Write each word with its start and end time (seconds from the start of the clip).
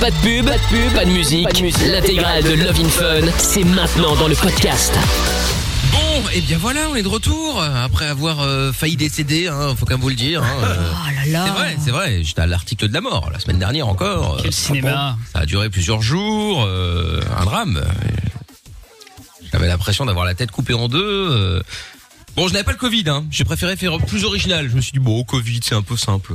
Pas 0.00 0.10
de 0.10 0.16
pub, 0.16 0.44
pas 0.46 0.58
de 0.58 0.62
pub, 0.68 0.92
pas 0.94 1.04
de 1.04 1.10
musique. 1.10 1.48
L'intégrale 1.86 2.42
de 2.42 2.52
Love 2.52 2.80
in 2.80 2.88
Fun, 2.88 3.26
c'est 3.38 3.64
maintenant 3.64 4.14
dans 4.16 4.28
le 4.28 4.34
podcast. 4.34 4.92
Bon, 5.92 6.22
et 6.34 6.40
bien 6.42 6.58
voilà, 6.58 6.80
on 6.90 6.94
est 6.96 7.02
de 7.02 7.08
retour 7.08 7.62
après 7.62 8.06
avoir 8.06 8.40
euh, 8.40 8.72
failli 8.72 8.96
décéder, 8.96 9.48
hein, 9.48 9.74
faut 9.76 9.86
quand 9.86 9.94
même 9.94 10.00
vous 10.02 10.10
le 10.10 10.14
dire. 10.14 10.42
hein, 10.42 10.46
euh. 10.62 10.90
Oh 10.92 11.10
là 11.24 11.30
là. 11.32 11.44
C'est 11.46 11.52
vrai, 11.52 11.76
c'est 11.86 11.90
vrai. 11.90 12.22
J'étais 12.24 12.42
à 12.42 12.46
l'article 12.46 12.88
de 12.88 12.92
la 12.94 13.00
mort 13.00 13.30
la 13.32 13.38
semaine 13.40 13.58
dernière 13.58 13.88
encore. 13.88 14.36
Quel 14.38 14.48
Euh, 14.48 14.52
cinéma. 14.52 15.16
Ça 15.32 15.40
a 15.40 15.46
duré 15.46 15.70
plusieurs 15.70 16.02
jours, 16.02 16.64
euh, 16.66 17.20
un 17.38 17.44
drame. 17.46 17.82
J'avais 19.52 19.68
l'impression 19.68 20.04
d'avoir 20.04 20.26
la 20.26 20.34
tête 20.34 20.50
coupée 20.50 20.74
en 20.74 20.88
deux. 20.88 21.00
euh. 21.30 21.62
Bon, 22.36 22.48
je 22.48 22.52
n'avais 22.52 22.64
pas 22.64 22.72
le 22.72 22.78
Covid, 22.78 23.04
hein. 23.08 23.24
J'ai 23.30 23.44
préféré 23.44 23.76
faire 23.76 23.96
plus 23.98 24.24
original. 24.24 24.68
Je 24.70 24.76
me 24.76 24.80
suis 24.82 24.92
dit 24.92 24.98
bon, 24.98 25.24
Covid, 25.24 25.60
c'est 25.64 25.74
un 25.74 25.82
peu 25.82 25.96
simple. 25.96 26.34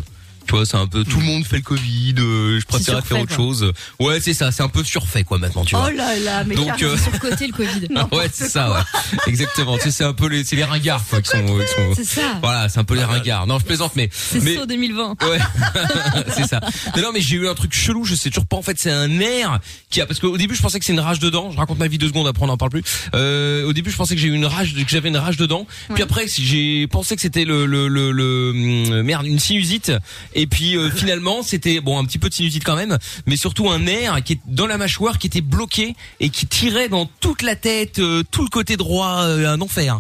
Tu 0.52 0.58
vois, 0.58 0.66
c'est 0.66 0.76
un 0.76 0.86
peu 0.86 1.06
tout 1.06 1.18
le 1.18 1.26
monde 1.26 1.46
fait 1.46 1.56
le 1.56 1.62
Covid. 1.62 2.14
euh, 2.20 2.60
je 2.60 2.66
préfère 2.66 2.96
surfait, 2.96 3.08
faire 3.16 3.22
autre 3.24 3.28
quoi. 3.30 3.38
chose. 3.38 3.72
Ouais, 4.02 4.20
c'est 4.20 4.34
ça. 4.34 4.52
C'est 4.52 4.64
un 4.64 4.68
peu 4.68 4.84
surfait 4.84 5.24
quoi 5.24 5.38
maintenant, 5.38 5.64
tu 5.64 5.76
vois. 5.78 5.88
Oh 5.90 5.96
là 5.96 6.20
là, 6.20 6.44
mais 6.44 6.56
Donc, 6.56 6.84
euh, 6.84 6.98
surcoté 6.98 7.48
le 7.48 7.54
Covid. 7.54 7.88
ouais, 8.12 8.30
c'est 8.34 8.50
ça, 8.50 8.70
ouais. 8.70 9.20
Exactement. 9.28 9.78
Tu 9.78 9.84
sais, 9.84 9.92
c'est 9.92 10.04
un 10.04 10.12
peu 10.12 10.28
les, 10.28 10.44
c'est 10.44 10.58
les 10.58 10.66
ringards, 10.66 11.06
quoi, 11.10 11.22
qui 11.22 11.30
sont, 11.30 11.38
qui 11.46 11.68
sont- 11.74 11.94
C'est 11.96 12.04
ça. 12.04 12.38
Voilà, 12.42 12.68
c'est 12.68 12.80
un 12.80 12.84
peu 12.84 12.96
les 12.96 13.04
ringards. 13.06 13.48
Non, 13.48 13.60
je 13.60 13.64
plaisante, 13.64 13.94
mais. 13.96 14.10
C'est 14.12 14.44
mais... 14.44 14.56
saut 14.58 14.66
2020. 14.66 15.16
Ouais, 15.24 15.40
c'est 16.36 16.48
ça. 16.48 16.60
Non, 16.98 17.02
non, 17.04 17.10
mais 17.14 17.22
j'ai 17.22 17.38
eu 17.38 17.48
un 17.48 17.56
truc 17.56 17.74
chelou. 17.74 18.04
Je 18.04 18.16
sais 18.16 18.30
toujours 18.30 18.46
pas. 18.46 18.58
En 18.58 18.62
fait, 18.62 18.78
c'est 18.78 18.92
un 18.92 19.08
nerf 19.08 19.58
qui 19.90 20.02
a 20.02 20.06
parce 20.06 20.20
qu'au 20.20 20.38
début, 20.38 20.56
je 20.56 20.62
pensais 20.62 20.80
que 20.80 20.86
c'est 20.86 20.92
une 20.92 21.00
rage 21.00 21.20
dedans. 21.20 21.52
Je 21.52 21.58
raconte 21.58 21.80
ma 21.80 21.88
vie 21.88 21.98
deux 21.98 22.10
secondes. 22.10 22.28
Après, 22.28 22.44
on 22.44 22.48
n'en 22.48 22.58
parle 22.58 22.72
plus. 22.72 22.84
Euh, 23.16 23.66
au 23.66 23.72
début, 23.72 23.90
je 23.90 23.96
pensais 23.96 24.16
que 24.16 24.22
j'ai 24.22 24.28
eu 24.28 24.34
une 24.34 24.46
rage, 24.46 24.74
que 24.74 24.82
j'avais 24.90 25.08
une 25.08 25.16
rage 25.16 25.38
dedans. 25.38 25.66
Puis 25.94 26.04
après, 26.04 26.28
si 26.28 26.46
j'ai 26.46 26.88
pensé 26.88 27.16
que 27.16 27.22
c'était 27.22 27.46
le, 27.46 27.66
le, 27.66 27.88
le, 27.88 28.12
le- 28.12 28.50
hum, 28.52 29.02
merde, 29.04 29.26
une 29.26 29.40
sinusite. 29.40 29.94
Et 30.36 30.41
puis 30.48 30.78
euh, 30.78 30.90
finalement, 30.90 31.44
c'était 31.44 31.80
bon, 31.82 32.00
un 32.00 32.06
petit 32.06 32.20
peu 32.20 32.30
de 32.30 32.34
sinusite 32.34 32.64
quand 32.64 32.76
même, 32.76 32.98
mais 33.26 33.36
surtout 33.36 33.70
un 33.70 33.80
nerf 33.80 34.24
qui 34.24 34.34
est 34.34 34.40
dans 34.48 34.68
la 34.68 34.78
mâchoire, 34.78 35.18
qui 35.18 35.28
était 35.28 35.42
bloqué 35.42 35.96
et 36.20 36.30
qui 36.30 36.48
tirait 36.48 36.90
dans 36.90 37.06
toute 37.20 37.42
la 37.42 37.56
tête, 37.56 38.00
euh, 38.00 38.24
tout 38.32 38.44
le 38.44 38.50
côté 38.50 38.78
droit, 38.78 39.24
euh, 39.24 39.54
un 39.54 39.62
enfer. 39.62 40.00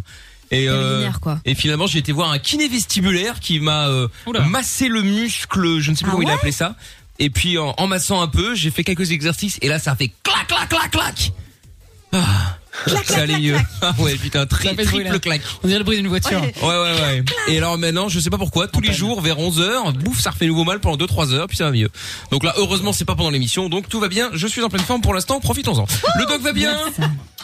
Et, 0.51 0.67
euh, 0.67 1.09
quoi. 1.21 1.39
et 1.45 1.55
finalement, 1.55 1.87
j'ai 1.87 1.99
été 1.99 2.11
voir 2.11 2.29
un 2.31 2.37
kiné 2.39 2.67
vestibulaire 2.67 3.39
qui 3.39 3.61
m'a 3.61 3.87
euh, 3.87 4.09
massé 4.49 4.89
le 4.89 5.01
muscle, 5.01 5.79
je 5.79 5.91
ne 5.91 5.95
sais 5.95 6.03
plus 6.03 6.11
Ah 6.11 6.15
comment 6.15 6.27
il 6.27 6.29
a 6.29 6.33
appelé 6.33 6.51
ça. 6.51 6.75
Et 7.19 7.29
puis 7.29 7.57
en, 7.57 7.73
en 7.77 7.87
massant 7.87 8.21
un 8.21 8.27
peu, 8.27 8.53
j'ai 8.53 8.69
fait 8.69 8.83
quelques 8.83 9.11
exercices 9.11 9.57
et 9.61 9.69
là 9.69 9.79
ça 9.79 9.91
a 9.91 9.95
fait 9.95 10.11
clac 10.23 10.47
clac 10.47 10.67
clac 10.67 10.91
clac. 10.91 11.31
Ah, 12.13 12.57
ça 13.05 13.21
allait 13.21 13.37
mieux. 13.39 13.55
Ah 13.81 13.93
ouais, 13.99 14.15
putain, 14.15 14.45
tri- 14.45 14.67
Ça 14.67 14.73
fait 14.75 14.83
ce 14.85 14.89
bruit-là. 14.89 15.09
triple 15.11 15.23
clac. 15.23 15.41
On 15.63 15.67
dirait 15.67 15.79
le 15.79 15.83
bruit 15.85 15.97
d'une 15.97 16.07
voiture. 16.07 16.41
Ouais 16.41 16.67
ouais 16.67 17.01
ouais. 17.01 17.23
Et 17.47 17.57
alors 17.57 17.77
maintenant, 17.77 18.09
je 18.09 18.19
sais 18.19 18.29
pas 18.29 18.37
pourquoi, 18.37 18.67
tous 18.67 18.81
les 18.81 18.93
jours 18.93 19.21
vers 19.21 19.37
11h, 19.37 19.93
bouffe, 19.97 20.19
ça 20.21 20.31
refait 20.31 20.47
nouveau 20.47 20.63
mal 20.63 20.79
pendant 20.79 20.97
2 20.97 21.07
3 21.07 21.33
heures 21.33 21.47
puis 21.47 21.57
ça 21.57 21.65
va 21.65 21.71
mieux. 21.71 21.89
Donc 22.31 22.43
là, 22.43 22.53
heureusement, 22.57 22.93
c'est 22.93 23.05
pas 23.05 23.15
pendant 23.15 23.29
l'émission, 23.29 23.69
donc 23.69 23.89
tout 23.89 23.99
va 23.99 24.07
bien. 24.07 24.29
Je 24.33 24.47
suis 24.47 24.61
en 24.63 24.69
pleine 24.69 24.83
forme 24.83 25.01
pour 25.01 25.13
l'instant, 25.13 25.39
profitons-en. 25.39 25.85
Le 26.19 26.25
doc 26.25 26.41
va 26.41 26.53
bien 26.53 26.77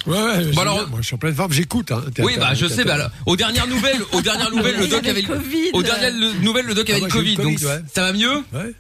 Ouais, 0.06 0.14
ouais, 0.18 0.58
alors- 0.60 0.78
bien, 0.78 0.86
moi 0.88 1.00
je 1.02 1.06
suis 1.08 1.16
en 1.16 1.18
pleine 1.18 1.36
forme, 1.36 1.52
j'écoute. 1.52 1.92
Hein, 1.92 2.02
Oui, 2.20 2.36
bah 2.40 2.54
je 2.54 2.66
sais. 2.68 2.86
Bah, 2.86 2.94
alors, 2.94 3.10
aux 3.26 3.36
dernières 3.36 3.68
nouvelles, 3.68 4.02
aux 4.14 4.22
dernières 4.22 4.52
nouvelles, 4.56 4.78
le 4.78 4.88
doc 4.88 5.06
avait 5.06 5.22
le 5.22 5.28
Covid. 5.28 5.70
Aux 5.74 5.84
dernières 5.84 6.12
le- 6.14 6.34
nouvelles, 6.42 6.66
le 6.66 6.74
doc 6.74 6.90
avait 6.90 7.00
le 7.02 7.08
moi, 7.08 7.10
j'ai 7.12 7.20
eu 7.20 7.24
Covid. 7.24 7.36
le 7.38 7.44
Donc 7.44 7.54
Covid, 7.56 7.66
ouais. 7.66 7.82
ça 7.94 8.02
va 8.04 8.14
mieux 8.14 8.36
Ouais. 8.54 8.74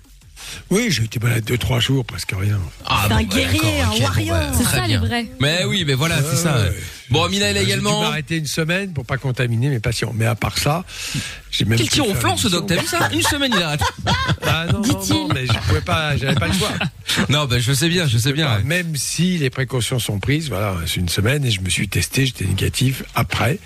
Oui, 0.70 0.88
j'ai 0.90 1.04
été 1.04 1.20
malade 1.20 1.44
deux 1.46 1.58
trois 1.58 1.80
jours, 1.80 2.06
presque 2.06 2.34
rien. 2.38 2.60
Ah, 2.86 3.02
C'est 3.04 3.10
bon, 3.10 3.16
un 3.16 3.24
bah, 3.24 3.36
guerrier, 3.36 3.82
un 3.82 3.88
bon, 3.90 4.00
warrior. 4.02 4.38
bah, 4.38 4.52
C'est 4.58 4.64
ça, 4.64 4.88
les 4.88 4.98
vrais. 4.98 5.28
Mais 5.40 5.66
oui, 5.66 5.84
mais 5.86 5.94
voilà, 5.94 6.18
c'est 6.30 6.38
ça. 6.38 6.58
Bon, 7.10 7.24
Amina, 7.24 7.46
elle 7.48 7.58
a 7.58 7.62
J'ai 7.62 7.68
également. 7.68 8.02
m'arrêter 8.02 8.36
une 8.38 8.48
semaine 8.48 8.92
pour 8.92 9.06
pas 9.06 9.18
contaminer 9.18 9.70
mes 9.70 9.80
patients. 9.80 10.12
Mais 10.14 10.26
à 10.26 10.36
part 10.36 10.58
ça, 10.58 10.84
j'ai 11.52 11.64
même. 11.64 11.78
Quel 11.78 11.88
tir 11.88 12.06
au 12.08 12.14
flanc, 12.14 12.36
ce 12.36 12.50
doc, 12.50 12.66
t'as 12.68 12.76
vu 12.76 12.86
ça 12.86 13.10
Une 13.14 13.22
semaine, 13.22 13.54
il 13.56 13.62
arrête. 13.64 13.82
Ah 14.46 14.66
non, 14.74 14.82
non, 14.82 15.28
mais 15.34 15.46
je 15.48 15.54
pouvais 15.68 15.82
pas, 15.82 16.18
j'avais 16.18 16.36
pas 16.36 16.48
le 16.48 16.54
choix. 16.54 16.72
Non, 17.30 17.46
bah, 17.46 17.58
je 17.58 17.72
sais 17.74 17.88
bien, 17.90 18.06
je 18.06 18.18
sais 18.18 18.34
bien. 18.34 18.58
ouais. 18.58 18.64
Même 18.64 18.96
si 18.98 19.38
les 19.38 19.50
précautions 19.50 19.98
sont 19.98 20.20
prises, 20.20 20.50
voilà, 20.50 20.76
c'est 20.86 20.98
une 20.98 21.08
semaine 21.10 21.44
et 21.46 21.52
je 21.52 21.62
me 21.62 21.70
suis 21.70 21.88
testé, 21.88 22.26
j'étais 22.26 22.46
négatif 22.46 23.04
après, 23.16 23.60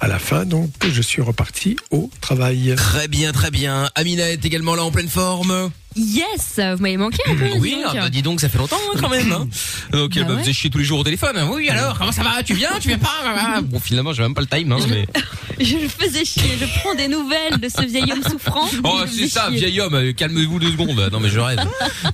à 0.00 0.06
la 0.08 0.18
fin, 0.20 0.44
donc 0.46 0.70
je 0.88 1.02
suis 1.02 1.20
reparti 1.20 1.76
au 1.90 2.08
travail. 2.20 2.74
Très 2.76 3.08
bien, 3.08 3.32
très 3.32 3.50
bien. 3.50 3.90
Amina 3.96 4.30
est 4.30 4.44
également 4.46 4.74
là 4.76 4.84
en 4.84 4.90
pleine 4.92 5.08
forme. 5.08 5.70
Yes, 5.98 6.60
vous 6.76 6.82
m'avez 6.82 6.96
manqué 6.96 7.18
un 7.26 7.34
peu. 7.34 7.44
Oui, 7.58 7.70
dis 7.76 7.82
donc. 7.82 7.92
ah 7.96 8.00
bah, 8.02 8.08
dis 8.10 8.22
donc, 8.22 8.40
ça 8.40 8.48
fait 8.48 8.58
longtemps 8.58 8.76
hein, 8.94 8.98
quand 9.00 9.08
même. 9.08 9.32
hein. 9.32 9.46
Donc 9.92 10.16
elle 10.16 10.24
Bah 10.24 10.30
me 10.30 10.34
ouais. 10.36 10.40
faisait 10.42 10.52
chier 10.52 10.70
tous 10.70 10.78
les 10.78 10.84
jours 10.84 11.00
au 11.00 11.04
téléphone. 11.04 11.36
Oui, 11.52 11.68
alors, 11.70 11.98
comment 11.98 12.12
ça 12.12 12.22
va? 12.22 12.42
Tu 12.42 12.54
viens 12.54 12.70
Tu 12.80 12.88
viens 12.88 12.98
pas? 12.98 13.08
Ah, 13.24 13.60
Bon, 13.62 13.80
finalement, 13.80 14.12
j'ai 14.12 14.22
même 14.22 14.34
pas 14.34 14.42
le 14.42 14.46
time. 14.46 14.70
Hein, 14.72 14.78
mais... 14.88 15.06
Je 15.60 15.74
le 15.76 15.88
faisais 15.88 16.24
chier. 16.24 16.42
Je 16.60 16.66
prends 16.80 16.94
des 16.94 17.08
nouvelles 17.08 17.58
de 17.60 17.68
ce 17.68 17.82
vieil 17.84 18.12
homme 18.12 18.22
souffrant. 18.22 18.68
Oh, 18.84 18.98
Je 19.00 19.02
le 19.02 19.08
c'est 19.08 19.14
faisais 19.22 19.28
ça, 19.28 19.48
chier. 19.48 19.58
vieil 19.58 19.80
homme, 19.80 19.94
euh, 19.94 20.12
calmez-vous 20.12 20.60
deux 20.60 20.70
secondes. 20.70 21.08
Non, 21.10 21.18
mais 21.18 21.28
je 21.30 21.40
rêve. 21.40 21.58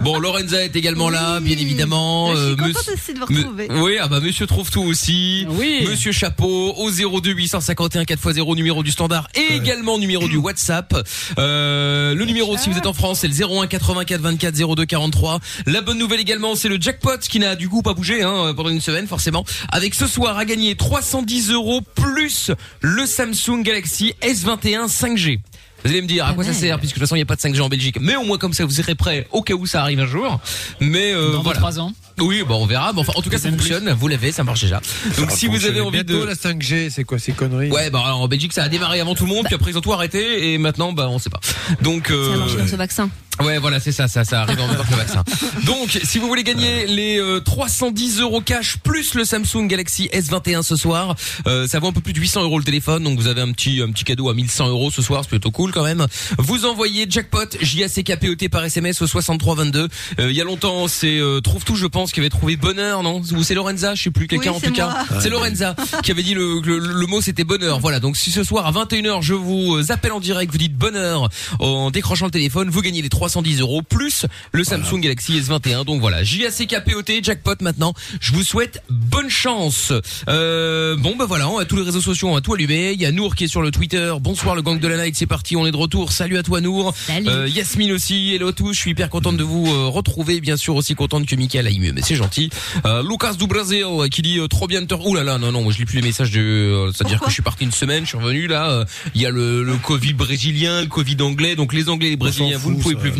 Bon, 0.00 0.18
Lorenza 0.18 0.64
est 0.64 0.74
également 0.76 1.10
là, 1.10 1.40
bien 1.40 1.58
évidemment. 1.58 2.32
Je 2.34 2.36
suis 2.38 2.44
Euh, 2.52 2.56
contente 2.56 2.68
monsieur- 2.76 2.92
aussi 2.94 3.12
de 3.14 3.18
vous 3.18 3.26
Me- 3.32 3.38
retrouver. 3.38 3.68
Oui, 3.70 3.96
ah 4.00 4.08
bah 4.08 4.20
Monsieur 4.20 4.46
trouve 4.46 4.70
tout 4.70 4.82
aussi. 4.82 5.46
Oui. 5.50 5.84
Monsieur 5.86 6.12
Chapeau 6.12 6.72
au 6.78 6.90
02 6.90 7.32
851 7.32 8.04
4x0 8.04 8.54
numéro 8.56 8.82
du 8.82 8.92
standard 8.92 9.28
et 9.34 9.56
également 9.56 9.98
numéro 9.98 10.26
du 10.26 10.36
WhatsApp. 10.38 10.94
Euh, 11.38 12.14
le 12.14 12.24
numéro 12.24 12.56
si 12.56 12.70
vous 12.70 12.78
êtes 12.78 12.86
en 12.86 12.94
France 12.94 13.18
c'est 13.20 13.28
le 13.28 13.34
01 13.34 13.66
84 13.74 14.20
24 14.20 14.74
02 14.76 14.84
43. 14.86 15.40
La 15.66 15.80
bonne 15.80 15.98
nouvelle 15.98 16.20
également 16.20 16.54
c'est 16.54 16.68
le 16.68 16.80
jackpot 16.80 17.18
qui 17.18 17.40
n'a 17.40 17.56
du 17.56 17.68
coup 17.68 17.82
pas 17.82 17.92
bougé 17.92 18.22
hein, 18.22 18.52
pendant 18.54 18.70
une 18.70 18.80
semaine 18.80 19.08
forcément. 19.08 19.44
Avec 19.70 19.94
ce 19.94 20.06
soir 20.06 20.38
à 20.38 20.44
gagner 20.44 20.76
310 20.76 21.50
euros 21.50 21.80
plus 21.80 22.52
le 22.80 23.04
Samsung 23.06 23.62
Galaxy 23.62 24.14
S21 24.22 24.86
5G. 24.86 25.40
Vous 25.84 25.90
allez 25.90 26.02
me 26.02 26.06
dire 26.06 26.24
à 26.26 26.32
quoi 26.32 26.44
ça 26.44 26.50
mal. 26.50 26.60
sert 26.60 26.78
puisque 26.78 26.94
de 26.94 27.00
toute 27.00 27.08
façon 27.08 27.16
il 27.16 27.18
n'y 27.18 27.24
a 27.24 27.26
pas 27.26 27.36
de 27.36 27.40
5G 27.40 27.60
en 27.60 27.68
Belgique. 27.68 27.98
Mais 28.00 28.16
au 28.16 28.22
moins 28.22 28.38
comme 28.38 28.52
ça 28.52 28.64
vous 28.64 28.70
serez 28.70 28.94
prêts 28.94 29.26
au 29.32 29.42
cas 29.42 29.54
où 29.54 29.66
ça 29.66 29.82
arrive 29.82 30.00
un 30.00 30.06
jour. 30.06 30.40
Mais 30.80 31.12
euh, 31.12 31.32
Dans 31.32 31.42
voilà. 31.42 31.58
3 31.58 31.80
ans. 31.80 31.92
Oui, 32.20 32.42
bon, 32.46 32.62
on 32.62 32.66
verra. 32.66 32.92
Mais 32.92 33.00
enfin, 33.00 33.12
en 33.16 33.22
tout 33.22 33.30
cas, 33.30 33.38
ça 33.38 33.50
fonctionne. 33.50 33.90
Vous 33.90 34.08
l'avez, 34.08 34.30
ça 34.32 34.44
marche 34.44 34.62
déjà. 34.62 34.80
Donc, 35.18 35.30
Ça 35.30 35.36
si 35.36 35.46
vous 35.46 35.64
avez 35.64 35.80
envie 35.80 36.04
de, 36.04 36.22
la 36.22 36.34
5G, 36.34 36.90
c'est 36.90 37.04
quoi 37.04 37.18
ces 37.18 37.32
conneries 37.32 37.70
ouais, 37.70 37.90
bah 37.90 38.02
alors, 38.04 38.20
en 38.20 38.28
Belgique, 38.28 38.52
ça 38.52 38.62
a 38.62 38.68
démarré 38.68 39.00
avant 39.00 39.14
tout 39.14 39.24
le 39.24 39.30
monde, 39.30 39.46
puis 39.46 39.54
après 39.54 39.72
ils 39.72 39.78
ont 39.78 39.80
tout 39.80 39.92
arrêté, 39.92 40.52
et 40.52 40.58
maintenant, 40.58 40.92
bah, 40.92 41.08
on 41.10 41.18
sait 41.18 41.30
pas. 41.30 41.40
Donc, 41.82 42.08
Ça 42.08 42.14
a 42.14 42.16
euh, 42.16 42.36
marché 42.38 42.56
dans 42.56 42.66
ce 42.66 42.76
vaccin. 42.76 43.10
Ouais, 43.44 43.58
voilà, 43.58 43.80
c'est 43.80 43.92
ça, 43.92 44.08
ça, 44.08 44.24
ça 44.24 44.42
arrive 44.42 44.60
en 44.60 44.66
même 44.66 44.76
temps 44.76 44.84
que 44.84 44.90
le 44.90 44.96
vaccin. 44.96 45.22
Donc, 45.64 45.98
si 46.04 46.18
vous 46.18 46.26
voulez 46.28 46.44
gagner 46.44 46.86
les 46.86 47.18
euh, 47.18 47.40
310 47.40 48.20
euros 48.20 48.40
cash 48.40 48.76
plus 48.78 49.14
le 49.14 49.24
Samsung 49.24 49.66
Galaxy 49.68 50.08
S21 50.12 50.62
ce 50.62 50.76
soir, 50.76 51.14
euh, 51.46 51.66
ça 51.66 51.78
vaut 51.78 51.88
un 51.88 51.92
peu 51.92 52.00
plus 52.00 52.12
de 52.12 52.20
800 52.20 52.42
euros 52.42 52.58
le 52.58 52.64
téléphone, 52.64 53.04
donc 53.04 53.18
vous 53.18 53.28
avez 53.28 53.40
un 53.40 53.52
petit, 53.52 53.80
un 53.80 53.90
petit 53.90 54.04
cadeau 54.04 54.28
à 54.28 54.34
1100 54.34 54.68
euros 54.68 54.90
ce 54.90 55.02
soir, 55.02 55.22
c'est 55.22 55.28
plutôt 55.28 55.50
cool 55.50 55.72
quand 55.72 55.84
même. 55.84 56.06
Vous 56.38 56.64
envoyez 56.64 57.06
jackpot 57.08 57.46
J 57.60 57.84
A 57.84 57.88
C 57.88 58.02
K 58.02 58.16
P 58.16 58.28
O 58.30 58.34
T 58.34 58.48
par 58.48 58.64
SMS 58.64 59.00
au 59.02 59.06
6322. 59.06 59.88
Euh, 60.18 60.30
il 60.30 60.36
y 60.36 60.40
a 60.40 60.44
longtemps, 60.44 60.88
c'est 60.88 61.18
euh, 61.18 61.40
trouve 61.40 61.64
tout, 61.64 61.76
je 61.76 61.86
pense, 61.86 62.12
qui 62.12 62.20
avait 62.20 62.30
trouvé 62.30 62.56
bonheur, 62.56 63.02
non? 63.02 63.20
Ou 63.36 63.42
c'est 63.42 63.54
Lorenza, 63.54 63.94
je 63.94 64.04
sais 64.04 64.10
plus, 64.10 64.26
quelqu'un 64.26 64.50
Oui, 64.50 64.56
en 64.56 64.60
c'est 64.60 64.66
tout 64.68 64.72
cas. 64.74 65.04
C'est 65.20 65.30
Lorenza 65.30 65.74
qui 66.02 66.10
avait 66.10 66.22
dit 66.22 66.34
le, 66.34 66.60
le, 66.64 66.78
le 66.78 67.06
mot 67.06 67.20
c'était 67.20 67.44
bonheur. 67.44 67.80
Voilà, 67.80 68.00
donc 68.00 68.16
si 68.16 68.30
ce 68.30 68.42
soir 68.44 68.66
à 68.66 68.72
21h 68.72 69.22
je 69.22 69.34
vous 69.34 69.76
euh, 69.76 69.84
appelle 69.92 70.12
en 70.12 70.20
direct, 70.20 70.50
vous 70.52 70.58
dites 70.58 70.76
bonheur 70.76 71.28
en 71.58 71.90
décrochant 71.90 72.26
le 72.26 72.30
téléphone, 72.30 72.68
vous 72.70 72.80
gagnez 72.82 73.02
les 73.02 73.08
310 73.34 73.60
euros 73.62 73.82
plus 73.82 74.26
le 74.52 74.62
Samsung 74.62 75.00
Galaxy 75.00 75.40
S21. 75.40 75.84
Donc 75.84 76.00
voilà, 76.00 76.22
J-A-C-K-P-O-T, 76.22 77.20
jackpot 77.24 77.54
maintenant. 77.62 77.92
Je 78.20 78.32
vous 78.32 78.44
souhaite 78.44 78.80
bonne 78.88 79.28
chance. 79.28 79.92
Euh, 80.28 80.94
bon 80.96 81.16
bah 81.16 81.24
voilà, 81.26 81.48
on 81.48 81.58
a 81.58 81.64
tous 81.64 81.74
les 81.76 81.82
réseaux 81.82 82.00
sociaux, 82.00 82.28
on 82.28 82.36
a 82.36 82.40
tout 82.40 82.54
allumé. 82.54 82.92
Il 82.92 83.00
y 83.00 83.06
a 83.06 83.10
Nour 83.10 83.34
qui 83.34 83.44
est 83.44 83.48
sur 83.48 83.60
le 83.60 83.72
Twitter. 83.72 84.12
Bonsoir 84.20 84.54
le 84.54 84.62
gang 84.62 84.78
de 84.78 84.86
la 84.86 85.02
night, 85.04 85.16
c'est 85.16 85.26
parti, 85.26 85.56
on 85.56 85.66
est 85.66 85.72
de 85.72 85.76
retour. 85.76 86.12
Salut 86.12 86.38
à 86.38 86.44
toi 86.44 86.60
Nour. 86.60 86.94
Salut. 86.96 87.26
Euh, 87.28 87.48
Yasmine 87.48 87.90
aussi, 87.90 88.34
hello 88.36 88.48
à 88.48 88.52
tous. 88.52 88.72
Je 88.72 88.78
suis 88.78 88.92
hyper 88.92 89.10
contente 89.10 89.36
de 89.36 89.42
vous 89.42 89.66
euh, 89.66 89.88
retrouver, 89.88 90.40
bien 90.40 90.56
sûr 90.56 90.76
aussi 90.76 90.94
contente 90.94 91.26
que 91.26 91.34
Mickaël 91.34 91.66
aille 91.66 91.80
mieux, 91.80 91.92
mais 91.92 92.02
c'est 92.02 92.14
gentil. 92.14 92.50
Euh, 92.86 93.02
Lucas 93.02 93.34
du 93.34 93.48
Brasil 93.48 93.82
euh, 93.84 94.06
qui 94.08 94.22
dit 94.22 94.38
euh, 94.38 94.46
trop 94.46 94.68
bien 94.68 94.80
de 94.80 94.86
te... 94.86 94.94
Ouh 94.94 95.16
là 95.16 95.24
là, 95.24 95.38
non 95.38 95.50
non, 95.50 95.62
moi 95.62 95.72
je 95.72 95.78
lis 95.78 95.86
plus 95.86 95.96
les 95.96 96.06
messages 96.06 96.30
de... 96.30 96.40
euh, 96.40 96.92
C'est-à-dire 96.94 97.18
que 97.18 97.26
je 97.30 97.32
suis 97.34 97.42
parti 97.42 97.64
une 97.64 97.72
semaine, 97.72 98.04
je 98.04 98.10
suis 98.10 98.18
revenu 98.18 98.46
là. 98.46 98.70
euh, 98.70 98.84
Il 99.16 99.20
y 99.20 99.26
a 99.26 99.30
le, 99.30 99.64
le 99.64 99.74
Covid 99.76 100.12
brésilien, 100.12 100.82
le 100.82 100.86
Covid 100.86 101.16
anglais, 101.22 101.56
donc 101.56 101.72
les 101.72 101.88
Anglais 101.88 102.06
et 102.08 102.10
les 102.10 102.16
Brésiliens, 102.16 102.58
vous 102.58 102.70
ne 102.70 102.80
pouvez 102.80 102.94
ça. 102.94 103.00
plus 103.00 103.10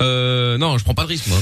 Euh, 0.00 0.58
non, 0.58 0.78
je 0.78 0.84
prends 0.84 0.94
pas 0.94 1.04
de 1.04 1.08
risque 1.08 1.26
moi. 1.28 1.38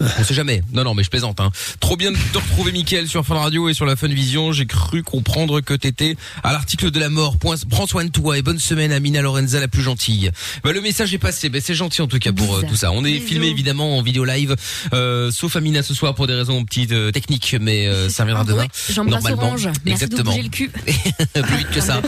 On 0.00 0.24
sait 0.24 0.34
jamais. 0.34 0.62
Non, 0.72 0.84
non, 0.84 0.94
mais 0.94 1.02
je 1.04 1.10
plaisante. 1.10 1.40
Hein. 1.40 1.50
Trop 1.80 1.96
bien 1.96 2.12
de 2.12 2.16
te 2.32 2.38
retrouver, 2.38 2.72
Mickaël, 2.72 3.08
sur 3.08 3.24
Fun 3.24 3.36
Radio 3.36 3.68
et 3.68 3.74
sur 3.74 3.86
la 3.86 3.96
Fun 3.96 4.08
Vision. 4.08 4.52
J'ai 4.52 4.66
cru 4.66 5.02
comprendre 5.02 5.60
que 5.60 5.74
t'étais 5.74 6.16
à 6.42 6.52
l'article 6.52 6.90
de 6.90 7.00
la 7.00 7.08
mort. 7.08 7.38
Point- 7.38 7.56
Prends 7.70 7.86
soin 7.86 8.04
de 8.04 8.10
toi 8.10 8.36
et 8.38 8.42
bonne 8.42 8.58
semaine, 8.58 8.92
Amina 8.92 9.22
Lorenza, 9.22 9.58
la 9.60 9.68
plus 9.68 9.82
gentille. 9.82 10.30
Bah, 10.62 10.72
le 10.72 10.80
message 10.80 11.14
est 11.14 11.18
passé. 11.18 11.48
Bah, 11.48 11.58
c'est 11.62 11.74
gentil 11.74 12.02
en 12.02 12.06
tout 12.06 12.18
cas 12.18 12.32
pour 12.32 12.56
euh, 12.56 12.62
tout 12.68 12.76
ça. 12.76 12.92
On 12.92 13.04
est 13.04 13.12
Bisous. 13.14 13.26
filmé 13.26 13.46
évidemment 13.48 13.96
en 13.98 14.02
vidéo 14.02 14.24
live, 14.24 14.54
euh, 14.92 15.30
sauf 15.30 15.56
Amina 15.56 15.82
ce 15.82 15.94
soir 15.94 16.14
pour 16.14 16.26
des 16.26 16.34
raisons 16.34 16.64
petites 16.64 16.92
euh, 16.92 17.10
techniques, 17.10 17.56
mais 17.60 17.86
euh, 17.86 18.08
ça 18.08 18.22
reviendra 18.24 18.44
demain. 18.44 18.62
Ouais, 18.64 18.94
Normalement. 18.96 19.42
Orange. 19.46 19.68
Merci 19.84 20.04
Exactement. 20.04 20.30
bouger 20.32 20.42
le 20.42 20.48
cul. 20.50 20.68
plus 21.42 21.56
vite 21.56 21.70
que 21.70 21.80
ça. 21.80 22.02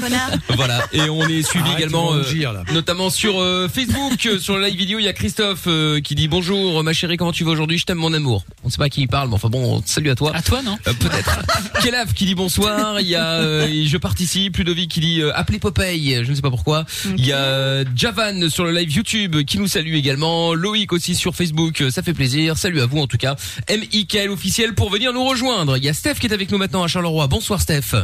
Voilà. 0.55 0.85
Et 0.93 1.09
on 1.09 1.27
est 1.29 1.43
suivi 1.43 1.65
Arrête, 1.65 1.79
également, 1.79 2.15
euh, 2.15 2.23
là. 2.53 2.63
notamment 2.73 3.11
sur 3.11 3.41
euh, 3.41 3.69
Facebook, 3.69 4.29
sur 4.41 4.57
le 4.59 4.67
live 4.67 4.77
vidéo. 4.77 4.99
Il 4.99 5.05
y 5.05 5.09
a 5.09 5.13
Christophe 5.13 5.65
euh, 5.67 6.01
qui 6.01 6.15
dit 6.15 6.29
bonjour, 6.29 6.83
ma 6.85 6.93
chérie, 6.93 7.17
comment 7.17 7.33
tu 7.33 7.45
vas 7.45 7.51
aujourd'hui? 7.53 7.78
Je 7.79 7.85
t'aime 7.85 7.99
mon 7.99 8.13
amour. 8.13 8.45
On 8.65 8.71
sait 8.71 8.77
pas 8.79 8.89
qui 8.89 9.03
il 9.03 9.09
parle, 9.09 9.29
mais 9.29 9.35
enfin 9.35 9.49
bon, 9.49 9.81
salut 9.87 10.11
à 10.11 10.15
toi. 10.15 10.33
À 10.35 10.43
toi, 10.43 10.63
non 10.63 10.77
Euh, 10.87 10.93
Peut-être. 10.93 11.39
Kelaf 11.83 12.13
qui 12.15 12.27
dit 12.27 12.35
bonsoir. 12.35 13.01
Il 13.01 13.07
y 13.07 13.15
a 13.15 13.25
euh, 13.41 13.85
je 13.87 13.97
participe. 13.97 14.57
Ludovic 14.59 14.91
qui 14.91 15.01
dit 15.01 15.21
euh, 15.21 15.33
appelez 15.37 15.59
Popeye. 15.59 16.21
Je 16.25 16.31
ne 16.31 16.35
sais 16.35 16.43
pas 16.43 16.51
pourquoi. 16.51 16.85
Il 17.17 17.25
y 17.25 17.33
a 17.33 17.39
euh, 17.39 17.85
Javan 17.95 18.49
sur 18.51 18.65
le 18.65 18.73
live 18.73 18.91
YouTube 18.93 19.43
qui 19.45 19.59
nous 19.59 19.69
salue 19.69 19.95
également. 19.95 20.55
Loïc 20.55 20.93
aussi 20.93 21.15
sur 21.15 21.35
Facebook. 21.35 21.83
Ça 21.91 22.03
fait 22.03 22.15
plaisir. 22.15 22.59
Salut 22.59 22.81
à 22.81 22.87
vous 22.87 22.99
en 22.99 23.07
tout 23.07 23.19
cas. 23.19 23.37
MIKL 23.71 24.31
officiel 24.31 24.75
pour 24.75 24.91
venir 24.91 25.13
nous 25.13 25.25
rejoindre. 25.25 25.77
Il 25.77 25.85
y 25.85 25.89
a 25.89 25.95
Steph 25.95 26.15
qui 26.15 26.27
est 26.27 26.33
avec 26.33 26.51
nous 26.51 26.59
maintenant 26.59 26.83
à 26.83 26.89
Charleroi. 26.89 27.27
Bonsoir 27.29 27.61
Steph. 27.61 27.95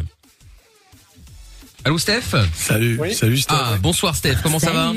Allô 1.84 1.98
Steph 1.98 2.34
Salut, 2.54 2.98
Oui. 2.98 3.14
salut 3.14 3.36
Steph. 3.36 3.54
Ah 3.58 3.76
bonsoir 3.80 4.16
Steph. 4.16 4.36
Comment 4.42 4.58
ça 4.58 4.70
va. 4.72 4.92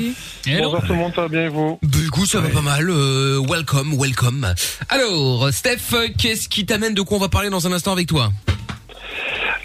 Hello. 0.46 0.70
Bonjour 0.70 0.80
tout 0.86 0.92
le 0.92 0.98
monde, 0.98 1.12
ça 1.14 1.22
va 1.22 1.28
bien 1.28 1.44
et 1.44 1.48
vous 1.48 1.78
Bah, 1.82 1.98
écoute, 2.06 2.26
ça 2.26 2.40
va 2.40 2.48
pas 2.48 2.62
mal. 2.62 2.88
euh, 2.88 3.40
welcome, 3.46 3.94
welcome. 3.98 4.46
Alors, 4.88 5.50
Steph, 5.52 5.94
qu'est-ce 6.16 6.48
qui 6.48 6.64
t'amène 6.64 6.94
de 6.94 7.02
quoi 7.02 7.18
on 7.18 7.20
va 7.20 7.28
parler 7.28 7.50
dans 7.50 7.66
un 7.66 7.72
instant 7.72 7.92
avec 7.92 8.06
toi 8.06 8.32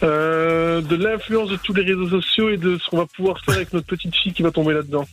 euh, 0.04 0.82
De 0.82 0.96
l'influence 0.98 1.50
de 1.50 1.56
tous 1.56 1.74
les 1.74 1.84
réseaux 1.84 2.10
sociaux 2.10 2.50
et 2.50 2.58
de 2.58 2.78
ce 2.84 2.90
qu'on 2.90 2.98
va 2.98 3.06
pouvoir 3.06 3.38
faire 3.46 3.56
avec 3.56 3.72
notre 3.72 3.88
petite 3.88 4.14
fille 4.16 4.34
qui 4.34 4.42
va 4.44 4.52
tomber 4.52 4.74
là-dedans. 4.74 5.08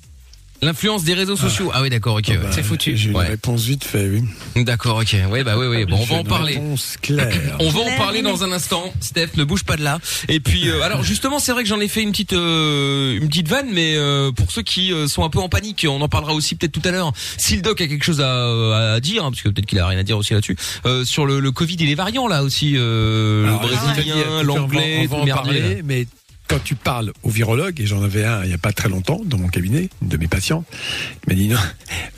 L'influence 0.62 1.04
des 1.04 1.14
réseaux 1.14 1.36
sociaux. 1.36 1.70
Ah 1.72 1.80
oui, 1.80 1.88
d'accord, 1.90 2.16
ok. 2.16 2.24
Ah 2.28 2.32
ouais. 2.32 2.36
bah, 2.38 2.48
c'est 2.52 2.62
foutu. 2.62 2.96
J'ai 2.96 3.10
une 3.10 3.16
Ouais. 3.16 3.26
réponse 3.28 3.64
vite 3.64 3.82
fait, 3.84 4.08
oui. 4.08 4.64
D'accord, 4.64 4.98
ok. 4.98 5.16
Oui, 5.30 5.42
bah 5.42 5.54
oui, 5.56 5.66
oui. 5.66 5.84
Bon, 5.86 5.96
on 5.98 6.04
va 6.04 6.16
en 6.16 6.24
parler. 6.24 6.54
Réponse 6.54 6.96
claire. 7.00 7.56
On 7.60 7.70
va 7.70 7.80
en 7.80 7.96
parler 7.96 8.20
dans 8.22 8.44
un 8.44 8.52
instant. 8.52 8.92
Steph, 9.00 9.30
ne 9.36 9.44
bouge 9.44 9.64
pas 9.64 9.76
de 9.76 9.82
là. 9.82 9.98
Et 10.28 10.38
puis, 10.40 10.68
euh, 10.68 10.82
alors 10.82 11.02
justement, 11.02 11.38
c'est 11.38 11.52
vrai 11.52 11.62
que 11.62 11.68
j'en 11.68 11.80
ai 11.80 11.88
fait 11.88 12.02
une 12.02 12.10
petite, 12.10 12.34
euh, 12.34 13.18
une 13.20 13.28
petite 13.28 13.48
vanne, 13.48 13.68
mais 13.72 13.94
euh, 13.96 14.32
pour 14.32 14.50
ceux 14.52 14.62
qui 14.62 14.92
euh, 14.92 15.08
sont 15.08 15.24
un 15.24 15.30
peu 15.30 15.38
en 15.38 15.48
panique, 15.48 15.86
on 15.88 16.00
en 16.00 16.08
parlera 16.08 16.34
aussi 16.34 16.54
peut-être 16.56 16.72
tout 16.72 16.86
à 16.86 16.90
l'heure. 16.90 17.12
Si 17.38 17.56
le 17.56 17.62
doc 17.62 17.80
a 17.80 17.86
quelque 17.86 18.04
chose 18.04 18.20
à, 18.20 18.92
à 18.94 19.00
dire, 19.00 19.24
hein, 19.24 19.30
parce 19.30 19.42
que 19.42 19.48
peut-être 19.48 19.66
qu'il 19.66 19.78
a 19.78 19.86
rien 19.86 19.98
à 19.98 20.02
dire 20.02 20.18
aussi 20.18 20.34
là-dessus, 20.34 20.56
euh, 20.84 21.04
sur 21.04 21.24
le, 21.26 21.40
le 21.40 21.52
Covid 21.52 21.76
et 21.80 21.86
les 21.86 21.94
variants 21.94 22.28
là 22.28 22.42
aussi, 22.42 22.74
euh, 22.76 23.46
Alors, 23.46 23.62
le 23.62 23.68
brésilien, 23.94 24.42
l'anglais, 24.42 24.96
on 24.98 25.02
va, 25.02 25.20
tout 25.20 25.26
va 25.26 25.32
en 25.32 25.36
parler, 25.42 25.80
mais 25.84 26.06
quand 26.50 26.58
tu 26.64 26.74
parles 26.74 27.12
au 27.22 27.30
virologue, 27.30 27.80
et 27.80 27.86
j'en 27.86 28.02
avais 28.02 28.24
un 28.24 28.42
il 28.42 28.50
y 28.50 28.54
a 28.54 28.58
pas 28.58 28.72
très 28.72 28.88
longtemps 28.88 29.20
dans 29.24 29.38
mon 29.38 29.46
cabinet, 29.46 29.88
une 30.02 30.08
de 30.08 30.16
mes 30.16 30.26
patients, 30.26 30.64
il 31.24 31.28
m'a 31.28 31.34
dit 31.40 31.46
non. 31.46 31.56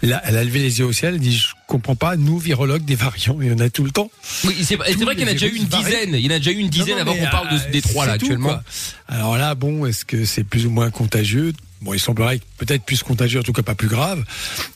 Là, 0.02 0.22
elle 0.24 0.38
a 0.38 0.42
levé 0.42 0.58
les 0.60 0.78
yeux 0.78 0.86
au 0.86 0.92
ciel, 0.92 1.14
elle 1.14 1.20
dit 1.20 1.36
je 1.36 1.48
comprends 1.66 1.96
pas, 1.96 2.16
nous 2.16 2.38
virologues 2.38 2.86
des 2.86 2.94
variants, 2.94 3.36
il 3.42 3.48
y 3.48 3.52
en 3.52 3.58
a 3.58 3.68
tout 3.68 3.84
le 3.84 3.90
temps. 3.90 4.10
Oui, 4.44 4.56
c'est 4.62 4.76
vrai 4.76 4.94
qu'il 4.94 5.20
y 5.20 5.24
en 5.24 5.28
a 5.28 5.32
déjà 5.32 5.46
eu 5.48 5.56
une 5.56 5.66
dizaine. 5.66 6.14
Il 6.14 6.24
y 6.24 6.28
en 6.28 6.36
a 6.36 6.38
déjà 6.38 6.50
eu 6.50 6.56
une 6.56 6.70
dizaine 6.70 6.96
avant 6.96 7.14
qu'on 7.14 7.30
parle 7.30 7.50
de, 7.50 7.56
euh, 7.56 7.70
des 7.70 7.82
trois 7.82 8.06
là 8.06 8.16
tout, 8.16 8.24
actuellement. 8.24 8.48
quoi. 8.48 8.62
Alors 9.06 9.36
là, 9.36 9.54
bon, 9.54 9.84
est-ce 9.84 10.06
que 10.06 10.24
c'est 10.24 10.44
plus 10.44 10.64
ou 10.64 10.70
moins 10.70 10.90
contagieux? 10.90 11.52
Bon, 11.82 11.92
il 11.92 12.00
semblerait 12.00 12.38
que 12.38 12.44
peut-être 12.64 12.84
plus 12.84 13.02
contagieux, 13.02 13.40
en 13.40 13.42
tout 13.42 13.52
cas 13.52 13.62
pas 13.62 13.74
plus 13.74 13.88
grave. 13.88 14.24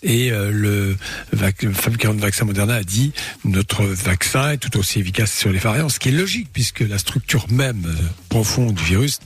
Et 0.03 0.33
euh, 0.33 0.51
le, 0.51 0.97
fabricant 1.73 2.15
de 2.15 2.21
vaccin 2.21 2.45
Moderna 2.45 2.75
a 2.75 2.83
dit 2.83 3.13
notre 3.45 3.85
vaccin 3.85 4.53
est 4.53 4.57
tout 4.57 4.77
aussi 4.77 4.99
efficace 4.99 5.33
sur 5.33 5.51
les 5.51 5.59
variants, 5.59 5.89
ce 5.89 6.01
qui 6.01 6.09
est 6.09 6.13
logique 6.13 6.49
puisque 6.53 6.81
la 6.81 6.99
structure 6.99 7.47
même 7.49 7.85
euh, 7.87 8.03
profonde 8.29 8.75
du 8.75 8.83
virus, 8.83 9.21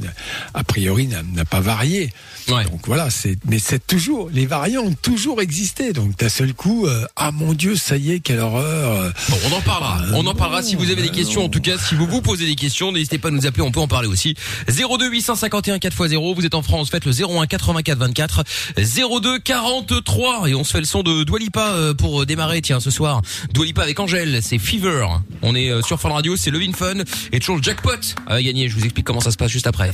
a 0.52 0.62
priori, 0.62 1.08
n'a 1.08 1.44
pas 1.44 1.60
varié. 1.60 2.12
Ouais. 2.48 2.64
Donc 2.64 2.86
voilà, 2.86 3.08
c'est 3.10 3.38
mais 3.46 3.58
c'est 3.58 3.84
toujours 3.86 4.28
les 4.32 4.46
variants 4.46 4.82
ont 4.82 4.94
toujours 4.94 5.40
existé. 5.40 5.92
Donc 5.92 6.18
d'un 6.18 6.28
seul 6.28 6.52
coup, 6.52 6.86
euh, 6.86 7.06
ah 7.16 7.32
mon 7.32 7.54
Dieu, 7.54 7.76
ça 7.76 7.96
y 7.96 8.12
est, 8.12 8.20
quelle 8.20 8.40
horreur 8.40 9.12
Bon, 9.28 9.36
on 9.50 9.52
en 9.52 9.60
parlera. 9.62 10.00
Ah 10.02 10.10
On 10.14 10.26
en 10.26 10.34
parlera 10.34 10.62
si 10.62 10.76
vous 10.76 10.90
avez 10.90 11.02
des 11.02 11.10
questions. 11.10 11.44
En 11.44 11.48
tout 11.48 11.60
cas, 11.60 11.78
si 11.78 11.94
vous 11.94 12.06
vous 12.06 12.20
posez 12.20 12.46
des 12.46 12.56
questions, 12.56 12.92
n'hésitez 12.92 13.18
pas 13.18 13.28
à 13.28 13.30
nous 13.30 13.46
appeler. 13.46 13.62
On 13.62 13.72
peut 13.72 13.80
en 13.80 13.88
parler 13.88 14.08
aussi. 14.08 14.34
02 14.68 15.08
851 15.08 15.78
4x0. 15.78 16.34
Vous 16.34 16.44
êtes 16.44 16.54
en 16.54 16.62
France, 16.62 16.90
faites 16.90 17.06
le 17.06 17.12
01 17.12 17.46
84 17.46 17.98
24 17.98 18.44
02 18.76 19.38
43 19.38 20.48
et 20.48 20.54
on 20.54 20.64
se 20.64 20.72
fait 20.72 20.80
le 20.80 20.84
son 20.86 21.02
de 21.02 21.24
Dwalipa 21.24 21.72
euh, 21.72 21.94
pour 21.94 22.26
démarrer. 22.26 22.62
Tiens, 22.62 22.80
ce 22.80 22.90
soir, 22.90 23.22
Dwalipa 23.52 23.82
avec 23.82 23.98
Angèle, 24.00 24.40
c'est 24.42 24.58
Fever. 24.58 25.06
On 25.42 25.54
est 25.54 25.70
euh, 25.70 25.82
sur 25.82 26.00
Fun 26.00 26.10
Radio, 26.10 26.36
c'est 26.36 26.50
Levin 26.50 26.72
Fun 26.72 26.98
et 27.32 27.38
toujours 27.40 27.56
le 27.56 27.62
jackpot 27.62 27.90
à 28.26 28.42
gagner. 28.42 28.68
Je 28.68 28.76
vous 28.76 28.84
explique 28.84 29.06
comment 29.06 29.20
ça 29.20 29.30
se 29.30 29.36
passe 29.36 29.50
juste 29.50 29.66
après. 29.66 29.90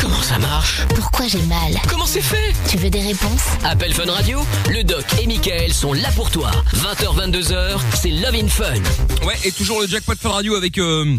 Comment 0.00 0.22
ça 0.22 0.38
marche? 0.38 0.82
Pourquoi 0.94 1.26
j'ai 1.26 1.42
mal? 1.42 1.74
Comment 1.88 2.06
c'est 2.06 2.22
fait? 2.22 2.52
Tu 2.70 2.76
veux 2.76 2.90
des 2.90 3.02
réponses? 3.02 3.42
Appel 3.64 3.92
Fun 3.92 4.10
Radio, 4.10 4.40
le 4.70 4.84
doc 4.84 5.04
et 5.20 5.26
Michael 5.26 5.72
sont 5.72 5.92
là 5.92 6.08
pour 6.14 6.30
toi. 6.30 6.50
20h, 6.74 7.30
22h, 7.30 7.78
c'est 7.94 8.10
Love 8.10 8.34
in 8.34 8.48
Fun. 8.48 8.74
Ouais, 9.26 9.34
et 9.44 9.52
toujours 9.52 9.80
le 9.80 9.88
jackpot 9.88 10.14
Fun 10.20 10.30
Radio 10.30 10.54
avec 10.54 10.78
euh, 10.78 11.16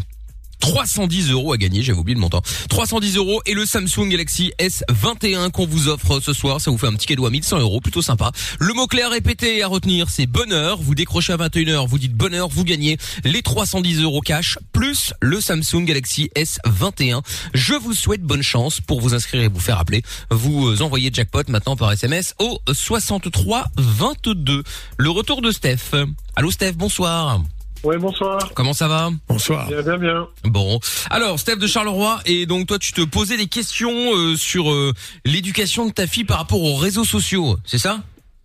310 0.59 1.31
euros 1.31 1.53
à 1.53 1.57
gagner, 1.57 1.81
j'avais 1.81 1.99
oublié 1.99 2.15
le 2.15 2.21
montant. 2.21 2.41
310 2.69 3.17
euros 3.17 3.41
et 3.45 3.53
le 3.53 3.65
Samsung 3.65 4.09
Galaxy 4.09 4.51
S21 4.59 5.51
qu'on 5.51 5.65
vous 5.65 5.87
offre 5.87 6.19
ce 6.19 6.33
soir, 6.33 6.61
ça 6.61 6.71
vous 6.71 6.77
fait 6.77 6.87
un 6.87 6.93
petit 6.93 7.07
cadeau 7.07 7.25
à 7.25 7.29
1100 7.29 7.59
euros, 7.59 7.81
plutôt 7.81 8.01
sympa. 8.01 8.31
Le 8.59 8.73
mot 8.73 8.87
clair 8.87 9.09
répété 9.09 9.63
à 9.63 9.67
retenir, 9.67 10.09
c'est 10.09 10.25
bonheur. 10.25 10.79
Vous 10.81 10.95
décrochez 10.95 11.33
à 11.33 11.37
21h, 11.37 11.87
vous 11.87 11.97
dites 11.97 12.13
bonheur, 12.13 12.49
vous 12.49 12.63
gagnez 12.63 12.97
les 13.23 13.41
310 13.41 14.01
euros 14.01 14.21
cash 14.21 14.57
plus 14.73 15.13
le 15.21 15.41
Samsung 15.41 15.85
Galaxy 15.85 16.29
S21. 16.35 17.21
Je 17.53 17.73
vous 17.73 17.93
souhaite 17.93 18.21
bonne 18.21 18.43
chance 18.43 18.81
pour 18.81 19.01
vous 19.01 19.13
inscrire 19.13 19.41
et 19.41 19.47
vous 19.47 19.59
faire 19.59 19.79
appeler. 19.79 20.03
Vous 20.29 20.69
euh, 20.69 20.81
envoyez 20.81 21.09
jackpot 21.13 21.43
maintenant 21.47 21.75
par 21.75 21.91
SMS 21.91 22.35
au 22.39 22.59
63 22.71 23.65
22. 23.77 24.63
Le 24.97 25.09
retour 25.09 25.41
de 25.41 25.51
Steph. 25.51 25.95
Allô 26.35 26.51
Steph, 26.51 26.73
bonsoir. 26.73 27.41
Ouais, 27.83 27.97
bonsoir. 27.97 28.51
Comment 28.55 28.73
ça 28.73 28.87
va 28.87 29.09
Bonsoir. 29.27 29.67
Bien, 29.67 29.81
bien, 29.81 29.97
bien. 29.97 30.27
Bon. 30.43 30.79
Alors, 31.09 31.39
Steph 31.39 31.55
de 31.55 31.67
Charleroi, 31.67 32.19
et 32.25 32.45
donc 32.45 32.67
toi, 32.67 32.77
tu 32.77 32.91
te 32.91 33.01
posais 33.01 33.37
des 33.37 33.47
questions 33.47 34.13
euh, 34.15 34.35
sur 34.35 34.71
euh, 34.71 34.93
l'éducation 35.25 35.85
de 35.85 35.91
ta 35.91 36.05
fille 36.05 36.25
par 36.25 36.37
rapport 36.39 36.61
aux 36.61 36.75
réseaux 36.75 37.05
sociaux, 37.05 37.57
c'est 37.65 37.77
ça? 37.77 38.01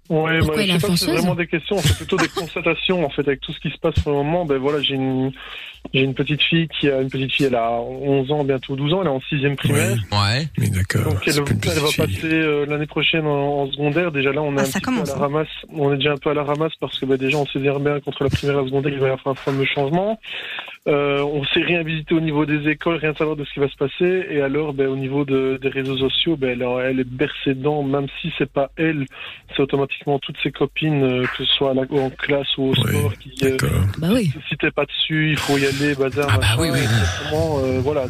Ouais, 0.09 0.39
Pourquoi 0.41 0.57
bah, 0.57 0.67
je 0.67 0.73
sais 0.73 0.87
pas 0.87 0.97
si 0.97 1.05
c'est 1.05 1.13
vraiment 1.13 1.35
des 1.35 1.47
questions, 1.47 1.79
c'est 1.79 1.97
plutôt 1.97 2.19
des 2.19 2.29
constatations 2.29 3.07
en 3.07 3.09
fait 3.09 3.23
avec 3.23 3.41
tout 3.41 3.55
ce 3.55 3.61
qui 3.61 3.71
se 3.71 3.79
passe 3.79 3.95
pour 4.03 4.13
le 4.13 4.19
moment. 4.19 4.45
Ben 4.45 4.59
voilà, 4.59 4.83
j'ai 4.83 4.95
une 4.95 5.33
j'ai 5.93 6.01
une 6.03 6.15
petite 6.15 6.43
fille 6.43 6.67
qui 6.69 6.89
a 6.91 7.01
une 7.01 7.09
petite 7.11 7.33
fille, 7.33 7.47
elle 7.47 7.55
a 7.55 7.71
11 7.81 8.33
ans, 8.33 8.45
bientôt 8.45 8.75
12 8.75 8.95
ans, 8.95 9.01
elle 9.03 9.07
est 9.09 9.11
en 9.11 9.21
sixième 9.29 9.55
primaire. 9.57 9.97
Ouais. 10.11 10.47
Oui, 10.59 10.71
d'accord. 10.71 11.13
Donc 11.13 11.23
elle, 11.29 11.35
elle 11.39 11.79
va 11.81 11.89
passer 12.07 12.25
euh, 12.33 12.67
l'année 12.67 12.87
prochaine 12.87 13.27
en, 13.27 13.63
en 13.63 13.71
secondaire. 13.71 14.11
Déjà 14.11 14.33
là, 14.33 14.43
on 14.43 14.57
est 14.57 14.61
Ah, 14.61 14.63
un 14.63 14.67
petit 14.67 14.81
commence, 14.81 15.11
peu 15.11 15.15
à 15.15 15.17
hein. 15.17 15.19
la 15.21 15.27
ramasse. 15.27 15.49
On 15.73 15.93
est 15.93 15.97
déjà 15.97 16.13
un 16.13 16.17
peu 16.17 16.31
à 16.31 16.35
la 16.35 16.43
ramasse 16.45 16.73
parce 16.81 16.99
que 16.99 17.07
bah, 17.07 17.17
déjà 17.17 17.39
on 17.39 17.47
sait 17.47 17.59
bien 17.61 17.79
bien 17.79 18.01
qu'entre 18.01 18.25
la 18.25 18.31
primaire 18.31 18.57
et 18.59 18.63
la 18.63 18.67
secondaire, 18.67 18.93
il 18.93 18.99
va 18.99 19.09
y 19.09 19.11
avoir 19.11 19.29
un 19.29 19.35
fameux 19.35 19.65
changement. 19.67 20.19
Euh, 20.87 21.23
on 21.23 21.43
sait 21.45 21.63
rien 21.63 21.83
visiter 21.83 22.15
au 22.15 22.21
niveau 22.21 22.45
des 22.45 22.69
écoles, 22.69 22.97
rien 22.97 23.15
savoir 23.15 23.37
de 23.37 23.45
ce 23.45 23.55
qui 23.55 23.59
va 23.61 23.69
se 23.69 23.77
passer. 23.77 24.27
Et 24.29 24.43
alors, 24.43 24.75
ben, 24.75 24.87
au 24.89 24.97
niveau 24.97 25.25
de- 25.25 25.59
des 25.63 25.71
réseaux 25.71 25.97
sociaux, 25.97 26.37
ben, 26.37 26.51
elle, 26.61 26.91
elle 26.91 27.01
est 27.01 27.09
bercée 27.09 27.55
dedans, 27.55 27.83
même 27.83 28.07
si 28.21 28.31
c'est 28.37 28.51
pas 28.53 28.71
elle, 28.77 29.07
c'est 29.57 29.63
automatiquement 29.63 30.19
toutes 30.19 30.37
ses 30.43 30.53
copines, 30.53 31.03
euh, 31.03 31.27
que 31.27 31.39
ce 31.39 31.45
soit 31.55 31.71
à 31.71 31.75
la- 31.75 31.87
en 31.91 32.11
classe 32.11 32.55
ou 32.59 32.65
au 32.65 32.73
Oui, 32.73 32.91
sport, 32.91 33.13
qui 33.17 33.33
euh, 33.45 33.51
D'accord. 33.57 33.87
Bah 33.97 34.09
oui. 34.13 34.31
si 34.49 34.57
t'es 34.59 34.71
pas 34.71 34.85
dessus, 34.85 35.31
il 35.31 35.39
faut 35.39 35.57
y 35.57 35.65
aller, 35.65 35.95
bazar. 35.95 36.29
Ah 36.31 36.37
bah 36.39 36.47
oui, 36.59 36.69
oui, 36.71 36.79
oui. 36.79 36.85
exactement, 36.85 37.61
euh, 37.65 37.81
voilà. 37.81 38.07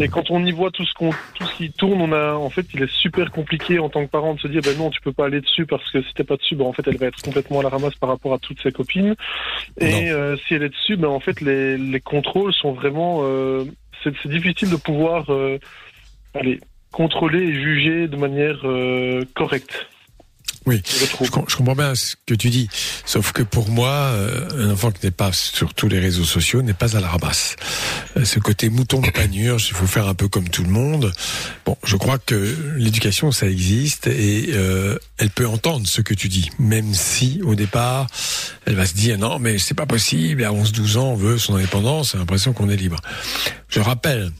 Et 0.00 0.08
quand 0.08 0.30
on 0.30 0.44
y 0.44 0.50
voit 0.50 0.70
tout 0.70 0.84
ce 0.84 0.94
qu'on, 0.94 1.10
tout 1.34 1.44
ce 1.44 1.54
qui 1.56 1.70
tourne, 1.70 2.00
on 2.00 2.12
a, 2.12 2.32
en 2.32 2.48
fait, 2.48 2.66
il 2.72 2.82
est 2.82 2.90
super 2.90 3.30
compliqué 3.30 3.78
en 3.78 3.90
tant 3.90 4.04
que 4.04 4.10
parent 4.10 4.34
de 4.34 4.40
se 4.40 4.48
dire, 4.48 4.62
ben 4.62 4.76
non, 4.78 4.90
tu 4.90 5.00
peux 5.02 5.12
pas 5.12 5.26
aller 5.26 5.40
dessus 5.42 5.66
parce 5.66 5.88
que 5.90 6.00
si 6.02 6.14
t'es 6.14 6.24
pas 6.24 6.36
dessus, 6.36 6.56
ben 6.56 6.64
en 6.64 6.72
fait, 6.72 6.86
elle 6.86 6.96
va 6.96 7.06
être 7.06 7.20
complètement 7.22 7.60
à 7.60 7.62
la 7.62 7.68
ramasse 7.68 7.94
par 7.96 8.08
rapport 8.08 8.32
à 8.32 8.38
toutes 8.38 8.62
ses 8.62 8.72
copines. 8.72 9.14
Et 9.78 10.10
euh, 10.10 10.36
si 10.38 10.54
elle 10.54 10.62
est 10.62 10.70
dessus, 10.70 10.96
ben 10.96 11.08
en 11.08 11.20
fait, 11.20 11.40
les, 11.42 11.76
les 11.76 12.00
contrôles 12.00 12.54
sont 12.54 12.72
vraiment, 12.72 13.20
euh, 13.24 13.64
c'est, 14.02 14.14
c'est 14.22 14.30
difficile 14.30 14.70
de 14.70 14.76
pouvoir, 14.76 15.30
euh, 15.30 15.58
aller 16.34 16.60
contrôler 16.92 17.40
et 17.40 17.52
juger 17.52 18.08
de 18.08 18.16
manière 18.16 18.60
euh, 18.64 19.22
correcte. 19.34 19.86
Oui. 20.70 20.82
Je 21.20 21.30
comprends 21.30 21.74
bien 21.74 21.96
ce 21.96 22.14
que 22.26 22.34
tu 22.34 22.48
dis, 22.48 22.68
sauf 23.04 23.32
que 23.32 23.42
pour 23.42 23.68
moi, 23.70 23.90
euh, 23.90 24.68
un 24.68 24.70
enfant 24.70 24.92
qui 24.92 25.04
n'est 25.04 25.10
pas 25.10 25.32
sur 25.32 25.74
tous 25.74 25.88
les 25.88 25.98
réseaux 25.98 26.22
sociaux 26.24 26.62
n'est 26.62 26.74
pas 26.74 26.96
à 26.96 27.00
la 27.00 27.08
ramasse. 27.08 27.56
Euh, 28.16 28.24
Ce 28.24 28.38
côté 28.38 28.70
mouton 28.70 29.00
de 29.00 29.10
panurge, 29.10 29.66
il 29.70 29.74
faut 29.74 29.88
faire 29.88 30.06
un 30.06 30.14
peu 30.14 30.28
comme 30.28 30.48
tout 30.48 30.62
le 30.62 30.70
monde. 30.70 31.12
Bon, 31.66 31.76
je 31.82 31.96
crois 31.96 32.18
que 32.18 32.56
l'éducation, 32.76 33.32
ça 33.32 33.48
existe 33.48 34.06
et 34.06 34.50
euh, 34.50 34.96
elle 35.18 35.30
peut 35.30 35.48
entendre 35.48 35.88
ce 35.88 36.02
que 36.02 36.14
tu 36.14 36.28
dis, 36.28 36.50
même 36.60 36.94
si 36.94 37.40
au 37.42 37.56
départ, 37.56 38.06
elle 38.64 38.76
va 38.76 38.86
se 38.86 38.94
dire 38.94 39.18
non, 39.18 39.40
mais 39.40 39.58
c'est 39.58 39.74
pas 39.74 39.86
possible. 39.86 40.44
À 40.44 40.52
11-12 40.52 40.98
ans, 40.98 41.08
on 41.08 41.16
veut 41.16 41.36
son 41.36 41.56
indépendance, 41.56 42.14
on 42.14 42.18
a 42.18 42.20
l'impression 42.20 42.52
qu'on 42.52 42.68
est 42.70 42.76
libre. 42.76 43.00
Je 43.68 43.80
rappelle 43.80 44.30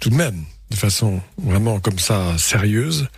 tout 0.00 0.10
de 0.10 0.16
même, 0.16 0.44
de 0.70 0.76
façon 0.76 1.22
vraiment 1.42 1.80
comme 1.80 1.98
ça 1.98 2.36
sérieuse, 2.36 3.08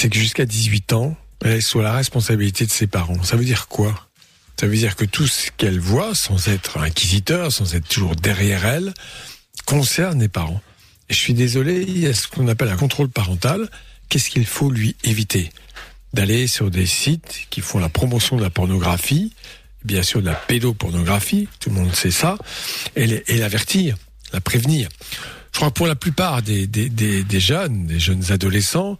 c'est 0.00 0.08
que 0.08 0.18
jusqu'à 0.18 0.46
18 0.46 0.94
ans, 0.94 1.14
elle 1.44 1.58
est 1.58 1.60
sous 1.60 1.82
la 1.82 1.92
responsabilité 1.92 2.64
de 2.64 2.70
ses 2.70 2.86
parents. 2.86 3.22
Ça 3.22 3.36
veut 3.36 3.44
dire 3.44 3.68
quoi? 3.68 4.08
Ça 4.58 4.66
veut 4.66 4.76
dire 4.76 4.96
que 4.96 5.04
tout 5.04 5.26
ce 5.26 5.50
qu'elle 5.58 5.78
voit, 5.78 6.14
sans 6.14 6.48
être 6.48 6.78
inquisiteur, 6.78 7.52
sans 7.52 7.74
être 7.74 7.86
toujours 7.86 8.16
derrière 8.16 8.64
elle, 8.64 8.94
concerne 9.66 10.18
les 10.18 10.28
parents. 10.28 10.62
Et 11.10 11.12
je 11.12 11.18
suis 11.18 11.34
désolé, 11.34 11.84
il 11.86 11.98
y 11.98 12.06
a 12.06 12.14
ce 12.14 12.28
qu'on 12.28 12.48
appelle 12.48 12.70
un 12.70 12.78
contrôle 12.78 13.10
parental. 13.10 13.68
Qu'est-ce 14.08 14.30
qu'il 14.30 14.46
faut 14.46 14.70
lui 14.70 14.96
éviter? 15.04 15.50
D'aller 16.14 16.46
sur 16.46 16.70
des 16.70 16.86
sites 16.86 17.46
qui 17.50 17.60
font 17.60 17.78
la 17.78 17.90
promotion 17.90 18.38
de 18.38 18.42
la 18.42 18.48
pornographie, 18.48 19.34
bien 19.84 20.02
sûr 20.02 20.22
de 20.22 20.26
la 20.26 20.34
pédopornographie, 20.34 21.46
tout 21.58 21.68
le 21.68 21.76
monde 21.76 21.94
sait 21.94 22.10
ça, 22.10 22.38
et 22.96 23.22
et 23.26 23.36
l'avertir, 23.36 23.98
la 24.32 24.40
prévenir. 24.40 24.88
Je 25.52 25.58
crois 25.58 25.68
que 25.68 25.74
pour 25.74 25.86
la 25.86 25.94
plupart 25.94 26.40
des 26.40 26.70
jeunes, 27.38 27.86
des 27.86 28.00
jeunes 28.00 28.32
adolescents, 28.32 28.96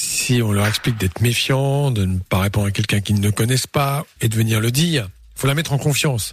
si 0.00 0.40
on 0.42 0.52
leur 0.52 0.66
explique 0.66 0.96
d'être 0.96 1.20
méfiants, 1.20 1.90
de 1.90 2.06
ne 2.06 2.18
pas 2.18 2.38
répondre 2.38 2.66
à 2.66 2.70
quelqu'un 2.70 3.00
qu'ils 3.00 3.20
ne 3.20 3.30
connaissent 3.30 3.66
pas 3.66 4.06
et 4.22 4.28
de 4.28 4.34
venir 4.34 4.60
le 4.60 4.70
dire, 4.70 5.08
faut 5.34 5.46
la 5.46 5.54
mettre 5.54 5.72
en 5.72 5.78
confiance. 5.78 6.32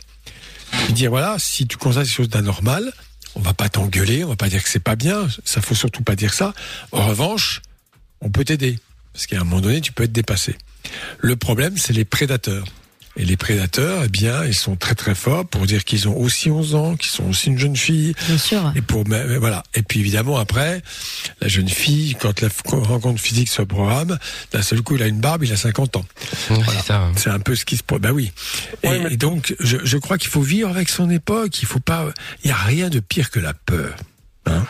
Lui 0.85 0.93
dire 0.93 1.09
voilà, 1.09 1.35
si 1.37 1.67
tu 1.67 1.75
constates 1.75 2.05
quelque 2.05 2.15
chose 2.15 2.29
d'anormal, 2.29 2.91
on 3.35 3.41
va 3.41 3.53
pas 3.53 3.67
t'engueuler, 3.67 4.23
on 4.23 4.29
va 4.29 4.35
pas 4.37 4.47
dire 4.47 4.63
que 4.63 4.69
c'est 4.69 4.79
pas 4.79 4.95
bien, 4.95 5.27
ça 5.43 5.61
faut 5.61 5.75
surtout 5.75 6.01
pas 6.01 6.15
dire 6.15 6.33
ça. 6.33 6.53
En 6.93 7.05
revanche, 7.07 7.61
on 8.21 8.29
peut 8.29 8.45
t'aider 8.45 8.79
parce 9.11 9.27
qu'à 9.27 9.41
un 9.41 9.43
moment 9.43 9.61
donné, 9.61 9.81
tu 9.81 9.91
peux 9.91 10.03
être 10.03 10.13
dépassé. 10.13 10.55
Le 11.19 11.35
problème, 11.35 11.77
c'est 11.77 11.93
les 11.93 12.05
prédateurs. 12.05 12.65
Et 13.19 13.25
les 13.25 13.35
prédateurs, 13.35 14.03
eh 14.05 14.09
bien, 14.09 14.45
ils 14.45 14.53
sont 14.53 14.75
très 14.75 14.93
très 14.93 15.15
forts 15.15 15.45
pour 15.47 15.65
dire 15.65 15.83
qu'ils 15.85 16.07
ont 16.07 16.15
aussi 16.15 16.51
11 16.51 16.75
ans, 16.75 16.95
qu'ils 16.95 17.09
sont 17.09 17.25
aussi 17.27 17.47
une 17.47 17.57
jeune 17.57 17.75
fille. 17.75 18.13
Bien 18.27 18.37
sûr. 18.37 18.71
Et 18.75 18.81
pour 18.81 19.07
mais- 19.07 19.25
mais 19.25 19.37
voilà. 19.37 19.63
Et 19.73 19.81
puis 19.81 19.99
évidemment 20.01 20.37
après, 20.37 20.83
la 21.41 21.47
jeune 21.47 21.67
fille, 21.67 22.15
quand 22.19 22.41
la 22.41 22.49
rencontre 22.65 23.19
physique 23.19 23.49
se 23.49 23.63
programme, 23.63 24.19
d'un 24.51 24.61
seul 24.61 24.81
coup, 24.83 24.95
il 24.95 25.01
a 25.03 25.07
une 25.07 25.19
barbe, 25.19 25.43
il 25.43 25.51
a 25.51 25.57
50 25.57 25.95
ans. 25.95 26.05
Ouais, 26.51 26.57
c'est 26.69 26.85
ça. 26.85 27.09
C'est 27.15 27.31
un 27.31 27.39
peu 27.39 27.55
ce 27.55 27.65
qui 27.65 27.75
se 27.77 27.83
produit. 27.83 28.03
Bah 28.07 28.13
oui. 28.13 28.31
Et, 28.83 28.87
Ouais, 28.89 28.99
mais- 28.99 29.13
et 29.13 29.17
donc, 29.17 29.55
je, 29.59 29.77
je 29.83 29.97
crois 29.97 30.17
qu'il 30.19 30.29
faut 30.29 30.41
vivre 30.41 30.69
avec 30.69 30.87
son 30.89 31.09
époque. 31.09 31.59
Il 31.61 31.65
faut 31.65 31.79
pas. 31.79 32.05
Il 32.43 32.49
y 32.49 32.53
a 32.53 32.55
rien 32.55 32.89
de 32.89 32.99
pire 32.99 33.31
que 33.31 33.39
la 33.39 33.53
peur. 33.55 33.95
Hein 34.45 34.65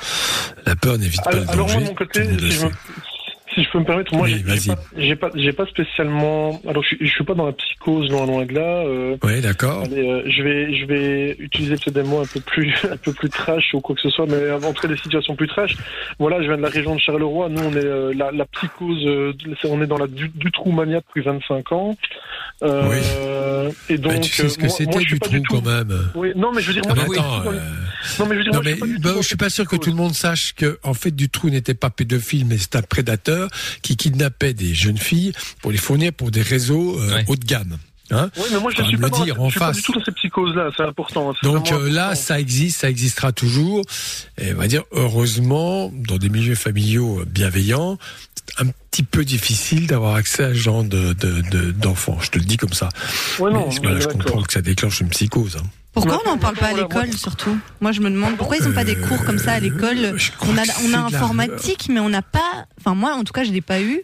la 0.66 0.75
peur 0.75 0.98
n'évite 0.98 1.22
pas 1.24 1.30
Alors, 1.32 1.44
le 1.44 1.50
alors 1.51 1.68
danger. 1.68 1.74
moi, 1.80 1.84
de 1.84 1.88
mon 1.89 1.96
côté, 1.96 2.24
si 2.39 2.51
je, 2.51 2.66
me, 2.66 2.72
si 3.58 3.64
je 3.64 3.72
peux 3.72 3.80
me 3.80 3.86
permettre, 3.86 4.14
moi, 4.14 4.24
Oui, 4.26 4.44
j'ai- 4.96 5.16
pas, 5.16 5.30
pas, 5.30 5.66
spécialement. 5.66 6.62
Alors, 6.68 6.84
je, 6.84 6.90
suis- 6.90 6.98
je 7.02 7.12
suis 7.12 7.24
pas 7.24 7.34
dans 7.34 7.48
la 7.48 7.54
psychose, 7.54 8.10
loin, 8.12 8.28
loin 8.28 8.46
de 8.46 8.54
là. 8.54 8.84
Euh, 8.86 9.18
Oui, 9.24 9.42
d'accord. 9.42 9.84
euh, 9.92 10.22
je 10.28 10.44
vais, 10.44 10.74
je 10.76 10.86
vais 10.86 11.36
utiliser 11.40 11.76
peut-être 11.76 11.96
des 11.96 12.04
mots 12.04 12.20
un 12.22 12.26
peu 12.26 12.40
plus, 12.40 12.72
un 12.92 12.98
peu 12.98 13.14
plus 13.14 13.30
trash 13.30 13.74
ou 13.74 13.82
quoi 13.82 13.96
que 13.96 14.02
ce 14.02 14.10
soit, 14.12 14.28
mais 14.28 14.52
entrer 14.66 14.88
des 14.88 14.98
situations 14.98 15.36
plus 15.36 15.48
trash. 15.48 15.76
Voilà, 16.20 16.42
je 16.42 16.48
viens 16.48 16.58
de 16.58 16.62
la 16.62 16.70
région 16.70 16.94
de 16.96 17.00
Charleroi. 17.00 17.50
Nous, 17.50 17.64
on 17.64 17.72
est 17.74 17.78
euh, 17.86 18.14
la, 18.16 18.32
la 18.32 18.46
psychose. 18.46 19.06
euh, 19.08 19.34
on 19.68 19.82
est 19.82 19.88
dans 19.88 19.98
la 19.98 20.08
du, 20.08 20.30
du 20.30 20.52
trou 20.52 20.72
mania 20.72 21.00
depuis 21.00 21.22
25 21.22 21.72
ans. 21.72 21.96
Euh, 22.64 23.72
Et 23.90 23.98
donc, 23.98 24.14
Mais 24.14 24.20
tu 24.22 24.34
sais 24.34 24.50
ce 24.50 24.54
euh, 24.54 24.58
que 24.58 24.66
moi, 24.68 24.76
c'était 24.78 25.00
du 25.06 25.20
pas 25.20 25.28
trou 25.28 25.38
quand 25.50 25.62
même. 25.66 26.10
Oui, 26.16 26.32
non, 26.36 26.52
mais 26.54 26.62
je 26.62 26.68
veux 26.68 26.74
dire, 26.74 26.84
Ah 26.90 26.96
moi, 26.96 27.04
bah 27.06 27.08
je 27.08 27.14
suis 27.14 27.22
pas 27.22 27.28
attends, 27.38 27.52
du 27.52 27.58
euh, 27.58 27.62
non, 28.20 28.26
mais 28.26 28.34
je 28.34 28.38
veux 28.38 28.44
dire, 28.44 28.54
Non 28.54 28.62
moi, 28.62 28.64
je 28.64 28.70
mais 28.70 28.72
suis 28.76 28.80
pas 28.80 28.88
du 28.88 28.98
bah, 29.00 29.12
je 29.22 29.28
suis 29.28 29.36
pas 29.36 29.50
sûr 29.50 29.66
que 29.68 29.76
tout 29.76 29.90
le 29.90 29.96
monde 29.96 30.14
sache 30.16 30.54
que 30.56 30.80
en 30.84 30.94
fait 30.94 31.12
Dutroux 31.12 31.50
n'était 31.50 31.74
pas 31.74 31.90
pédophile 31.90 32.46
mais 32.46 32.58
c'est 32.58 32.76
un 32.76 32.82
prédateur 32.82 33.50
qui 33.82 33.96
kidnappait 33.98 34.54
des 34.54 34.74
jeunes 34.74 34.98
filles 34.98 35.34
pour 35.62 35.72
les 35.72 35.78
fournir 35.78 36.14
pour 36.14 36.32
des 36.32 36.42
réseaux 36.42 37.00
euh, 37.00 37.14
Ouais. 37.16 37.26
haut 37.28 37.36
de 37.36 37.46
gamme. 37.46 37.78
Hein 38.10 38.30
Oui, 38.38 38.44
mais 38.54 38.60
moi 38.62 38.72
je 38.72 38.78
Faut 38.82 38.88
suis 38.88 38.98
pas, 38.98 39.10
dans, 39.10 39.24
dire 39.26 39.42
en 39.42 39.48
je 39.50 39.52
suis 39.52 39.60
pas 39.60 39.68
face. 39.68 39.78
du 39.78 39.82
tout 39.84 39.92
dans 39.94 40.04
ces 40.04 40.12
psychoses-là, 40.14 40.70
c'est 40.78 40.84
important. 40.84 41.34
c'est 41.40 41.46
Donc 41.48 41.72
euh, 41.74 41.90
là, 41.90 42.16
ça 42.16 42.40
existe, 42.40 42.80
ça 42.80 42.90
existera 42.90 43.34
toujours. 43.34 43.82
Et 44.38 44.54
on 44.54 44.58
va 44.58 44.68
dire 44.68 44.84
heureusement, 44.94 45.92
dans 45.94 46.18
des 46.18 46.30
milieux 46.30 46.56
familiaux 46.56 47.20
euh, 47.20 47.26
bienveillants, 47.26 47.98
un 48.60 48.66
petit 48.92 49.04
peu 49.04 49.24
difficile 49.25 49.88
d'avoir 49.88 50.16
accès 50.16 50.44
à 50.44 50.50
ce 50.50 50.54
genre 50.60 50.84
de 50.84 51.13
de- 51.13 51.42
de- 51.42 51.72
d'enfants. 51.72 52.18
je 52.22 52.30
te 52.32 52.39
le 52.39 52.46
dis 52.46 52.58
comme 52.58 52.74
ça. 52.74 52.89
Ouais, 53.39 53.51
non, 53.51 53.68
Mais, 53.70 53.75
voilà, 53.84 54.00
je 54.00 54.08
comprends 54.08 54.42
que 54.44 54.54
ça 54.54 54.62
déclenche 54.62 55.00
une 55.01 55.10
psychose. 55.10 55.58
hein. 55.60 55.66
Pourquoi 55.94 56.22
on 56.25 56.30
n'en 56.30 56.38
parle 56.38 56.56
pas 56.56 56.68
à 56.68 56.74
l'école 56.74 57.12
surtout? 57.13 57.58
Moi 57.82 57.92
je 57.92 58.01
me 58.01 58.10
demande 58.12 58.38
pourquoi 58.38 58.58
ils 58.58 58.63
n'ont 58.63 58.74
pas 58.74 58.84
des 58.84 58.96
cours 58.96 59.24
comme 59.25 59.39
ça 59.39 59.54
à 59.54 59.60
l'école. 59.60 59.98
Euh, 59.98 60.18
crois 60.38 60.54
On 60.54 60.58
a, 60.58 60.63
on 60.86 60.94
a 60.94 61.00
informatique, 61.08 61.88
mais 61.89 62.00
on 62.00 62.10
n'a 62.10 62.22
pas. 62.22 62.66
Enfin 62.80 62.94
moi 62.94 63.13
en 63.16 63.24
tout 63.24 63.34
cas 63.34 63.44
je 63.44 63.51
l'ai 63.51 63.62
pas 63.62 63.82
eu. 63.82 64.01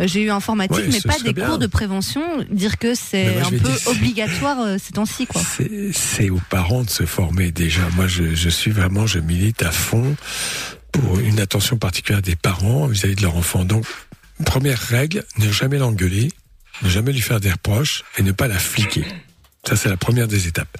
Euh, 0.00 0.08
J'ai 0.08 0.22
eu 0.22 0.30
informatique, 0.30 0.76
Ouais, 0.76 0.88
mais 0.90 1.00
pas 1.02 1.18
des 1.20 1.32
bien. 1.32 1.46
cours 1.46 1.58
de 1.58 1.68
prévention. 1.68 2.22
Dire 2.50 2.78
que 2.78 2.96
c'est 2.96 3.36
un 3.38 3.48
peu 3.50 3.58
dire, 3.58 3.78
obligatoire 3.86 4.58
euh, 4.60 4.76
ces 4.82 4.92
temps-ci, 4.94 5.24
quoi. 5.26 5.40
C'est 5.40 5.92
c'est 5.92 6.30
aux 6.30 6.40
parents 6.50 6.82
de 6.82 6.90
se 6.90 7.04
former 7.06 7.52
déjà. 7.52 7.82
Moi, 7.94 8.08
je, 8.08 8.34
je 8.34 8.48
suis 8.48 8.72
vraiment, 8.72 9.06
je 9.06 9.20
milite 9.20 9.62
à 9.62 9.70
fond 9.70 10.16
pour 10.94 11.18
une 11.18 11.40
attention 11.40 11.76
particulière 11.76 12.22
des 12.22 12.36
parents 12.36 12.86
vis-à-vis 12.86 13.16
de 13.16 13.22
leur 13.22 13.36
enfant. 13.36 13.64
Donc, 13.64 13.84
première 14.44 14.78
règle, 14.78 15.24
ne 15.38 15.50
jamais 15.50 15.78
l'engueuler, 15.78 16.30
ne 16.82 16.88
jamais 16.88 17.12
lui 17.12 17.20
faire 17.20 17.40
des 17.40 17.50
reproches 17.50 18.04
et 18.16 18.22
ne 18.22 18.32
pas 18.32 18.46
la 18.46 18.58
fliquer. 18.58 19.04
Ça, 19.66 19.76
c'est 19.76 19.88
la 19.88 19.96
première 19.96 20.28
des 20.28 20.46
étapes. 20.46 20.78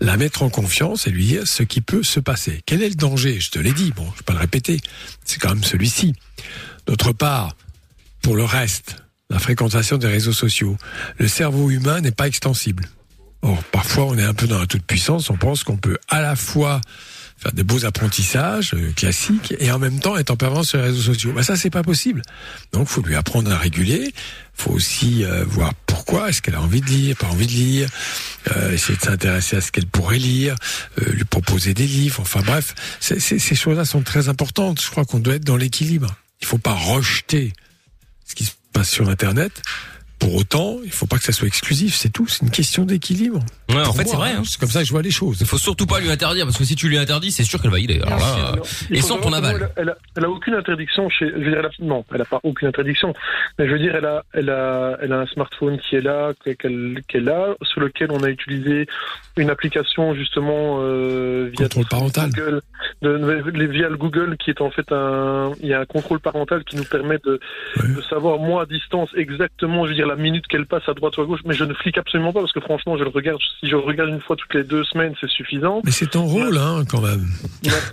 La 0.00 0.16
mettre 0.16 0.42
en 0.42 0.50
confiance 0.50 1.06
et 1.06 1.10
lui 1.10 1.26
dire 1.26 1.46
ce 1.46 1.62
qui 1.62 1.80
peut 1.80 2.02
se 2.02 2.18
passer. 2.18 2.62
Quel 2.66 2.82
est 2.82 2.88
le 2.88 2.94
danger? 2.94 3.38
Je 3.38 3.50
te 3.50 3.58
l'ai 3.58 3.72
dit, 3.72 3.92
bon, 3.94 4.08
je 4.12 4.18
vais 4.18 4.24
pas 4.24 4.32
le 4.32 4.40
répéter. 4.40 4.80
C'est 5.24 5.38
quand 5.38 5.50
même 5.50 5.64
celui-ci. 5.64 6.14
D'autre 6.86 7.12
part, 7.12 7.56
pour 8.22 8.34
le 8.34 8.44
reste, 8.44 8.96
la 9.30 9.38
fréquentation 9.38 9.96
des 9.96 10.08
réseaux 10.08 10.32
sociaux. 10.32 10.76
Le 11.18 11.28
cerveau 11.28 11.70
humain 11.70 12.00
n'est 12.00 12.10
pas 12.10 12.26
extensible. 12.26 12.88
Or, 13.42 13.62
parfois, 13.64 14.04
on 14.06 14.18
est 14.18 14.24
un 14.24 14.34
peu 14.34 14.46
dans 14.46 14.58
la 14.58 14.66
toute-puissance, 14.66 15.30
on 15.30 15.36
pense 15.36 15.62
qu'on 15.62 15.76
peut 15.76 15.98
à 16.08 16.20
la 16.20 16.36
fois 16.36 16.80
faire 17.42 17.52
des 17.52 17.64
beaux 17.64 17.84
apprentissages 17.84 18.72
euh, 18.74 18.92
classiques 18.94 19.54
et 19.58 19.70
en 19.72 19.78
même 19.78 19.98
temps 20.00 20.16
être 20.16 20.30
en 20.30 20.36
permanence 20.36 20.68
sur 20.70 20.78
les 20.78 20.84
réseaux 20.84 21.12
sociaux. 21.12 21.32
Bah 21.34 21.42
ça, 21.42 21.56
c'est 21.56 21.70
pas 21.70 21.82
possible. 21.82 22.22
Donc, 22.72 22.88
faut 22.88 23.02
lui 23.02 23.14
apprendre 23.16 23.50
à 23.52 23.58
réguler. 23.58 24.12
Faut 24.54 24.70
aussi 24.70 25.24
euh, 25.24 25.44
voir 25.46 25.72
pourquoi 25.86 26.28
est-ce 26.28 26.40
qu'elle 26.42 26.54
a 26.54 26.60
envie 26.62 26.80
de 26.80 26.86
lire, 26.86 27.16
pas 27.16 27.26
envie 27.26 27.46
de 27.46 27.52
lire? 27.52 27.88
Euh, 28.54 28.72
essayer 28.72 28.96
de 28.96 29.02
s'intéresser 29.02 29.56
à 29.56 29.60
ce 29.60 29.72
qu'elle 29.72 29.86
pourrait 29.86 30.18
lire, 30.18 30.54
euh, 31.00 31.10
lui 31.12 31.24
proposer 31.24 31.74
des 31.74 31.86
livres. 31.86 32.20
Enfin 32.20 32.40
bref, 32.44 32.74
c'est- 33.00 33.18
c'est- 33.18 33.38
ces 33.38 33.54
choses-là 33.54 33.84
sont 33.84 34.02
très 34.02 34.28
importantes. 34.28 34.80
Je 34.82 34.90
crois 34.90 35.04
qu'on 35.04 35.18
doit 35.18 35.34
être 35.34 35.44
dans 35.44 35.56
l'équilibre. 35.56 36.14
Il 36.40 36.46
faut 36.46 36.58
pas 36.58 36.74
rejeter 36.74 37.52
ce 38.26 38.34
qui 38.34 38.44
se 38.44 38.52
passe 38.72 38.90
sur 38.90 39.08
Internet. 39.08 39.62
Pour 40.22 40.36
autant, 40.36 40.76
il 40.84 40.92
faut 40.92 41.06
pas 41.06 41.16
que 41.18 41.24
ça 41.24 41.32
soit 41.32 41.48
exclusif, 41.48 41.94
c'est 41.94 42.08
tout. 42.10 42.26
C'est 42.28 42.42
une 42.42 42.50
question 42.50 42.84
d'équilibre. 42.84 43.40
Ouais, 43.70 43.84
en 43.84 43.92
fait, 43.92 44.06
c'est 44.06 44.16
vrai. 44.16 44.30
hein. 44.36 44.42
C'est 44.44 44.58
comme 44.60 44.68
ça 44.68 44.78
que 44.80 44.86
je 44.86 44.92
vois 44.92 45.02
les 45.02 45.10
choses. 45.10 45.38
Il 45.40 45.46
faut 45.48 45.58
surtout 45.58 45.84
pas 45.86 45.98
lui 45.98 46.10
interdire 46.10 46.44
parce 46.44 46.56
que 46.58 46.64
si 46.64 46.76
tu 46.76 46.88
lui 46.88 46.96
interdis, 46.96 47.32
c'est 47.32 47.42
sûr 47.42 47.60
qu'elle 47.60 47.72
va 47.72 47.80
y 47.80 47.84
aller. 47.84 48.00
Alors 48.02 48.18
là, 48.20 48.52
euh, 48.56 48.60
et 48.90 49.00
sans 49.00 49.18
ton 49.18 49.32
aval. 49.32 49.56
Elle 49.56 49.62
a, 49.64 49.70
elle, 49.76 49.88
a, 49.90 49.96
elle 50.16 50.24
a 50.24 50.30
aucune 50.30 50.54
interdiction 50.54 51.08
chez. 51.10 51.26
je 51.28 51.38
veux 51.42 51.50
dire, 51.50 51.58
elle 51.58 51.66
a- 51.66 51.70
non, 51.80 52.04
elle 52.14 52.20
a 52.22 52.24
pas 52.24 52.38
aucune 52.44 52.68
interdiction. 52.68 53.12
Mais 53.58 53.66
je 53.66 53.72
veux 53.72 53.78
dire, 53.80 53.96
elle 53.96 54.04
a, 54.06 54.22
elle 54.32 54.50
a, 54.50 54.96
elle 55.02 55.12
a 55.12 55.18
un 55.20 55.26
smartphone 55.26 55.78
qui 55.80 55.96
est 55.96 56.00
là, 56.00 56.32
qu'elle, 56.44 57.00
qu'elle 57.08 57.28
a, 57.28 57.56
sur 57.62 57.80
lequel 57.80 58.12
on 58.12 58.22
a 58.22 58.28
utilisé 58.28 58.86
une 59.36 59.50
application 59.50 60.14
justement 60.14 60.78
euh, 60.82 61.48
via 61.56 61.64
Contrôle 61.68 61.86
parental. 61.88 62.30
Google, 62.30 62.60
de, 63.00 63.18
de- 63.18 63.66
via 63.66 63.88
le 63.88 63.96
Google, 63.96 64.36
qui 64.38 64.50
est 64.50 64.60
en 64.60 64.70
fait 64.70 64.92
un, 64.92 65.52
il 65.62 65.68
y 65.68 65.74
a 65.74 65.80
un 65.80 65.84
contrôle 65.86 66.20
parental 66.20 66.62
qui 66.64 66.76
nous 66.76 66.84
permet 66.84 67.18
de, 67.24 67.40
Ouais. 67.82 67.88
de 67.96 68.02
savoir 68.02 68.38
moi 68.38 68.62
à 68.62 68.66
distance 68.66 69.08
exactement, 69.16 69.84
je 69.86 69.90
veux 69.90 69.94
dire, 69.96 70.06
la 70.14 70.22
minute 70.22 70.46
qu'elle 70.46 70.66
passe 70.66 70.82
à 70.88 70.94
droite 70.94 71.16
ou 71.18 71.22
à 71.22 71.24
gauche. 71.24 71.40
Mais 71.44 71.54
je 71.54 71.64
ne 71.64 71.74
flique 71.74 71.98
absolument 71.98 72.32
pas 72.32 72.40
parce 72.40 72.52
que 72.52 72.60
franchement, 72.60 72.96
je 72.98 73.04
le 73.04 73.10
regarde. 73.10 73.38
Si 73.60 73.66
je 73.68 73.76
le 73.76 73.82
regarde 73.82 74.10
une 74.10 74.20
fois 74.20 74.36
toutes 74.36 74.52
les 74.54 74.64
deux 74.64 74.84
semaines, 74.84 75.14
c'est 75.20 75.30
suffisant. 75.30 75.80
Mais 75.84 75.90
c'est 75.90 76.10
ton 76.10 76.24
rôle, 76.26 76.56
hein, 76.58 76.84
quand 76.88 77.00
même. 77.00 77.26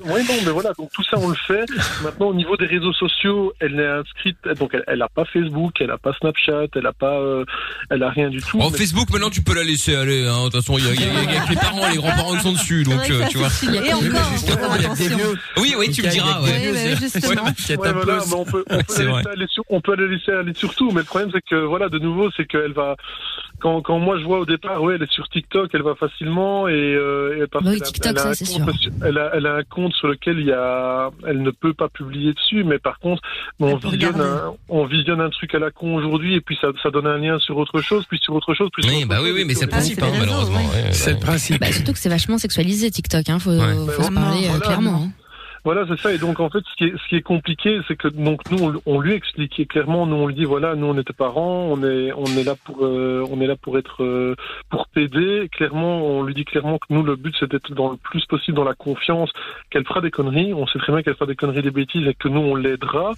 Oui, 0.05 0.21
non, 0.27 0.35
mais 0.45 0.51
voilà, 0.51 0.71
donc 0.77 0.89
tout 0.93 1.03
ça 1.03 1.17
on 1.17 1.29
le 1.29 1.35
fait. 1.47 1.65
Maintenant, 2.03 2.27
au 2.27 2.33
niveau 2.33 2.57
des 2.57 2.65
réseaux 2.65 2.93
sociaux, 2.93 3.53
elle 3.59 3.79
est 3.79 3.88
inscrite, 3.88 4.38
donc 4.59 4.71
elle, 4.73 4.83
elle 4.88 5.01
a 5.01 5.07
pas 5.09 5.25
Facebook, 5.25 5.73
elle 5.79 5.91
a 5.91 5.97
pas 5.97 6.13
Snapchat, 6.19 6.67
elle 6.75 6.85
a 6.88 6.93
pas, 6.93 7.19
euh, 7.19 7.45
elle 7.89 8.03
a 8.03 8.09
rien 8.09 8.29
du 8.29 8.41
tout. 8.41 8.59
En 8.59 8.69
mais- 8.71 8.77
Facebook, 8.77 9.09
maintenant, 9.11 9.29
tu 9.29 9.41
peux 9.41 9.53
la 9.55 9.63
laisser 9.63 9.95
aller. 9.95 10.27
hein. 10.27 10.38
De 10.45 10.49
toute 10.49 10.55
façon, 10.55 10.77
il 10.77 10.85
y 10.85 10.89
a, 10.89 10.93
il 10.93 11.01
y 11.01 11.03
a- 11.03 11.23
il 11.23 11.33
y 11.33 11.38
a 11.38 11.41
que 11.45 11.49
les 11.49 11.55
parents 11.55 11.88
et 11.88 11.91
les 11.91 11.97
grands-parents 11.97 12.35
qui 12.35 12.41
sont 12.43 12.51
dessus. 12.53 12.83
Donc, 12.83 13.09
euh, 13.09 13.25
tu 13.29 13.38
vois. 13.38 13.47
Et 13.63 13.93
encore. 13.93 14.31
Oui, 15.57 15.75
oui, 15.77 15.91
tu 15.91 16.01
me 16.03 16.09
diras. 16.09 16.41
Ouais. 16.41 16.95
justement. 16.99 17.43
Ouais, 17.43 17.77
Ouais, 17.79 17.91
voilà, 17.93 18.23
mais 18.27 18.33
on 18.35 18.45
peut, 18.45 18.63
on 18.69 18.77
peut, 18.83 19.03
la 19.03 19.05
laisser 19.13 19.29
aller 19.29 19.47
sur, 19.49 19.63
on 19.69 19.81
peut 19.81 19.95
la 19.95 20.07
laisser 20.07 20.31
aller 20.31 20.53
sur 20.53 20.75
tout, 20.75 20.91
mais 20.91 20.99
le 21.01 21.05
problème 21.05 21.29
c'est 21.33 21.41
que 21.49 21.55
voilà, 21.55 21.89
de 21.89 21.97
nouveau, 22.09 22.29
c'est 22.35 22.45
qu'elle 22.45 22.73
va, 22.73 22.95
quand, 23.59 23.81
quand 23.81 23.99
moi 23.99 24.17
je 24.19 24.23
vois 24.23 24.39
au 24.39 24.45
départ, 24.45 24.81
ouais, 24.83 24.95
elle 24.95 25.03
est 25.03 25.11
sur 25.11 25.27
TikTok, 25.29 25.69
elle 25.73 25.81
va 25.83 25.95
facilement 25.95 26.67
et, 26.67 26.73
euh, 26.73 27.43
et 27.43 27.47
parce 27.47 27.63
Bah 27.63 27.71
oui, 27.71 27.77
qu'elle 27.79 27.83
a- 27.87 27.91
TikTok, 27.91 28.11
elle 28.11 28.17
a 28.17 28.33
ça, 28.33 28.45
compte 28.45 28.75
sûr. 28.75 28.81
sur- 28.81 28.91
Elle 29.05 29.17
a, 29.17 29.31
elle 29.33 29.45
a 29.45 29.55
un 29.55 29.63
compte 29.63 29.93
sur 29.93 30.07
lequel 30.07 30.39
il 30.39 30.45
y 30.47 30.51
a, 30.51 31.09
elle 31.27 31.41
ne 31.41 31.51
peut 31.51 31.73
pas 31.73 31.89
publier 31.89 32.33
dessus, 32.33 32.63
mais 32.63 32.79
par 32.79 32.99
contre, 32.99 33.21
on 33.59 33.69
Elle 33.77 33.91
visionne, 33.91 34.21
un, 34.21 34.53
on 34.69 34.85
visionne 34.85 35.21
un 35.21 35.29
truc 35.29 35.53
à 35.55 35.59
la 35.59 35.71
con 35.71 35.95
aujourd'hui 35.95 36.35
et 36.35 36.41
puis 36.41 36.57
ça, 36.61 36.67
ça 36.83 36.89
donne 36.91 37.07
un 37.07 37.17
lien 37.17 37.37
sur 37.39 37.57
autre 37.57 37.81
chose, 37.81 38.05
puis 38.09 38.19
sur 38.19 38.33
autre 38.33 38.53
chose, 38.53 38.69
puis 38.73 38.83
sur 38.83 38.91
Oui, 38.91 38.99
autre 38.99 39.07
bah 39.09 39.15
chose, 39.17 39.25
oui, 39.25 39.31
oui, 39.35 39.43
mais 39.45 39.53
c'est 39.55 39.65
le 39.65 39.71
Ah, 39.71 39.75
principe, 39.77 39.99
c'est 39.99 40.05
hein, 40.05 40.11
malheureusement. 40.19 40.57
ouais, 40.59 40.91
C'est 40.91 41.13
le 41.13 41.19
principe. 41.19 41.59
Bah, 41.59 41.71
surtout 41.71 41.93
que 41.93 41.99
c'est 41.99 42.09
vachement 42.09 42.37
sexualisé 42.37 42.89
TikTok, 42.91 43.29
hein, 43.29 43.39
faut, 43.39 43.51
Ouais. 43.51 43.57
faut 43.85 43.91
se 43.91 44.01
Vraiment, 44.01 44.21
parler 44.21 44.45
euh, 44.45 44.49
voilà. 44.49 44.65
clairement. 44.65 45.03
hein. 45.05 45.11
Voilà, 45.71 45.85
c'est 45.88 45.99
ça. 45.99 46.11
Et 46.11 46.17
donc, 46.17 46.39
en 46.39 46.49
fait, 46.49 46.63
ce 46.71 46.75
qui 46.77 46.85
est, 46.85 46.93
ce 46.97 47.07
qui 47.09 47.15
est 47.15 47.21
compliqué, 47.21 47.79
c'est 47.88 47.95
que 47.95 48.07
donc 48.07 48.41
nous, 48.49 48.57
on, 48.63 48.73
on 48.88 48.99
lui 48.99 49.13
explique 49.13 49.67
clairement, 49.67 50.07
nous 50.07 50.15
on 50.15 50.25
lui 50.25 50.33
dit 50.33 50.45
voilà, 50.45 50.73
nous 50.73 50.88
on 50.88 50.97
est 50.97 51.03
tes 51.03 51.13
parents, 51.13 51.67
on 51.69 51.83
est, 51.83 52.11
on 52.13 52.25
est 52.25 52.43
là 52.43 52.55
pour, 52.63 52.83
euh, 52.83 53.23
on 53.29 53.39
est 53.39 53.45
là 53.45 53.55
pour 53.55 53.77
être, 53.77 54.03
euh, 54.03 54.35
pour 54.71 54.88
t'aider. 54.88 55.47
Clairement, 55.51 56.03
on 56.03 56.23
lui 56.23 56.33
dit 56.33 56.43
clairement 56.45 56.79
que 56.79 56.88
nous 56.89 57.03
le 57.03 57.15
but 57.15 57.35
c'est 57.39 57.49
d'être 57.51 57.71
dans 57.73 57.91
le 57.91 57.97
plus 57.97 58.25
possible 58.25 58.57
dans 58.57 58.63
la 58.63 58.73
confiance, 58.73 59.29
qu'elle 59.69 59.85
fera 59.85 60.01
des 60.01 60.09
conneries. 60.09 60.53
On 60.55 60.65
sait 60.65 60.79
très 60.79 60.91
bien 60.91 61.03
qu'elle 61.03 61.13
fera 61.13 61.27
des 61.27 61.35
conneries, 61.35 61.61
des 61.61 61.69
bêtises, 61.69 62.07
et 62.07 62.15
que 62.15 62.29
nous 62.29 62.41
on 62.41 62.55
l'aidera, 62.55 63.11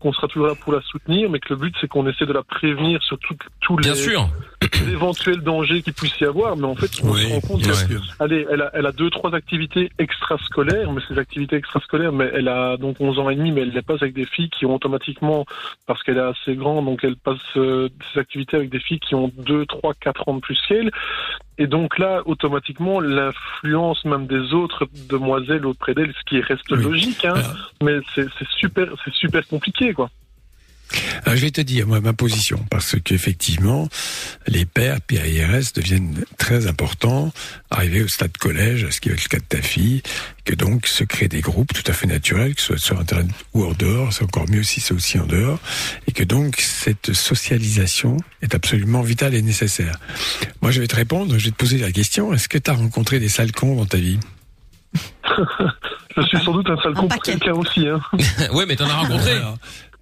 qu'on 0.00 0.14
sera 0.14 0.28
toujours 0.28 0.46
là 0.48 0.54
pour 0.54 0.72
la 0.72 0.80
soutenir, 0.80 1.28
mais 1.28 1.40
que 1.40 1.50
le 1.50 1.56
but 1.56 1.74
c'est 1.78 1.88
qu'on 1.88 2.06
essaie 2.08 2.24
de 2.26 2.32
la 2.32 2.42
prévenir 2.42 3.02
sur 3.02 3.18
tout- 3.18 3.36
tous 3.60 3.76
les 3.76 3.94
sûr. 3.94 4.28
éventuels 4.90 5.40
dangers 5.42 5.82
qu'il 5.82 5.92
puisse 5.92 6.18
y 6.20 6.24
avoir. 6.24 6.56
Mais 6.56 6.64
en 6.64 6.74
fait, 6.74 6.90
on 7.02 7.10
Oui, 7.10 7.22
se 7.22 7.32
rend 7.34 7.40
compte 7.40 7.62
que. 7.62 8.22
Allez, 8.24 8.46
elle 8.50 8.62
a, 8.62 8.70
elle 8.72 8.86
a 8.86 8.92
deux, 8.92 9.10
trois 9.10 9.34
activités 9.34 9.90
extrascolaires, 9.98 10.90
mais 10.92 11.00
ces 11.08 11.18
activités 11.18 11.56
extrascolaires, 11.56 11.97
mais 12.12 12.30
elle 12.34 12.48
a 12.48 12.76
donc 12.76 13.00
11 13.00 13.18
ans 13.18 13.30
et 13.30 13.36
demi, 13.36 13.52
mais 13.52 13.62
elle 13.62 13.70
les 13.72 13.82
passe 13.82 14.02
avec 14.02 14.14
des 14.14 14.24
filles 14.26 14.50
qui 14.50 14.66
ont 14.66 14.74
automatiquement, 14.74 15.44
parce 15.86 16.02
qu'elle 16.02 16.16
est 16.16 16.20
assez 16.20 16.54
grande, 16.56 16.84
donc 16.86 17.04
elle 17.04 17.16
passe 17.16 17.38
euh, 17.56 17.88
ces 18.12 18.20
activités 18.20 18.56
avec 18.56 18.70
des 18.70 18.80
filles 18.80 19.00
qui 19.00 19.14
ont 19.14 19.30
2, 19.36 19.66
3, 19.66 19.94
4 20.00 20.28
ans 20.28 20.34
de 20.34 20.40
plus 20.40 20.58
qu'elle. 20.68 20.90
Et 21.58 21.66
donc 21.66 21.98
là, 21.98 22.22
automatiquement, 22.24 23.00
l'influence 23.00 24.04
même 24.04 24.26
des 24.26 24.54
autres 24.54 24.86
demoiselles 25.08 25.66
auprès 25.66 25.94
d'elle, 25.94 26.12
ce 26.12 26.24
qui 26.24 26.40
reste 26.40 26.70
Oui. 26.70 26.82
logique, 26.82 27.24
hein, 27.24 27.34
Voilà. 27.34 27.54
mais 27.82 27.98
c'est 28.14 28.28
super, 28.56 28.86
c'est 29.04 29.14
super 29.14 29.46
compliqué, 29.48 29.92
quoi. 29.92 30.08
Alors, 31.24 31.36
je 31.36 31.42
vais 31.42 31.50
te 31.50 31.60
dire 31.60 31.86
moi 31.86 32.00
ma 32.00 32.12
position 32.12 32.64
parce 32.70 32.96
qu'effectivement 33.02 33.88
les 34.46 34.64
pères 34.64 35.00
PIRS 35.00 35.72
deviennent 35.74 36.24
très 36.38 36.66
importants 36.66 37.32
arrivés 37.70 38.02
au 38.02 38.08
stade 38.08 38.36
collège, 38.38 38.88
ce 38.90 39.00
qui 39.00 39.08
est 39.08 39.12
le 39.12 39.28
cas 39.28 39.38
de 39.38 39.44
ta 39.44 39.60
fille, 39.60 40.02
que 40.44 40.54
donc 40.54 40.86
se 40.86 41.04
créent 41.04 41.28
des 41.28 41.40
groupes 41.40 41.72
tout 41.72 41.88
à 41.90 41.92
fait 41.92 42.06
naturels, 42.06 42.54
que 42.54 42.60
ce 42.60 42.68
soit 42.68 42.78
sur 42.78 43.00
internet 43.00 43.28
ou 43.54 43.64
en 43.64 43.72
dehors, 43.72 44.12
c'est 44.12 44.24
encore 44.24 44.48
mieux 44.48 44.62
si 44.62 44.80
c'est 44.80 44.94
aussi 44.94 45.18
en 45.18 45.26
dehors, 45.26 45.58
et 46.06 46.12
que 46.12 46.24
donc 46.24 46.56
cette 46.60 47.12
socialisation 47.12 48.16
est 48.42 48.54
absolument 48.54 49.02
vitale 49.02 49.34
et 49.34 49.42
nécessaire. 49.42 49.96
Moi 50.62 50.70
je 50.70 50.80
vais 50.80 50.86
te 50.86 50.96
répondre, 50.96 51.38
je 51.38 51.46
vais 51.46 51.50
te 51.50 51.56
poser 51.56 51.78
la 51.78 51.92
question, 51.92 52.32
est-ce 52.32 52.48
que 52.48 52.58
tu 52.58 52.70
as 52.70 52.74
rencontré 52.74 53.20
des 53.20 53.28
sales 53.28 53.52
cons 53.52 53.76
dans 53.76 53.86
ta 53.86 53.98
vie? 53.98 54.18
Je 56.16 56.22
suis 56.22 56.38
sans 56.44 56.52
doute 56.52 56.68
un 56.68 56.76
sale 56.82 56.94
con 56.94 57.08
quelqu'un 57.22 57.52
aussi. 57.52 57.86
Hein. 57.86 58.00
ouais, 58.52 58.66
mais 58.66 58.74
t'en 58.74 58.88
as 58.88 58.94
rencontré. 58.94 59.38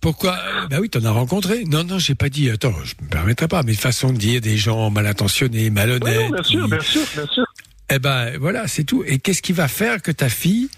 Pourquoi 0.00 0.38
Bah 0.70 0.78
oui, 0.80 0.88
t'en 0.88 1.04
as 1.04 1.10
rencontré. 1.10 1.64
Non, 1.64 1.82
non, 1.84 1.98
j'ai 1.98 2.14
pas 2.14 2.28
dit. 2.28 2.48
Attends, 2.50 2.74
je 2.84 2.94
me 3.02 3.08
permettrai 3.08 3.48
pas. 3.48 3.62
Mais 3.62 3.74
façon 3.74 4.12
de 4.12 4.18
dire 4.18 4.40
des 4.40 4.56
gens 4.56 4.90
mal 4.90 5.06
intentionnés, 5.06 5.64
Oui, 5.64 5.70
malhonnêtes. 5.70 6.30
non, 6.30 6.34
bien 6.36 6.42
sûr, 6.42 6.64
qui- 6.64 6.70
bien 6.70 6.80
sûr, 6.80 7.02
bien 7.14 7.26
sûr. 7.32 7.44
Eh 7.90 7.98
ben 7.98 8.36
voilà, 8.38 8.66
c'est 8.68 8.84
tout. 8.84 9.04
Et 9.06 9.18
qu'est-ce 9.18 9.42
qui 9.42 9.52
va 9.52 9.68
faire 9.68 10.02
que 10.02 10.10
ta 10.10 10.28
fille 10.28 10.68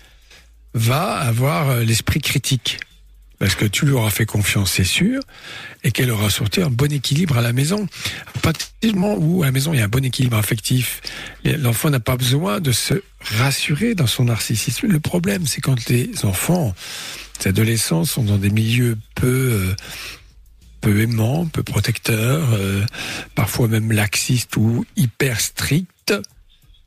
va 0.75 1.13
avoir 1.15 1.71
euh, 1.71 1.85
l'esprit 1.85 2.21
critique? 2.21 2.79
Parce 3.39 3.55
que 3.55 3.65
tu 3.65 3.87
lui 3.87 3.93
auras 3.93 4.11
fait 4.11 4.27
confiance, 4.27 4.73
c'est 4.73 4.83
sûr, 4.85 5.21
et 5.85 5.93
qu'elle 5.93 6.11
aura 6.11 6.29
sorti 6.29 6.61
un 6.61 6.71
bon 6.71 6.93
équilibre 6.93 7.39
à 7.39 7.41
la 7.41 7.53
maison. 7.53 7.87
À 8.35 8.39
partir 8.41 8.67
du 8.83 8.93
moment 8.93 9.15
où 9.17 9.43
à 9.45 9.47
la 9.47 9.53
maison 9.53 9.73
il 9.73 9.79
y 9.79 9.81
a 9.81 9.85
un 9.85 9.89
bon 9.89 10.05
équilibre 10.05 10.37
affectif, 10.37 11.01
l'enfant 11.45 11.89
n'a 11.89 12.01
pas 12.01 12.17
besoin 12.17 12.61
de 12.61 12.73
se 12.73 12.95
rassurer 13.21 13.95
dans 13.95 14.09
son 14.09 14.25
narcissisme. 14.25 14.89
Le 14.89 14.99
problème, 14.99 15.47
c'est 15.47 15.61
quand 15.61 15.89
les 15.89 16.11
enfants, 16.25 16.75
les 17.41 17.49
adolescents 17.49 18.05
sont 18.05 18.23
dans 18.23 18.39
des 18.39 18.51
milieux 18.51 18.99
peu 19.15 19.27
euh, 19.27 19.75
peu 20.81 21.01
aimants, 21.01 21.47
peu 21.47 21.63
protecteurs, 21.63 22.53
euh, 22.53 22.85
parfois 23.35 23.69
même 23.69 23.93
laxistes 23.93 24.57
ou 24.57 24.85
hyper 24.97 25.41
stricts, 25.41 26.15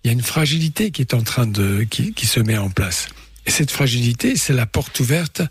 il 0.03 0.07
y 0.07 0.09
a 0.09 0.13
une 0.13 0.21
fragilité 0.21 0.91
qui 0.91 1.01
est 1.01 1.13
en 1.13 1.21
train 1.21 1.45
de 1.45 1.83
qui, 1.83 2.13
qui 2.13 2.25
se 2.25 2.39
met 2.39 2.57
en 2.57 2.69
place. 2.69 3.07
Et 3.45 3.51
cette 3.51 3.71
fragilité, 3.71 4.35
c'est 4.35 4.53
la 4.53 4.65
porte 4.65 4.99
ouverte 4.99 5.41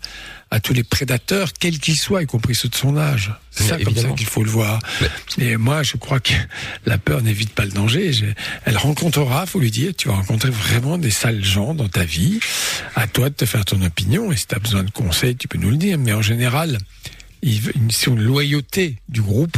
à 0.49 0.59
tous 0.59 0.73
les 0.73 0.83
prédateurs, 0.83 1.51
quels 1.53 1.79
qu'ils 1.79 1.97
soient, 1.97 2.21
y 2.23 2.25
compris 2.25 2.55
ceux 2.55 2.69
de 2.69 2.75
son 2.75 2.97
âge. 2.97 3.33
C'est 3.51 3.63
ça 3.63 3.77
comme 3.79 3.95
ça 3.95 4.09
qu'il 4.09 4.27
faut 4.27 4.43
le 4.43 4.49
voir. 4.49 4.79
Et 5.37 5.57
moi, 5.57 5.83
je 5.83 5.97
crois 5.97 6.19
que 6.19 6.33
la 6.85 6.97
peur 6.97 7.21
n'évite 7.21 7.51
pas 7.53 7.65
le 7.65 7.71
danger. 7.71 8.11
Elle 8.65 8.77
rencontrera, 8.77 9.45
faut 9.45 9.59
lui 9.59 9.71
dire, 9.71 9.93
tu 9.97 10.07
vas 10.07 10.15
rencontrer 10.15 10.49
vraiment 10.49 10.97
des 10.97 11.11
sales 11.11 11.43
gens 11.43 11.73
dans 11.73 11.87
ta 11.87 12.03
vie. 12.03 12.39
À 12.95 13.07
toi 13.07 13.29
de 13.29 13.35
te 13.35 13.45
faire 13.45 13.65
ton 13.65 13.81
opinion. 13.81 14.31
Et 14.31 14.37
si 14.37 14.47
tu 14.47 14.55
as 14.55 14.59
besoin 14.59 14.83
de 14.83 14.91
conseils, 14.91 15.35
tu 15.35 15.47
peux 15.47 15.57
nous 15.57 15.69
le 15.69 15.77
dire. 15.77 15.97
Mais 15.97 16.13
en 16.13 16.21
général, 16.21 16.77
une, 17.43 18.19
loyauté 18.21 18.97
du 19.09 19.21
groupe. 19.21 19.57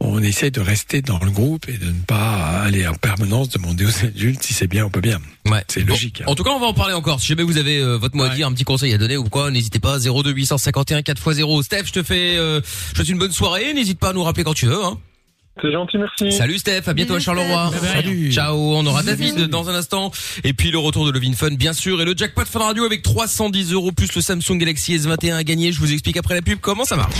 On 0.00 0.22
essaie 0.22 0.50
de 0.50 0.60
rester 0.60 1.02
dans 1.02 1.18
le 1.18 1.30
groupe 1.30 1.68
et 1.68 1.78
de 1.78 1.86
ne 1.86 2.00
pas 2.06 2.60
aller 2.62 2.86
en 2.86 2.94
permanence 2.94 3.48
demander 3.48 3.86
aux 3.86 4.04
adultes 4.04 4.42
si 4.42 4.52
c'est 4.52 4.66
bien 4.66 4.84
ou 4.84 4.90
pas 4.90 5.00
bien. 5.00 5.20
Ouais. 5.46 5.64
C'est 5.68 5.82
Bon, 5.84 5.92
logique, 5.92 6.20
hein. 6.20 6.24
En 6.26 6.34
tout 6.34 6.44
cas, 6.44 6.50
on 6.50 6.60
va 6.60 6.66
en 6.66 6.74
parler 6.74 6.94
encore. 6.94 7.20
Si 7.20 7.28
jamais 7.28 7.42
vous 7.42 7.56
avez 7.58 7.78
euh, 7.78 7.96
votre 7.96 8.16
mot 8.16 8.24
à 8.24 8.28
Ouais. 8.28 8.34
dire, 8.34 8.46
un 8.48 8.52
petit 8.52 8.64
conseil 8.64 8.92
à 8.92 8.98
donner 8.98 9.16
ou 9.16 9.24
quoi, 9.24 9.50
n'hésitez 9.50 9.78
pas. 9.78 9.98
02 9.98 10.32
851 10.32 11.00
4x0. 11.00 11.62
Steph, 11.62 11.84
je 11.86 11.92
te 11.92 12.02
fais, 12.02 12.36
euh, 12.36 12.60
je 12.88 12.90
te 12.92 12.96
souhaite 12.96 13.08
une 13.08 13.18
bonne 13.18 13.32
soirée. 13.32 13.72
N'hésite 13.74 13.98
pas 13.98 14.10
à 14.10 14.12
nous 14.12 14.22
rappeler 14.22 14.44
quand 14.44 14.54
tu 14.54 14.66
veux. 14.66 14.84
Hein. 14.84 14.98
C'est 15.62 15.72
gentil, 15.72 15.98
merci. 15.98 16.32
Salut 16.32 16.58
Steph, 16.58 16.82
à 16.86 16.94
bientôt 16.94 17.14
à 17.14 17.20
Charleroi. 17.20 17.70
Salut. 17.80 18.32
Ciao, 18.32 18.56
on 18.56 18.84
aura 18.86 19.02
David 19.02 19.46
dans 19.46 19.68
un 19.70 19.74
instant. 19.74 20.10
Et 20.42 20.52
puis 20.52 20.70
le 20.70 20.78
retour 20.78 21.06
de 21.06 21.12
Levin 21.12 21.32
Fun, 21.34 21.50
bien 21.50 21.72
sûr. 21.72 22.00
Et 22.00 22.04
le 22.04 22.14
jackpot 22.16 22.44
Fun 22.44 22.58
Radio 22.58 22.84
avec 22.84 23.02
310 23.02 23.72
euros 23.72 23.92
plus 23.92 24.14
le 24.14 24.20
Samsung 24.20 24.58
Galaxy 24.58 24.96
S21 24.96 25.34
à 25.34 25.44
gagner. 25.44 25.70
Je 25.70 25.78
vous 25.78 25.92
explique 25.92 26.16
après 26.16 26.34
la 26.34 26.42
pub 26.42 26.58
comment 26.60 26.84
ça 26.84 26.96
marche. 26.96 27.14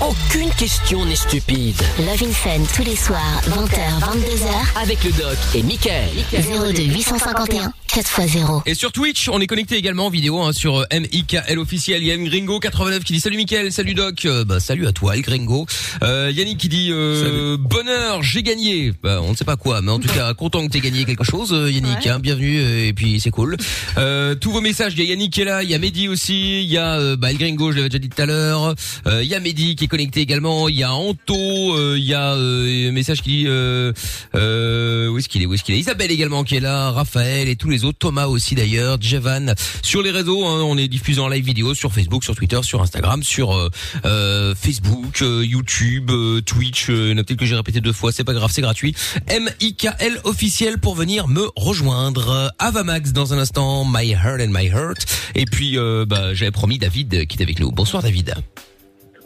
Aucune 0.00 0.50
question 0.58 1.04
n'est 1.04 1.14
stupide. 1.14 1.76
Love 2.00 2.22
in 2.28 2.32
Fun 2.32 2.62
tous 2.74 2.82
les 2.82 2.96
soirs, 2.96 3.40
20h, 3.48 4.00
22h, 4.00 4.82
Avec 4.82 5.02
le 5.04 5.12
doc 5.12 5.36
et 5.54 5.62
Michael. 5.62 6.08
02 6.32 6.82
851 6.82 7.72
4x0. 7.88 8.62
Et 8.66 8.74
sur 8.74 8.90
Twitch, 8.90 9.28
on 9.28 9.40
est 9.40 9.46
connecté 9.46 9.76
également 9.76 10.06
en 10.06 10.10
vidéo 10.10 10.40
hein, 10.40 10.52
sur 10.52 10.78
euh, 10.78 10.84
MIKL 10.92 11.58
officiel. 11.58 12.02
Il 12.02 12.08
y 12.08 12.10
a 12.10 12.14
M 12.14 12.24
Gringo 12.24 12.58
89 12.58 13.04
qui 13.04 13.12
dit 13.12 13.20
salut 13.20 13.36
Mickaël, 13.36 13.70
salut 13.72 13.94
Doc. 13.94 14.24
Euh, 14.24 14.44
bah 14.44 14.58
salut 14.58 14.86
à 14.88 14.92
toi 14.92 15.14
El 15.16 15.22
Gringo. 15.22 15.66
Euh, 16.02 16.30
Yannick 16.34 16.58
qui 16.58 16.68
dit 16.68 16.88
euh, 16.90 17.56
bonheur, 17.56 18.22
j'ai 18.22 18.42
gagné. 18.42 18.92
Bah, 19.02 19.20
on 19.22 19.30
ne 19.30 19.36
sait 19.36 19.44
pas 19.44 19.56
quoi, 19.56 19.80
mais 19.80 19.92
en 19.92 20.00
tout 20.00 20.08
cas 20.08 20.34
content 20.34 20.66
que 20.66 20.72
t'aies 20.72 20.80
gagné 20.80 21.04
quelque 21.04 21.24
chose 21.24 21.52
euh, 21.52 21.70
Yannick. 21.70 22.04
Ouais. 22.04 22.10
Hein, 22.10 22.18
bienvenue 22.18 22.58
euh, 22.60 22.88
et 22.88 22.92
puis 22.92 23.20
c'est 23.20 23.30
cool. 23.30 23.56
Euh, 23.96 24.34
tous 24.34 24.50
vos 24.50 24.60
messages, 24.60 24.94
il 24.96 25.04
y 25.04 25.06
a 25.06 25.10
Yannick 25.10 25.32
qui 25.32 25.42
est 25.42 25.44
là, 25.44 25.62
il 25.62 25.70
y 25.70 25.74
a 25.74 25.78
Mehdi 25.78 26.08
aussi, 26.08 26.62
il 26.64 26.70
y 26.70 26.78
a 26.78 26.98
euh, 26.98 27.16
bah, 27.16 27.30
El 27.30 27.38
Gringo, 27.38 27.70
je 27.70 27.76
l'avais 27.76 27.88
déjà 27.90 28.00
dit 28.00 28.08
tout 28.08 28.20
à 28.20 28.26
l'heure. 28.26 28.74
Euh, 29.06 29.22
Il 29.22 29.28
y 29.28 29.34
a 29.36 29.40
Mehdi 29.40 29.76
qui 29.76 29.83
est 29.84 29.88
connecté 29.88 30.20
également, 30.20 30.68
il 30.68 30.76
y 30.76 30.82
a 30.82 30.92
Anto, 30.92 31.34
euh, 31.34 31.96
il 31.98 32.04
y 32.04 32.14
a 32.14 32.34
euh, 32.34 32.88
un 32.88 32.92
message 32.92 33.22
qui 33.22 33.30
dit 33.30 33.44
euh, 33.46 33.92
euh, 34.34 35.08
où 35.08 35.18
est-ce 35.18 35.28
qu'il 35.28 35.42
est, 35.42 35.46
où 35.46 35.54
est-ce 35.54 35.62
qu'il 35.62 35.74
est? 35.74 35.78
Isabelle 35.78 36.10
également 36.10 36.44
qui 36.44 36.56
est 36.56 36.60
là, 36.60 36.90
Raphaël 36.90 37.48
et 37.48 37.56
tous 37.56 37.70
les 37.70 37.84
autres, 37.84 37.98
Thomas 37.98 38.26
aussi 38.26 38.54
d'ailleurs, 38.54 38.98
Jevan. 39.00 39.54
Sur 39.82 40.02
les 40.02 40.10
réseaux, 40.10 40.44
hein, 40.44 40.62
on 40.62 40.76
est 40.78 40.88
diffusé 40.88 41.20
en 41.20 41.28
live 41.28 41.44
vidéo 41.44 41.74
sur 41.74 41.92
Facebook, 41.92 42.24
sur 42.24 42.34
Twitter, 42.34 42.60
sur 42.62 42.82
Instagram, 42.82 43.22
sur 43.22 43.52
euh, 43.52 43.68
euh, 44.04 44.54
Facebook, 44.54 45.20
YouTube, 45.20 46.10
Twitch. 46.44 46.90
Euh, 46.90 47.14
notez 47.14 47.36
que 47.36 47.44
j'ai 47.44 47.54
répété 47.54 47.80
deux 47.80 47.92
fois, 47.92 48.12
c'est 48.12 48.24
pas 48.24 48.34
grave, 48.34 48.50
c'est 48.52 48.62
gratuit. 48.62 48.94
M-I-K-L 49.26 50.20
officiel 50.24 50.78
pour 50.78 50.94
venir 50.94 51.28
me 51.28 51.48
rejoindre. 51.56 52.52
Avamax 52.58 53.12
dans 53.12 53.32
un 53.34 53.38
instant, 53.38 53.84
My 53.84 54.10
Heart 54.10 54.40
and 54.40 54.48
My 54.50 54.66
Heart. 54.66 55.06
Et 55.34 55.44
puis, 55.44 55.76
bah, 56.06 56.34
j'avais 56.34 56.50
promis 56.50 56.78
David 56.78 57.26
qui 57.26 57.38
est 57.38 57.42
avec 57.42 57.60
nous. 57.60 57.70
Bonsoir 57.70 58.02
David. 58.02 58.34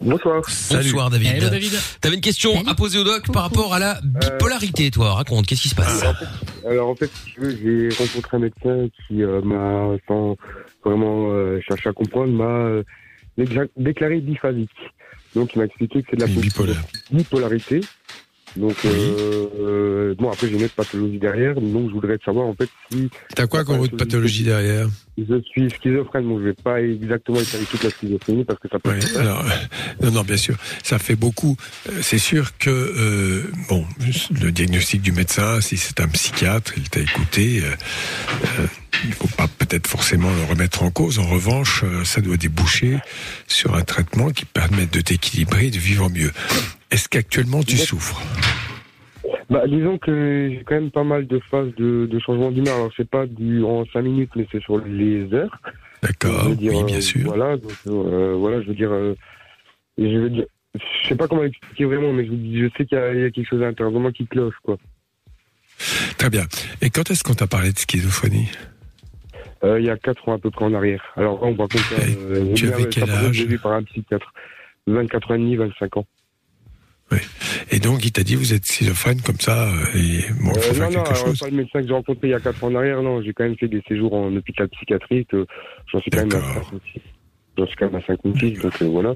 Bonsoir. 0.00 0.42
Bonsoir 0.70 1.10
David. 1.10 1.26
Hello 1.36 1.48
David. 1.50 1.72
T'avais 2.00 2.14
une 2.14 2.20
question 2.20 2.54
Salut. 2.54 2.68
à 2.68 2.74
poser 2.74 2.98
au 2.98 3.04
doc 3.04 3.30
par 3.32 3.42
rapport 3.42 3.74
à 3.74 3.78
la 3.78 3.98
bipolarité, 4.02 4.90
toi. 4.90 5.14
Raconte, 5.14 5.46
qu'est-ce 5.46 5.62
qui 5.62 5.68
se 5.68 5.74
passe 5.74 6.04
Alors 6.68 6.88
en 6.90 6.94
fait, 6.94 7.10
si 7.24 7.32
tu 7.32 7.40
veux, 7.40 7.56
j'ai 7.56 7.88
rencontré 7.96 8.36
un 8.36 8.40
médecin 8.40 8.88
qui 9.08 9.22
euh, 9.22 9.40
m'a, 9.42 9.96
sans 10.06 10.36
vraiment 10.84 11.30
euh, 11.32 11.60
chercher 11.66 11.88
à 11.88 11.92
comprendre, 11.92 12.32
m'a 12.32 12.44
euh, 12.44 12.82
décla- 13.36 13.68
déclaré 13.76 14.20
biphasique. 14.20 14.70
Donc 15.34 15.54
il 15.54 15.58
m'a 15.58 15.64
expliqué 15.64 16.02
que 16.02 16.08
c'est 16.10 16.16
de 16.16 16.22
la 16.22 16.28
bipolarité. 17.10 17.80
Donc 18.58 18.76
euh, 18.84 20.14
bon 20.18 20.30
après 20.30 20.48
j'ai 20.48 20.56
une 20.56 20.64
autre 20.64 20.74
pathologie 20.74 21.18
derrière, 21.18 21.54
donc 21.54 21.88
je 21.88 21.94
voudrais 21.94 22.18
savoir 22.24 22.46
en 22.46 22.54
fait 22.54 22.68
si 22.90 23.08
T'as 23.34 23.46
quoi 23.46 23.64
comme 23.64 23.80
autre 23.80 23.96
pathologie 23.96 24.44
derrière 24.44 24.88
je 25.18 25.40
suis 25.50 25.70
schizophrène. 25.70 26.26
Bon 26.28 26.38
je 26.38 26.44
vais 26.44 26.54
pas 26.54 26.80
exactement 26.80 27.40
étaler 27.40 27.64
toute 27.64 27.82
la 27.82 27.90
schizophrénie 27.90 28.44
parce 28.44 28.58
que 28.60 28.68
ça 28.68 28.78
peut 28.78 28.96
être 28.96 29.16
alors, 29.18 29.44
euh, 29.44 30.04
non, 30.04 30.10
non, 30.12 30.22
bien 30.22 30.36
sûr, 30.36 30.56
ça 30.82 30.98
fait 30.98 31.16
beaucoup. 31.16 31.56
Euh, 31.88 31.92
C'est 32.02 32.18
sûr 32.18 32.56
que 32.58 32.70
euh, 32.70 33.42
bon, 33.68 33.84
le 34.40 34.50
diagnostic 34.50 35.02
du 35.02 35.12
médecin, 35.12 35.60
si 35.60 35.76
c'est 35.76 36.00
un 36.00 36.08
psychiatre, 36.08 36.72
il 36.76 36.88
t'a 36.88 37.00
écouté. 37.00 37.62
Euh, 37.62 37.70
euh, 38.60 38.66
il 39.04 39.12
faut 39.12 39.28
pas 39.36 39.46
peut-être 39.46 39.86
forcément 39.86 40.30
le 40.30 40.50
remettre 40.50 40.82
en 40.82 40.90
cause. 40.90 41.18
En 41.18 41.26
revanche, 41.26 41.84
euh, 41.84 42.04
ça 42.04 42.20
doit 42.20 42.36
déboucher 42.36 42.98
sur 43.46 43.74
un 43.74 43.82
traitement 43.82 44.30
qui 44.30 44.44
permette 44.44 44.92
de 44.92 45.00
t'équilibrer 45.00 45.66
et 45.66 45.70
de 45.70 45.78
vivre 45.78 46.08
mieux. 46.10 46.32
Est-ce 46.90 47.08
qu'actuellement 47.08 47.62
tu 47.62 47.76
souffres? 47.76 48.20
Bah, 49.50 49.62
disons 49.66 49.96
que 49.96 50.50
j'ai 50.50 50.62
quand 50.64 50.74
même 50.74 50.90
pas 50.90 51.04
mal 51.04 51.26
de 51.26 51.40
phases 51.50 51.74
de, 51.76 52.06
de 52.06 52.18
changement 52.18 52.50
d'humeur. 52.50 52.76
Alors, 52.76 52.92
c'est 52.96 53.08
pas 53.08 53.26
du 53.26 53.62
en 53.62 53.84
cinq 53.86 54.02
minutes, 54.02 54.30
mais 54.36 54.46
c'est 54.52 54.62
sur 54.62 54.78
les 54.78 55.32
heures. 55.32 55.58
D'accord, 56.02 56.48
oui, 56.48 56.84
bien 56.84 56.98
euh, 56.98 57.00
sûr. 57.00 57.24
Voilà, 57.24 57.56
donc, 57.56 57.72
euh, 57.86 58.34
voilà, 58.38 58.60
je 58.62 58.68
veux 58.68 58.74
dire, 58.74 58.92
euh, 58.92 59.14
je 59.96 60.04
veux 60.04 60.30
dire, 60.30 60.44
je 60.74 61.08
sais 61.08 61.16
pas 61.16 61.26
comment 61.26 61.44
expliquer 61.44 61.86
vraiment, 61.86 62.12
mais 62.12 62.26
je, 62.26 62.68
sais 62.76 62.84
qu'il 62.84 62.98
y, 62.98 63.00
a 63.00 63.14
il 63.14 63.20
y 63.20 63.24
a 63.24 63.30
quelque 63.30 63.48
chose 63.48 63.62
à 63.62 63.66
l'intérieur 63.66 63.92
de 63.92 63.98
moi 63.98 64.12
qui 64.12 64.26
cloche, 64.26 64.54
quoi. 64.62 64.76
Très 66.18 66.30
bien. 66.30 66.44
Et 66.82 66.90
quand 66.90 67.10
est-ce 67.10 67.24
qu'on 67.24 67.34
t'a 67.34 67.46
parlé 67.46 67.72
de 67.72 67.78
schizophrénie? 67.78 68.48
Il 69.64 69.84
y 69.84 69.90
a 69.90 69.96
quatre 69.96 70.28
ans 70.28 70.34
à 70.34 70.38
peu 70.38 70.50
près 70.50 70.64
en 70.64 70.74
arrière. 70.74 71.02
Alors, 71.16 71.42
on 71.42 71.50
va 71.52 71.64
compter. 71.64 72.16
Euh, 72.30 72.54
tu 72.54 72.72
avais 72.72 72.88
quel 72.88 73.10
âge 73.10 73.32
J'ai 73.32 73.46
vu 73.46 73.58
par 73.58 73.72
un 73.72 73.82
psychiatre. 73.82 74.32
24 74.86 75.30
ans 75.30 75.34
et 75.34 75.38
demi, 75.38 75.56
25 75.56 75.96
ans. 75.98 76.06
Et 77.70 77.78
donc 77.78 78.04
il 78.04 78.12
t'a 78.12 78.22
dit 78.22 78.34
vous 78.34 78.52
êtes 78.52 78.66
schizophrène 78.66 79.22
comme 79.22 79.40
ça 79.40 79.66
euh, 79.68 79.72
et 79.96 80.30
bon, 80.42 80.52
il 80.54 80.60
faut 80.60 80.70
Euh, 80.70 80.74
faire 80.74 80.90
non, 80.90 80.98
non, 80.98 81.02
quelque 81.04 81.14
alors, 81.14 81.26
chose. 81.28 81.38
pas 81.38 81.48
le 81.48 81.56
médecin 81.56 81.80
que 81.80 81.86
j'ai 81.88 81.92
rencontré 81.94 82.26
il 82.28 82.30
y 82.30 82.34
a 82.34 82.40
quatre 82.40 82.62
ans 82.62 82.66
en 82.66 82.74
arrière, 82.74 83.02
non. 83.02 83.22
J'ai 83.22 83.32
quand 83.32 83.44
même 83.44 83.56
fait 83.56 83.68
des 83.68 83.80
séjours 83.88 84.12
en 84.12 84.34
hôpital 84.36 84.68
psychiatrique. 84.68 85.32
euh, 85.32 85.46
J'en 85.90 86.00
suis 86.00 86.10
quand 86.10 86.18
même 86.18 86.32
à 86.32 86.34
D'accord. 86.34 86.64
56. 86.70 87.00
J'en 87.56 87.66
suis 87.66 87.76
quand 87.76 87.86
même 87.90 87.94
à 88.02 88.06
56, 88.06 88.52
donc 88.60 88.82
euh, 88.82 88.86
voilà. 88.88 89.14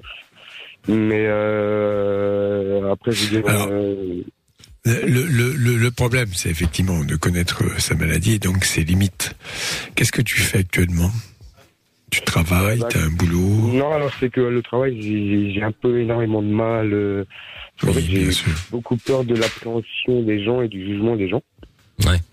Mais 0.89 1.27
euh, 1.29 2.91
après, 2.93 3.13
je 3.13 3.25
veux 3.27 3.41
dire, 3.43 3.49
Alors, 3.51 3.69
euh, 3.71 4.23
Le, 4.85 5.07
le, 5.07 5.53
le, 5.55 5.77
le 5.77 5.91
problème, 5.93 6.29
c'est 6.33 6.51
effectivement 6.51 7.05
de 7.05 7.15
connaître 7.15 7.63
euh, 7.65 7.79
sa 7.79 7.95
maladie 7.95 8.35
et 8.35 8.39
donc 8.41 8.65
ses 8.65 8.83
limites. 8.83 9.37
Qu'est-ce 9.95 10.11
que 10.11 10.23
tu 10.23 10.41
fais 10.41 10.59
actuellement? 10.59 11.11
Tu 12.11 12.21
travailles, 12.23 12.81
Bah, 12.81 12.89
tu 12.91 12.99
as 12.99 13.03
un 13.05 13.11
boulot? 13.11 13.73
Non, 13.73 13.93
alors 13.93 14.11
c'est 14.19 14.29
que 14.29 14.41
le 14.41 14.61
travail, 14.61 15.01
j'ai 15.55 15.63
un 15.63 15.71
peu 15.71 16.01
énormément 16.01 16.43
de 16.43 16.49
mal. 16.49 16.93
euh, 16.93 17.25
Oui, 17.85 18.05
j'ai 18.09 18.31
beaucoup 18.73 18.97
peur 18.97 19.25
de 19.25 19.35
l'appréhension 19.37 20.23
des 20.25 20.45
gens 20.45 20.63
et 20.63 20.69
du 20.69 20.85
jugement 20.85 21.15
des 21.17 21.29
gens. 21.29 21.43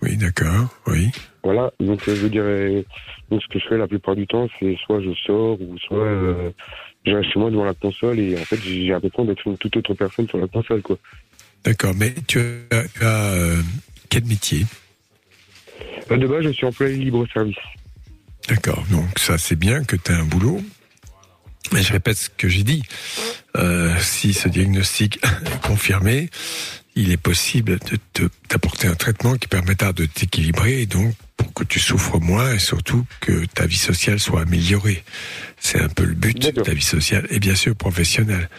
Oui, 0.02 0.18
d'accord, 0.18 0.70
oui. 0.88 1.10
Voilà, 1.44 1.72
donc 1.80 2.02
euh, 2.10 2.16
je 2.16 2.28
dirais, 2.28 2.84
donc 3.30 3.42
ce 3.44 3.48
que 3.48 3.60
je 3.60 3.68
fais 3.70 3.78
la 3.78 3.88
plupart 3.88 4.16
du 4.16 4.26
temps, 4.26 4.48
c'est 4.60 4.76
soit 4.86 5.02
je 5.02 5.12
sors 5.26 5.62
ou 5.62 5.78
soit 5.78 6.04
euh, 6.04 6.50
je 7.06 7.12
reste 7.14 7.32
chez 7.32 7.40
moi 7.40 7.52
devant 7.52 7.64
la 7.66 7.74
console 7.76 8.20
et 8.20 8.36
en 8.36 8.44
fait 8.44 8.60
j'ai 8.64 8.88
l'impression 8.88 9.24
d'être 9.26 9.46
une 9.48 9.58
toute 9.58 9.78
autre 9.78 9.94
personne 9.94 10.28
sur 10.28 10.40
la 10.40 10.48
console 10.48 10.82
quoi. 10.82 10.98
D'accord, 11.64 11.94
mais 11.96 12.14
tu 12.28 12.40
as, 12.40 12.84
tu 12.88 13.04
as, 13.04 13.32
euh, 13.34 13.62
quel 14.10 14.26
métier? 14.26 14.66
Euh, 16.12 16.18
de 16.18 16.28
base, 16.28 16.44
je 16.44 16.50
suis 16.50 16.66
employé 16.66 16.96
libre 16.98 17.26
service. 17.34 17.56
D'accord, 18.48 18.84
donc 18.90 19.08
ça 19.20 19.38
c'est 19.38 19.56
bien 19.58 19.84
que 19.84 19.96
tu 19.96 20.12
as 20.12 20.16
un 20.16 20.24
boulot. 20.26 20.62
Mais 21.72 21.84
je 21.84 21.92
répète 21.94 22.18
ce 22.18 22.30
que 22.30 22.48
j'ai 22.50 22.64
dit. 22.64 22.82
Euh, 23.58 23.94
si 24.00 24.34
ce 24.34 24.48
diagnostic 24.48 25.20
est 25.24 25.62
confirmé, 25.68 26.30
il 26.96 27.12
est 27.12 27.18
possible 27.18 27.78
de 27.80 27.98
te- 28.14 28.30
t'apporter 28.48 28.88
un 28.88 28.96
traitement 28.96 29.36
qui 29.36 29.48
permettra 29.48 29.94
de 29.94 30.06
t'équilibrer 30.06 30.82
et 30.82 30.86
donc 30.88 31.14
pour 31.38 31.54
que 31.54 31.64
tu 31.64 31.80
souffres 31.80 32.20
moins 32.20 32.54
et 32.54 32.60
surtout 32.60 33.06
que 33.20 33.46
ta 33.46 33.68
vie 33.68 33.78
sociale 33.78 34.20
soit 34.20 34.42
améliorée. 34.42 35.04
C'est 35.60 35.80
un 35.80 35.90
peu 35.90 36.06
le 36.06 36.16
but 36.16 36.40
de 36.56 36.62
ta 36.62 36.74
vie 36.74 36.82
sociale 36.82 37.28
et 37.30 37.40
bien 37.40 37.56
sûr 37.56 37.76
professionnelle. 37.76 38.50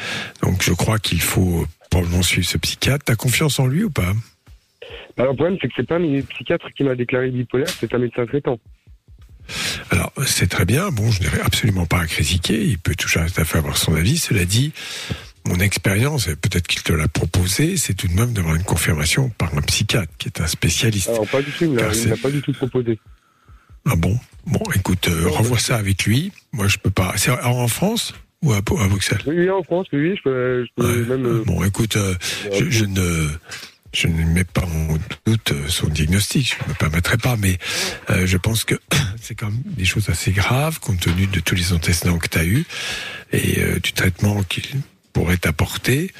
Donc 0.42 0.62
je 0.62 0.72
crois 0.72 0.98
qu'il 1.00 1.20
faut 1.20 1.66
probablement 1.90 2.22
suivre 2.22 2.46
ce 2.46 2.56
psychiatre. 2.58 3.04
T'as 3.04 3.16
confiance 3.16 3.58
en 3.58 3.66
lui 3.66 3.84
ou 3.84 3.90
pas? 3.90 4.12
Alors 5.18 5.32
le 5.32 5.36
problème 5.36 5.58
c'est 5.60 5.68
que 5.68 5.74
c'est 5.76 5.86
pas 5.86 5.96
un 5.96 6.20
psychiatre 6.22 6.68
qui 6.74 6.84
m'a 6.84 6.94
déclaré 6.94 7.30
bipolaire, 7.30 7.68
c'est 7.68 7.92
un 7.94 7.98
médecin 7.98 8.24
traitant. 8.26 8.58
Alors, 9.90 10.12
c'est 10.26 10.48
très 10.48 10.64
bien. 10.64 10.90
Bon, 10.90 11.10
je 11.10 11.24
n'aurais 11.24 11.40
absolument 11.40 11.84
pas 11.84 11.98
à 12.00 12.06
critiquer. 12.06 12.62
Il 12.64 12.78
peut 12.78 12.94
toujours 12.94 13.22
à 13.22 13.28
fait 13.28 13.58
avoir 13.58 13.76
son 13.76 13.96
avis. 13.96 14.16
Cela 14.16 14.44
dit, 14.44 14.72
mon 15.44 15.58
expérience, 15.58 16.28
et 16.28 16.36
peut-être 16.36 16.68
qu'il 16.68 16.82
te 16.82 16.92
l'a 16.92 17.08
proposé, 17.08 17.76
c'est 17.76 17.94
tout 17.94 18.06
de 18.06 18.12
même 18.12 18.32
d'avoir 18.32 18.54
une 18.54 18.62
confirmation 18.62 19.28
par 19.30 19.52
un 19.56 19.62
psychiatre 19.62 20.12
qui 20.18 20.28
est 20.28 20.40
un 20.40 20.46
spécialiste. 20.46 21.08
Alors 21.08 21.26
pas 21.26 21.42
du 21.42 21.50
tout, 21.50 21.64
il 21.64 21.94
c'est- 21.94 22.10
m'a 22.10 22.16
pas 22.16 22.30
du 22.30 22.40
tout 22.42 22.52
proposé. 22.52 23.00
Ah 23.88 23.96
bon? 23.96 24.16
Bon, 24.46 24.60
écoute, 24.76 25.08
euh, 25.08 25.28
revois 25.28 25.58
ça 25.58 25.76
avec 25.76 26.04
lui. 26.04 26.30
Moi, 26.52 26.68
je 26.68 26.76
peux 26.78 26.90
pas. 26.90 27.14
C'est 27.16 27.30
en 27.32 27.66
France 27.66 28.14
ou 28.42 28.52
à, 28.52 28.58
à 28.58 28.60
Bruxelles 28.88 29.20
Oui, 29.26 29.48
en 29.50 29.62
France, 29.62 29.86
oui, 29.92 30.14
je 30.16 30.22
peux, 30.22 30.64
je 30.64 30.70
peux 30.76 31.04
même. 31.04 31.26
euh, 31.26 31.42
Bon, 31.44 31.62
écoute, 31.64 31.96
euh, 31.96 32.14
je, 32.58 32.70
je 32.70 32.84
ne 32.84 33.28
je 33.92 34.06
ne 34.06 34.24
mets 34.24 34.44
pas 34.44 34.62
en 34.62 34.96
doute 35.26 35.50
euh, 35.52 35.66
son 35.68 35.88
diagnostic, 35.88 36.56
je 36.58 36.64
ne 36.64 36.68
me 36.68 36.74
permettrai 36.74 37.16
pas, 37.16 37.36
mais 37.36 37.58
euh, 38.10 38.24
je 38.26 38.36
pense 38.36 38.62
que 38.64 38.76
c'est 39.20 39.34
quand 39.34 39.50
même 39.50 39.62
des 39.66 39.84
choses 39.84 40.08
assez 40.10 40.30
graves 40.32 40.78
compte 40.80 41.00
tenu 41.00 41.26
de 41.26 41.40
tous 41.40 41.54
les 41.56 41.72
antécédents 41.72 42.18
que 42.18 42.28
tu 42.28 42.38
as 42.38 42.44
eus 42.44 42.64
et 43.32 43.58
du 43.82 43.92
traitement 43.92 44.42
qu'il 44.44 44.64
pourrait 45.12 45.36
t'apporter, 45.36 46.12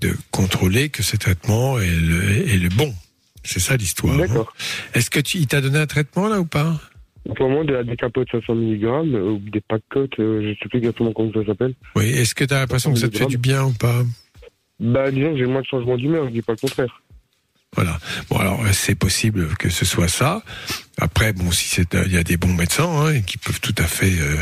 de 0.00 0.16
contrôler 0.30 0.88
que 0.90 1.02
ce 1.02 1.16
traitement 1.16 1.78
est 1.78 1.90
le, 1.90 2.48
est 2.48 2.56
le 2.58 2.68
bon. 2.68 2.92
C'est 3.44 3.60
ça 3.60 3.76
l'histoire. 3.76 4.14
hein. 4.14 4.18
D'accord. 4.18 4.52
Est-ce 4.94 5.10
que 5.10 5.18
tu 5.20 5.38
il 5.38 5.46
t'a 5.48 5.60
donné 5.60 5.78
un 5.78 5.86
traitement 5.86 6.28
là 6.28 6.38
ou 6.40 6.44
pas? 6.44 6.80
Pour 7.24 7.46
le 7.46 7.52
moment, 7.52 7.64
de 7.64 7.72
la 7.72 7.84
décapote 7.84 8.28
500 8.30 8.54
mg, 8.54 8.84
ou 9.14 9.38
des 9.38 9.60
pacotes, 9.60 10.18
euh, 10.18 10.42
je 10.42 10.58
sais 10.62 10.68
plus 10.68 10.78
exactement 10.78 11.12
comment 11.12 11.32
ça 11.32 11.44
s'appelle. 11.44 11.74
Oui. 11.94 12.10
Est-ce 12.10 12.34
que 12.34 12.44
tu 12.44 12.52
as 12.52 12.60
l'impression 12.60 12.92
que 12.92 12.98
ça 12.98 13.08
te 13.08 13.16
fait 13.16 13.26
du 13.26 13.38
bien 13.38 13.64
ou 13.64 13.72
pas? 13.72 14.02
Bah, 14.80 15.10
disons 15.10 15.32
que 15.32 15.38
j'ai 15.38 15.46
moins 15.46 15.60
de 15.60 15.66
changement 15.66 15.96
d'humeur, 15.96 16.26
je 16.26 16.32
dis 16.32 16.42
pas 16.42 16.52
le 16.52 16.58
contraire. 16.58 17.02
Voilà. 17.74 17.98
Bon, 18.28 18.36
alors 18.36 18.60
euh, 18.62 18.72
c'est 18.72 18.94
possible 18.94 19.48
que 19.56 19.70
ce 19.70 19.84
soit 19.86 20.08
ça. 20.08 20.42
Après, 20.98 21.32
bon, 21.32 21.50
si 21.50 21.68
c'est, 21.68 21.94
euh, 21.94 22.02
il 22.06 22.12
y 22.12 22.18
a 22.18 22.22
des 22.22 22.36
bons 22.36 22.52
médecins 22.52 23.06
hein, 23.06 23.20
qui 23.22 23.38
peuvent 23.38 23.60
tout 23.60 23.74
à 23.78 23.84
fait 23.84 24.12
euh, 24.20 24.36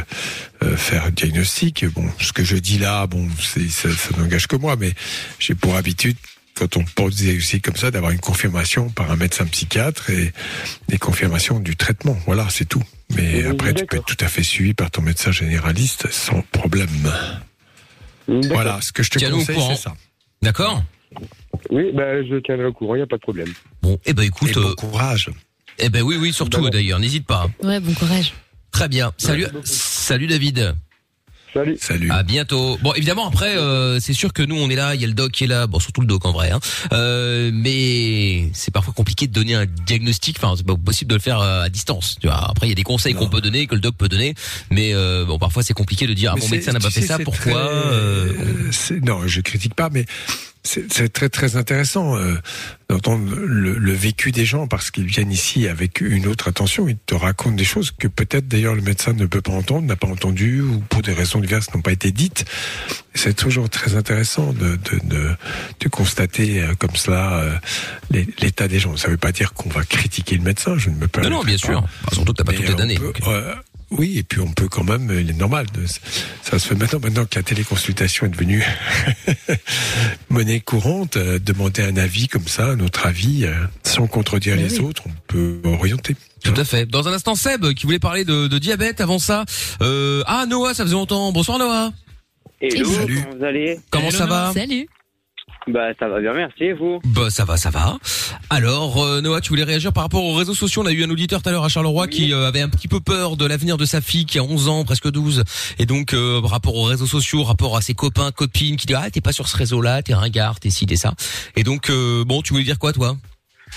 euh, 0.64 0.76
faire 0.76 1.04
un 1.04 1.10
diagnostic. 1.10 1.84
Bon, 1.94 2.04
ce 2.18 2.32
que 2.32 2.42
je 2.42 2.56
dis 2.56 2.78
là, 2.78 3.06
bon, 3.06 3.28
ça, 3.38 3.88
ça 3.90 4.18
n'engage 4.18 4.48
que 4.48 4.56
moi, 4.56 4.74
mais 4.76 4.92
j'ai 5.38 5.54
pour 5.54 5.76
habitude 5.76 6.16
quand 6.61 6.77
on 6.77 6.85
pose 6.85 7.16
des 7.16 7.25
diagnostics 7.25 7.64
comme 7.64 7.77
ça, 7.77 7.90
d'avoir 7.90 8.12
une 8.12 8.20
confirmation 8.20 8.90
par 8.90 9.11
un 9.11 9.16
médecin 9.16 9.46
psychiatre 9.46 10.11
et 10.11 10.33
des 10.88 10.99
confirmations 10.99 11.59
du 11.59 11.75
traitement. 11.75 12.16
Voilà, 12.27 12.46
c'est 12.51 12.66
tout. 12.66 12.83
Mais 13.16 13.42
Oui, 13.42 13.51
après, 13.51 13.73
tu 13.73 13.87
peux 13.87 13.96
être 13.96 14.05
tout 14.05 14.23
à 14.25 14.29
fait 14.29 14.42
suivi 14.42 14.75
par 14.75 14.90
ton 14.90 15.01
médecin 15.01 15.33
généraliste 15.33 16.11
sans 16.12 16.42
problème. 16.53 17.11
Voilà, 18.29 18.79
ce 18.83 18.92
que 18.92 19.03
je 19.03 19.09
te 19.11 19.25
au 19.25 19.31
conseille, 19.38 19.57
courant. 19.57 19.75
c'est 19.75 19.83
ça. 19.83 19.94
D'accord 20.42 20.85
Oui, 21.70 21.90
bah, 21.94 22.23
je 22.23 22.38
tiendrai 22.40 22.66
au 22.66 22.73
courant, 22.75 22.94
il 22.94 22.99
n'y 22.99 23.05
a 23.05 23.07
pas 23.07 23.16
de 23.16 23.23
problème. 23.23 23.49
Bon, 23.83 23.99
eh 24.05 24.12
ben 24.12 24.23
écoute. 24.23 24.53
bon 24.53 24.75
courage. 24.75 25.31
Eh 25.79 25.88
ben 25.88 26.03
oui, 26.03 26.16
oui, 26.20 26.33
surtout 26.33 26.68
d'ailleurs, 26.68 27.01
n'hésite 27.01 27.27
pas. 27.27 27.49
Ouais, 27.62 27.81
bon 27.81 27.94
courage. 27.94 28.35
Très 28.70 28.88
bien. 28.88 29.12
Salut, 29.16 29.46
salut 29.64 30.27
David. 30.27 30.75
Salut. 31.52 31.76
Salut. 31.80 32.10
À 32.10 32.22
bientôt. 32.22 32.78
Bon, 32.82 32.92
évidemment, 32.94 33.26
après, 33.26 33.56
euh, 33.56 33.98
c'est 33.98 34.12
sûr 34.12 34.32
que 34.32 34.42
nous, 34.42 34.56
on 34.56 34.70
est 34.70 34.76
là, 34.76 34.94
il 34.94 35.00
y 35.00 35.04
a 35.04 35.08
le 35.08 35.14
doc 35.14 35.32
qui 35.32 35.44
est 35.44 35.46
là, 35.48 35.66
bon, 35.66 35.80
surtout 35.80 36.00
le 36.00 36.06
doc 36.06 36.24
en 36.24 36.32
vrai, 36.32 36.50
hein. 36.50 36.60
Euh, 36.92 37.50
mais 37.52 38.50
c'est 38.52 38.70
parfois 38.72 38.94
compliqué 38.94 39.26
de 39.26 39.32
donner 39.32 39.54
un 39.54 39.66
diagnostic. 39.66 40.36
Enfin, 40.38 40.54
c'est 40.56 40.66
pas 40.66 40.76
possible 40.76 41.10
de 41.10 41.16
le 41.16 41.20
faire 41.20 41.40
euh, 41.40 41.62
à 41.62 41.68
distance. 41.68 42.16
Tu 42.20 42.28
vois. 42.28 42.48
Après, 42.48 42.66
il 42.66 42.70
y 42.70 42.72
a 42.72 42.76
des 42.76 42.82
conseils 42.82 43.14
qu'on 43.14 43.28
peut 43.28 43.40
donner, 43.40 43.66
que 43.66 43.74
le 43.74 43.80
doc 43.80 43.96
peut 43.96 44.08
donner, 44.08 44.34
mais 44.70 44.94
euh, 44.94 45.24
bon, 45.24 45.38
parfois 45.38 45.62
c'est 45.62 45.74
compliqué 45.74 46.06
de 46.06 46.14
dire, 46.14 46.32
ah, 46.34 46.40
mon 46.40 46.48
médecin 46.48 46.72
n'a 46.72 46.80
pas 46.80 46.90
fait 46.90 47.00
sais, 47.00 47.08
ça, 47.08 47.18
pourquoi 47.18 47.52
très, 47.52 47.54
euh, 47.54 48.32
euh, 48.90 49.00
Non, 49.02 49.26
je 49.26 49.40
critique 49.40 49.74
pas, 49.74 49.90
mais 49.90 50.06
c'est 50.62 51.12
très 51.12 51.29
très 51.31 51.57
intéressant 51.57 52.16
euh, 52.16 52.35
d'entendre 52.88 53.35
le, 53.35 53.79
le 53.79 53.92
vécu 53.92 54.31
des 54.31 54.44
gens 54.44 54.66
parce 54.66 54.90
qu'ils 54.90 55.07
viennent 55.07 55.33
ici 55.33 55.66
avec 55.66 56.01
une 56.01 56.27
autre 56.27 56.49
attention. 56.49 56.87
Ils 56.87 56.99
te 56.99 57.14
racontent 57.14 57.57
des 57.57 57.64
choses 57.64 57.90
que 57.90 58.09
peut-être 58.09 58.46
d'ailleurs 58.46 58.75
le 58.75 58.83
médecin 58.83 59.14
ne 59.14 59.25
peut 59.27 59.40
pas 59.40 59.53
entendre, 59.53 59.87
n'a 59.87 59.96
pas 59.96 60.09
entendu 60.09 60.61
ou 60.61 60.81
pour 60.81 61.01
des 61.03 61.12
raisons 61.12 61.40
diverses 61.40 61.73
n'ont 61.75 61.81
pas 61.81 61.92
été 61.92 62.12
dites. 62.12 62.44
C'est 63.14 63.35
toujours 63.35 63.70
très 63.70 63.96
intéressant 63.96 64.53
de, 64.53 64.77
de, 64.77 65.01
de, 65.05 65.31
de 65.81 65.88
constater 65.88 66.62
euh, 66.62 66.75
comme 66.75 66.94
cela 66.94 67.38
euh, 67.38 67.57
l'état 68.11 68.68
des 68.68 68.79
gens. 68.79 68.96
Ça 68.96 69.09
ne 69.09 69.12
veut 69.12 69.18
pas 69.18 69.33
dire 69.33 69.55
qu'on 69.55 69.70
va 69.70 69.83
critiquer 69.85 70.37
le 70.37 70.42
médecin. 70.42 70.77
Je 70.77 70.90
ne 70.90 70.96
me 70.96 71.09
permets 71.09 71.31
Non, 71.31 71.38
non, 71.38 71.44
bien 71.44 71.59
sûr. 71.59 71.81
Bah, 71.81 71.88
surtout 72.12 72.33
que 72.33 72.38
t'as 72.38 72.44
pas 72.44 72.53
toutes 72.53 72.68
les 72.68 72.75
données. 72.75 72.99
Oui, 73.90 74.18
et 74.18 74.22
puis 74.22 74.40
on 74.40 74.53
peut 74.53 74.68
quand 74.68 74.85
même, 74.85 75.11
il 75.11 75.31
est 75.31 75.38
normal, 75.38 75.66
de, 75.74 75.85
ça 76.42 76.59
se 76.59 76.68
fait 76.68 76.74
maintenant, 76.74 77.00
maintenant 77.00 77.24
que 77.24 77.37
la 77.37 77.42
téléconsultation 77.42 78.26
est 78.26 78.31
devenue 78.31 78.64
monnaie 80.31 80.61
courante, 80.61 81.16
euh, 81.16 81.38
demander 81.38 81.83
un 81.83 81.96
avis 81.96 82.29
comme 82.29 82.46
ça, 82.46 82.76
notre 82.76 83.07
avis, 83.07 83.44
euh, 83.44 83.55
sans 83.83 84.07
contredire 84.07 84.57
les 84.57 84.79
oui. 84.79 84.87
autres, 84.87 85.03
on 85.07 85.12
peut 85.26 85.61
orienter. 85.64 86.14
Tout 86.44 86.55
à 86.57 86.64
fait. 86.64 86.87
Dans 86.87 87.09
un 87.09 87.12
instant, 87.12 87.35
Seb, 87.35 87.74
qui 87.74 87.87
voulait 87.87 87.98
parler 87.98 88.24
de, 88.24 88.46
de 88.46 88.59
diabète 88.59 89.00
avant 89.00 89.18
ça. 89.18 89.44
Euh, 89.83 90.22
ah, 90.26 90.46
Noah, 90.48 90.74
ça 90.74 90.85
faisait 90.85 90.94
longtemps. 90.94 91.33
Bonsoir, 91.33 91.59
Noah. 91.59 91.92
Hello, 92.61 92.90
Salut. 92.90 93.20
comment 93.22 93.37
vous 93.37 93.44
allez? 93.44 93.81
Comment 93.90 94.11
ça 94.11 94.26
va? 94.26 94.53
Salut. 94.55 94.88
Bah 95.66 95.90
ça 95.99 96.09
va 96.09 96.20
bien, 96.20 96.33
merci 96.33 96.64
et 96.64 96.73
vous 96.73 97.01
Bah 97.05 97.29
ça 97.29 97.44
va, 97.44 97.57
ça 97.57 97.70
va. 97.70 97.99
Alors 98.49 99.03
euh, 99.05 99.20
Noah, 99.20 99.40
tu 99.40 99.51
voulais 99.51 99.62
réagir 99.64 99.92
par 99.92 100.05
rapport 100.05 100.25
aux 100.25 100.35
réseaux 100.35 100.55
sociaux. 100.55 100.83
On 100.83 100.87
a 100.87 100.92
eu 100.92 101.05
un 101.05 101.11
auditeur 101.11 101.42
tout 101.42 101.49
à 101.51 101.53
l'heure 101.53 101.64
à 101.64 101.68
Charleroi 101.68 102.09
qui 102.09 102.33
euh, 102.33 102.49
avait 102.49 102.62
un 102.62 102.68
petit 102.68 102.88
peu 102.88 102.99
peur 103.01 103.37
de 103.37 103.46
l'avenir 103.46 103.77
de 103.77 103.85
sa 103.85 104.01
fille 104.01 104.25
qui 104.25 104.38
a 104.38 104.42
11 104.42 104.68
ans, 104.68 104.85
presque 104.85 105.11
12. 105.11 105.44
Et 105.79 105.87
donc 105.87 106.14
euh, 106.14 106.40
rapport 106.42 106.75
aux 106.77 106.85
réseaux 106.85 107.07
sociaux, 107.07 107.42
rapport 107.42 107.77
à 107.77 107.83
ses 107.83 107.94
copains, 107.94 108.31
copines 108.33 108.77
qui 108.77 108.87
disent 108.87 108.96
ah 108.99 109.11
t'es 109.11 109.20
pas 109.20 109.33
sur 109.33 109.49
ce 109.49 109.57
réseau-là, 109.57 110.03
t'es 110.03 110.14
ringard, 110.14 110.59
t'es 110.61 110.70
ci, 110.70 110.87
t'es 110.87 110.96
ça. 110.96 111.12
Et 111.57 111.62
donc 111.62 111.90
euh, 111.90 112.25
bon, 112.25 112.40
tu 112.42 112.53
voulais 112.55 112.64
dire 112.64 112.79
quoi 112.79 112.92
toi? 112.92 113.16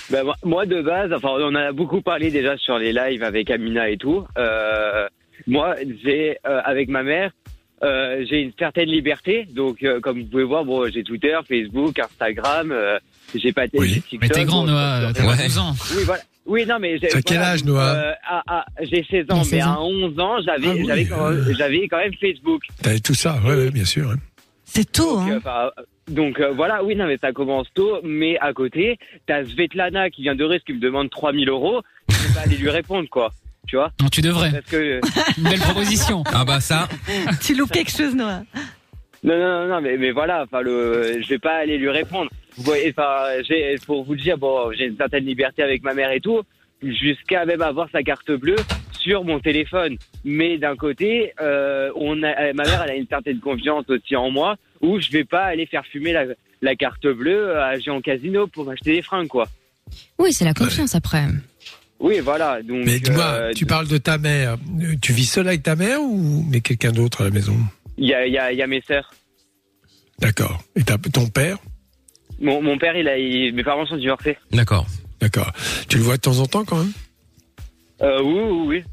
Bah, 0.09 0.19
moi- 0.43 0.65
de 0.65 0.81
base, 0.81 1.11
enfin 1.13 1.29
on 1.39 1.53
a 1.53 1.71
beaucoup 1.73 2.01
parlé 2.01 2.31
déjà 2.31 2.57
sur 2.57 2.77
les 2.79 2.93
lives 2.93 3.23
avec 3.23 3.51
Amina 3.51 3.89
et 3.89 3.97
tout. 3.97 4.25
Euh, 4.37 5.07
moi 5.47 5.75
j'ai 6.03 6.37
euh, 6.47 6.61
avec 6.63 6.87
ma 6.89 7.03
mère, 7.03 7.31
euh, 7.83 8.25
j'ai 8.29 8.41
une 8.41 8.51
certaine 8.57 8.89
liberté. 8.89 9.45
Donc 9.53 9.83
euh, 9.83 9.99
comme 9.99 10.19
vous 10.21 10.25
pouvez 10.27 10.43
voir, 10.43 10.63
bon 10.65 10.89
j'ai 10.91 11.03
Twitter, 11.03 11.37
Facebook, 11.47 11.99
Instagram. 11.99 12.71
euh, 12.71 12.97
j'ai 13.35 13.51
pas 13.53 13.67
TikTok. 13.67 14.19
Mais 14.21 14.29
t'es 14.29 14.45
grand, 14.45 14.63
Noah, 14.65 15.11
t'as 15.13 15.21
12 15.23 15.57
ans. 15.57 15.73
Oui, 15.95 16.03
voilà. 16.05 16.21
Oui, 16.45 16.65
non, 16.67 16.77
mais 16.77 16.97
j'ai- 16.99 17.07
T'as 17.07 17.21
quel 17.21 17.37
âge, 17.37 17.63
Noah 17.63 17.95
euh, 17.95 18.11
ah, 18.29 18.43
ah, 18.47 18.65
J'ai 18.81 19.05
16 19.09 19.25
ans, 19.31 19.37
mais 19.37 19.43
16 19.45 19.63
ans. 19.63 19.73
à 19.75 19.79
11 19.79 20.19
ans, 20.19 20.37
j'avais, 20.45 20.67
Ah 20.67 20.73
oui, 20.75 20.83
j'avais, 20.85 21.05
quand 21.05 21.29
même- 21.29 21.55
j'avais 21.57 21.87
quand 21.87 21.97
même 21.99 22.13
Facebook. 22.19 22.63
T'avais 22.81 22.99
tout 22.99 23.13
ça, 23.13 23.39
ouais, 23.45 23.55
ouais, 23.55 23.71
bien 23.71 23.85
sûr. 23.85 24.11
hein. 24.11 24.15
C'est 24.65 24.91
tôt, 24.91 25.19
Donc, 25.19 25.29
euh, 25.31 25.37
enfin, 25.37 25.69
donc 26.09 26.39
euh, 26.41 26.51
voilà, 26.51 26.83
oui, 26.83 26.95
non, 26.97 27.05
mais 27.07 27.17
ça 27.21 27.31
commence 27.31 27.67
tôt. 27.73 27.99
Mais 28.03 28.37
à 28.39 28.51
côté, 28.53 28.97
t'as 29.25 29.45
Svetlana 29.45 30.09
qui 30.09 30.23
vient 30.23 30.35
de 30.35 30.43
Russie 30.43 30.63
qui 30.65 30.73
me 30.73 30.79
demande 30.79 31.09
3000 31.09 31.47
euros. 31.47 31.81
Je 32.09 32.15
vais 32.27 32.33
pas 32.33 32.41
aller 32.41 32.57
lui 32.57 32.69
répondre, 32.69 33.07
quoi. 33.09 33.31
Tu 33.67 33.75
vois 33.75 33.91
Non, 34.01 34.09
tu 34.09 34.21
devrais. 34.21 34.51
Parce 34.51 34.65
que. 34.65 35.01
Une 35.37 35.43
belle 35.43 35.59
proposition. 35.59 36.23
Ah 36.33 36.45
bah 36.45 36.59
ça. 36.59 36.87
tu 37.41 37.55
loupes 37.55 37.71
quelque 37.71 37.91
chose, 37.91 38.15
Noah. 38.15 38.43
Non, 39.23 39.37
non, 39.39 39.61
non, 39.61 39.67
non, 39.67 39.81
mais, 39.81 39.97
mais 39.97 40.11
voilà, 40.11 40.43
enfin, 40.43 40.61
le, 40.61 41.21
je 41.21 41.29
vais 41.29 41.39
pas 41.39 41.55
aller 41.55 41.77
lui 41.77 41.89
répondre. 41.89 42.29
Vous 42.57 42.63
voyez, 42.63 42.93
enfin, 42.95 43.41
j'ai, 43.47 43.75
pour 43.85 44.03
vous 44.03 44.13
le 44.13 44.19
dire, 44.19 44.37
bon, 44.37 44.71
j'ai 44.73 44.85
une 44.85 44.97
certaine 44.97 45.25
liberté 45.25 45.63
avec 45.63 45.81
ma 45.81 45.93
mère 45.93 46.11
et 46.11 46.19
tout, 46.19 46.41
jusqu'à 46.81 47.45
même 47.45 47.61
avoir 47.61 47.89
sa 47.91 48.03
carte 48.03 48.31
bleue 48.31 48.57
sur 48.99 49.23
mon 49.23 49.39
téléphone. 49.39 49.97
Mais 50.25 50.57
d'un 50.57 50.75
côté, 50.75 51.33
euh, 51.39 51.89
on 51.95 52.21
a, 52.21 52.27
euh, 52.27 52.53
ma 52.53 52.63
mère, 52.63 52.83
elle 52.83 52.91
a 52.91 52.95
une 52.95 53.07
certaine 53.07 53.39
confiance 53.39 53.85
aussi 53.89 54.15
en 54.15 54.29
moi, 54.29 54.57
où 54.81 54.99
je 54.99 55.09
vais 55.09 55.23
pas 55.23 55.43
aller 55.43 55.65
faire 55.65 55.85
fumer 55.85 56.11
la, 56.11 56.25
la 56.61 56.75
carte 56.75 57.07
bleue 57.07 57.57
à 57.57 57.79
Géant 57.79 58.01
Casino 58.01 58.47
pour 58.47 58.65
m'acheter 58.65 58.93
des 58.93 59.01
fringues, 59.01 59.27
quoi. 59.27 59.47
Oui, 60.19 60.33
c'est 60.33 60.45
la 60.45 60.53
confiance 60.53 60.95
après. 60.95 61.25
Oui, 62.03 62.19
voilà. 62.19 62.61
Donc, 62.61 62.83
Mais 62.85 62.99
dis-moi, 62.99 63.23
euh, 63.23 63.53
tu 63.53 63.65
parles 63.65 63.87
de 63.87 63.97
ta 63.97 64.17
mère. 64.17 64.57
Tu 65.01 65.13
vis 65.13 65.25
seul 65.25 65.47
avec 65.47 65.63
ta 65.63 65.75
mère 65.77 66.01
ou 66.01 66.45
mais 66.49 66.59
quelqu'un 66.59 66.91
d'autre 66.91 67.21
à 67.21 67.23
la 67.23 67.29
maison? 67.31 67.55
Il 67.97 68.07
y 68.09 68.13
a, 68.13 68.27
il 68.27 68.33
y, 68.33 68.37
a, 68.37 68.51
y 68.51 68.61
a 68.61 68.67
mes 68.67 68.81
sœurs. 68.85 69.13
D'accord. 70.19 70.61
Et 70.75 70.83
ta- 70.83 70.97
ton 70.97 71.27
père? 71.27 71.57
Mon, 72.41 72.61
mon 72.61 72.77
père, 72.77 72.97
il 72.97 73.07
a, 73.07 73.17
il- 73.17 73.53
mes 73.55 73.63
parents 73.63 73.85
sont 73.85 73.95
divorcés. 73.95 74.37
D'accord. 74.51 74.85
D'accord. 75.21 75.49
Tu 75.87 75.95
le 75.97 76.03
vois 76.03 76.17
de 76.17 76.21
temps 76.21 76.39
en 76.39 76.45
temps 76.45 76.65
quand 76.65 76.77
même? 76.77 76.91
Euh, 78.01 78.21
oui, 78.21 78.41
oui, 78.41 78.67
oui. 78.67 78.83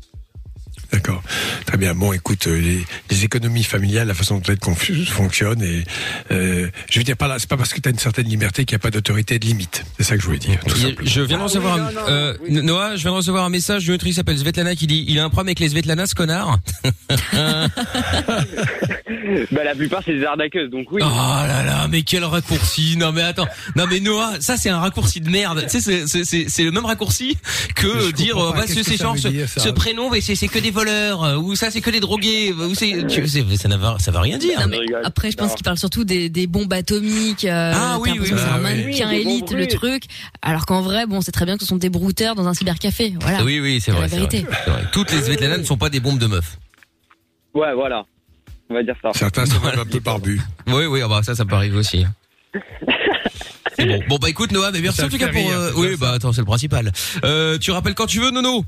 D'accord. 0.92 1.22
Très 1.66 1.76
bien. 1.76 1.94
Bon, 1.94 2.12
écoute, 2.12 2.46
euh, 2.46 2.60
les, 2.60 2.84
les 3.10 3.24
économies 3.24 3.62
familiales, 3.64 4.08
la 4.08 4.14
façon 4.14 4.38
dont 4.38 4.42
elles 4.48 5.06
fonctionnent, 5.06 5.62
et 5.62 5.84
euh, 6.32 6.68
je 6.90 6.98
veux 6.98 7.04
dire 7.04 7.16
pas 7.16 7.38
c'est 7.38 7.48
pas 7.48 7.56
parce 7.56 7.72
que 7.72 7.80
tu 7.80 7.88
as 7.88 7.92
une 7.92 7.98
certaine 7.98 8.26
liberté 8.26 8.64
qu'il 8.64 8.74
n'y 8.74 8.80
a 8.80 8.82
pas 8.82 8.90
d'autorité 8.90 9.36
et 9.36 9.38
de 9.38 9.46
limite. 9.46 9.84
C'est 9.98 10.04
ça 10.04 10.16
que 10.16 10.20
je 10.22 10.26
voulais 10.26 10.38
dire. 10.38 10.58
tout 10.66 10.74
simplement. 10.76 11.08
Je 11.08 11.20
viens 11.22 11.36
de 11.36 11.42
Ah 11.42 11.44
recevoir 11.44 11.74
oui, 11.76 11.80
un, 11.80 11.84
non, 11.92 12.00
non, 12.00 12.06
euh, 12.08 12.34
oui. 12.48 12.62
Noah, 12.62 12.96
je 12.96 13.02
viens 13.02 13.10
de 13.12 13.16
recevoir 13.16 13.44
un 13.44 13.50
message 13.50 13.84
d'une 13.84 13.94
autrice 13.94 14.10
qui 14.14 14.16
s'appelle 14.16 14.38
Svetlana 14.38 14.74
qui 14.74 14.86
dit 14.86 15.04
il 15.08 15.18
a 15.18 15.24
un 15.24 15.28
problème 15.30 15.48
avec 15.48 15.60
les 15.60 15.68
Svetlana 15.68 16.06
ce 16.06 16.14
connard. 16.14 16.58
Bah, 19.52 19.64
la 19.64 19.74
plupart, 19.74 20.02
c'est 20.04 20.14
des 20.18 20.24
arnaqueuses, 20.24 20.70
donc 20.70 20.90
oui. 20.90 21.00
Oh 21.04 21.08
là 21.08 21.62
là, 21.64 21.88
mais 21.88 22.02
quel 22.02 22.24
raccourci 22.24 22.96
Non 22.96 23.12
mais 23.12 23.22
attends, 23.22 23.46
non 23.76 23.84
mais 23.88 24.00
Noah, 24.00 24.32
ça 24.40 24.56
c'est 24.56 24.70
un 24.70 24.78
raccourci 24.80 25.20
de 25.20 25.30
merde. 25.30 25.66
Tu 25.70 25.80
sais, 25.80 26.06
c'est- 26.06 26.62
le 26.64 26.70
même 26.72 26.84
raccourci 26.84 27.36
que 27.74 28.10
dire 28.12 28.36
bah 28.36 28.62
qu'est-ce 28.66 28.74
ce, 28.74 28.78
que 28.80 28.84
c'est 28.84 28.96
genre 28.96 29.16
ce, 29.16 29.28
ce 29.60 29.68
prénom, 29.68 30.10
mais 30.10 30.20
c'est 30.20 30.34
c'est 30.34 30.48
que 30.48 30.58
des 30.58 30.70
voleurs 30.80 31.24
euh, 31.24 31.36
ou 31.36 31.54
ça 31.56 31.70
c'est 31.70 31.80
que 31.80 31.90
des 31.90 32.00
drogués 32.00 32.52
ou 32.52 32.74
c'est 32.74 33.06
tu- 33.06 33.26
c'est- 33.28 33.56
ça 33.56 33.68
va- 33.76 33.96
ça 33.98 34.10
va 34.10 34.20
rien 34.20 34.38
dire. 34.38 34.60
Non, 34.60 34.66
mais 34.68 34.78
après, 35.04 35.30
je 35.30 35.36
pense 35.36 35.54
qu'il 35.54 35.64
parle 35.64 35.78
surtout 35.78 36.04
des, 36.04 36.28
des 36.28 36.46
bombes 36.46 36.72
atomiques. 36.72 37.44
Euh, 37.44 37.72
Ah 37.74 37.98
oui, 38.00 38.10
c'est 38.24 38.34
ah 38.38 38.54
un 38.54 38.58
mannequin 38.58 39.10
élite, 39.10 39.52
le 39.52 39.66
truc. 39.66 40.04
Alors 40.42 40.66
qu'en 40.66 40.80
vrai, 40.82 41.06
bon, 41.06 41.20
c'est 41.20 41.32
très 41.32 41.44
bien 41.44 41.56
que 41.56 41.62
ce 41.62 41.68
sont 41.68 41.76
des 41.76 41.90
brouteurs 41.90 42.34
dans 42.34 42.46
un 42.48 42.54
cybercafé. 42.54 43.14
Voilà. 43.20 43.44
Oui 43.44 43.60
oui, 43.60 43.80
c'est 43.80 43.90
vrai, 43.92 44.06
vrai, 44.06 44.20
vrai. 44.26 44.44
Toutes 44.92 45.12
les 45.12 45.22
Svetlana 45.22 45.58
ne 45.58 45.64
sont 45.64 45.76
pas 45.76 45.90
des 45.90 46.00
bombes 46.00 46.18
de 46.18 46.26
meufs. 46.26 46.58
Ouais, 47.54 47.74
voilà. 47.74 48.04
On 48.70 48.74
va 48.74 48.82
dire 48.82 48.94
ça. 49.02 49.10
Certains 49.14 49.46
sont 49.46 49.60
même 49.60 49.78
un 49.78 49.84
peu 49.84 49.98
barbus. 50.00 50.40
Oui 50.66 50.84
oui, 50.86 51.00
ah 51.04 51.08
bah 51.08 51.20
ça 51.24 51.34
ça 51.34 51.44
peut 51.44 51.56
arriver 51.56 51.76
aussi. 51.76 52.04
C'est 53.76 53.86
bon. 53.86 54.00
Bon 54.08 54.16
bah 54.18 54.28
écoute 54.28 54.52
Noah, 54.52 54.70
mais 54.72 54.80
merci 54.80 55.02
en 55.02 55.08
tout 55.08 55.18
cas 55.18 55.28
pour 55.28 55.50
euh, 55.50 55.70
oui 55.76 55.96
bah 55.98 56.12
attends 56.12 56.32
c'est 56.32 56.40
le 56.42 56.46
principal. 56.46 56.92
Euh, 57.24 57.56
tu 57.58 57.70
rappelles 57.70 57.94
quand 57.94 58.06
tu 58.06 58.20
veux 58.20 58.30
Nono? 58.30 58.64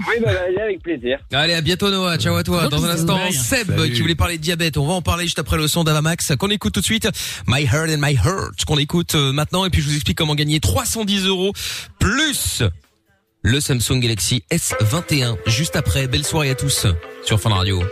Oui, 0.00 0.14
bah, 0.22 0.30
allez, 0.46 0.60
avec 0.60 0.82
plaisir. 0.82 1.18
Allez, 1.32 1.54
à 1.54 1.60
bientôt 1.60 1.90
Noah, 1.90 2.18
ciao 2.18 2.36
à 2.36 2.42
toi. 2.42 2.68
Dans 2.68 2.84
un 2.84 2.90
instant. 2.90 3.18
Seb 3.32 3.74
Salut. 3.76 3.92
qui 3.92 4.00
voulait 4.02 4.14
parler 4.14 4.36
de 4.36 4.42
diabète. 4.42 4.76
On 4.76 4.86
va 4.86 4.94
en 4.94 5.02
parler 5.02 5.24
juste 5.24 5.38
après 5.38 5.56
le 5.56 5.68
son 5.68 5.84
d'Avamax 5.84 6.32
qu'on 6.38 6.50
écoute 6.50 6.74
tout 6.74 6.80
de 6.80 6.84
suite. 6.84 7.08
My 7.46 7.62
Heart 7.64 7.90
and 7.90 7.98
My 7.98 8.14
Heart 8.14 8.64
qu'on 8.66 8.78
écoute 8.78 9.14
euh, 9.14 9.32
maintenant 9.32 9.64
et 9.64 9.70
puis 9.70 9.80
je 9.80 9.88
vous 9.88 9.94
explique 9.94 10.18
comment 10.18 10.34
gagner 10.34 10.60
310 10.60 11.26
euros 11.26 11.52
plus 11.98 12.62
le 13.42 13.60
Samsung 13.60 14.00
Galaxy 14.00 14.42
S21 14.50 15.36
juste 15.46 15.76
après. 15.76 16.08
Belle 16.08 16.24
soirée 16.24 16.50
à 16.50 16.54
tous 16.54 16.86
sur 17.24 17.40
Fun 17.40 17.50
Radio. 17.50 17.82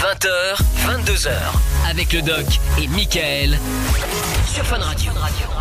20h, 0.00 0.58
22h. 0.86 1.30
Avec 1.90 2.12
le 2.12 2.22
doc 2.22 2.46
et 2.80 2.86
Michael. 2.88 3.58
Sur 4.46 4.64
Fun 4.66 4.78
Radio. 4.78 5.10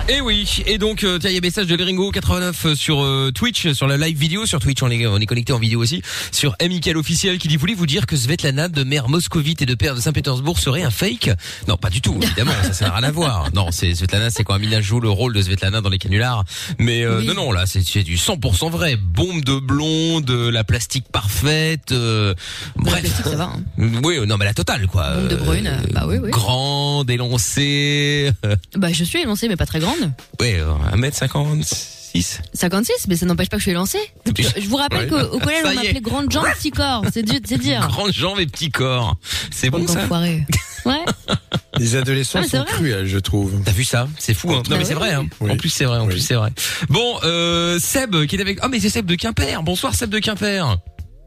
Et 0.09 0.19
oui, 0.19 0.63
et 0.65 0.77
donc 0.77 1.03
euh, 1.03 1.19
tiens, 1.19 1.29
il 1.29 1.33
y 1.33 1.37
a 1.37 1.39
un 1.39 1.41
message 1.41 1.67
de 1.67 1.75
Leringo 1.75 2.11
89 2.11 2.73
sur 2.73 3.01
euh, 3.03 3.31
Twitch, 3.33 3.71
sur 3.71 3.87
la 3.87 3.95
live 3.97 4.17
vidéo 4.17 4.45
sur 4.45 4.59
Twitch, 4.59 4.81
on 4.83 4.89
est, 4.89 5.05
on 5.05 5.17
est 5.17 5.25
connecté 5.25 5.53
en 5.53 5.59
vidéo 5.59 5.79
aussi, 5.79 6.01
sur 6.31 6.55
Amical 6.59 6.97
officiel 6.97 7.37
qui 7.37 7.47
dit 7.47 7.55
voulez 7.57 7.75
vous 7.75 7.85
dire 7.85 8.05
que 8.07 8.15
Svetlana 8.17 8.67
de 8.67 8.83
mère 8.83 9.07
moscovite 9.09 9.61
et 9.61 9.65
de 9.65 9.75
père 9.75 9.95
de 9.95 10.01
Saint-Pétersbourg 10.01 10.57
serait 10.59 10.81
un 10.83 10.89
fake? 10.89 11.29
Non, 11.67 11.77
pas 11.77 11.89
du 11.89 12.01
tout, 12.01 12.17
évidemment, 12.21 12.51
ça 12.63 12.73
ça 12.73 12.85
n'a 12.87 12.95
rien 12.95 13.03
à 13.07 13.11
voir. 13.11 13.49
Non, 13.53 13.67
c'est 13.71 13.93
Svetlana, 13.93 14.29
c'est 14.31 14.43
quand 14.43 14.53
Amina 14.55 14.81
joue 14.81 14.99
le 14.99 15.09
rôle 15.09 15.33
de 15.33 15.41
Svetlana 15.41 15.81
dans 15.81 15.89
les 15.89 15.99
canulars, 15.99 16.43
mais 16.79 17.03
euh, 17.03 17.19
Oui. 17.19 17.27
non 17.27 17.33
non, 17.35 17.51
là 17.51 17.65
c'est 17.67 18.03
du 18.03 18.15
100% 18.17 18.69
vrai, 18.71 18.95
bombe 18.97 19.43
de 19.43 19.59
blonde, 19.59 20.29
la 20.31 20.63
plastique 20.63 21.05
parfaite, 21.11 21.91
euh, 21.91 22.33
La 22.77 22.83
bref. 22.83 23.01
plastique, 23.01 23.25
ça 23.25 23.35
va. 23.35 23.51
hein. 23.55 23.89
Oui, 24.03 24.17
non 24.27 24.37
mais 24.37 24.45
la 24.45 24.53
totale 24.53 24.87
quoi. 24.87 25.11
Bombe 25.15 25.27
de 25.27 25.35
brune, 25.35 25.67
euh, 25.67 25.77
bah 25.93 26.05
oui, 26.07 26.17
oui. 26.21 26.31
Grande, 26.31 27.09
élancée. 27.09 28.31
Bah, 28.75 28.91
je 28.91 29.03
suis 29.03 29.19
élancée, 29.21 29.47
mais 29.49 29.55
pas 29.57 29.65
très 29.65 29.79
grande. 29.79 30.11
Ouais, 30.39 30.55
euh, 30.59 30.73
1m56. 30.95 32.39
56, 32.53 33.07
mais 33.07 33.15
ça 33.15 33.25
n'empêche 33.25 33.47
pas 33.49 33.55
que 33.57 33.61
je 33.61 33.65
suis 33.65 33.71
élancée. 33.71 33.99
Je 34.35 34.67
vous 34.67 34.75
rappelle 34.75 35.11
Ouais. 35.13 35.21
qu'au 35.23 35.35
au 35.35 35.39
collège, 35.39 35.63
Ça 35.63 35.69
on 35.69 35.71
y 35.71 35.73
est. 35.73 35.83
m'appelait 35.83 36.01
grande 36.01 36.31
jambe, 36.31 36.45
petit 36.57 36.71
corps. 36.71 37.05
C'est 37.13 37.23
di- 37.23 37.39
c'est 37.45 37.57
dire. 37.57 37.87
Grandes 37.87 38.11
jambes 38.13 38.39
et 38.39 38.45
petits 38.47 38.69
corps. 38.69 39.15
C'est 39.49 39.69
bon 39.69 39.87
ça 39.87 40.01
d'enfoirés. 40.01 40.45
Ouais. 40.85 40.99
Les 41.77 41.95
adolescents 41.95 42.39
Ah, 42.39 42.41
mais 42.41 42.47
c'est 42.49 42.57
sont 42.57 42.63
vrai. 42.63 42.71
cruels, 42.73 43.05
je 43.07 43.17
trouve. 43.17 43.61
T'as 43.63 43.71
vu 43.71 43.85
ça 43.85 44.07
C'est 44.19 44.33
fou 44.33 44.51
hein. 44.51 44.61
Non 44.69 44.77
mais 44.77 44.83
c'est 44.83 44.93
oui, 44.93 44.99
vrai 44.99 45.13
hein. 45.13 45.25
oui. 45.39 45.51
En 45.51 45.55
plus 45.55 45.69
c'est 45.69 45.85
vrai, 45.85 45.99
en 45.99 46.03
Oui. 46.05 46.09
plus 46.11 46.19
c'est 46.19 46.33
vrai. 46.33 46.49
Bon, 46.89 47.17
euh, 47.23 47.79
Seb 47.79 48.25
qui 48.25 48.35
est 48.35 48.41
avec 48.41 48.59
Oh 48.63 48.67
mais 48.69 48.79
c'est 48.81 48.89
Seb 48.89 49.05
de 49.05 49.15
Quimper. 49.15 49.63
Bonsoir 49.63 49.95
Seb 49.95 50.09
de 50.09 50.19
Quimper. 50.19 50.77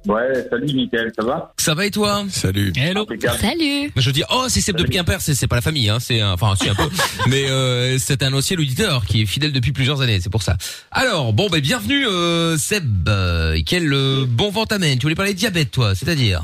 Ouais, 0.06 0.46
salut 0.50 0.74
Mickaël, 0.74 1.10
ça 1.16 1.24
va? 1.24 1.52
Ça 1.56 1.74
va 1.74 1.86
et 1.86 1.90
toi? 1.90 2.24
Salut. 2.28 2.72
Impeccable. 2.76 3.38
Salut. 3.38 3.90
Je 3.96 4.10
dis 4.10 4.22
oh 4.30 4.44
c'est 4.48 4.60
Seb 4.60 4.76
de 4.76 4.82
Quimper, 4.84 5.20
c'est 5.20 5.34
c'est 5.34 5.46
pas 5.46 5.56
la 5.56 5.62
famille 5.62 5.88
hein, 5.88 5.98
c'est 5.98 6.20
un- 6.20 6.32
enfin 6.32 6.54
c'est 6.60 6.68
un 6.68 6.74
peu 6.74 6.88
mais 7.28 7.48
euh, 7.50 7.96
c'est 7.98 8.22
un 8.22 8.32
ancien 8.34 8.58
auditeur 8.58 9.06
qui 9.06 9.22
est 9.22 9.26
fidèle 9.26 9.52
depuis 9.52 9.72
plusieurs 9.72 10.02
années, 10.02 10.20
c'est 10.20 10.28
pour 10.30 10.42
ça. 10.42 10.56
Alors, 10.90 11.32
bon 11.32 11.48
ben 11.48 11.60
bienvenue 11.60 12.06
euh, 12.06 12.58
Seb. 12.58 13.08
Euh, 13.08 13.58
quel 13.64 13.90
euh, 13.94 14.26
bon 14.28 14.50
vent 14.50 14.66
t'amène 14.66 14.98
Tu 14.98 15.02
voulais 15.04 15.14
parler 15.14 15.32
de 15.32 15.38
diabète 15.38 15.70
toi, 15.70 15.94
c'est-à-dire? 15.94 16.42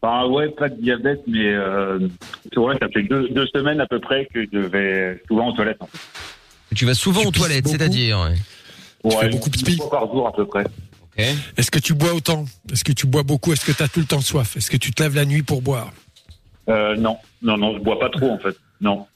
Enfin, 0.00 0.26
ouais, 0.26 0.48
pas 0.50 0.68
de 0.68 0.80
diabète, 0.80 1.20
mais 1.26 1.52
euh, 1.52 1.98
c'est 2.44 2.60
vrai, 2.60 2.76
ça 2.80 2.86
fait 2.88 3.02
deux, 3.02 3.28
deux 3.30 3.46
semaines 3.48 3.80
à 3.80 3.86
peu 3.86 3.98
près 4.00 4.26
que 4.32 4.44
je 4.50 4.58
vais 4.60 5.20
souvent 5.28 5.48
aux 5.48 5.52
toilettes. 5.52 5.82
en 5.82 5.86
fait. 5.88 5.98
Tu 6.74 6.86
vas 6.86 6.94
souvent 6.94 7.20
Tu 7.22 7.26
aux 7.26 7.32
toilettes, 7.32 7.68
c'est-à-dire 7.68 8.18
ouais. 8.20 8.36
Tu 9.02 9.08
Ouais, 9.16 9.22
fais 9.24 9.28
beaucoup 9.28 9.50
pipi? 9.50 9.76
par 9.90 10.06
jour 10.12 10.26
à 10.28 10.32
peu 10.32 10.46
près. 10.46 10.64
Est-ce 11.18 11.70
que 11.70 11.78
tu 11.78 11.94
bois 11.94 12.14
autant? 12.14 12.44
Est-ce 12.72 12.84
que 12.84 12.92
tu 12.92 13.06
bois 13.06 13.24
beaucoup? 13.24 13.52
Est-ce 13.52 13.64
que 13.64 13.72
tu 13.72 13.82
as 13.82 13.88
tout 13.88 14.00
le 14.00 14.06
temps 14.06 14.20
soif? 14.20 14.56
Est-ce 14.56 14.70
que 14.70 14.76
tu 14.76 14.92
te 14.92 15.02
lèves 15.02 15.16
la 15.16 15.24
nuit 15.24 15.42
pour 15.42 15.62
boire? 15.62 15.92
Euh, 16.68 16.96
non, 16.96 17.16
non, 17.42 17.56
non, 17.56 17.74
je 17.74 17.82
bois 17.82 17.98
pas 17.98 18.10
trop 18.10 18.30
en 18.30 18.38
fait. 18.38 18.56
Non. 18.80 19.06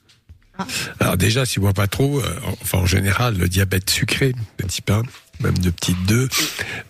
Alors 0.99 1.17
déjà, 1.17 1.45
si 1.45 1.53
tu 1.53 1.59
bois 1.61 1.73
pas 1.73 1.87
trop, 1.87 2.19
euh, 2.19 2.39
enfin 2.61 2.79
en 2.79 2.85
général, 2.85 3.37
le 3.37 3.47
diabète 3.47 3.89
sucré 3.89 4.33
de 4.59 4.67
type 4.67 4.89
1, 4.89 5.01
même 5.39 5.57
de 5.57 5.71
type 5.71 5.97
2, 6.05 6.29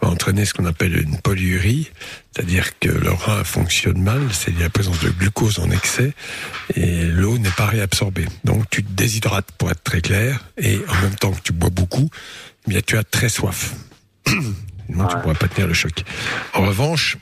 va 0.02 0.10
entraîner 0.10 0.44
ce 0.46 0.54
qu'on 0.54 0.66
appelle 0.66 0.98
une 0.98 1.18
polyurie, 1.20 1.90
c'est-à-dire 2.32 2.78
que 2.80 2.90
le 2.90 3.12
rein 3.12 3.44
fonctionne 3.46 4.02
mal, 4.02 4.22
c'est 4.32 4.58
la 4.60 4.70
présence 4.70 5.00
de 5.00 5.10
glucose 5.10 5.60
en 5.60 5.72
excès, 5.72 6.14
et 6.76 7.06
l'eau 7.06 7.38
n'est 7.38 7.52
pas 7.52 7.66
réabsorbée. 7.66 8.26
Donc 8.44 8.70
tu 8.70 8.84
te 8.84 8.92
déshydrates 8.92 9.52
pour 9.54 9.72
être 9.72 9.84
très 9.84 10.02
clair, 10.02 10.44
et 10.58 10.80
en 10.90 11.02
même 11.02 11.16
temps 11.16 11.32
que 11.32 11.42
tu 11.42 11.54
bois 11.54 11.70
beaucoup, 11.70 12.10
eh 12.68 12.70
bien 12.70 12.82
tu 12.86 12.98
as 12.98 13.04
très 13.04 13.30
soif. 13.30 13.76
Tu 14.94 15.00
Ouais. 15.16 15.22
pourras 15.22 15.34
pas 15.36 15.48
tenir 15.48 15.68
le 15.68 15.74
choc. 15.74 16.04
En 16.54 16.62
revanche, 16.66 17.18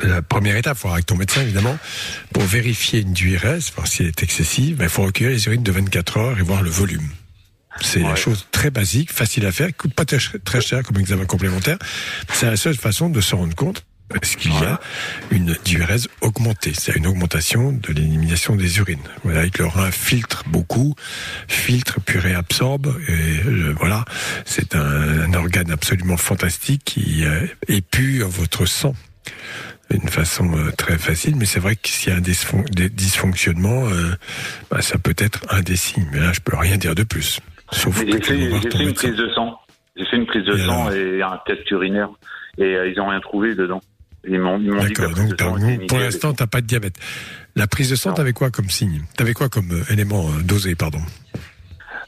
la 0.00 0.22
première 0.22 0.56
étape, 0.56 0.76
il 0.76 0.80
faut 0.80 0.88
voir 0.88 0.94
avec 0.94 1.06
ton 1.06 1.16
médecin 1.16 1.42
évidemment, 1.42 1.78
pour 2.32 2.42
vérifier 2.42 3.00
une 3.00 3.12
diurèse, 3.12 3.72
voir 3.74 3.86
si 3.86 4.02
elle 4.02 4.08
est 4.08 4.22
excessive, 4.22 4.76
ben, 4.76 4.84
il 4.84 4.90
faut 4.90 5.02
recueillir 5.04 5.32
les 5.32 5.46
urines 5.46 5.62
de 5.62 5.72
24 5.72 6.18
heures 6.18 6.38
et 6.38 6.42
voir 6.42 6.62
le 6.62 6.70
volume. 6.70 7.08
C'est 7.80 8.00
la 8.00 8.10
Ouais. 8.10 8.16
chose 8.16 8.46
très 8.52 8.70
basique, 8.70 9.12
facile 9.12 9.44
à 9.46 9.52
faire, 9.52 9.68
qui 9.68 9.74
coûte 9.74 9.94
pas 9.94 10.04
très 10.06 10.18
cher- 10.18 10.40
très 10.44 10.60
cher 10.62 10.82
comme 10.82 10.98
examen 10.98 11.24
complémentaire. 11.26 11.76
C'est 12.32 12.46
la 12.46 12.56
seule 12.56 12.76
façon 12.76 13.10
de 13.10 13.20
se 13.20 13.34
rendre 13.34 13.54
compte 13.54 13.84
est-ce 14.14 14.36
qu'il 14.36 14.52
y 14.52 14.64
a 14.64 14.80
une 15.30 15.56
diurèse 15.64 16.08
augmentée, 16.20 16.72
c'est 16.74 16.94
une 16.94 17.06
augmentation 17.06 17.72
de 17.72 17.92
l'élimination 17.92 18.54
des 18.54 18.78
urines. 18.78 18.98
Voilà, 19.24 19.48
que 19.48 19.62
le 19.62 19.68
rein 19.68 19.90
filtre 19.90 20.44
beaucoup, 20.48 20.94
filtre 21.48 21.98
puis 22.04 22.18
réabsorbe, 22.18 22.94
et 23.08 23.12
euh, 23.46 23.74
voilà, 23.78 24.04
c'est 24.44 24.74
un, 24.76 25.22
un 25.22 25.34
organe 25.34 25.70
absolument 25.70 26.16
fantastique 26.16 26.82
qui 26.84 27.24
euh, 27.24 27.46
épure 27.68 28.28
votre 28.28 28.66
sang 28.66 28.94
d'une 29.90 30.08
façon 30.08 30.56
euh, 30.56 30.70
très 30.72 30.98
facile, 30.98 31.36
mais 31.36 31.44
c'est 31.44 31.60
vrai 31.60 31.76
que 31.76 31.88
s'il 31.88 32.10
y 32.10 32.12
a 32.12 32.18
un 32.18 32.20
dysfon- 32.20 32.68
des 32.72 32.88
dysfonctionnement, 32.88 33.86
euh, 33.88 34.16
bah, 34.70 34.82
ça 34.82 34.98
peut 34.98 35.14
être 35.18 35.40
un 35.48 35.62
des 35.62 35.76
signes. 35.76 36.08
Mais 36.12 36.20
là, 36.20 36.32
je 36.32 36.40
peux 36.40 36.56
rien 36.56 36.76
dire 36.76 36.94
de 36.94 37.04
plus. 37.04 37.40
Sauf 37.72 37.98
J'ai 37.98 38.20
fait, 38.20 38.34
une 38.34 38.60
prise 38.94 39.16
de 39.16 39.28
sang. 39.34 39.58
J'ai 39.96 40.04
fait 40.06 40.16
une 40.16 40.26
prise 40.26 40.44
de 40.44 40.54
Et 40.54 40.64
sang 40.66 40.86
alors 40.88 40.92
et 40.92 41.22
un 41.22 41.40
test 41.46 41.68
urinaire. 41.70 42.08
Et 42.58 42.76
ils 42.92 43.00
ont 43.00 43.08
rien 43.08 43.20
trouvé 43.20 43.54
dedans. 43.54 43.80
Ils 44.26 44.40
m'ont 44.40 44.58
dit 44.58 44.92
que 44.92 45.12
donc 45.12 45.86
pour 45.86 45.98
l'instant, 45.98 46.32
t'as 46.32 46.46
pas 46.46 46.60
de 46.60 46.66
diabète. 46.66 46.96
La 47.54 47.66
prise 47.66 47.90
de 47.90 47.96
sang, 47.96 48.12
t'avais 48.12 48.32
quoi 48.32 48.50
comme 48.50 48.68
signe 48.68 49.02
T'avais 49.16 49.32
quoi 49.32 49.48
comme 49.48 49.70
euh, 49.72 49.92
élément 49.92 50.28
euh, 50.28 50.42
dosé, 50.42 50.74
pardon 50.74 51.00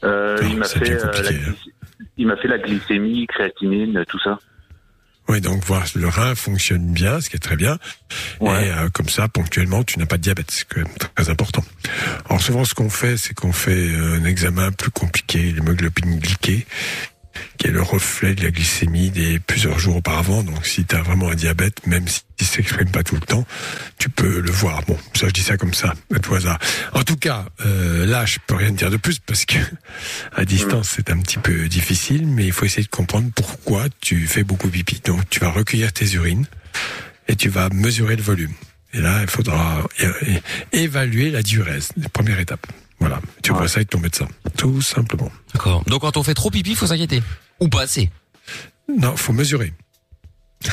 Euh, 0.03 0.39
Non, 0.41 0.47
il 0.49 0.57
m'a 0.57 0.65
fait, 0.65 0.91
euh, 0.91 1.05
hein. 1.07 2.35
fait 2.41 2.47
la 2.47 2.57
glycémie, 2.59 3.25
créatinine, 3.27 4.03
tout 4.07 4.19
ça. 4.19 4.37
Oui, 5.27 5.41
donc 5.41 5.63
voir 5.63 5.83
le 5.95 6.07
rein 6.07 6.33
fonctionne 6.35 6.91
bien, 6.91 7.21
ce 7.21 7.29
qui 7.29 7.35
est 7.35 7.39
très 7.39 7.55
bien. 7.55 7.77
Ouais. 8.39 8.67
Et 8.67 8.89
comme 8.93 9.09
ça, 9.09 9.27
ponctuellement, 9.27 9.83
tu 9.83 9.99
n'as 9.99 10.07
pas 10.07 10.17
de 10.17 10.23
diabète, 10.23 10.49
c'est 10.49 10.67
quand 10.67 10.81
même 10.81 10.93
très 11.15 11.29
important. 11.29 11.63
Alors 12.27 12.41
souvent, 12.41 12.65
ce 12.65 12.73
qu'on 12.73 12.89
fait, 12.89 13.15
c'est 13.15 13.35
qu'on 13.35 13.51
fait 13.51 13.95
un 13.95 14.25
examen 14.25 14.71
plus 14.71 14.89
compliqué, 14.89 15.51
l'hémoglobine 15.51 16.19
glyquée, 16.19 16.65
qui 17.57 17.67
est 17.67 17.71
le 17.71 17.81
reflet 17.81 18.35
de 18.35 18.43
la 18.43 18.51
glycémie 18.51 19.09
des 19.09 19.39
plusieurs 19.39 19.79
jours 19.79 19.97
auparavant. 19.97 20.43
Donc 20.43 20.65
si 20.65 20.85
tu 20.85 20.95
as 20.95 21.01
vraiment 21.01 21.29
un 21.29 21.35
diabète, 21.35 21.85
même 21.85 22.07
s'il 22.07 22.23
ne 22.41 22.45
s'exprime 22.45 22.89
pas 22.89 23.03
tout 23.03 23.15
le 23.15 23.21
temps, 23.21 23.45
tu 23.97 24.09
peux 24.09 24.39
le 24.39 24.51
voir. 24.51 24.83
Bon, 24.87 24.97
ça 25.13 25.27
je 25.27 25.33
dis 25.33 25.41
ça 25.41 25.57
comme 25.57 25.73
ça, 25.73 25.93
à 26.13 26.19
tout. 26.19 26.35
En 26.93 27.03
tout 27.03 27.17
cas, 27.17 27.45
euh, 27.65 28.05
là, 28.05 28.25
je 28.25 28.37
peux 28.45 28.55
rien 28.55 28.71
dire 28.71 28.91
de 28.91 28.97
plus 28.97 29.19
parce 29.19 29.45
que 29.45 29.57
à 30.35 30.45
distance, 30.45 30.93
c'est 30.95 31.09
un 31.11 31.19
petit 31.19 31.39
peu 31.39 31.67
difficile, 31.67 32.27
mais 32.27 32.45
il 32.45 32.51
faut 32.51 32.65
essayer 32.65 32.83
de 32.83 32.89
comprendre 32.89 33.29
pourquoi 33.35 33.85
tu 34.01 34.27
fais 34.27 34.43
beaucoup 34.43 34.69
pipi. 34.69 35.01
Donc 35.05 35.29
tu 35.29 35.39
vas 35.39 35.49
recueillir 35.49 35.91
tes 35.91 36.13
urines 36.13 36.45
et 37.27 37.35
tu 37.35 37.49
vas 37.49 37.69
mesurer 37.69 38.15
le 38.15 38.23
volume. 38.23 38.53
Et 38.93 38.99
là, 38.99 39.21
il 39.21 39.29
faudra 39.29 39.87
évaluer 40.71 41.29
la 41.29 41.43
diurèse, 41.43 41.89
première 42.11 42.39
étape. 42.39 42.65
Voilà, 42.99 43.21
tu 43.43 43.53
vois 43.53 43.67
ça 43.67 43.77
avec 43.77 43.89
ton 43.89 43.99
médecin, 43.99 44.27
tout 44.57 44.81
simplement. 44.81 45.31
D'accord. 45.53 45.83
Donc 45.85 46.01
quand 46.01 46.17
on 46.17 46.23
fait 46.23 46.33
trop 46.33 46.51
pipi, 46.51 46.75
faut 46.75 46.87
s'inquiéter. 46.87 47.21
Ou 47.59 47.67
pas 47.69 47.81
assez. 47.83 48.09
Non, 48.97 49.15
faut 49.15 49.33
mesurer. 49.33 49.73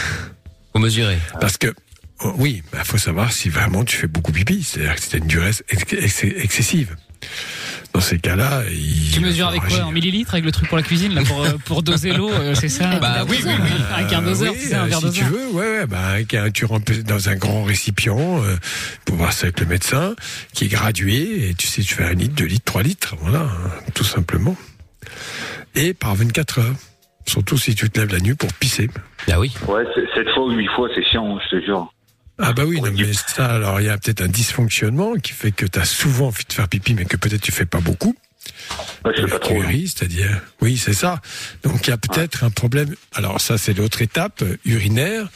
Faut 0.73 0.79
mesurer. 0.83 1.19
Parce 1.41 1.57
que, 1.57 1.73
oh, 2.21 2.35
oui, 2.37 2.63
il 2.75 2.85
faut 2.85 2.99
savoir 2.99 3.33
si 3.33 3.49
vraiment 3.49 3.83
tu 3.85 3.97
fais 3.97 4.07
beaucoup 4.09 4.31
pipi. 4.31 4.63
C'est-à-dire 4.63 4.95
que 4.97 5.01
c'est 5.01 5.17
une 5.19 5.31
ex- 5.31 5.63
ex- 5.93 6.25
excessive. 6.25 6.97
Dans 7.97 8.03
ces 8.03 8.19
cas-là, 8.19 8.63
il 8.71 9.11
Tu 9.11 9.21
mesures 9.21 9.49
avec 9.49 9.63
quoi. 9.63 9.85
En 9.85 9.91
millilitres 9.91 10.35
avec 10.35 10.45
le 10.45 10.53
truc 10.53 10.69
pour 10.69 10.77
la 10.77 10.83
cuisine 10.83 11.15
là 11.15 11.23
pour, 11.25 11.43
euh, 11.43 11.53
pour 11.65 11.83
doser 11.83 12.13
l'eau, 12.13 12.29
euh, 12.31 12.55
c'est 12.55 12.69
ça 12.69 12.99
Bah 13.01 13.25
oui, 13.27 13.39
oui, 13.43 13.51
oui. 13.59 13.71
Avec 13.95 14.13
un 14.13 14.21
doseur, 14.21 14.53
oui, 14.53 14.59
tu 14.61 14.69
sais, 14.69 14.75
un 14.75 14.85
verre 14.85 14.99
si 14.99 15.11
tu 15.13 15.25
doseur. 15.25 15.29
veux, 15.31 15.47
ouais, 15.53 15.79
ouais, 15.79 15.87
bah, 15.87 16.09
avec 16.09 16.35
un- 16.35 16.51
tu 16.51 16.67
remplis 16.67 17.03
dans 17.05 17.31
un 17.31 17.37
grand 17.37 17.65
récipient 17.65 18.43
euh, 18.45 18.55
pour 19.07 19.17
voir 19.17 19.33
ça 19.33 19.45
avec 19.47 19.61
le 19.61 19.67
médecin, 19.67 20.15
qui 20.53 20.67
est 20.67 20.69
gradué, 20.69 21.49
et 21.49 21.55
tu 21.55 21.67
sais, 21.69 21.81
tu 21.81 21.95
fais 21.95 22.05
un 22.05 22.13
litre, 22.13 22.35
deux 22.35 22.45
litres, 22.45 22.67
trois 22.67 22.83
litres, 22.83 23.15
voilà, 23.23 23.45
hein, 23.45 23.71
tout 23.95 24.05
simplement. 24.05 24.55
Et 25.75 25.95
par 25.95 26.15
24 26.17 26.59
heures. 26.59 26.75
Surtout 27.25 27.57
si 27.57 27.75
tu 27.75 27.89
te 27.89 27.99
lèves 27.99 28.13
la 28.13 28.21
nuit 28.21 28.35
pour 28.35 28.53
pisser. 28.53 28.91
Bah 29.27 29.39
oui. 29.41 29.55
Ouais, 29.67 29.85
c'est- 29.95 30.07
sept 30.15 30.29
fois 30.35 30.45
ou 30.45 30.51
huit 30.53 30.69
fois, 30.77 30.89
c'est 30.95 31.03
chiant, 31.11 31.39
je 31.51 31.57
te 31.57 31.65
jure. 31.65 31.91
Ah 32.39 32.53
bah 32.53 32.65
oui, 32.67 32.81
non, 32.81 32.91
mais 32.93 33.13
ça, 33.15 33.47
alors 33.55 33.81
il 33.81 33.87
y 33.87 33.89
a 33.89 33.97
peut-être 33.97 34.21
un 34.23 34.29
dysfonctionnement 34.29 35.15
qui 35.15 35.33
fait 35.33 35.53
que 35.53 35.65
tu 35.65 35.79
as 35.79 35.85
souvent 35.87 36.27
envie 36.27 36.45
de 36.47 36.53
faire 36.53 36.69
pipi, 36.69 36.95
mais 36.95 37.05
que 37.07 37.17
peut-être 37.17 37.41
tu 37.41 37.53
fais 37.53 37.65
pas 37.67 37.81
beaucoup. 37.81 38.15
Ouais, 39.05 39.13
je 39.17 39.23
sais 39.23 39.29
pas 39.29 39.39
trop. 39.39 39.61
hein. 39.63 39.71
C'est-à-dire, 39.87 40.41
oui, 40.61 40.77
c'est 40.77 40.93
ça. 40.93 41.21
Donc 41.63 41.87
il 41.87 41.91
y 41.91 41.93
a 41.93 41.97
peut-être 41.97 42.45
un 42.45 42.51
problème. 42.51 42.95
Alors 43.15 43.41
ça, 43.41 43.57
c'est 43.59 43.73
l'autre 43.73 44.03
étape 44.03 44.43
euh, 44.43 44.57
urinaire 44.67 45.27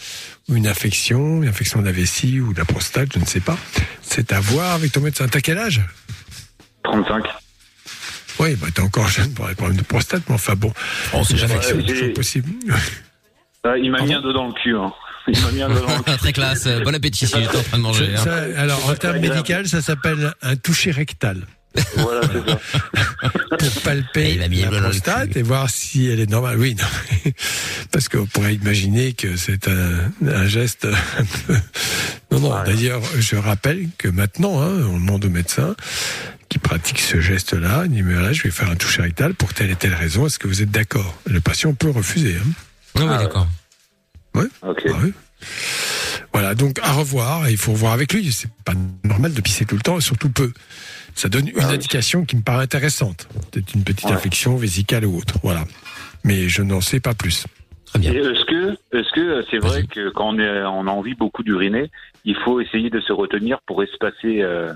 ou 0.48 0.56
une 0.56 0.66
infection, 0.68 1.42
une 1.42 1.48
infection 1.48 1.80
de 1.80 1.86
la 1.86 1.92
vessie 1.92 2.38
ou 2.40 2.52
de 2.52 2.58
la 2.58 2.64
prostate, 2.66 3.08
je 3.14 3.18
ne 3.18 3.24
sais 3.24 3.40
pas. 3.40 3.56
C'est 4.02 4.32
à 4.32 4.40
voir 4.40 4.74
avec 4.74 4.92
ton 4.92 5.00
médecin. 5.00 5.26
T'as 5.26 5.40
quel 5.40 5.58
âge? 5.58 5.80
35. 6.84 7.24
Oui, 8.40 8.54
bah 8.56 8.68
t'es 8.74 8.80
encore 8.82 9.08
jeune 9.08 9.32
pour 9.34 9.48
les 9.48 9.54
problèmes 9.54 9.76
de 9.78 9.82
prostate, 9.82 10.22
mais 10.28 10.34
enfin 10.34 10.54
bon. 10.54 10.72
On 11.12 11.24
sait 11.24 11.36
jamais. 11.36 11.56
J'ai- 11.62 11.84
toujours 11.84 12.12
possible. 12.14 12.50
Euh, 13.66 13.78
il 13.78 13.90
m'a 13.90 14.02
mis 14.02 14.14
un 14.14 14.20
doigt 14.20 14.32
dans 14.32 14.46
le 14.48 14.52
cul. 14.54 14.76
Hein. 14.76 14.92
Il 15.32 15.40
m'a 15.40 15.50
mis 15.52 15.62
un. 15.62 16.16
Très 16.18 16.32
classe. 16.32 16.66
Bon 16.84 16.94
appétit 16.94 17.26
si 17.26 17.34
j'étais 17.40 17.56
en 17.56 17.62
train 17.62 17.78
de 17.78 17.82
manger. 17.82 18.16
Ça, 18.16 18.34
hein. 18.34 18.48
alors 18.56 18.88
en 18.88 18.94
termes 18.94 19.18
médical, 19.18 19.68
ça 19.68 19.82
s'appelle 19.82 20.32
un 20.42 20.56
toucher 20.56 20.90
rectal. 20.90 21.46
Voilà, 21.96 22.20
c'est 22.22 22.50
ça. 22.50 22.60
pour 23.58 23.82
palper 23.82 24.48
mis 24.48 24.62
la 24.62 24.68
prostate 24.68 25.36
et 25.36 25.42
voir 25.42 25.70
si 25.70 26.06
elle 26.06 26.20
est 26.20 26.30
normale. 26.30 26.58
Oui, 26.58 26.74
non, 26.74 27.30
parce 27.92 28.08
qu'on 28.08 28.26
pourrait 28.26 28.54
imaginer 28.54 29.12
que 29.12 29.36
c'est 29.36 29.68
un, 29.68 30.10
un 30.26 30.46
geste 30.46 30.86
un 30.86 31.24
peu... 31.46 31.56
Non, 32.32 32.40
non, 32.40 32.62
d'ailleurs, 32.64 33.02
je 33.18 33.36
rappelle 33.36 33.88
que 33.98 34.08
maintenant, 34.08 34.60
hein, 34.60 34.72
on 34.90 34.98
demande 34.98 35.24
au 35.24 35.30
médecin 35.30 35.74
qui 36.48 36.58
pratique 36.58 37.00
ce 37.00 37.20
geste-là, 37.20 37.82
il 37.84 37.92
dit, 37.92 38.02
mais 38.02 38.14
là, 38.14 38.32
je 38.32 38.42
vais 38.42 38.50
faire 38.50 38.70
un 38.70 38.76
toucher 38.76 39.02
rectal 39.02 39.34
pour 39.34 39.54
telle 39.54 39.70
et 39.70 39.76
telle 39.76 39.94
raison, 39.94 40.26
est-ce 40.26 40.38
que 40.38 40.48
vous 40.48 40.62
êtes 40.62 40.70
d'accord? 40.70 41.16
Le 41.26 41.40
patient 41.40 41.74
peut 41.74 41.90
refuser. 41.90 42.36
Hein. 42.36 42.50
Ah 42.96 43.00
oui, 43.02 43.18
d'accord. 43.18 43.46
Ok. 44.62 44.82
Oui. 45.02 45.12
Voilà, 46.32 46.54
donc 46.54 46.78
à 46.82 46.92
revoir, 46.92 47.46
et 47.48 47.50
il 47.52 47.56
faut 47.56 47.72
voir 47.72 47.92
avec 47.92 48.12
lui. 48.12 48.30
C'est 48.32 48.50
pas 48.64 48.74
normal 49.04 49.32
de 49.34 49.40
pisser 49.40 49.64
tout 49.64 49.74
le 49.74 49.80
temps, 49.82 49.98
et 49.98 50.00
surtout 50.00 50.30
peu. 50.30 50.52
Ça 51.14 51.28
donne 51.28 51.48
une 51.48 51.54
Ah 51.58 51.66
oui. 51.68 51.74
indication 51.74 52.24
qui 52.24 52.36
me 52.36 52.42
paraît 52.42 52.62
intéressante. 52.64 53.26
Peut-être 53.50 53.74
une 53.74 53.82
petite 53.82 54.06
Ouais. 54.06 54.12
infection 54.12 54.56
vésicale 54.56 55.04
ou 55.06 55.18
autre. 55.18 55.34
Voilà. 55.42 55.64
Mais 56.24 56.48
je 56.48 56.62
n'en 56.62 56.80
sais 56.80 57.00
pas 57.00 57.14
plus. 57.14 57.46
Très 57.86 57.98
bien. 57.98 58.12
Est-ce 58.12 58.44
que, 58.44 58.72
est-ce 58.96 59.12
que 59.12 59.44
c'est 59.50 59.58
vrai 59.58 59.82
que 59.92 60.10
quand 60.10 60.28
on, 60.34 60.38
est, 60.38 60.62
on 60.62 60.86
a 60.86 60.90
envie 60.90 61.14
beaucoup 61.14 61.42
d'uriner, 61.42 61.90
il 62.24 62.36
faut 62.44 62.60
essayer 62.60 62.90
de 62.90 63.00
se 63.00 63.12
retenir 63.12 63.58
pour 63.66 63.82
espacer 63.82 64.42
euh, 64.42 64.72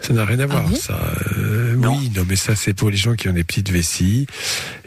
Ça 0.00 0.12
n'a 0.12 0.24
rien 0.24 0.38
à 0.40 0.46
voir. 0.46 0.64
bon 0.68 0.74
ça, 0.74 0.98
euh, 1.38 1.74
Non. 1.76 1.96
oui, 1.96 2.10
non, 2.14 2.24
mais 2.28 2.36
ça 2.36 2.54
c'est 2.56 2.74
pour 2.74 2.90
les 2.90 2.96
gens 2.96 3.14
qui 3.14 3.28
ont 3.28 3.32
des 3.32 3.44
petites 3.44 3.70
vessies 3.70 4.26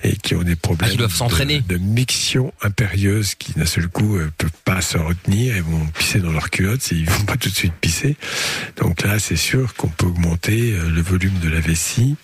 et 0.03 0.15
qui 0.15 0.36
ont 0.36 0.43
des 0.43 0.55
problèmes 0.55 0.88
Ah, 0.88 0.91
qui 0.91 0.97
doivent 0.97 1.13
s'entraîner. 1.13 1.62
de, 1.62 1.73
de 1.75 1.77
miction 1.79 2.53
impérieuse, 2.62 3.36
qui 3.36 3.53
d'un 3.53 3.65
seul 3.65 3.88
coup 3.88 4.17
euh, 4.17 4.29
peuvent 4.38 4.49
pas 4.63 4.81
se 4.81 4.97
retenir 4.97 5.55
et 5.55 5.62
vont 5.62 5.86
pisser 5.97 6.19
dans 6.19 6.31
leur 6.31 6.49
culotte 6.49 6.91
ils 6.91 7.10
vont 7.10 7.25
pas 7.25 7.38
tout 7.38 7.49
de 7.49 7.55
suite 7.55 7.73
pisser. 7.79 8.15
Donc 8.77 9.03
là, 9.03 9.19
c'est 9.19 9.36
sûr 9.36 9.73
qu'on 9.75 9.89
peut 9.89 10.05
augmenter 10.07 10.73
euh, 10.73 10.89
le 10.89 11.01
volume 11.01 11.38
de 11.43 11.49
la 11.49 11.60
vessie. 11.60 12.15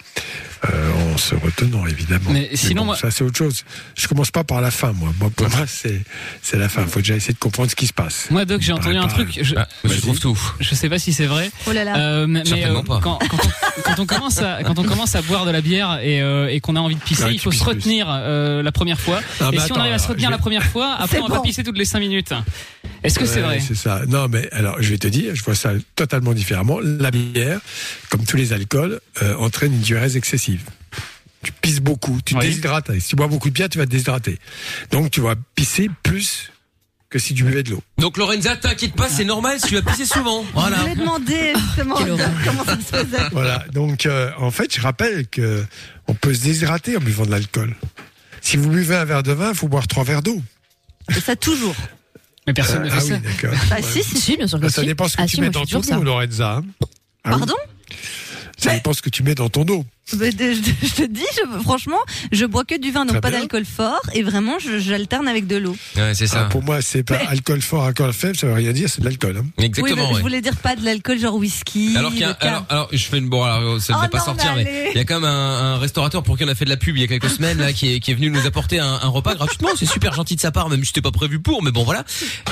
Euh, 0.65 1.13
en 1.13 1.17
se 1.17 1.35
retenant 1.35 1.85
évidemment. 1.87 2.29
Mais 2.31 2.49
sinon, 2.53 2.83
bon, 2.83 2.85
moi- 2.87 2.95
ça 2.95 3.11
c'est 3.11 3.23
autre 3.23 3.37
chose. 3.37 3.65
Je 3.97 4.07
commence 4.07 4.31
pas 4.31 4.43
par 4.45 4.61
la 4.61 4.71
fin, 4.71 4.93
moi. 4.93 5.13
Moi, 5.19 5.29
pour 5.35 5.49
moi, 5.49 5.65
c'est 5.67 6.01
c'est 6.41 6.57
la 6.57 6.69
fin. 6.69 6.85
Faut 6.87 6.99
déjà 6.99 7.15
essayer 7.15 7.33
de 7.33 7.39
comprendre 7.39 7.69
ce 7.69 7.75
qui 7.75 7.85
se 7.87 7.93
passe. 7.93 8.27
Moi 8.31 8.45
Doc, 8.45 8.61
j'ai 8.61 8.71
entendu 8.71 8.95
un 8.97 9.07
pas- 9.07 9.13
truc, 9.13 9.39
je, 9.41 9.55
Ah, 9.57 9.67
Vas-y. 9.83 9.99
trouve 9.99 10.19
tout. 10.19 10.39
je 10.61 10.73
sais 10.75 10.87
pas 10.89 10.99
si 10.99 11.11
c'est 11.11 11.25
vrai. 11.25 11.51
Oh 11.67 11.73
là 11.73 11.83
là. 11.83 11.97
Euh, 11.97 12.27
mais 12.27 12.43
euh, 12.47 12.81
pas. 12.83 12.99
Quand, 13.03 13.19
quand 13.29 13.37
on, 13.43 13.81
quand 13.81 13.99
on 13.99 14.05
commence 14.05 14.37
à 14.39 14.63
quand 14.63 14.79
on 14.79 14.83
commence 14.83 15.15
à 15.15 15.21
boire 15.21 15.45
de 15.45 15.51
la 15.51 15.61
bière 15.61 15.99
et, 16.01 16.21
euh, 16.21 16.47
et 16.49 16.61
qu'on 16.61 16.75
a 16.75 16.79
envie 16.79 16.95
de 16.95 17.01
pisser, 17.01 17.23
Ouais, 17.25 17.33
il 17.35 17.39
faut 17.39 17.51
se 17.51 17.63
retenir 17.63 18.07
euh, 18.09 18.63
la 18.63 18.71
première 18.71 18.99
fois. 18.99 19.19
Ah, 19.41 19.49
et 19.51 19.59
si 19.59 19.71
on 19.71 19.75
arrive 19.75 19.93
à 19.93 19.99
se 19.99 20.07
retenir 20.07 20.29
la 20.29 20.37
première 20.37 20.63
fois, 20.65 20.95
après 20.99 21.19
on 21.19 21.27
va 21.27 21.37
bon. 21.37 21.41
pisser 21.41 21.63
toutes 21.63 21.77
les 21.77 21.85
5 21.85 21.99
minutes. 21.99 22.33
Est-ce 23.03 23.19
que 23.19 23.25
c'est 23.25 23.41
vrai? 23.41 23.59
C'est 23.59 23.75
ça. 23.75 24.01
Non, 24.07 24.27
mais 24.29 24.47
alors, 24.53 24.81
je 24.81 24.89
vais 24.89 24.97
te 24.97 25.07
dire, 25.09 25.35
je 25.35 25.43
vois 25.43 25.55
ça 25.55 25.71
totalement 25.97 26.31
différemment. 26.33 26.79
La 26.81 27.11
bière, 27.11 27.59
comme 28.09 28.23
tous 28.25 28.37
les 28.37 28.53
alcools, 28.53 29.01
euh, 29.21 29.35
entraîne 29.35 29.73
une 29.73 29.83
diurèse 30.03 30.17
excessive. 30.17 30.63
Tu 31.43 31.51
pisses 31.51 31.79
beaucoup, 31.81 32.19
tu 32.25 32.35
Oui. 32.35 32.41
déshydrates. 32.47 32.97
Si 32.99 33.09
tu 33.09 33.15
bois 33.15 33.27
beaucoup 33.27 33.49
de 33.49 33.53
bière, 33.53 33.69
tu 33.69 33.77
vas 33.77 33.85
te 33.85 33.91
déshydrater. 33.91 34.39
Donc, 34.91 35.11
tu 35.11 35.21
vas 35.21 35.35
pisser 35.55 35.89
plus 36.03 36.51
que 37.09 37.19
si 37.19 37.33
tu 37.35 37.43
buvais 37.43 37.63
de 37.63 37.69
l'eau. 37.71 37.83
Donc 37.99 38.17
Lorenza, 38.17 38.55
t'inquiète 38.55 38.93
pas, 38.95 39.07
c'est 39.07 39.23
normal 39.25 39.59
si 39.59 39.67
tu 39.67 39.75
vas 39.75 39.81
pisser 39.83 40.05
souvent. 40.05 40.43
Voilà. 40.53 40.77
Je 40.77 40.81
voulais 40.81 40.95
demander 40.95 41.53
justement 41.55 41.95
comment 42.45 42.65
ça 42.65 42.75
se 42.77 42.81
faisait. 43.05 43.29
Voilà. 43.31 43.65
Donc, 43.71 44.05
euh, 44.05 44.31
en 44.39 44.49
fait, 44.51 44.73
je 44.75 44.81
rappelle 44.81 45.27
que 45.27 45.63
on 46.07 46.15
peut 46.15 46.33
se 46.33 46.41
déshydrater 46.43 46.97
en 46.97 47.01
buvant 47.01 47.25
de 47.25 47.31
l'alcool. 47.31 47.75
Si 48.41 48.57
vous 48.57 48.69
buvez 48.69 48.95
un 48.95 49.05
verre 49.05 49.23
de 49.23 49.31
vin, 49.31 49.49
il 49.49 49.55
faut 49.55 49.67
boire 49.67 49.87
trois 49.87 50.03
verres 50.03 50.23
d'eau. 50.23 50.41
Et 51.15 51.19
ça 51.19 51.35
toujours. 51.35 51.75
Mais 52.47 52.53
personne 52.53 52.83
ne 52.83 52.89
fait 52.89 52.97
ah 52.97 53.01
ça. 53.01 53.13
oui, 53.15 53.19
d'accord. 53.21 53.57
Bah 53.69 53.75
Ouais. 53.75 53.81
si, 53.83 54.03
si. 54.03 54.19
Si, 54.19 54.35
bien 54.37 54.47
sûr 54.47 54.59
que 54.59 54.67
Ça 54.69 54.81
si. 54.81 54.87
dépend 54.87 55.07
ce 55.07 55.15
que 55.17 55.21
Ah 55.21 55.27
tu 55.27 55.35
si, 55.35 55.41
mets 55.41 55.49
dans 55.49 55.65
ton 55.65 55.83
ça. 55.83 55.99
eau, 55.99 56.03
Lorenza. 56.03 56.55
hein. 56.57 56.63
Ah 57.25 57.37
oui. 57.37 57.43
Ça 58.63 58.73
dépend 58.73 58.93
ce 58.93 59.01
que 59.01 59.09
tu 59.09 59.23
mets 59.23 59.35
dans 59.35 59.49
ton 59.49 59.67
eau. 59.67 59.83
Mais 60.19 60.31
de- 60.31 60.53
je, 60.53 60.87
je 60.87 60.93
te 60.95 61.05
dis, 61.07 61.23
je- 61.37 61.61
franchement, 61.61 61.97
je 62.31 62.45
bois 62.45 62.65
que 62.65 62.77
du 62.79 62.91
vin, 62.91 63.01
donc 63.05 63.11
Très 63.13 63.21
pas 63.21 63.29
bien. 63.29 63.39
d'alcool 63.39 63.63
fort, 63.65 64.01
et 64.13 64.21
vraiment, 64.21 64.59
je- 64.59 64.77
j'alterne 64.77 65.27
avec 65.29 65.47
de 65.47 65.55
l'eau. 65.55 65.75
Ouais, 65.95 66.13
c'est 66.13 66.25
Ah, 66.25 66.27
ça. 66.27 66.43
pour 66.45 66.61
moi, 66.61 66.81
c'est 66.81 67.03
pas 67.03 67.17
Mais- 67.19 67.27
alcool 67.27 67.61
fort, 67.61 67.85
alcool 67.85 68.11
faible, 68.11 68.35
ça 68.35 68.47
veut 68.47 68.53
rien 68.53 68.73
dire, 68.73 68.89
c'est 68.89 68.99
de 68.99 69.05
l'alcool. 69.05 69.37
Hein. 69.37 69.45
oui, 69.57 69.65
Exactement. 69.65 70.09
mais 70.09 70.15
je 70.17 70.21
voulais 70.21 70.41
dire 70.41 70.57
pas 70.57 70.75
de 70.75 70.83
l'alcool 70.83 71.17
genre 71.19 71.35
whisky. 71.35 71.95
Alors 71.97 72.11
qu'il 72.11 72.19
y 72.19 72.23
a, 72.25 72.27
vodka. 72.29 72.47
alors, 72.49 72.65
alors, 72.69 72.89
je 72.91 73.03
fais 73.03 73.17
une, 73.17 73.29
bon, 73.29 73.43
alors, 73.43 73.79
ça 73.81 73.93
ne 73.93 73.97
Oh 73.97 74.01
va 74.01 74.07
pas 74.09 74.17
non, 74.19 74.25
sortir, 74.25 74.53
mais 74.57 74.63
mais 74.65 74.69
allez. 74.69 74.89
il 74.93 74.97
y 74.97 75.01
a 75.01 75.05
quand 75.05 75.15
même 75.21 75.29
un, 75.29 75.75
un 75.75 75.77
restaurateur 75.77 76.21
pour 76.21 76.37
qui 76.37 76.43
on 76.43 76.47
a 76.49 76.55
fait 76.55 76.65
de 76.65 76.69
la 76.69 76.77
pub 76.77 76.95
il 76.97 77.01
y 77.01 77.05
a 77.05 77.07
quelques 77.07 77.29
semaines, 77.29 77.57
là, 77.59 77.71
qui 77.71 77.93
est, 77.95 77.99
qui 78.01 78.11
est 78.11 78.15
venu 78.15 78.29
nous 78.29 78.45
apporter 78.45 78.79
un, 78.79 78.85
un 79.01 79.07
repas 79.07 79.35
gratuitement. 79.35 79.69
C'est 79.77 79.85
super 79.85 80.13
gentil 80.13 80.35
de 80.35 80.41
sa 80.41 80.51
part, 80.51 80.69
même 80.69 80.81
si 80.81 80.87
c'était 80.87 81.01
pas 81.01 81.11
prévu 81.11 81.39
pour, 81.39 81.63
mais 81.63 81.71
bon, 81.71 81.83
voilà. 81.85 82.03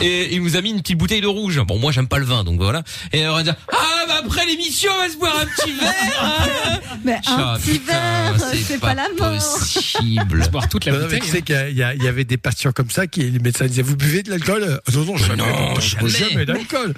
Et 0.01 0.33
il 0.35 0.41
nous 0.41 0.55
a 0.55 0.61
mis 0.61 0.69
une 0.71 0.81
petite 0.81 0.97
bouteille 0.97 1.21
de 1.21 1.27
rouge. 1.27 1.59
Bon, 1.67 1.77
moi, 1.77 1.91
j'aime 1.91 2.07
pas 2.07 2.17
le 2.19 2.25
vin, 2.25 2.43
donc 2.45 2.59
voilà. 2.61 2.83
Et 3.11 3.27
on 3.27 3.33
va 3.33 3.43
dire, 3.43 3.55
ah, 3.73 3.75
bah, 4.07 4.21
après 4.25 4.45
l'émission, 4.45 4.89
on 4.97 5.01
va 5.05 5.09
se 5.09 5.17
boire 5.17 5.37
un 5.41 5.45
petit 5.45 5.71
verre. 5.73 5.93
hein. 6.23 6.79
Mais 7.03 7.19
un 7.27 7.40
C'est 7.59 8.79
pas, 8.79 8.93
la 8.93 9.07
mort. 9.17 9.33
possible. 9.33 10.47
Boire 10.51 10.67
toute 10.69 10.85
la 10.85 10.93
bouteille. 10.93 11.19
tu 11.19 11.27
sais 11.27 11.41
qu'il 11.41 11.73
y 11.75 11.83
avait 12.07 12.23
des 12.23 12.37
patients 12.37 12.71
comme 12.71 12.89
ça 12.89 13.07
qui, 13.07 13.21
les 13.29 13.39
médecins 13.39 13.65
disaient, 13.65 13.81
vous 13.81 13.95
buvez 13.97 14.23
de 14.23 14.29
l'alcool? 14.29 14.79
Ah 14.87 14.91
Non, 14.93 15.05
non, 15.05 15.17
jamais. 15.17 15.37
non, 15.37 15.79
jamais. 15.79 16.09
jamais 16.09 16.45
d'alcool. 16.45 16.93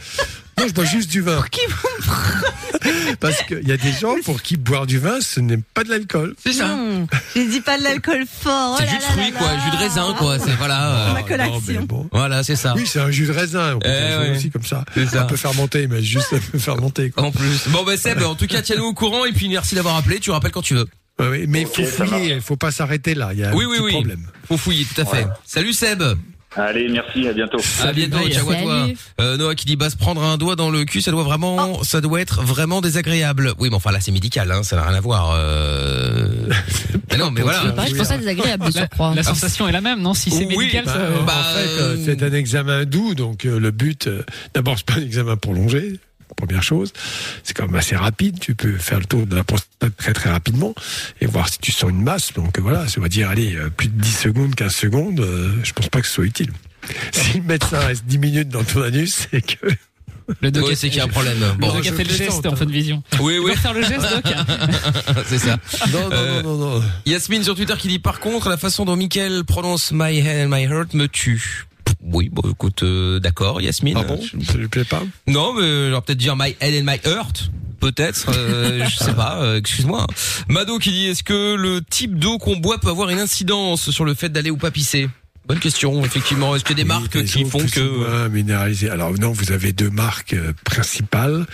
Non, 0.59 0.67
je 0.67 0.73
bois 0.73 0.85
juste 0.85 1.09
du 1.09 1.21
vin. 1.21 1.43
Qui 1.51 1.61
vous 1.67 2.09
Parce 3.19 3.41
qu'il 3.43 3.67
y 3.67 3.71
a 3.71 3.77
des 3.77 3.91
gens 3.91 4.15
pour 4.23 4.41
qui 4.41 4.57
boire 4.57 4.85
du 4.85 4.99
vin, 4.99 5.19
ce 5.21 5.39
n'est 5.39 5.57
pas 5.73 5.83
de 5.83 5.89
l'alcool. 5.89 6.35
C'est 6.43 6.53
ça. 6.53 6.67
Non, 6.67 7.07
je 7.35 7.41
dis 7.41 7.61
pas 7.61 7.77
de 7.77 7.83
l'alcool 7.83 8.23
fort. 8.29 8.77
C'est 8.77 8.85
oh 8.87 8.89
jus 8.91 8.97
de 8.97 9.01
fruits, 9.03 9.31
quoi. 9.31 9.47
Jus 9.65 9.71
de 9.71 9.77
raisin, 9.77 10.15
quoi. 10.17 10.37
C'est, 10.39 10.51
voilà. 10.55 10.91
euh, 11.09 11.13
Ma 11.13 11.19
Non, 11.21 11.25
collation. 11.27 11.61
mais 11.67 11.77
bon. 11.79 12.07
Voilà, 12.11 12.43
c'est 12.43 12.55
ça. 12.55 12.73
Oui, 12.75 12.85
c'est 12.85 12.99
un 12.99 13.09
jus 13.11 13.25
de 13.27 13.31
raisin. 13.31 13.75
On 13.75 13.79
peut 13.79 13.87
Eh 13.87 14.17
ouais. 14.17 14.35
aussi 14.35 14.49
comme 14.51 14.63
ça. 14.65 14.83
C'est 14.93 15.07
ça. 15.07 15.23
Un 15.23 15.25
peu 15.25 15.37
fermenté, 15.37 15.87
mais 15.87 16.03
juste 16.03 16.33
un 16.33 16.39
peu 16.51 16.59
fermenté. 16.59 17.09
Quoi. 17.09 17.23
En 17.23 17.31
plus. 17.31 17.67
Bon, 17.69 17.83
bah, 17.83 17.97
Seb, 17.97 18.21
en 18.23 18.35
tout 18.35 18.47
cas, 18.47 18.61
tiens-nous 18.61 18.85
au 18.85 18.93
courant, 18.93 19.25
et 19.25 19.31
puis 19.31 19.47
merci 19.49 19.75
d'avoir 19.75 19.95
appelé. 19.95 20.19
Tu 20.19 20.31
rappelles 20.31 20.51
quand 20.51 20.61
tu 20.61 20.75
veux. 20.75 20.87
Ouais, 21.19 21.45
mais 21.47 21.61
il 21.61 21.67
Ok, 21.67 21.75
faut 21.75 22.05
fouiller, 22.05 22.33
il 22.35 22.41
faut 22.41 22.55
pas 22.57 22.71
s'arrêter 22.71 23.13
là. 23.15 23.29
Il 23.33 23.39
y 23.39 23.43
a 23.43 23.53
Oui, 23.55 23.65
un 23.65 23.67
oui, 23.67 23.75
petit 23.77 23.83
oui. 23.85 23.91
problème. 23.93 24.27
Faut 24.47 24.57
fouiller, 24.57 24.85
tout 24.85 24.99
à 25.01 25.05
fait. 25.05 25.27
Salut, 25.45 25.73
Seb. 25.73 26.03
Allez, 26.55 26.87
merci, 26.89 27.27
à 27.27 27.33
bientôt. 27.33 27.57
À 27.83 27.91
bientôt, 27.93 28.17
bye. 28.19 28.31
ciao 28.31 28.49
à 28.51 28.55
toi. 28.55 28.87
Euh, 29.21 29.37
Noah 29.37 29.55
qui 29.55 29.65
dit 29.65 29.75
bah 29.75 29.89
se 29.89 29.97
prendre 29.97 30.21
un 30.23 30.37
doigt 30.37 30.55
dans 30.55 30.69
le 30.69 30.85
cul, 30.85 31.01
ça 31.01 31.09
doit 31.11 31.23
vraiment, 31.23 31.83
ça 31.83 31.99
doit 31.99 32.21
être 32.21 32.41
vraiment 32.43 32.79
désagréable. 32.81 33.53
Oui, 33.57 33.69
mais 33.69 33.75
enfin 33.75 33.91
là 33.91 33.99
c'est 33.99 34.11
médical, 34.11 34.51
hein, 34.51 34.61
ça 34.63 34.75
n'a 34.75 34.83
rien 34.83 34.95
à 34.97 35.01
voir. 35.01 35.31
Euh... 35.35 36.27
mais 37.11 37.17
non, 37.17 37.31
mais 37.31 37.41
voilà. 37.41 37.71
pareil, 37.71 37.91
je 37.91 37.97
pense 37.97 38.07
ça 38.07 38.17
désagréable 38.17 38.65
de 38.69 38.73
La, 38.75 38.81
surcroît. 38.81 39.13
la 39.15 39.23
sensation 39.23 39.67
est 39.67 39.71
la 39.71 39.81
même, 39.81 40.01
non? 40.01 40.13
Si 40.13 40.29
c'est 40.29 40.45
Oui, 40.45 40.57
médical, 40.57 40.85
Bah, 40.85 40.93
ça. 40.93 40.99
euh, 40.99 41.21
bah, 41.25 41.33
en 41.39 41.53
fait, 41.55 41.67
euh, 41.81 41.95
euh, 41.95 41.97
c'est 42.05 42.23
un 42.23 42.33
examen 42.33 42.85
doux, 42.85 43.15
donc 43.15 43.45
euh, 43.45 43.59
le 43.59 43.71
but, 43.71 44.07
euh, 44.07 44.23
d'abord, 44.53 44.75
c'est 44.77 44.85
pas 44.85 44.99
un 44.99 45.03
examen 45.05 45.35
prolongé. 45.37 45.99
Première 46.35 46.63
chose, 46.63 46.91
c'est 47.43 47.53
quand 47.55 47.65
même 47.67 47.75
assez 47.75 47.95
rapide. 47.95 48.39
Tu 48.39 48.55
peux 48.55 48.77
faire 48.77 48.99
le 48.99 49.05
tour 49.05 49.25
de 49.25 49.35
la 49.35 49.43
prostate 49.43 49.95
très 49.97 50.13
très 50.13 50.29
rapidement 50.29 50.73
et 51.21 51.25
voir 51.25 51.49
si 51.49 51.59
tu 51.59 51.71
sens 51.71 51.89
une 51.89 52.03
masse. 52.03 52.33
Donc 52.33 52.59
voilà, 52.59 52.87
ça 52.87 52.99
va 53.01 53.07
dire 53.09 53.29
allez 53.29 53.55
euh, 53.55 53.69
plus 53.69 53.87
de 53.87 53.99
10 54.01 54.11
secondes, 54.11 54.55
15 54.55 54.73
secondes. 54.75 55.19
euh, 55.19 55.51
je 55.63 55.73
pense 55.73 55.89
pas 55.89 56.01
que 56.01 56.07
ce 56.07 56.13
soit 56.13 56.25
utile. 56.25 56.51
Si 57.11 57.37
le 57.37 57.43
médecin 57.43 57.79
reste 57.79 58.05
10 58.05 58.17
minutes 58.17 58.49
dans 58.49 58.63
ton 58.63 58.81
anus, 58.81 59.27
c'est 59.31 59.41
que 59.41 59.67
Le 60.41 60.51
doc 60.51 60.65
c'est 60.75 60.89
qu'il 60.89 60.97
y 60.97 61.01
a 61.01 61.05
un 61.05 61.07
problème. 61.07 61.37
Bon, 61.59 61.67
le 61.67 61.73
doc 61.81 61.87
a 61.87 61.93
fait 61.93 62.03
le 62.03 62.13
geste 62.13 62.45
en 62.45 62.55
fin 62.55 62.65
de 62.65 62.71
vision. 62.71 63.03
Oui, 63.21 63.39
oui. 63.43 63.55
Faire 63.55 63.73
le 63.73 63.83
geste, 63.83 64.01
doc 64.01 64.23
c'est 65.27 65.37
ça. 65.39 65.57
Non, 65.91 66.09
non, 66.09 66.11
Euh, 66.11 66.41
non, 66.43 66.57
non, 66.57 66.79
non. 66.79 66.83
Yasmine 67.05 67.43
sur 67.43 67.55
Twitter 67.55 67.75
qui 67.77 67.87
dit 67.87 67.99
par 67.99 68.19
contre 68.19 68.49
la 68.49 68.57
façon 68.57 68.83
dont 68.85 68.95
Mickaël 68.95 69.43
prononce 69.45 69.91
my 69.93 70.17
head 70.19 70.45
and 70.45 70.55
my 70.55 70.63
heart 70.65 70.93
me 70.93 71.07
tue. 71.07 71.65
Oui, 72.01 72.29
bon 72.31 72.49
écoute, 72.49 72.83
euh, 72.83 73.19
d'accord 73.19 73.61
Yasmine. 73.61 73.97
Ah 73.99 74.03
bon 74.03 74.19
Ça 74.45 74.57
lui 74.57 74.67
plaît 74.67 74.83
pas 74.83 75.03
Non, 75.27 75.53
mais 75.53 75.89
j'aurais 75.89 76.01
peut-être 76.01 76.17
dire 76.17 76.35
my 76.35 76.55
head 76.61 76.81
and 76.81 76.91
my 76.91 76.99
heart. 77.05 77.49
Peut-être, 77.79 78.31
euh, 78.33 78.85
je 78.89 78.95
sais 78.95 79.13
pas, 79.13 79.41
euh, 79.41 79.57
excuse-moi. 79.57 80.07
Mado 80.47 80.79
qui 80.79 80.91
dit, 80.91 81.07
est-ce 81.07 81.23
que 81.23 81.55
le 81.55 81.81
type 81.81 82.17
d'eau 82.17 82.37
qu'on 82.37 82.55
boit 82.55 82.79
peut 82.79 82.89
avoir 82.89 83.09
une 83.09 83.19
incidence 83.19 83.91
sur 83.91 84.05
le 84.05 84.13
fait 84.13 84.29
d'aller 84.29 84.51
ou 84.51 84.57
pas 84.57 84.71
pisser? 84.71 85.09
Bonne 85.45 85.59
question, 85.59 86.05
effectivement. 86.05 86.55
Est-ce 86.55 86.63
qu'il 86.63 86.77
y 86.77 86.79
a 86.79 86.83
des 86.83 86.87
marques 86.87 87.21
qui 87.25 87.43
font 87.43 87.59
que... 87.59 88.29
minéralisées. 88.29 88.89
Alors 88.89 89.11
non, 89.19 89.33
vous 89.33 89.51
avez 89.51 89.73
deux 89.73 89.89
marques 89.89 90.33
euh, 90.33 90.53
principales. 90.63 91.45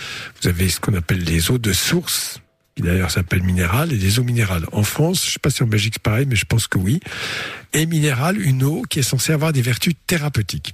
Vous 0.41 0.47
avez 0.47 0.69
ce 0.69 0.79
qu'on 0.79 0.93
appelle 0.93 1.23
les 1.23 1.49
eaux 1.49 1.57
de 1.57 1.73
source, 1.73 2.39
qui 2.79 2.85
d'ailleurs 2.85 3.11
s'appellent 3.11 3.43
minérales, 3.43 3.91
et 3.91 3.97
les 3.97 4.19
eaux 4.19 4.23
minérales. 4.23 4.65
En 4.71 4.83
France, 4.83 5.25
je 5.25 5.33
sais 5.33 5.39
pas 5.39 5.49
si 5.49 5.63
en 5.63 5.67
Belgique 5.67 5.95
c'est 5.95 6.01
pareil, 6.01 6.25
mais 6.25 6.37
je 6.37 6.45
pense 6.45 6.67
que 6.67 6.77
oui. 6.77 7.01
Et 7.73 7.85
minérale, 7.85 8.39
une 8.39 8.63
eau 8.63 8.83
qui 8.89 8.99
est 8.99 9.03
censée 9.03 9.33
avoir 9.33 9.51
des 9.51 9.61
vertus 9.61 9.95
thérapeutiques. 10.07 10.73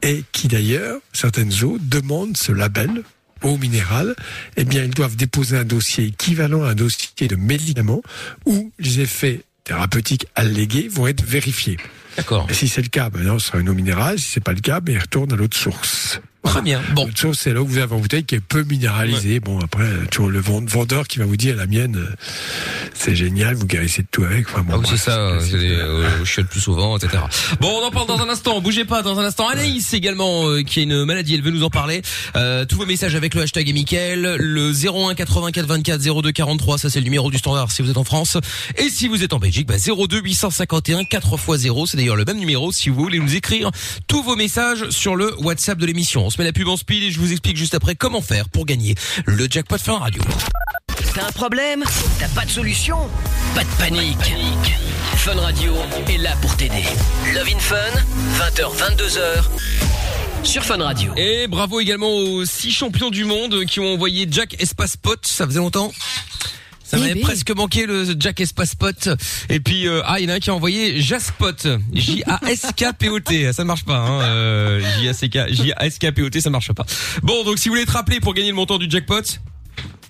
Et 0.00 0.24
qui 0.32 0.48
d'ailleurs, 0.48 0.98
certaines 1.12 1.52
eaux 1.62 1.76
demandent 1.78 2.38
ce 2.38 2.52
label 2.52 3.02
eau 3.42 3.58
minérale, 3.58 4.14
eh 4.56 4.64
bien, 4.64 4.82
ils 4.82 4.94
doivent 4.94 5.16
déposer 5.16 5.58
un 5.58 5.64
dossier 5.64 6.06
équivalent 6.06 6.62
à 6.62 6.70
un 6.70 6.74
dossier 6.74 7.28
de 7.28 7.36
médicaments 7.36 8.02
où 8.46 8.72
les 8.78 9.00
effets 9.00 9.42
thérapeutiques 9.64 10.26
allégués 10.34 10.88
vont 10.88 11.06
être 11.06 11.22
vérifiés. 11.22 11.76
D'accord. 12.16 12.46
Et 12.48 12.54
si 12.54 12.66
c'est 12.66 12.82
le 12.82 12.88
cas, 12.88 13.10
ben 13.10 13.22
non, 13.22 13.38
ce 13.38 13.48
sera 13.48 13.58
une 13.58 13.68
eau 13.68 13.74
minérale. 13.74 14.18
Si 14.18 14.30
c'est 14.30 14.44
pas 14.44 14.54
le 14.54 14.60
cas, 14.60 14.80
ben 14.80 14.94
il 14.94 14.98
retourne 14.98 15.32
à 15.34 15.36
l'autre 15.36 15.56
source. 15.56 16.20
Très 16.42 16.62
bien. 16.62 16.80
Bon. 16.94 17.06
L'autre 17.06 17.34
c'est 17.34 17.52
là 17.52 17.60
où 17.62 17.66
vous 17.66 17.78
avez 17.78 17.94
en 17.94 17.98
bouteille 17.98 18.24
qui 18.24 18.34
est 18.34 18.40
peu 18.40 18.62
minéralisée. 18.64 19.40
Bon, 19.40 19.58
après, 19.60 19.84
euh, 19.84 20.06
toujours 20.10 20.30
le 20.30 20.40
vend- 20.40 20.64
vendeur 20.66 21.06
qui 21.06 21.18
va 21.18 21.24
vous 21.26 21.36
dire 21.36 21.54
la 21.54 21.66
mienne, 21.66 21.96
euh, 21.96 22.14
c'est 22.94 23.14
génial, 23.14 23.54
vous 23.54 23.66
guérissez 23.66 24.02
de 24.02 24.08
tout 24.10 24.24
avec. 24.24 24.48
Enfin, 24.48 24.62
bon, 24.62 24.72
Ah 24.74 24.78
oui, 24.78 24.86
c'est 24.88 24.96
ça, 24.96 25.38
c'est- 25.40 25.58
des 25.58 25.70
euh, 25.70 26.24
chiottes 26.24 26.48
plus 26.48 26.60
souvent, 26.60 26.96
etc. 26.96 27.22
Bon, 27.60 27.68
on 27.80 27.84
en 27.86 27.90
parle 27.90 28.06
dans 28.08 28.18
un 28.20 28.28
instant, 28.28 28.60
bougez 28.60 28.84
pas 28.84 29.02
dans 29.02 29.18
un 29.18 29.24
instant. 29.24 29.48
Anaïs 29.48 29.92
également, 29.92 30.48
euh, 30.48 30.62
qui 30.62 30.80
a 30.80 30.82
une 30.82 31.04
maladie, 31.04 31.34
elle 31.34 31.42
veut 31.42 31.50
nous 31.50 31.62
en 31.62 31.70
parler. 31.70 32.02
Euh, 32.36 32.64
tous 32.64 32.76
vos 32.76 32.86
messages 32.86 33.14
avec 33.14 33.34
le 33.34 33.42
hashtag 33.42 33.68
et 33.68 33.72
Mickaël, 33.72 34.36
le 34.38 34.72
01 34.72 35.14
84 35.14 35.66
24 35.66 36.00
02 36.22 36.32
43, 36.32 36.78
ça 36.78 36.88
c'est 36.90 37.00
le 37.00 37.04
numéro 37.04 37.30
du 37.30 37.38
standard 37.38 37.70
si 37.70 37.82
vous 37.82 37.90
êtes 37.90 37.96
en 37.98 38.04
France. 38.04 38.38
Et 38.78 38.88
si 38.88 39.08
vous 39.08 39.22
êtes 39.22 39.34
en 39.34 39.38
Belgique, 39.38 39.66
bah 39.68 39.76
02 39.78 40.20
851 40.22 41.04
4 41.04 41.34
x 41.34 41.58
0, 41.60 41.86
c'est 41.86 41.96
d'ailleurs 41.98 42.16
le 42.16 42.24
même 42.24 42.38
numéro 42.38 42.72
si 42.72 42.88
vous 42.88 42.96
voulez 43.02 43.18
nous 43.18 43.34
écrire 43.36 43.70
tous 44.06 44.22
vos 44.22 44.36
messages 44.36 44.88
sur 44.90 45.16
le 45.16 45.34
WhatsApp 45.40 45.78
de 45.78 45.86
l'émission. 45.86 46.29
On 46.30 46.32
se 46.32 46.38
met 46.38 46.44
la 46.44 46.52
pub 46.52 46.68
en 46.68 46.76
speed 46.76 47.02
et 47.02 47.10
je 47.10 47.18
vous 47.18 47.32
explique 47.32 47.56
juste 47.56 47.74
après 47.74 47.96
comment 47.96 48.22
faire 48.22 48.48
pour 48.48 48.64
gagner 48.64 48.94
le 49.26 49.48
jackpot 49.50 49.78
fin 49.78 49.98
radio. 49.98 50.22
T'as 51.12 51.26
un 51.26 51.32
problème 51.32 51.82
T'as 52.20 52.28
pas 52.28 52.44
de 52.44 52.50
solution 52.50 52.98
Pas 53.56 53.64
de 53.64 53.68
panique. 53.80 54.32
Fun 55.16 55.34
Radio 55.34 55.74
est 56.08 56.18
là 56.18 56.36
pour 56.40 56.56
t'aider. 56.56 56.84
Love 57.34 57.48
in 57.52 57.58
Fun, 57.58 57.74
20h, 58.38 58.76
22h, 58.76 60.44
sur 60.44 60.64
Fun 60.64 60.76
Radio. 60.76 61.12
Et 61.16 61.48
bravo 61.48 61.80
également 61.80 62.14
aux 62.14 62.44
six 62.44 62.70
champions 62.70 63.10
du 63.10 63.24
monde 63.24 63.64
qui 63.64 63.80
ont 63.80 63.92
envoyé 63.92 64.28
Jack 64.30 64.54
Espace 64.62 64.96
Pot. 64.96 65.26
Ça 65.26 65.46
faisait 65.46 65.58
longtemps. 65.58 65.90
Ça 66.90 66.96
Eh 66.96 67.00
m'avait 67.02 67.20
presque 67.20 67.54
manqué 67.54 67.86
le 67.86 68.04
Jack 68.18 68.40
Espace 68.40 68.74
Pot. 68.74 69.08
Et 69.48 69.60
puis 69.60 69.86
euh, 69.86 70.02
ah 70.06 70.18
il 70.18 70.24
y 70.24 70.26
en 70.26 70.30
a 70.30 70.36
un 70.36 70.40
qui 70.40 70.50
a 70.50 70.54
envoyé 70.56 71.00
Jaspot. 71.00 71.54
J 71.92 72.24
A 72.26 72.40
S 72.50 72.66
K 72.76 72.86
P 72.98 73.08
O 73.10 73.20
T. 73.20 73.52
Ça 73.52 73.62
ne 73.62 73.68
marche 73.68 73.84
pas. 73.84 73.96
Hein. 73.98 74.22
Euh, 74.22 74.80
J 74.98 75.08
A 75.08 75.14
C 75.14 75.28
K 75.28 75.38
J 75.50 75.72
A 75.76 75.86
S 75.86 75.98
K 76.00 76.10
P 76.10 76.22
O 76.22 76.30
T 76.30 76.40
ça 76.40 76.50
marche 76.50 76.72
pas. 76.72 76.84
Bon 77.22 77.44
donc 77.44 77.58
si 77.60 77.68
vous 77.68 77.74
voulez 77.74 77.82
être 77.82 77.90
rappelé 77.92 78.18
pour 78.18 78.34
gagner 78.34 78.48
le 78.48 78.56
montant 78.56 78.76
du 78.78 78.90
jackpot. 78.90 79.22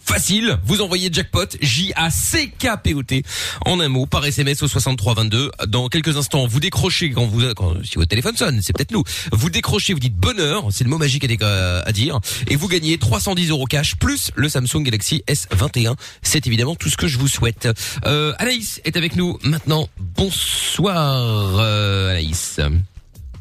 Facile, 0.02 0.58
vous 0.64 0.80
envoyez 0.80 1.08
jackpot 1.12 1.46
J 1.60 1.92
A 1.94 2.10
C 2.10 2.50
K 2.58 2.68
P 2.82 2.94
O 2.94 3.02
T 3.02 3.22
en 3.64 3.78
un 3.80 3.88
mot 3.88 4.06
par 4.06 4.24
SMS 4.24 4.62
au 4.62 4.68
6322. 4.68 5.50
Dans 5.68 5.88
quelques 5.88 6.16
instants, 6.16 6.46
vous 6.46 6.58
décrochez 6.58 7.10
quand 7.12 7.26
vous 7.26 7.42
quand 7.54 7.74
si 7.84 7.94
votre 7.96 8.08
téléphone 8.08 8.36
sonne, 8.36 8.60
c'est 8.62 8.72
peut-être 8.72 8.90
nous. 8.90 9.04
Vous 9.30 9.50
décrochez, 9.50 9.92
vous 9.92 10.00
dites 10.00 10.16
bonheur, 10.16 10.64
c'est 10.70 10.82
le 10.84 10.90
mot 10.90 10.98
magique 10.98 11.24
à, 11.24 11.26
dé- 11.28 11.38
à 11.40 11.92
dire 11.92 12.18
et 12.48 12.56
vous 12.56 12.66
gagnez 12.66 12.98
310 12.98 13.50
euros 13.50 13.66
cash 13.66 13.96
plus 13.96 14.30
le 14.34 14.48
Samsung 14.48 14.82
Galaxy 14.82 15.22
S21. 15.28 15.94
C'est 16.22 16.46
évidemment 16.46 16.74
tout 16.74 16.88
ce 16.88 16.96
que 16.96 17.06
je 17.06 17.18
vous 17.18 17.28
souhaite. 17.28 17.68
Euh, 18.06 18.32
Anaïs 18.38 18.80
est 18.84 18.96
avec 18.96 19.14
nous 19.16 19.38
maintenant. 19.44 19.88
Bonsoir 20.16 21.58
euh, 21.60 22.10
Anaïs. 22.10 22.58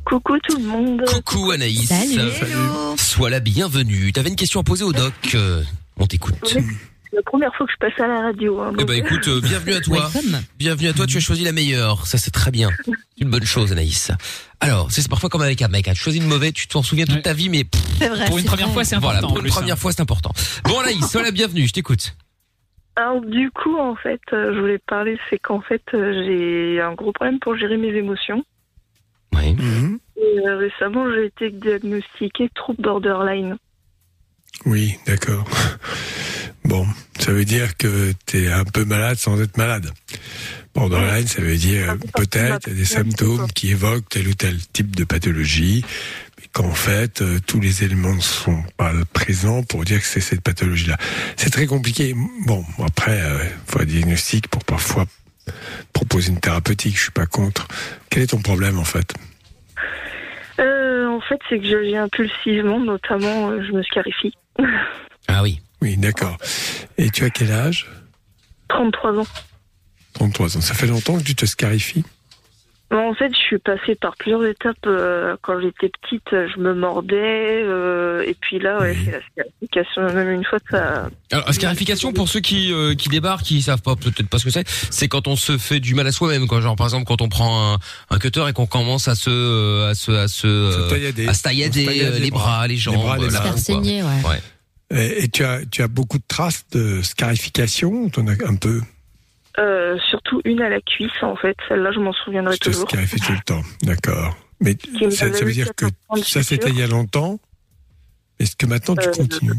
Coucou 0.05 0.37
tout 0.47 0.57
le 0.57 0.63
monde. 0.63 1.01
Coucou 1.07 1.51
Anaïs. 1.51 1.87
Salut. 1.87 2.19
Hello. 2.19 2.95
Sois 2.97 3.29
la 3.29 3.39
bienvenue. 3.39 4.11
T'avais 4.11 4.29
une 4.29 4.35
question 4.35 4.59
à 4.59 4.63
poser 4.63 4.83
au 4.83 4.91
doc. 4.93 5.13
On 5.99 6.05
t'écoute. 6.07 6.35
C'est 6.45 7.15
la 7.15 7.21
première 7.23 7.53
fois 7.55 7.65
que 7.65 7.71
je 7.71 7.77
passe 7.77 7.99
à 7.99 8.07
la 8.07 8.21
radio. 8.21 8.59
hein, 8.61 8.73
Eh 8.79 8.85
ben 8.85 8.93
écoute, 8.93 9.27
euh, 9.27 9.41
bienvenue 9.41 9.73
à 9.75 9.81
toi. 9.81 10.09
Welcome. 10.13 10.39
Bienvenue 10.57 10.89
à 10.89 10.93
toi, 10.93 11.07
tu 11.07 11.17
as 11.17 11.19
choisi 11.19 11.43
la 11.43 11.51
meilleure. 11.51 12.05
Ça 12.05 12.17
c'est 12.17 12.31
très 12.31 12.51
bien. 12.51 12.69
C'est 12.85 12.91
une 13.21 13.29
bonne 13.29 13.45
chose 13.45 13.71
Anaïs. 13.71 14.11
Alors, 14.59 14.91
c'est 14.91 15.07
parfois 15.09 15.29
comme 15.29 15.41
avec 15.41 15.61
un 15.61 15.67
mec, 15.69 15.87
hein. 15.87 15.93
tu 15.93 15.99
choisis 16.01 16.21
une 16.21 16.27
mauvaise, 16.27 16.53
tu 16.53 16.67
t'en 16.67 16.83
souviens 16.83 17.05
toute 17.05 17.15
Ouais. 17.15 17.21
ta 17.21 17.33
vie 17.33 17.49
mais 17.49 17.63
pff, 17.63 17.81
C'est 17.97 18.09
vrai. 18.09 18.25
Pour 18.27 18.37
une 18.37 18.45
première 18.45 18.67
vrai. 18.67 18.73
fois, 18.75 18.83
c'est 18.83 18.95
voilà, 18.97 19.19
important. 19.19 19.27
pour 19.33 19.37
en 19.37 19.39
une 19.39 19.43
plus, 19.43 19.51
hein. 19.51 19.59
première 19.61 19.77
fois, 19.77 19.91
c'est 19.91 20.01
important. 20.01 20.31
Bon 20.65 20.79
Anaïs, 20.79 21.05
sois 21.11 21.23
la 21.23 21.31
bienvenue, 21.31 21.67
je 21.67 21.73
t'écoute. 21.73 22.15
Alors 22.95 23.21
du 23.21 23.49
coup, 23.51 23.77
en 23.77 23.95
fait, 23.95 24.21
euh, 24.33 24.53
je 24.53 24.59
voulais 24.59 24.79
parler, 24.79 25.17
c'est 25.29 25.39
qu'en 25.39 25.61
fait, 25.61 25.81
euh, 25.93 26.23
j'ai 26.25 26.81
un 26.81 26.93
gros 26.93 27.11
problème 27.13 27.39
pour 27.39 27.55
gérer 27.57 27.77
mes 27.77 27.93
émotions. 27.95 28.43
Oui. 29.33 29.55
Et, 30.17 30.47
euh, 30.47 30.57
récemment, 30.57 31.05
j'ai 31.13 31.25
été 31.27 31.49
diagnostiquée 31.49 32.49
trouble 32.53 32.81
borderline. 32.81 33.57
Oui, 34.65 34.97
d'accord. 35.05 35.45
Bon, 36.65 36.85
ça 37.19 37.31
veut 37.31 37.45
dire 37.45 37.77
que 37.77 38.13
tu 38.25 38.43
es 38.43 38.51
un 38.51 38.65
peu 38.65 38.85
malade 38.85 39.17
sans 39.17 39.41
être 39.41 39.57
malade. 39.57 39.91
Borderline, 40.75 41.27
ça 41.27 41.41
veut 41.41 41.57
dire 41.57 41.91
euh, 41.91 41.95
peut-être 42.15 42.69
des 42.69 42.85
symptômes 42.85 43.47
qui 43.53 43.71
évoquent 43.71 44.07
tel 44.09 44.27
ou 44.27 44.33
tel 44.33 44.57
type 44.71 44.95
de 44.95 45.03
pathologie, 45.03 45.83
mais 46.37 46.47
qu'en 46.53 46.73
fait, 46.73 47.21
euh, 47.21 47.39
tous 47.45 47.59
les 47.59 47.83
éléments 47.83 48.13
ne 48.13 48.21
sont 48.21 48.63
pas 48.77 48.93
présents 49.13 49.63
pour 49.63 49.83
dire 49.83 49.99
que 49.99 50.05
c'est 50.05 50.21
cette 50.21 50.41
pathologie-là. 50.41 50.97
C'est 51.37 51.49
très 51.49 51.65
compliqué. 51.65 52.15
Bon, 52.45 52.63
après, 52.85 53.19
il 53.19 53.71
faut 53.71 53.81
un 53.81 53.85
diagnostic 53.85 54.47
pour 54.47 54.63
parfois 54.63 55.05
proposer 55.93 56.29
une 56.29 56.39
thérapeutique, 56.39 56.95
je 56.95 57.03
suis 57.03 57.11
pas 57.11 57.25
contre. 57.25 57.67
Quel 58.09 58.23
est 58.23 58.27
ton 58.27 58.41
problème 58.41 58.77
en 58.77 58.85
fait? 58.85 59.13
Euh, 59.13 59.28
fait, 61.29 61.39
c'est 61.47 61.59
que 61.59 61.65
je 61.65 61.77
vis 61.77 61.95
impulsivement, 61.95 62.79
notamment, 62.79 63.51
euh, 63.51 63.63
je 63.65 63.71
me 63.71 63.83
scarifie. 63.83 64.33
Ah 65.27 65.43
oui. 65.43 65.61
Oui, 65.81 65.95
d'accord. 65.95 66.37
Et 66.97 67.09
tu 67.09 67.23
as 67.23 67.29
quel 67.29 67.51
âge? 67.51 67.87
33 68.67 69.19
ans. 69.19 69.27
33 70.13 70.57
ans. 70.57 70.61
Ça 70.61 70.73
fait 70.73 70.87
longtemps 70.87 71.17
que 71.17 71.23
tu 71.23 71.35
te 71.35 71.45
scarifies? 71.45 72.03
En 72.97 73.13
fait, 73.13 73.29
je 73.31 73.37
suis 73.39 73.59
passée 73.59 73.95
par 73.95 74.15
plusieurs 74.15 74.43
étapes. 74.45 74.75
euh, 74.87 75.35
quand 75.41 75.59
j'étais 75.61 75.89
petite, 76.01 76.27
je 76.31 76.59
me 76.59 76.73
mordais. 76.73 77.61
euh, 77.63 78.23
et 78.25 78.35
puis 78.41 78.57
là, 78.59 78.79
ouais, 78.79 78.91
Oui. 78.97 79.05
c'est 79.05 79.11
la 79.11 79.19
scarification. 79.31 80.13
Même 80.13 80.31
une 80.31 80.43
fois, 80.43 80.57
ça... 80.71 81.09
Alors, 81.31 81.53
scarification 81.53 82.11
pour 82.13 82.27
ceux 82.29 82.39
qui 82.39 82.73
euh, 82.73 82.95
qui 82.95 83.09
débarquent, 83.09 83.43
qui 83.45 83.61
savent 83.61 83.81
pas 83.83 83.95
peut-être 83.95 84.27
pas 84.27 84.39
ce 84.39 84.45
que 84.45 84.49
c'est, 84.49 84.67
c'est 84.89 85.07
quand 85.07 85.27
on 85.27 85.35
se 85.35 85.57
fait 85.59 85.79
du 85.79 85.93
mal 85.93 86.07
à 86.07 86.11
soi-même 86.11 86.47
quoi. 86.47 86.61
Genre 86.61 86.75
par 86.75 86.87
exemple 86.87 87.05
quand 87.05 87.21
on 87.21 87.29
prend 87.29 87.73
un, 87.75 87.77
un 88.09 88.17
cutter 88.19 88.45
et 88.49 88.53
qu'on 88.53 88.65
commence 88.65 89.07
à 89.07 89.13
se 89.15 89.29
euh, 89.29 89.89
à 89.91 89.93
se 89.93 90.11
à 90.11 90.27
se 90.27 90.47
euh, 90.47 90.71
Se 90.87 90.89
taillader. 90.93 91.27
à 91.27 91.33
se 91.35 91.43
taillader, 91.43 91.85
se 91.85 92.19
les 92.21 92.31
bras, 92.31 92.67
les 92.67 92.77
jambes, 92.77 92.95
bras, 92.95 93.17
les 93.19 93.25
la 93.27 93.31
mains. 93.33 93.39
peau, 93.39 93.45
Faire 93.49 93.57
saigner, 93.59 94.01
ouais. 94.01 94.09
Ouais. 94.27 94.41
Et, 94.99 95.25
et 95.25 95.27
tu 95.29 95.43
as, 95.43 95.59
tu 95.69 95.83
as 95.83 95.87
beaucoup 95.87 96.17
de 96.17 96.23
traces 96.27 96.65
de 96.71 97.03
scarification 97.03 98.09
t'en 98.09 98.25
as 98.27 98.31
un 98.47 98.55
peu? 98.55 98.81
Euh, 99.59 99.97
surtout 100.09 100.41
une 100.45 100.61
à 100.61 100.69
la 100.69 100.79
cuisse, 100.81 101.11
en 101.21 101.35
fait. 101.35 101.55
Celle-là, 101.67 101.91
je 101.91 101.99
m'en 101.99 102.13
souviendrai 102.13 102.53
Tu 102.55 102.59
te 102.59 102.65
toujours. 102.69 102.89
scarifies 102.89 103.19
tout 103.19 103.33
le 103.33 103.41
temps. 103.45 103.61
D'accord. 103.83 104.37
Mais 104.61 104.75
ça, 105.11 105.27
veut 105.27 105.49
eu 105.49 105.53
dire 105.53 105.73
que 105.75 105.85
ça 106.23 106.43
c'était 106.43 106.69
il 106.69 106.77
y 106.79 106.83
a 106.83 106.87
longtemps. 106.87 107.39
Est-ce 108.39 108.55
que 108.55 108.65
maintenant 108.65 108.95
tu 108.95 109.07
Euh, 109.07 109.11
continues? 109.13 109.53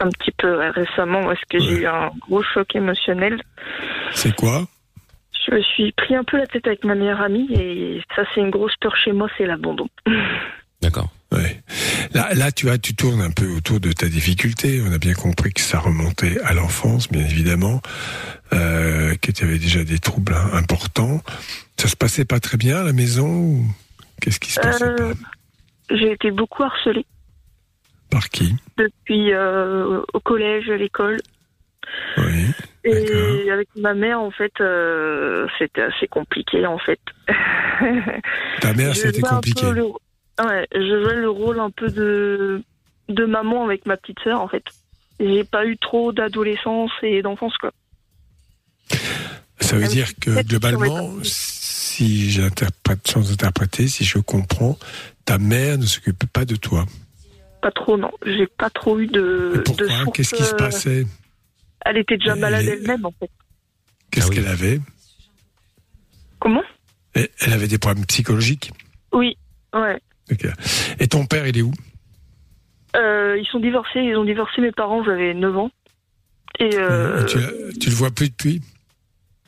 Un 0.00 0.08
petit 0.10 0.32
peu 0.32 0.58
récemment, 0.70 1.22
parce 1.24 1.40
que 1.48 1.58
j'ai 1.60 1.82
eu 1.82 1.86
un 1.86 2.10
gros 2.28 2.42
choc 2.42 2.74
émotionnel. 2.74 3.40
C'est 4.12 4.34
quoi? 4.34 4.66
Je 5.46 5.54
me 5.54 5.62
suis 5.62 5.92
pris 5.92 6.16
un 6.16 6.24
peu 6.24 6.36
la 6.38 6.46
tête 6.46 6.66
avec 6.66 6.84
ma 6.84 6.94
meilleure 6.96 7.20
amie 7.20 7.46
et 7.52 8.00
ça, 8.16 8.22
c'est 8.34 8.40
une 8.40 8.50
grosse 8.50 8.74
peur 8.80 8.96
chez 8.96 9.12
moi, 9.12 9.28
c'est 9.38 9.46
l'abandon. 9.46 9.88
D'accord. 10.82 11.08
Ouais. 11.32 11.62
Là, 12.12 12.34
là, 12.34 12.52
tu 12.52 12.66
vois, 12.66 12.78
tu 12.78 12.94
tournes 12.94 13.20
un 13.22 13.30
peu 13.30 13.46
autour 13.56 13.80
de 13.80 13.92
ta 13.92 14.06
difficulté. 14.08 14.82
On 14.86 14.92
a 14.92 14.98
bien 14.98 15.14
compris 15.14 15.52
que 15.52 15.60
ça 15.60 15.78
remontait 15.78 16.40
à 16.42 16.52
l'enfance, 16.54 17.10
bien 17.10 17.22
évidemment, 17.24 17.80
euh, 18.54 19.14
que 19.20 19.30
tu 19.32 19.44
avais 19.44 19.58
déjà 19.58 19.84
des 19.84 19.98
troubles 19.98 20.34
importants. 20.52 21.20
Ça 21.76 21.88
se 21.88 21.96
passait 21.96 22.24
pas 22.24 22.40
très 22.40 22.56
bien 22.56 22.78
à 22.80 22.82
la 22.84 22.92
maison 22.92 23.60
Qu'est-ce 24.20 24.40
qui 24.40 24.52
se 24.52 24.60
passait 24.60 24.84
Euh, 24.84 25.12
j'ai 25.90 26.12
été 26.12 26.30
beaucoup 26.30 26.62
harcelée 26.62 27.04
Par 28.10 28.28
qui? 28.30 28.54
Depuis 28.78 29.32
euh, 29.32 30.00
au 30.14 30.20
collège, 30.20 30.70
à 30.70 30.76
l'école. 30.76 31.18
Oui. 32.16 32.46
Et 32.84 33.50
avec 33.50 33.68
ma 33.76 33.92
mère, 33.94 34.20
en 34.20 34.30
fait, 34.30 34.52
euh, 34.60 35.46
c'était 35.58 35.82
assez 35.82 36.06
compliqué, 36.06 36.64
en 36.66 36.78
fait. 36.78 37.00
Ta 38.60 38.72
mère, 38.74 38.94
c'était 38.94 39.20
compliqué. 39.20 39.70
le- 39.72 39.84
Ouais, 40.42 40.66
je 40.74 41.02
jouais 41.02 41.14
le 41.16 41.30
rôle 41.30 41.60
un 41.60 41.70
peu 41.70 41.88
de 41.90 42.60
de 43.08 43.24
maman 43.24 43.64
avec 43.64 43.86
ma 43.86 43.96
petite 43.96 44.18
sœur, 44.20 44.40
en 44.40 44.48
fait. 44.48 44.64
J'ai 45.20 45.44
pas 45.44 45.64
eu 45.66 45.76
trop 45.76 46.10
d'adolescence 46.12 46.90
et 47.02 47.22
d'enfance, 47.22 47.56
quoi. 47.58 47.70
Ça 49.60 49.76
veut 49.76 49.88
dire 49.88 50.14
que 50.20 50.42
globalement, 50.42 51.10
si 51.22 52.30
j'ai 52.30 52.48
pas 52.82 52.94
de 52.96 53.00
chance 53.06 53.28
d'interpréter, 53.30 53.88
si 53.88 54.04
je 54.04 54.18
comprends, 54.18 54.78
ta 55.24 55.38
mère 55.38 55.78
ne 55.78 55.86
s'occupe 55.86 56.24
pas 56.32 56.44
de 56.44 56.56
toi. 56.56 56.86
Pas 57.62 57.70
trop, 57.70 57.96
non. 57.96 58.10
J'ai 58.26 58.46
pas 58.46 58.68
trop 58.70 58.98
eu 58.98 59.06
de. 59.06 59.52
de 59.56 59.62
Pourquoi? 59.64 60.12
Qu'est-ce 60.12 60.34
qui 60.34 60.42
se 60.44 60.52
euh, 60.54 60.56
passait? 60.56 61.06
Elle 61.86 61.96
était 61.98 62.18
déjà 62.18 62.34
malade 62.34 62.64
Et- 62.64 62.70
elle-même, 62.72 63.06
en 63.06 63.12
fait. 63.18 63.30
Qu'est-ce 64.10 64.28
Ah 64.30 64.34
qu'elle 64.34 64.48
avait? 64.48 64.80
Comment? 66.40 66.62
Et- 67.14 67.30
Elle 67.40 67.52
avait 67.52 67.68
des 67.68 67.78
problèmes 67.78 68.04
psychologiques? 68.06 68.70
Oui, 69.12 69.36
ouais. 69.74 69.98
Ok. 70.30 70.46
Et 70.98 71.08
ton 71.08 71.26
père, 71.26 71.46
il 71.46 71.56
est 71.56 71.62
où? 71.62 71.72
Euh, 72.96 73.38
ils 73.40 73.46
sont 73.46 73.60
divorcés, 73.60 74.00
ils 74.00 74.16
ont 74.16 74.24
divorcé 74.24 74.60
mes 74.60 74.72
parents, 74.72 75.02
j'avais 75.04 75.32
9 75.34 75.56
ans. 75.56 75.70
Et 76.60 76.70
euh, 76.74 77.24
tu, 77.24 77.38
tu 77.78 77.88
le 77.88 77.94
vois 77.94 78.10
plus 78.10 78.28
depuis? 78.30 78.62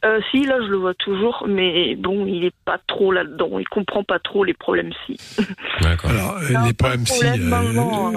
Euh, 0.04 0.20
si, 0.30 0.44
là, 0.44 0.58
je 0.60 0.66
le 0.68 0.76
vois 0.76 0.94
toujours, 0.94 1.46
mais 1.48 1.96
bon, 1.96 2.26
il 2.26 2.44
est 2.44 2.54
pas 2.64 2.78
trop 2.86 3.12
là-dedans. 3.12 3.58
Il 3.58 3.66
comprend 3.68 4.04
pas 4.04 4.18
trop 4.18 4.44
les 4.44 4.54
problèmes 4.54 4.92
si. 5.06 5.18
D'accord. 5.80 6.10
Alors, 6.10 6.36
euh, 6.38 6.52
Non, 6.52 6.66
les 6.66 6.74
problèmes 6.74 7.06
si, 7.06 7.18
problème, 7.18 7.52
euh, 7.52 7.72
maman. 7.72 8.12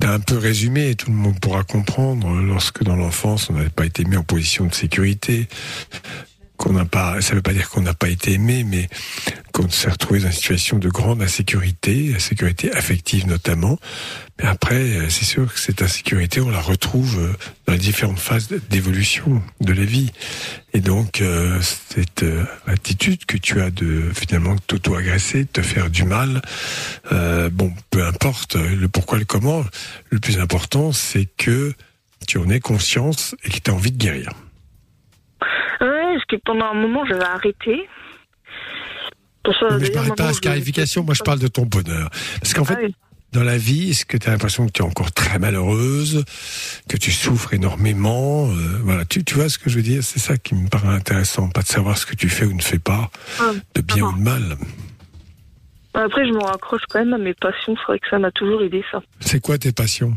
t'as 0.00 0.14
un 0.14 0.20
peu 0.20 0.38
résumé, 0.38 0.90
et 0.90 0.94
tout 0.94 1.10
le 1.10 1.16
monde 1.16 1.38
pourra 1.40 1.62
comprendre, 1.64 2.26
euh, 2.28 2.42
lorsque 2.42 2.82
dans 2.82 2.96
l'enfance, 2.96 3.50
on 3.50 3.54
n'avait 3.54 3.68
pas 3.68 3.84
été 3.84 4.04
mis 4.04 4.16
en 4.16 4.24
position 4.24 4.66
de 4.66 4.74
sécurité, 4.74 5.48
qu'on 6.64 6.72
n'a 6.72 6.86
pas, 6.86 7.20
ça 7.20 7.34
veut 7.34 7.42
pas 7.42 7.52
dire 7.52 7.68
qu'on 7.68 7.82
n'a 7.82 7.92
pas 7.92 8.08
été 8.08 8.32
aimé, 8.32 8.64
mais 8.64 8.88
qu'on 9.52 9.68
s'est 9.68 9.90
retrouvé 9.90 10.20
dans 10.20 10.28
une 10.28 10.32
situation 10.32 10.78
de 10.78 10.88
grande 10.88 11.20
insécurité, 11.20 12.14
insécurité 12.16 12.72
affective 12.72 13.26
notamment. 13.26 13.78
Mais 14.38 14.46
après, 14.46 14.96
euh, 14.96 15.10
c'est 15.10 15.26
sûr 15.26 15.52
que 15.52 15.60
cette 15.60 15.82
insécurité, 15.82 16.40
on 16.40 16.48
la 16.48 16.62
retrouve 16.62 17.18
euh, 17.20 17.32
dans 17.66 17.74
les 17.74 17.78
différentes 17.78 18.18
phases 18.18 18.48
d'évolution 18.70 19.42
de 19.60 19.72
la 19.74 19.84
vie. 19.84 20.10
Et 20.72 20.80
donc, 20.80 21.20
euh, 21.20 21.60
cette 21.60 22.24
attitude 22.66 23.26
que 23.26 23.36
tu 23.36 23.60
as 23.60 23.70
de 23.70 24.10
finalement 24.14 24.56
t'auto-agresser, 24.56 25.40
de 25.44 25.48
te 25.48 25.62
faire 25.62 25.90
du 25.90 26.04
mal, 26.04 26.40
bon, 27.52 27.72
peu 27.90 28.04
importe 28.06 28.56
le 28.56 28.88
pourquoi, 28.88 29.18
le 29.18 29.26
comment, 29.26 29.64
le 30.10 30.18
plus 30.18 30.40
important, 30.40 30.92
c'est 30.92 31.26
que 31.36 31.74
tu 32.26 32.38
en 32.38 32.48
aies 32.48 32.60
conscience 32.60 33.36
et 33.44 33.50
que 33.50 33.58
tu 33.58 33.70
as 33.70 33.74
envie 33.74 33.92
de 33.92 33.98
guérir. 33.98 34.30
Ouais, 35.80 36.03
parce 36.14 36.24
que 36.26 36.36
pendant 36.44 36.66
un 36.66 36.74
moment, 36.74 37.04
j'avais 37.06 37.24
arrêté. 37.24 37.88
Pour 39.42 39.54
ça, 39.56 39.66
Mais 39.78 39.84
je 39.86 39.92
parle 39.92 40.14
pas 40.14 40.28
je- 40.28 40.34
scarification, 40.36 41.04
moi 41.04 41.14
je 41.14 41.22
parle 41.22 41.38
de 41.38 41.48
ton 41.48 41.66
bonheur. 41.66 42.08
Parce 42.40 42.54
qu'en 42.54 42.64
fait, 42.64 42.74
Ah 42.78 42.84
oui. 42.84 42.94
dans 43.32 43.42
la 43.44 43.58
vie, 43.58 43.90
est-ce 43.90 44.06
que 44.06 44.16
tu 44.16 44.26
as 44.28 44.32
l'impression 44.32 44.66
que 44.66 44.72
tu 44.72 44.80
es 44.82 44.84
encore 44.84 45.12
très 45.12 45.38
malheureuse, 45.38 46.24
que 46.88 46.96
tu 46.96 47.12
souffres 47.12 47.52
énormément 47.52 48.48
euh, 48.50 48.78
Voilà, 48.82 49.04
tu, 49.04 49.22
tu 49.22 49.34
vois 49.34 49.48
ce 49.50 49.58
que 49.58 49.68
je 49.68 49.76
veux 49.76 49.82
dire? 49.82 50.02
C'est 50.02 50.18
ça 50.20 50.38
qui 50.38 50.54
me 50.54 50.68
paraît 50.68 50.88
intéressant, 50.88 51.50
pas 51.50 51.60
de 51.62 51.66
savoir 51.66 51.98
ce 51.98 52.06
que 52.06 52.14
tu 52.14 52.30
fais 52.30 52.46
ou 52.46 52.54
ne 52.54 52.62
fais 52.62 52.78
pas, 52.78 53.10
Ah, 53.40 53.50
de 53.74 53.80
bien 53.82 54.04
ou 54.06 54.12
de 54.16 54.22
mal. 54.22 54.56
Après, 55.92 56.26
je 56.26 56.32
me 56.32 56.42
raccroche 56.42 56.82
quand 56.88 56.98
même 57.00 57.12
à 57.12 57.18
mes 57.18 57.34
passions. 57.34 57.76
C'est 57.76 57.84
vrai 57.86 57.98
que 58.00 58.08
ça 58.08 58.18
m'a 58.18 58.30
toujours 58.32 58.62
aidé, 58.62 58.82
ça. 58.90 59.02
C'est 59.20 59.40
quoi 59.40 59.58
tes 59.58 59.72
passions? 59.72 60.16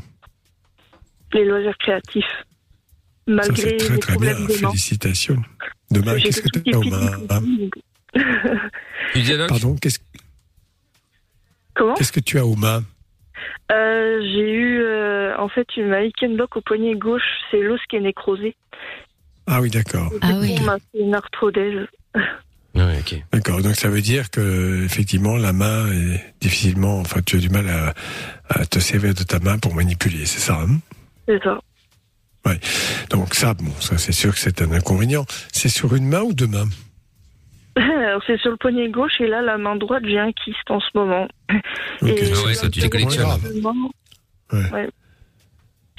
Les 1.33 1.43
loisirs 1.45 1.77
créatifs. 1.77 2.23
Malgré 3.27 3.55
c'est 3.71 3.77
très 3.77 3.93
les 3.95 3.99
très 3.99 4.15
bien, 4.17 4.31
problèmes 4.33 4.47
mains. 4.47 4.69
félicitations. 4.69 5.41
Demain, 5.91 6.19
qu'est-ce 6.19 6.41
que 6.41 6.59
tu 6.59 6.73
as 6.73 6.79
aux 6.79 6.83
mains 6.83 7.11
Pardon, 9.47 9.75
qu'est-ce 9.75 9.99
Comment 11.75 11.93
qu'est-ce 11.93 12.11
que 12.11 12.19
tu 12.19 12.39
as 12.39 12.45
aux 12.45 12.55
mains 12.55 12.83
Euh, 13.71 14.19
J'ai 14.21 14.51
eu, 14.51 14.81
euh, 14.81 15.35
en 15.37 15.47
fait, 15.47 15.67
une 15.77 16.35
Block 16.35 16.57
au 16.57 16.61
poignet 16.61 16.95
gauche. 16.95 17.21
C'est 17.51 17.61
l'os 17.61 17.79
qui 17.89 17.95
est 17.97 18.01
nécrosé. 18.01 18.55
Ah 19.45 19.61
oui, 19.61 19.69
d'accord. 19.69 20.11
Ah 20.21 20.31
oui. 20.39 20.55
On 20.59 20.63
m'a 20.63 20.77
fait 20.77 20.99
une 20.99 21.15
arthrodèse. 21.15 21.87
Ouais, 22.75 22.99
ok. 22.99 23.23
D'accord, 23.31 23.61
donc 23.61 23.75
ça 23.75 23.89
veut 23.89 24.01
dire 24.01 24.29
que 24.29 24.83
effectivement 24.85 25.35
la 25.35 25.51
main 25.51 25.91
est 25.91 26.21
difficilement, 26.41 26.99
enfin 26.99 27.21
tu 27.25 27.37
as 27.37 27.39
du 27.39 27.49
mal 27.49 27.67
à, 27.69 27.93
à 28.49 28.65
te 28.67 28.77
servir 28.77 29.15
de 29.15 29.23
ta 29.23 29.39
main 29.39 29.57
pour 29.57 29.73
manipuler, 29.73 30.27
c'est 30.27 30.39
ça 30.39 30.59
hein? 30.61 30.77
C'est 31.27 31.41
ça. 31.43 31.59
Donc 33.09 33.33
ça, 33.35 33.53
bon, 33.53 33.71
ça 33.79 33.97
c'est 33.97 34.11
sûr 34.11 34.33
que 34.33 34.39
c'est 34.39 34.61
un 34.61 34.71
inconvénient. 34.71 35.25
C'est 35.51 35.69
sur 35.69 35.95
une 35.95 36.07
main 36.07 36.21
ou 36.21 36.33
deux 36.33 36.47
mains 36.47 36.67
Alors, 37.75 38.21
c'est 38.27 38.39
sur 38.39 38.51
le 38.51 38.57
poignet 38.57 38.89
gauche 38.89 39.19
et 39.19 39.27
là, 39.27 39.41
la 39.41 39.57
main 39.57 39.75
droite, 39.75 40.03
j'ai 40.05 40.19
un 40.19 40.31
kyste 40.31 40.69
en 40.69 40.79
ce 40.79 40.87
moment. 40.95 41.27
Ok, 42.01 42.09
Et- 42.09 42.31
Ah 42.35 42.45
ouais, 42.45 42.53
ça, 42.53 42.69
tu 42.69 42.79
les 42.79 42.89
collectionnes. 42.89 43.27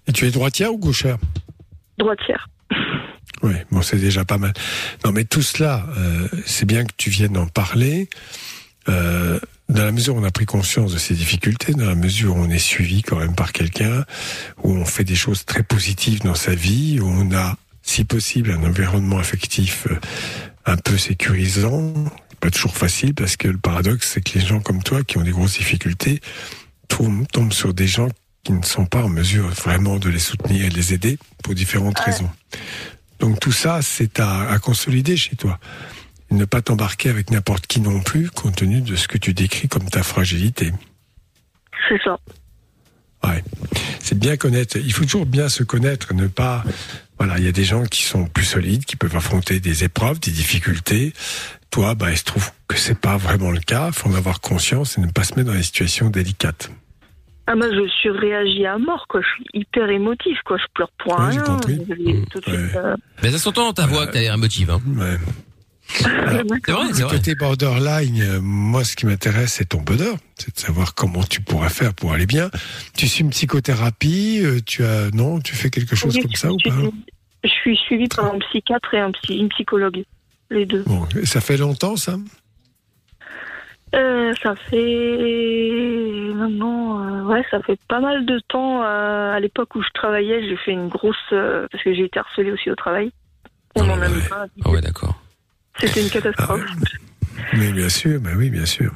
Et 0.06 0.12
tu 0.12 0.26
es 0.26 0.30
droitière 0.30 0.72
ou 0.72 0.78
gauchère 0.78 1.18
Droitière. 1.98 2.48
Oui, 3.44 3.52
bon, 3.70 3.82
c'est 3.82 3.98
déjà 3.98 4.24
pas 4.24 4.36
mal. 4.36 4.52
Non, 5.04 5.12
mais 5.12 5.24
tout 5.24 5.42
cela, 5.42 5.86
euh, 5.96 6.26
c'est 6.44 6.64
bien 6.66 6.84
que 6.84 6.92
tu 6.96 7.08
viennes 7.08 7.36
en 7.36 7.46
parler. 7.46 8.08
Euh, 8.88 9.38
dans 9.68 9.84
la 9.84 9.92
mesure 9.92 10.16
où 10.16 10.18
on 10.18 10.24
a 10.24 10.30
pris 10.30 10.46
conscience 10.46 10.92
de 10.92 10.98
ces 10.98 11.14
difficultés, 11.14 11.72
dans 11.72 11.86
la 11.86 11.94
mesure 11.94 12.36
où 12.36 12.38
on 12.38 12.50
est 12.50 12.58
suivi 12.58 13.02
quand 13.02 13.16
même 13.18 13.34
par 13.34 13.52
quelqu'un, 13.52 14.04
où 14.62 14.72
on 14.72 14.84
fait 14.84 15.04
des 15.04 15.14
choses 15.14 15.44
très 15.44 15.62
positives 15.62 16.20
dans 16.20 16.34
sa 16.34 16.54
vie, 16.54 17.00
où 17.00 17.06
on 17.06 17.34
a, 17.34 17.56
si 17.82 18.04
possible, 18.04 18.50
un 18.50 18.64
environnement 18.64 19.18
affectif 19.18 19.86
euh, 19.90 19.96
un 20.64 20.76
peu 20.76 20.96
sécurisant, 20.96 21.92
pas 22.40 22.50
toujours 22.50 22.76
facile, 22.76 23.14
parce 23.14 23.36
que 23.36 23.48
le 23.48 23.58
paradoxe, 23.58 24.12
c'est 24.14 24.22
que 24.22 24.38
les 24.38 24.44
gens 24.44 24.60
comme 24.60 24.82
toi, 24.82 25.04
qui 25.04 25.18
ont 25.18 25.22
des 25.22 25.32
grosses 25.32 25.58
difficultés, 25.58 26.20
tombent, 26.88 27.26
tombent 27.28 27.52
sur 27.52 27.74
des 27.74 27.86
gens 27.86 28.08
qui 28.44 28.52
ne 28.52 28.64
sont 28.64 28.86
pas 28.86 29.02
en 29.02 29.08
mesure 29.08 29.48
vraiment 29.48 29.98
de 29.98 30.08
les 30.08 30.18
soutenir 30.18 30.64
et 30.64 30.68
de 30.70 30.74
les 30.74 30.94
aider 30.94 31.18
pour 31.42 31.54
différentes 31.54 31.98
raisons. 31.98 32.30
Donc 33.20 33.40
tout 33.40 33.52
ça, 33.52 33.82
c'est 33.82 34.20
à, 34.20 34.48
à 34.48 34.58
consolider 34.58 35.16
chez 35.16 35.36
toi. 35.36 35.58
Et 36.30 36.34
ne 36.34 36.44
pas 36.44 36.60
t'embarquer 36.62 37.08
avec 37.10 37.30
n'importe 37.30 37.66
qui 37.66 37.80
non 37.80 38.00
plus, 38.00 38.30
compte 38.30 38.56
tenu 38.56 38.80
de 38.82 38.96
ce 38.96 39.08
que 39.08 39.16
tu 39.18 39.32
décris 39.34 39.68
comme 39.68 39.88
ta 39.88 40.02
fragilité. 40.02 40.72
C'est 41.88 42.00
ça. 42.02 42.18
Ouais. 43.24 43.42
C'est 44.00 44.18
bien 44.18 44.36
connaître. 44.36 44.76
Il 44.76 44.92
faut 44.92 45.04
toujours 45.04 45.26
bien 45.26 45.48
se 45.48 45.62
connaître, 45.62 46.14
ne 46.14 46.26
pas. 46.26 46.62
Voilà, 47.18 47.38
il 47.38 47.44
y 47.44 47.48
a 47.48 47.52
des 47.52 47.64
gens 47.64 47.84
qui 47.84 48.02
sont 48.04 48.26
plus 48.26 48.44
solides, 48.44 48.84
qui 48.84 48.94
peuvent 48.96 49.16
affronter 49.16 49.58
des 49.58 49.84
épreuves, 49.84 50.20
des 50.20 50.30
difficultés. 50.30 51.12
Toi, 51.70 51.94
bah, 51.94 52.10
il 52.10 52.16
se 52.16 52.24
trouve 52.24 52.50
que 52.68 52.76
c'est 52.76 52.98
pas 52.98 53.16
vraiment 53.16 53.50
le 53.50 53.60
cas. 53.60 53.88
Il 53.88 53.92
faut 53.94 54.08
en 54.08 54.14
avoir 54.14 54.40
conscience 54.40 54.98
et 54.98 55.00
ne 55.00 55.10
pas 55.10 55.24
se 55.24 55.34
mettre 55.34 55.48
dans 55.50 55.56
des 55.56 55.62
situations 55.62 56.10
délicates. 56.10 56.70
Ah, 57.46 57.56
moi, 57.56 57.66
je 57.72 57.88
suis 57.88 58.10
réagi 58.10 58.66
à 58.66 58.76
mort, 58.78 59.06
quoi. 59.08 59.20
Je 59.22 59.26
suis 59.28 59.44
hyper 59.54 59.88
émotif, 59.88 60.38
quoi. 60.44 60.58
Je 60.58 60.64
pleure 60.74 60.90
pour 60.98 61.18
Ouais, 61.18 61.32
j'ai 61.32 61.38
rien. 61.40 61.44
compris. 61.44 61.78
Tout 62.30 62.42
suite, 62.42 62.76
euh, 62.76 62.94
Mais 63.22 63.30
ça 63.30 63.38
s'entend 63.38 63.64
dans 63.66 63.72
ta 63.72 63.86
voix 63.86 64.06
que 64.06 64.12
t'as 64.12 64.20
l'air 64.20 64.34
émotive. 64.34 64.70
Hein. 64.70 64.80
Ouais. 64.96 65.16
C'est 65.88 66.08
vrai, 66.72 66.92
c'est 66.92 67.02
côté 67.08 67.34
borderline, 67.34 68.20
euh, 68.22 68.40
moi, 68.42 68.84
ce 68.84 68.94
qui 68.94 69.06
m'intéresse, 69.06 69.54
c'est 69.54 69.70
ton 69.70 69.80
bonheur. 69.80 70.16
C'est 70.36 70.54
de 70.54 70.60
savoir 70.60 70.94
comment 70.94 71.22
tu 71.24 71.40
pourras 71.40 71.70
faire 71.70 71.94
pour 71.94 72.12
aller 72.12 72.26
bien. 72.26 72.50
Tu 72.96 73.08
suis 73.08 73.22
une 73.24 73.30
psychothérapie, 73.30 74.40
euh, 74.44 74.60
tu 74.64 74.84
as, 74.84 75.10
non, 75.12 75.40
tu 75.40 75.54
fais 75.56 75.70
quelque 75.70 75.96
chose 75.96 76.14
oui, 76.16 76.22
comme 76.22 76.34
ça 76.34 76.52
ou 76.52 76.56
pas 76.62 76.70
Je 77.44 77.48
suis 77.48 77.76
suivie 77.76 78.08
par 78.08 78.26
un 78.26 78.38
psychiatre 78.38 78.92
et 78.94 79.00
un 79.00 79.10
psy- 79.12 79.38
une 79.38 79.48
psychologue. 79.48 80.04
Les 80.50 80.66
deux. 80.66 80.82
Bon, 80.86 81.06
ça 81.24 81.40
fait 81.40 81.56
longtemps, 81.56 81.96
ça? 81.96 82.16
Euh, 83.94 84.34
ça 84.42 84.54
fait 84.70 86.32
maintenant, 86.34 87.02
euh, 87.02 87.22
ouais, 87.24 87.42
ça 87.50 87.60
fait 87.62 87.78
pas 87.88 88.00
mal 88.00 88.26
de 88.26 88.38
temps. 88.48 88.82
euh, 88.82 89.32
à 89.32 89.40
l'époque 89.40 89.74
où 89.74 89.82
je 89.82 89.88
travaillais, 89.94 90.46
j'ai 90.46 90.56
fait 90.56 90.72
une 90.72 90.88
grosse 90.88 91.16
euh, 91.32 91.66
parce 91.72 91.82
que 91.82 91.94
j'ai 91.94 92.04
été 92.04 92.18
harcelée 92.18 92.52
aussi 92.52 92.70
au 92.70 92.74
travail. 92.74 93.10
On 93.74 93.84
n'en 93.84 94.00
aime 94.02 94.20
pas. 94.28 94.46
Ah 94.64 94.70
ouais, 94.70 94.80
d'accord. 94.82 95.18
C'était 95.80 96.02
une 96.02 96.10
catastrophe. 96.10 96.62
Oui, 97.54 97.72
bien 97.72 97.88
sûr, 97.88 98.20
bah 98.20 98.30
oui, 98.36 98.50
bien 98.50 98.66
sûr. 98.66 98.92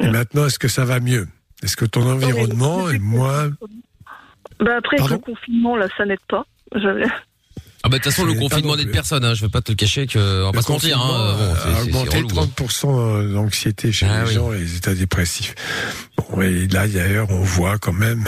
Et 0.00 0.08
maintenant, 0.08 0.46
est-ce 0.46 0.58
que 0.58 0.68
ça 0.68 0.84
va 0.84 0.98
mieux? 1.00 1.28
Est-ce 1.62 1.76
que 1.76 1.84
ton 1.84 2.02
environnement 2.10 2.88
est 2.90 2.98
moins... 2.98 3.50
Bah 4.60 4.76
après, 4.78 4.96
Pardon 4.96 5.14
le 5.16 5.20
confinement, 5.34 5.76
là, 5.76 5.86
ça 5.96 6.04
n'aide 6.06 6.18
pas. 6.28 6.46
Ah 6.74 6.78
bah 7.88 7.98
de 7.98 8.02
toute 8.02 8.04
façon, 8.04 8.24
le 8.24 8.34
confinement 8.34 8.74
n'aide 8.76 8.90
personne. 8.90 9.24
Hein. 9.24 9.34
Je 9.34 9.42
vais 9.44 9.50
pas 9.50 9.60
te 9.60 9.70
le 9.70 9.76
cacher 9.76 10.06
que, 10.06 10.42
on 10.42 10.46
va 10.46 10.52
pas 10.52 10.62
se 10.62 10.72
mentir. 10.72 10.98
Hein. 11.00 11.36
Bon, 11.36 11.52
a 11.52 11.56
c'est- 11.56 11.74
c'est 11.74 11.82
augmenté 11.82 12.16
relou, 12.18 12.28
hein. 12.40 12.48
30% 12.56 13.32
d'anxiété 13.34 13.92
chez 13.92 14.06
Ah 14.06 14.22
les 14.22 14.28
oui. 14.28 14.34
gens 14.34 14.52
et 14.52 14.58
les 14.58 14.76
états 14.76 14.94
dépressifs. 14.94 15.54
Bon, 16.16 16.40
et 16.42 16.66
là, 16.68 16.88
d'ailleurs, 16.88 17.30
on 17.30 17.40
voit 17.42 17.78
quand 17.78 17.92
même, 17.92 18.24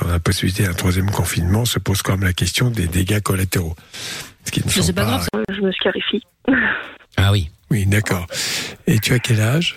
dans 0.00 0.06
la 0.06 0.20
possibilité 0.20 0.62
d'un 0.64 0.72
troisième 0.72 1.10
confinement, 1.10 1.64
se 1.66 1.78
pose 1.78 2.00
quand 2.02 2.12
même 2.12 2.24
la 2.24 2.32
question 2.32 2.70
des 2.70 2.86
dégâts 2.86 3.20
collatéraux. 3.20 3.74
Ce 4.44 4.52
qui 4.52 4.64
ne 4.64 4.70
sont 4.70 4.82
c'est 4.82 4.92
pas 4.94 5.04
grave, 5.04 5.26
Euh, 5.34 5.42
Je 5.54 5.60
me 5.60 5.72
scarifie. 5.72 6.22
Ah 7.22 7.32
oui. 7.32 7.50
Oui, 7.70 7.86
d'accord. 7.86 8.26
Et 8.86 8.98
tu 8.98 9.12
as 9.12 9.18
quel 9.18 9.40
âge? 9.40 9.76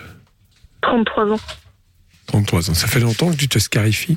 33 0.82 1.32
ans. 1.32 1.40
33 2.26 2.70
ans. 2.70 2.74
Ça 2.74 2.86
fait 2.86 3.00
longtemps 3.00 3.30
que 3.30 3.36
tu 3.36 3.48
te 3.48 3.58
scarifies? 3.58 4.16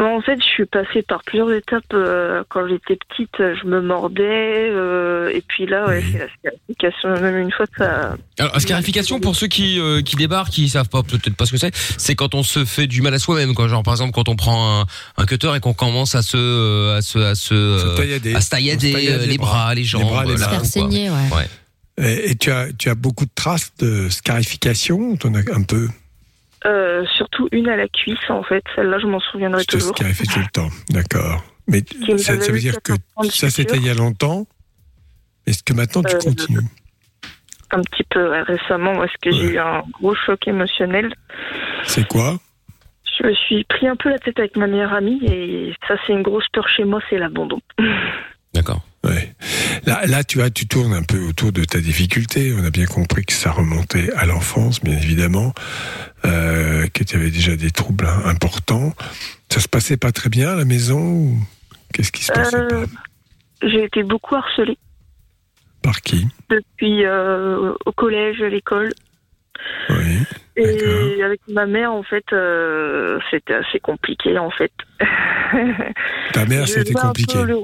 En 0.00 0.20
fait, 0.20 0.36
je 0.40 0.46
suis 0.46 0.64
passée 0.64 1.02
par 1.02 1.24
plusieurs 1.24 1.50
étapes. 1.52 1.82
euh, 1.92 2.44
quand 2.48 2.68
j'étais 2.68 2.96
petite, 3.08 3.34
je 3.38 3.66
me 3.66 3.80
mordais. 3.82 4.70
euh, 4.70 5.28
et 5.34 5.42
puis 5.48 5.66
là, 5.66 5.86
ouais, 5.88 6.04
c'est 6.12 6.18
la 6.18 6.28
scarification. 6.38 7.20
Même 7.20 7.36
une 7.38 7.50
fois, 7.50 7.66
ça. 7.76 8.16
Alors, 8.38 8.54
la 8.54 8.60
scarification, 8.60 9.18
pour 9.18 9.34
ceux 9.34 9.48
qui, 9.48 9.80
euh, 9.80 10.00
qui 10.00 10.14
débarquent, 10.14 10.52
qui 10.52 10.68
savent 10.68 10.88
pas 10.88 11.02
peut-être 11.02 11.34
pas 11.34 11.46
ce 11.46 11.50
que 11.52 11.58
c'est, 11.58 11.74
c'est 11.74 12.14
quand 12.14 12.36
on 12.36 12.44
se 12.44 12.64
fait 12.64 12.86
du 12.86 13.02
mal 13.02 13.12
à 13.12 13.18
soi-même, 13.18 13.54
quoi. 13.54 13.66
Genre, 13.66 13.82
par 13.82 13.94
exemple, 13.94 14.12
quand 14.12 14.28
on 14.28 14.36
prend 14.36 14.82
un, 14.82 14.86
un 15.16 15.26
cutter 15.26 15.52
et 15.56 15.60
qu'on 15.60 15.74
commence 15.74 16.14
à 16.14 16.22
se, 16.22 16.36
euh, 16.36 16.96
à 16.98 17.02
se, 17.02 17.18
à 17.18 17.34
se, 17.34 17.54
euh, 17.54 17.96
taillader. 17.96 18.34
à 18.36 18.40
se 18.40 18.50
taillader, 18.50 18.92
se 18.92 19.26
les 19.28 19.36
bras, 19.36 19.74
les 19.74 19.82
jambes, 19.84 20.04
bras, 20.04 20.24
les 20.24 20.36
la 20.36 20.38
mains, 20.38 20.46
peau, 20.46 20.56
quoi. 20.58 20.64
saigner, 20.64 21.10
ouais. 21.10 21.48
Et, 21.98 22.30
et 22.30 22.36
tu 22.36 22.50
as, 22.50 22.72
tu 22.72 22.88
as 22.88 22.94
beaucoup 22.94 23.24
de 23.24 23.30
traces 23.34 23.72
de 23.78 24.08
scarification. 24.08 25.16
T'en 25.16 25.34
as 25.34 25.40
un 25.54 25.62
peu? 25.62 25.88
Euh, 26.66 27.04
surtout 27.16 27.48
une 27.52 27.68
à 27.68 27.76
la 27.76 27.88
cuisse, 27.88 28.18
en 28.30 28.42
fait. 28.42 28.62
Celle-là, 28.76 28.98
je 29.00 29.06
m'en 29.06 29.20
souviendrai 29.20 29.60
Je 29.62 29.66
te 29.66 29.72
toujours. 29.76 29.96
scarifie 29.96 30.26
tout 30.26 30.38
le 30.40 30.46
temps. 30.52 30.68
D'accord. 30.90 31.44
Mais 31.66 31.82
ça, 32.16 32.34
veut 32.34 32.56
eu 32.56 32.60
dire 32.60 32.80
que 32.82 32.94
ça 33.30 33.50
c'était 33.50 33.76
il 33.76 33.84
y 33.86 33.90
a 33.90 33.94
longtemps. 33.94 34.46
Est-ce 35.46 35.62
que 35.62 35.74
maintenant 35.74 36.02
tu 36.02 36.16
Euh, 36.16 36.18
continues? 36.18 36.60
Un 37.70 37.82
petit 37.82 38.04
peu 38.08 38.26
récemment, 38.46 38.94
parce 38.96 39.12
que 39.20 39.30
j'ai 39.30 39.52
eu 39.52 39.58
un 39.58 39.82
gros 40.00 40.14
choc 40.14 40.48
émotionnel. 40.48 41.12
C'est 41.84 42.08
quoi? 42.08 42.38
Je 43.20 43.26
me 43.26 43.34
suis 43.34 43.64
pris 43.64 43.86
un 43.86 43.96
peu 43.96 44.08
la 44.08 44.18
tête 44.18 44.38
avec 44.38 44.56
ma 44.56 44.66
meilleure 44.66 44.94
amie 44.94 45.20
et 45.26 45.74
ça, 45.86 45.96
c'est 46.06 46.14
une 46.14 46.22
grosse 46.22 46.46
peur 46.52 46.66
chez 46.68 46.84
moi, 46.84 47.00
c'est 47.10 47.18
l'abandon. 47.18 47.60
D'accord. 48.54 48.80
Ouais. 49.04 49.32
Là, 49.86 50.04
là, 50.06 50.24
tu 50.24 50.38
vois, 50.38 50.50
tu 50.50 50.66
tournes 50.66 50.92
un 50.92 51.02
peu 51.04 51.18
autour 51.20 51.52
de 51.52 51.64
ta 51.64 51.78
difficulté. 51.80 52.52
On 52.58 52.64
a 52.64 52.70
bien 52.70 52.86
compris 52.86 53.24
que 53.24 53.32
ça 53.32 53.50
remontait 53.52 54.10
à 54.16 54.26
l'enfance, 54.26 54.82
bien 54.82 54.96
évidemment, 54.96 55.54
euh, 56.24 56.86
que 56.92 57.04
tu 57.04 57.16
avais 57.16 57.30
déjà 57.30 57.56
des 57.56 57.70
troubles 57.70 58.06
hein, 58.06 58.22
importants. 58.24 58.92
Ça 59.50 59.60
se 59.60 59.68
passait 59.68 59.96
pas 59.96 60.10
très 60.12 60.28
bien 60.28 60.50
à 60.50 60.56
la 60.56 60.64
maison 60.64 61.32
Qu'est-ce 61.94 62.12
qui 62.12 62.24
se 62.24 62.32
passait 62.32 62.56
Euh, 62.56 62.86
j'ai 63.62 63.84
été 63.84 64.02
beaucoup 64.02 64.34
harcelée 64.34 64.76
Par 65.82 66.00
qui? 66.02 66.26
Depuis 66.50 67.04
euh, 67.04 67.72
au 67.86 67.92
collège, 67.92 68.42
à 68.42 68.48
l'école. 68.48 68.90
Oui. 69.90 70.18
Et 70.56 71.22
avec 71.22 71.40
ma 71.48 71.66
mère, 71.66 71.92
en 71.92 72.02
fait, 72.02 72.24
c'était 73.30 73.54
assez 73.54 73.78
compliqué, 73.80 74.36
en 74.38 74.50
fait. 74.50 74.72
Ta 76.32 76.44
mère, 76.46 76.66
c'était 76.68 76.92
compliqué. 76.92 77.42
le- 77.44 77.56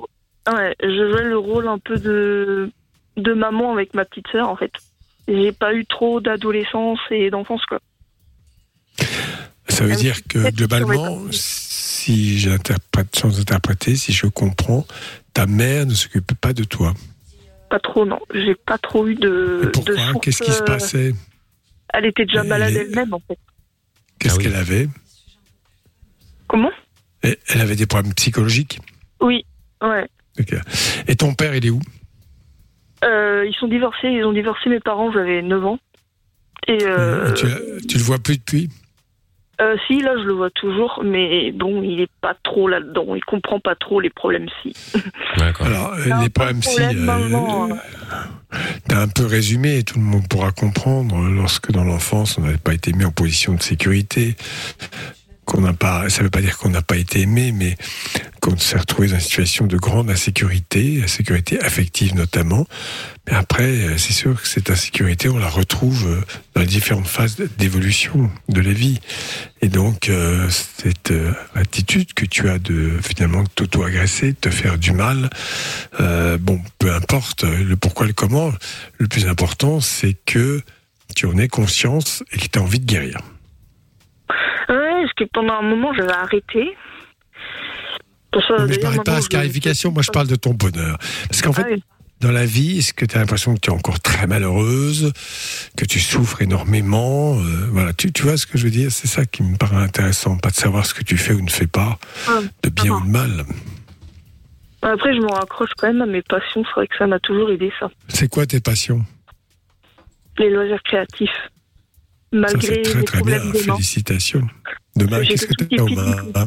Ouais, 0.52 0.74
je 0.82 1.10
jouais 1.10 1.24
le 1.24 1.38
rôle 1.38 1.68
un 1.68 1.78
peu 1.78 1.98
de, 1.98 2.70
de 3.16 3.32
maman 3.32 3.72
avec 3.72 3.94
ma 3.94 4.04
petite 4.04 4.28
sœur, 4.28 4.48
en 4.48 4.56
fait. 4.56 4.72
J'ai 5.26 5.52
pas 5.52 5.72
eu 5.74 5.86
trop 5.86 6.20
d'adolescence 6.20 6.98
et 7.10 7.30
d'enfance, 7.30 7.64
quoi. 7.66 7.80
Ça 9.68 9.84
veut 9.84 9.90
Même 9.90 9.98
dire 9.98 10.16
que 10.28 10.50
globalement, 10.50 11.18
si 11.30 12.38
j'interprète 12.38 13.16
sans 13.16 13.40
interpréter, 13.40 13.96
si 13.96 14.12
je 14.12 14.26
comprends, 14.26 14.86
ta 15.32 15.46
mère 15.46 15.86
ne 15.86 15.94
s'occupe 15.94 16.34
pas 16.34 16.52
de 16.52 16.64
toi. 16.64 16.92
Pas 17.70 17.80
trop, 17.80 18.04
non. 18.04 18.20
J'ai 18.34 18.54
pas 18.54 18.76
trop 18.78 19.08
eu 19.08 19.14
de. 19.14 19.70
Pourquoi? 19.72 20.20
Qu'est-ce 20.20 20.42
qui 20.42 20.52
se 20.52 20.62
euh, 20.62 20.66
passait? 20.66 21.14
Elle 21.94 22.04
était 22.06 22.26
déjà 22.26 22.44
Et- 22.44 22.48
malade 22.48 22.74
elle-même, 22.74 23.14
en 23.14 23.20
fait. 23.26 23.38
Qu'est-ce 24.18 24.38
qu'elle 24.38 24.54
avait? 24.54 24.88
Comment? 26.46 26.70
Elle 27.22 27.60
avait 27.60 27.76
des 27.76 27.86
problèmes 27.86 28.12
psychologiques? 28.14 28.78
Oui, 29.20 29.44
ouais. 29.82 30.06
Et 31.08 31.16
ton 31.16 31.34
père, 31.34 31.54
il 31.54 31.66
est 31.66 31.70
où? 31.70 31.80
Euh, 33.04 33.44
ils 33.46 33.54
sont 33.54 33.68
divorcés, 33.68 34.08
ils 34.08 34.24
ont 34.24 34.32
divorcé 34.32 34.70
mes 34.70 34.80
parents, 34.80 35.12
j'avais 35.12 35.42
9 35.42 35.64
ans. 35.64 35.78
Et 36.66 36.78
euh, 36.82 37.32
tu, 37.32 37.46
le 37.98 38.02
vois 38.02 38.18
plus 38.18 38.38
depuis? 38.38 38.70
Euh, 39.60 39.76
si, 39.86 40.00
là, 40.00 40.14
je 40.18 40.24
le 40.24 40.32
vois 40.32 40.50
toujours, 40.50 41.02
mais 41.04 41.52
bon, 41.52 41.82
il 41.82 42.00
est 42.00 42.10
pas 42.20 42.34
trop 42.42 42.66
là-dedans, 42.66 43.14
il 43.14 43.24
comprend 43.24 43.60
pas 43.60 43.76
trop 43.76 44.00
les 44.00 44.10
problèmes 44.10 44.48
si. 44.62 44.74
Alors, 45.60 45.92
euh, 45.92 46.22
les 46.22 46.30
problèmes, 46.30 46.62
si, 46.62 46.74
problème, 46.80 47.80
t'as 48.88 49.02
un 49.02 49.08
peu 49.08 49.26
résumé, 49.26 49.78
et 49.78 49.84
tout 49.84 49.98
le 49.98 50.04
monde 50.04 50.26
pourra 50.28 50.50
comprendre, 50.50 51.16
lorsque 51.28 51.70
dans 51.70 51.84
l'enfance, 51.84 52.38
on 52.38 52.42
n'avait 52.42 52.56
pas 52.56 52.74
été 52.74 52.92
mis 52.92 53.04
en 53.04 53.12
position 53.12 53.54
de 53.54 53.62
sécurité, 53.62 54.36
qu'on 55.54 55.60
n'a 55.60 55.72
pas, 55.72 56.08
ça 56.08 56.22
veut 56.22 56.30
pas 56.30 56.40
dire 56.40 56.58
qu'on 56.58 56.70
n'a 56.70 56.82
pas 56.82 56.96
été 56.96 57.20
aimé, 57.20 57.52
mais 57.52 57.76
qu'on 58.40 58.56
s'est 58.56 58.76
retrouvé 58.76 59.06
dans 59.06 59.14
une 59.14 59.20
situation 59.20 59.66
de 59.66 59.76
grande 59.76 60.10
insécurité, 60.10 61.00
insécurité 61.04 61.60
affective 61.60 62.16
notamment. 62.16 62.66
Mais 63.28 63.34
après, 63.34 63.62
euh, 63.62 63.96
c'est 63.96 64.12
sûr 64.12 64.42
que 64.42 64.48
cette 64.48 64.70
insécurité, 64.70 65.28
on 65.28 65.38
la 65.38 65.48
retrouve 65.48 66.08
euh, 66.08 66.20
dans 66.54 66.62
les 66.62 66.66
différentes 66.66 67.06
phases 67.06 67.36
d'évolution 67.56 68.30
de 68.48 68.60
la 68.60 68.72
vie. 68.72 69.00
Et 69.62 69.68
donc, 69.68 70.08
euh, 70.08 70.48
cette 70.50 71.12
attitude 71.54 72.14
que 72.14 72.26
tu 72.26 72.48
as 72.48 72.58
de 72.58 72.98
finalement 73.00 73.44
t'auto-agresser, 73.54 74.32
de 74.32 74.36
te 74.40 74.50
faire 74.50 74.76
du 74.76 74.90
mal, 74.90 75.30
bon, 76.40 76.60
peu 76.78 76.92
importe 76.92 77.44
le 77.44 77.76
pourquoi, 77.76 78.06
le 78.06 78.12
comment, 78.12 78.52
le 78.98 79.06
plus 79.06 79.28
important, 79.28 79.80
c'est 79.80 80.16
que 80.26 80.60
tu 81.14 81.26
en 81.26 81.38
aies 81.38 81.48
conscience 81.48 82.24
et 82.32 82.38
que 82.38 82.46
tu 82.48 82.58
as 82.58 82.62
envie 82.62 82.80
de 82.80 82.86
guérir. 82.86 83.18
Parce 85.04 85.12
que 85.14 85.24
pendant 85.32 85.54
un 85.54 85.62
moment, 85.62 85.92
j'avais 85.94 86.12
arrêté. 86.12 86.76
Ça, 88.32 88.40
Mais 88.66 88.72
je 88.74 88.80
d'ailleurs, 88.80 88.80
parle 88.94 89.04
pas 89.04 89.16
je- 89.16 89.24
scarification, 89.26 89.92
moi 89.92 90.02
je 90.02 90.10
parle 90.10 90.26
de 90.26 90.34
ton 90.36 90.54
bonheur. 90.54 90.98
Parce 91.28 91.40
qu'en 91.42 91.52
fait, 91.52 91.62
Ah 91.66 91.70
oui. 91.72 91.82
dans 92.20 92.32
la 92.32 92.44
vie, 92.44 92.78
est-ce 92.78 92.92
que 92.92 93.04
tu 93.04 93.16
as 93.16 93.20
l'impression 93.20 93.54
que 93.54 93.60
tu 93.60 93.70
es 93.70 93.72
encore 93.72 94.00
très 94.00 94.26
malheureuse, 94.26 95.12
que 95.76 95.84
tu 95.84 96.00
souffres 96.00 96.42
énormément 96.42 97.38
euh, 97.38 97.68
Voilà, 97.70 97.92
tu, 97.92 98.10
tu 98.12 98.22
vois 98.24 98.36
ce 98.36 98.46
que 98.46 98.58
je 98.58 98.64
veux 98.64 98.70
dire? 98.72 98.90
C'est 98.90 99.06
ça 99.06 99.24
qui 99.24 99.42
me 99.44 99.56
paraît 99.56 99.76
intéressant, 99.76 100.36
pas 100.38 100.50
de 100.50 100.56
savoir 100.56 100.84
ce 100.84 100.94
que 100.94 101.04
tu 101.04 101.16
fais 101.16 101.32
ou 101.32 101.42
ne 101.42 101.50
fais 101.50 101.68
pas, 101.68 101.98
Ah, 102.26 102.40
de 102.64 102.70
bien 102.70 102.94
ou 102.94 103.00
de 103.06 103.10
mal. 103.10 103.44
Après, 104.82 105.14
je 105.14 105.20
me 105.20 105.30
raccroche 105.32 105.70
quand 105.78 105.86
même 105.86 106.02
à 106.02 106.06
mes 106.06 106.22
passions, 106.22 106.64
c'est 106.64 106.72
vrai 106.74 106.86
que 106.88 106.96
ça 106.98 107.06
m'a 107.06 107.20
toujours 107.20 107.50
aidé, 107.50 107.70
ça. 107.78 107.88
C'est 108.08 108.28
quoi 108.28 108.46
tes 108.46 108.60
passions? 108.60 109.04
Les 110.38 110.50
loisirs 110.50 110.82
créatifs. 110.82 111.30
Ça 111.30 112.38
Malgré 112.40 112.60
c'est 112.60 112.82
très 112.82 112.98
les 112.98 113.04
très 113.04 113.22
bien, 113.22 113.38
problèmes 113.38 113.54
félicitations. 113.62 114.46
Demain, 114.96 115.22
qu'est-ce 115.24 115.46
que 115.46 115.64
tu 115.64 115.78
as 115.78 115.84
aux 115.84 115.88
mains 115.88 116.46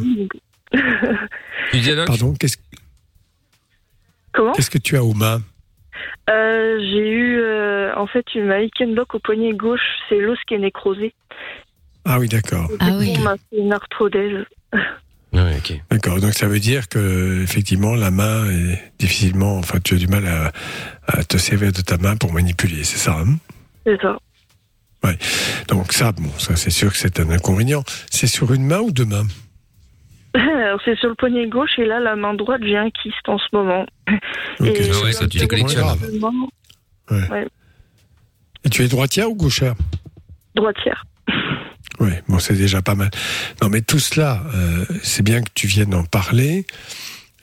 Tu 1.72 1.78
disais, 1.78 1.96
Doc 1.96 2.08
Pardon, 2.08 2.34
qu'est-ce 2.40 2.58
Comment 4.34 4.54
qu'est-ce 4.54 4.70
que 4.70 4.78
tu 4.78 4.96
as 4.96 5.04
aux 5.04 5.14
mains 5.14 5.42
Euh, 6.30 6.78
J'ai 6.80 7.10
eu, 7.10 7.40
euh, 7.40 7.94
en 7.96 8.08
fait, 8.08 8.26
une 8.36 8.52
Hickenlock 8.52 9.16
au 9.16 9.20
poignet 9.20 9.54
gauche, 9.54 9.82
c'est 10.08 10.20
l'os 10.20 10.38
qui 10.48 10.54
est 10.54 10.60
nécrosé. 10.60 11.14
Ah 12.06 12.20
oui, 12.20 12.28
d'accord. 12.30 12.70
Du 12.70 12.78
coup, 12.78 12.86
On 13.18 13.22
m'a 13.22 13.36
fait 13.36 13.58
une 13.58 13.74
arthrodèse. 13.74 14.46
D'accord, 15.92 16.20
donc 16.20 16.34
ça 16.34 16.48
veut 16.48 16.60
dire 16.60 16.88
que 16.88 17.44
effectivement 17.44 17.94
la 17.96 18.10
main 18.10 18.50
est 18.50 18.82
difficilement, 18.98 19.58
enfin 19.60 19.78
tu 19.84 19.94
as 19.94 19.98
du 19.98 20.08
mal 20.08 20.26
à, 20.26 20.52
à 21.06 21.24
te 21.24 21.38
servir 21.38 21.72
de 21.72 21.82
ta 21.82 21.98
main 21.98 22.16
pour 22.16 22.34
manipuler, 22.34 22.84
c'est 22.84 22.98
ça 22.98 23.20
hein? 23.20 23.36
C'est 23.86 24.02
ça. 24.02 24.18
Ouais. 25.04 25.18
Donc 25.68 25.94
ça, 25.94 26.12
bon, 26.12 26.30
ça 26.38 26.56
c'est 26.56 26.70
sûr 26.72 26.92
que 26.92 26.98
c'est 26.98 27.20
un 27.20 27.30
inconvénient. 27.30 27.84
C'est 28.10 28.28
sur 28.28 28.54
une 28.54 28.66
main 28.66 28.80
ou 28.80 28.92
deux 28.92 29.06
mains? 29.06 29.28
C'est 30.86 30.96
sur 31.00 31.10
le 31.10 31.16
poignet 31.16 31.48
gauche 31.48 31.72
et 31.80 31.86
là, 31.86 32.00
la 32.00 32.16
main 32.16 32.34
droite, 32.36 32.62
j'ai 32.64 32.78
un 32.78 32.90
kyste 32.92 33.28
en 33.28 33.38
ce 33.40 33.46
moment. 33.54 33.86
Ok, 34.60 34.68
Et 34.68 34.92
ouais, 35.04 35.12
ça, 35.12 35.28
tu 35.28 35.40
les 35.40 35.48
collectionnes. 35.48 35.84
Vraiment, 36.20 36.50
Ouais. 37.10 37.30
ouais, 37.30 37.48
Et 38.64 38.70
tu 38.70 38.84
es 38.84 38.88
droitière 38.88 39.30
ou 39.30 39.36
gauchère? 39.36 39.74
Droitière. 40.56 41.06
Oui, 42.00 42.12
bon, 42.28 42.38
c'est 42.38 42.54
déjà 42.56 42.82
pas 42.82 42.96
mal. 42.96 43.10
Non, 43.62 43.70
mais 43.70 43.82
tout 43.82 43.98
cela, 44.00 44.44
euh, 44.54 44.86
c'est 45.04 45.24
bien 45.24 45.42
que 45.42 45.50
tu 45.56 45.66
viennes 45.68 45.96
en 45.96 46.04
parler. 46.04 46.66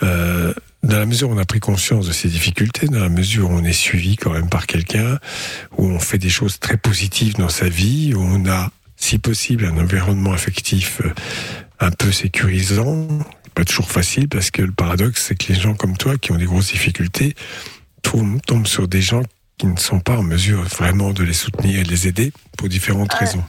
Euh, 0.03 0.53
dans 0.83 0.99
la 0.99 1.07
mesure 1.07 1.31
où 1.31 1.33
on 1.33 1.39
a 1.39 1.47
pris 1.47 1.61
conscience 1.61 2.07
de 2.07 2.13
ces 2.13 2.29
difficultés, 2.29 2.89
dans 2.89 3.01
la 3.01 3.09
mesure 3.09 3.51
où 3.51 3.55
on 3.55 3.65
est 3.65 3.73
suivi 3.73 4.17
quand 4.17 4.33
même 4.33 4.49
par 4.49 4.67
quelqu'un, 4.67 5.19
où 5.79 5.87
on 5.87 5.99
fait 5.99 6.19
des 6.19 6.29
choses 6.29 6.59
très 6.61 6.77
positives 6.77 7.35
dans 7.35 7.49
sa 7.49 7.69
vie, 7.69 8.13
où 8.15 8.21
on 8.21 8.47
a, 8.47 8.71
si 8.97 9.19
possible, 9.19 9.65
un 9.65 9.79
environnement 9.79 10.33
affectif 10.33 11.01
euh, 11.05 11.11
un 11.81 11.91
peu 11.91 12.13
sécurisant, 12.13 13.09
pas 13.55 13.65
toujours 13.65 13.91
facile, 13.91 14.29
parce 14.29 14.51
que 14.51 14.63
le 14.63 14.73
paradoxe, 14.73 15.27
c'est 15.29 15.37
que 15.37 15.53
les 15.53 15.59
gens 15.59 15.75
comme 15.75 15.97
toi, 15.97 16.19
qui 16.19 16.33
ont 16.33 16.37
des 16.37 16.45
grosses 16.45 16.73
difficultés, 16.73 17.35
tombent, 18.03 18.43
tombent 18.43 18.67
sur 18.67 18.87
des 18.87 19.01
gens 19.01 19.23
qui 19.57 19.67
ne 19.67 19.77
sont 19.79 20.01
pas 20.01 20.17
en 20.17 20.23
mesure 20.23 20.63
vraiment 20.65 21.13
de 21.13 21.23
les 21.23 21.33
soutenir 21.33 21.81
et 21.81 21.83
de 21.85 21.89
les 21.89 22.09
aider 22.09 22.33
pour 22.59 22.69
différentes 22.69 23.15
raisons. 23.15 23.45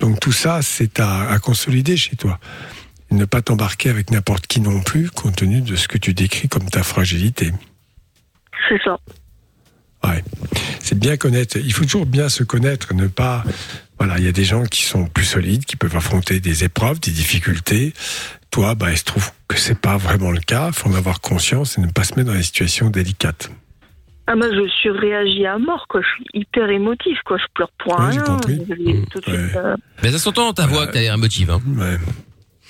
Donc 0.00 0.18
tout 0.18 0.32
ça, 0.32 0.62
c'est 0.62 0.98
à, 0.98 1.30
à 1.30 1.38
consolider 1.38 1.96
chez 1.96 2.16
toi. 2.16 2.40
Et 3.10 3.14
Ne 3.14 3.24
pas 3.24 3.42
t'embarquer 3.42 3.90
avec 3.90 4.10
n'importe 4.10 4.46
qui 4.46 4.60
non 4.60 4.80
plus, 4.80 5.10
compte 5.10 5.36
tenu 5.36 5.60
de 5.62 5.76
ce 5.76 5.88
que 5.88 5.98
tu 5.98 6.14
décris 6.14 6.48
comme 6.48 6.68
ta 6.68 6.82
fragilité. 6.82 7.52
C'est 8.68 8.80
ça. 8.84 8.98
Ouais. 10.04 10.22
C'est 10.80 10.98
bien 10.98 11.16
connaître. 11.16 11.56
Il 11.58 11.72
faut 11.72 11.84
toujours 11.84 12.06
bien 12.06 12.28
se 12.28 12.42
connaître, 12.42 12.94
ne 12.94 13.06
pas. 13.06 13.44
Voilà, 13.98 14.18
il 14.18 14.24
y 14.24 14.28
a 14.28 14.32
des 14.32 14.44
gens 14.44 14.64
qui 14.64 14.82
sont 14.84 15.04
plus 15.06 15.24
solides, 15.26 15.64
qui 15.66 15.76
peuvent 15.76 15.94
affronter 15.96 16.40
des 16.40 16.64
épreuves, 16.64 17.00
des 17.00 17.10
difficultés. 17.10 17.92
Toi, 18.50 18.74
bah, 18.74 18.90
il 18.90 18.96
se 18.96 19.04
trouve 19.04 19.30
que 19.46 19.56
c'est 19.58 19.78
pas 19.78 19.96
vraiment 19.98 20.30
le 20.30 20.40
cas. 20.40 20.68
Il 20.68 20.72
faut 20.74 20.88
en 20.88 20.94
avoir 20.94 21.20
conscience 21.20 21.76
et 21.78 21.80
ne 21.82 21.90
pas 21.90 22.04
se 22.04 22.14
mettre 22.14 22.30
dans 22.30 22.36
des 22.36 22.42
situations 22.42 22.88
délicates. 22.90 23.50
Ah, 24.26 24.36
moi, 24.36 24.46
je 24.52 24.68
suis 24.70 24.90
réagi 24.90 25.44
à 25.44 25.58
mort, 25.58 25.86
quoi. 25.88 26.00
Je 26.02 26.06
suis 26.08 26.24
hyper 26.40 26.70
émotif, 26.70 27.18
quoi. 27.26 27.36
Je 27.36 27.44
pleure 27.54 27.70
pour 27.78 27.98
Ouais, 27.98 28.10
rien. 28.10 28.22
compris. 28.22 28.60
Je 28.68 28.74
l'ai 28.74 29.04
tout 29.10 29.18
de 29.20 29.24
suite, 29.24 29.56
euh, 29.56 29.76
Mais 30.02 30.12
ça 30.12 30.18
s'entend 30.18 30.46
dans 30.46 30.52
ta 30.54 30.66
voix 30.66 30.86
que 30.86 30.92
t'as 30.92 31.00
l'air 31.00 31.14
émotive. 31.14 31.50
Hein. 31.50 31.60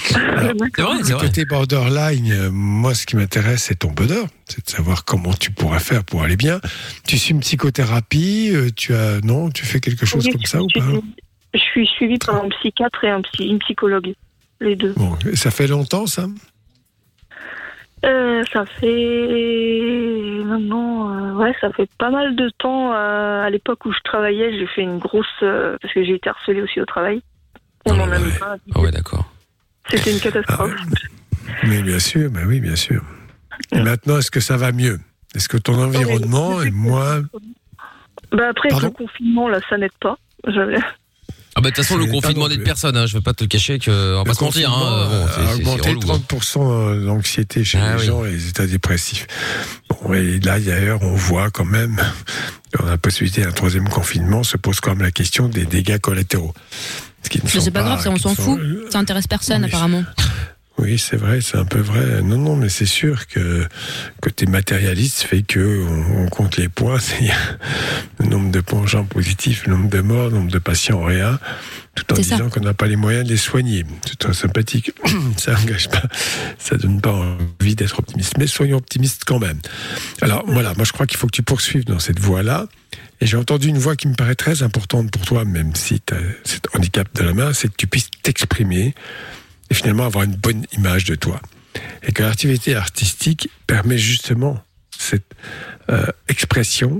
C'est 0.08 0.18
vrai, 0.18 0.96
c'est 1.02 1.10
Le 1.12 1.16
vrai. 1.16 1.26
côté 1.26 1.44
borderline, 1.44 2.32
euh, 2.32 2.50
moi, 2.50 2.94
ce 2.94 3.06
qui 3.06 3.16
m'intéresse, 3.16 3.64
c'est 3.64 3.78
ton 3.80 3.90
bonheur. 3.90 4.26
C'est 4.46 4.64
de 4.64 4.70
savoir 4.70 5.04
comment 5.04 5.32
tu 5.34 5.50
pourras 5.50 5.78
faire 5.78 6.04
pour 6.04 6.22
aller 6.22 6.36
bien. 6.36 6.60
Tu 7.06 7.18
suis 7.18 7.32
une 7.32 7.40
psychothérapie, 7.40 8.50
euh, 8.54 8.70
tu 8.74 8.94
as, 8.94 9.20
non, 9.22 9.50
tu 9.50 9.64
fais 9.64 9.80
quelque 9.80 10.06
chose 10.06 10.24
Oui, 10.26 10.32
comme 10.32 10.44
ça 10.44 10.62
ou 10.62 10.66
pas 10.68 10.80
je 11.52 11.58
suis 11.58 11.84
suivie 11.88 12.18
par 12.18 12.36
un 12.44 12.48
psychiatre 12.48 13.02
et 13.02 13.10
un 13.10 13.22
psy, 13.22 13.48
une 13.48 13.58
psychologue, 13.58 14.14
les 14.60 14.76
deux. 14.76 14.92
Bon, 14.96 15.16
ça 15.34 15.50
fait 15.50 15.66
longtemps, 15.66 16.06
ça? 16.06 16.26
Euh, 18.04 18.42
ça 18.52 18.64
fait 18.66 20.42
maintenant, 20.44 21.12
euh, 21.12 21.32
ouais, 21.34 21.52
ça 21.60 21.70
fait 21.72 21.88
pas 21.98 22.10
mal 22.10 22.34
de 22.36 22.50
temps. 22.58 22.92
euh, 22.94 23.42
à 23.42 23.50
l'époque 23.50 23.84
où 23.84 23.92
je 23.92 23.98
travaillais, 24.04 24.56
j'ai 24.58 24.66
fait 24.68 24.82
une 24.82 24.98
grosse 24.98 25.26
parce 25.40 25.92
que 25.92 26.04
j'ai 26.04 26.14
été 26.14 26.30
harcelée 26.30 26.62
aussi 26.62 26.80
au 26.80 26.86
travail. 26.86 27.20
On 27.84 27.94
m'en 27.94 28.04
a 28.04 28.18
mis 28.18 28.30
plein. 28.30 28.56
Ah 28.74 28.80
ouais, 28.80 28.90
d'accord. 28.90 29.29
C'était 29.90 30.12
une 30.12 30.20
catastrophe. 30.20 30.72
Mais 31.66 31.82
bien 31.82 31.98
sûr, 31.98 32.30
ben 32.30 32.46
oui, 32.46 32.60
bien 32.60 32.76
sûr. 32.76 33.02
Et 33.72 33.80
maintenant, 33.80 34.18
est-ce 34.18 34.30
que 34.30 34.40
ça 34.40 34.56
va 34.56 34.72
mieux? 34.72 35.00
Est-ce 35.34 35.48
que 35.48 35.56
ton 35.56 35.74
environnement 35.82 36.62
est 36.62 36.70
moins... 36.70 37.22
Bah 38.32 38.48
après 38.50 38.68
Pardon 38.68 38.86
le 38.86 38.92
confinement 39.06 39.48
là, 39.48 39.58
ça 39.68 39.76
n'aide 39.76 39.90
pas. 40.00 40.16
J'avais. 40.46 40.76
Ah 41.56 41.60
bah 41.60 41.70
de 41.70 41.74
toute 41.74 41.84
façon 41.84 41.96
le 41.98 42.06
confinement 42.06 42.48
n'aide 42.48 42.62
personne. 42.62 42.96
Hein. 42.96 43.06
Je 43.06 43.14
vais 43.14 43.20
pas 43.22 43.34
te 43.34 43.42
le 43.42 43.48
cacher 43.48 43.80
que 43.80 44.14
on 44.14 44.18
va 44.18 44.24
pas 44.24 44.34
se 44.34 44.44
mentir. 44.44 44.72
Hein. 44.72 45.08
Bon, 45.10 45.26
c'est- 45.26 45.46
c'est 45.46 45.54
augmenté 45.54 45.88
relou, 45.90 46.00
hein. 46.12 46.20
30% 46.30 47.04
d'anxiété 47.06 47.64
chez 47.64 47.78
Ah 47.78 47.94
les 47.96 48.00
oui. 48.02 48.06
gens 48.06 48.24
et 48.24 48.30
les 48.30 48.48
états 48.48 48.66
dépressifs. 48.68 49.26
Bon, 49.88 50.14
et 50.14 50.38
là, 50.38 50.60
d'ailleurs, 50.60 51.02
on 51.02 51.14
voit 51.16 51.50
quand 51.50 51.64
même, 51.64 51.96
dans 52.78 52.86
la 52.86 52.98
possibilité 52.98 53.42
d'un 53.42 53.50
troisième 53.50 53.88
confinement, 53.88 54.44
se 54.44 54.56
pose 54.56 54.78
quand 54.78 54.90
même 54.90 55.02
la 55.02 55.10
question 55.10 55.48
des 55.48 55.64
dégâts 55.66 55.98
collatéraux. 55.98 56.54
Mais 57.42 57.60
C'est 57.60 57.70
pas 57.70 57.82
grave, 57.82 58.02
ça, 58.02 58.10
on 58.10 58.16
s'en 58.16 58.34
sont- 58.34 58.56
fout. 58.56 58.60
Ça 58.90 58.98
intéresse 58.98 59.26
personne, 59.26 59.64
apparemment. 59.64 60.04
Oui, 60.78 60.98
c'est 60.98 61.16
vrai, 61.16 61.42
c'est 61.42 61.58
un 61.58 61.66
peu 61.66 61.78
vrai. 61.80 62.22
Non, 62.22 62.38
non, 62.38 62.56
mais 62.56 62.70
c'est 62.70 62.86
sûr 62.86 63.26
que 63.26 63.66
côté 64.22 64.46
matérialiste 64.46 65.20
fait 65.22 65.42
que 65.42 65.84
on, 65.86 66.22
on 66.24 66.28
compte 66.28 66.56
les 66.56 66.70
points, 66.70 66.98
c'est 67.00 67.30
le 68.18 68.26
nombre 68.26 68.50
de 68.50 68.62
gens 68.86 69.04
positifs, 69.04 69.66
le 69.66 69.74
nombre 69.74 69.90
de 69.90 70.00
morts, 70.00 70.28
le 70.30 70.36
nombre 70.36 70.50
de 70.50 70.58
patients 70.58 71.00
en 71.00 71.04
réa, 71.04 71.38
tout 71.94 72.10
en 72.12 72.16
disant 72.16 72.48
qu'on 72.48 72.60
n'a 72.60 72.72
pas 72.72 72.86
les 72.86 72.96
moyens 72.96 73.24
de 73.24 73.30
les 73.30 73.36
soigner. 73.36 73.84
C'est 74.06 74.18
très 74.18 74.32
sympathique. 74.32 74.92
ça 75.36 75.54
engage 75.54 75.90
pas, 75.90 76.04
ça 76.58 76.76
donne 76.78 77.02
pas 77.02 77.12
envie 77.12 77.74
d'être 77.76 77.98
optimiste. 77.98 78.38
Mais 78.38 78.46
soyons 78.46 78.78
optimistes 78.78 79.24
quand 79.26 79.38
même. 79.38 79.58
Alors 80.22 80.44
voilà, 80.46 80.72
moi 80.76 80.84
je 80.86 80.92
crois 80.92 81.06
qu'il 81.06 81.18
faut 81.18 81.26
que 81.26 81.36
tu 81.36 81.42
poursuives 81.42 81.84
dans 81.84 81.98
cette 81.98 82.20
voie-là. 82.20 82.68
Et 83.20 83.26
j'ai 83.26 83.36
entendu 83.36 83.68
une 83.68 83.78
voix 83.78 83.96
qui 83.96 84.08
me 84.08 84.14
paraît 84.14 84.34
très 84.34 84.62
importante 84.62 85.10
pour 85.10 85.26
toi, 85.26 85.44
même 85.44 85.74
si 85.74 86.00
tu 86.00 86.14
as 86.14 86.18
cet 86.44 86.74
handicap 86.74 87.08
de 87.14 87.22
la 87.22 87.34
main, 87.34 87.52
c'est 87.52 87.68
que 87.68 87.76
tu 87.76 87.86
puisses 87.86 88.10
t'exprimer 88.22 88.94
et 89.70 89.74
finalement 89.74 90.06
avoir 90.06 90.24
une 90.24 90.36
bonne 90.36 90.64
image 90.72 91.04
de 91.04 91.14
toi. 91.14 91.40
Et 92.02 92.12
que 92.12 92.22
l'activité 92.22 92.74
artistique 92.74 93.50
permet 93.66 93.98
justement 93.98 94.62
cette 94.90 95.34
euh, 95.90 96.06
expression 96.28 96.98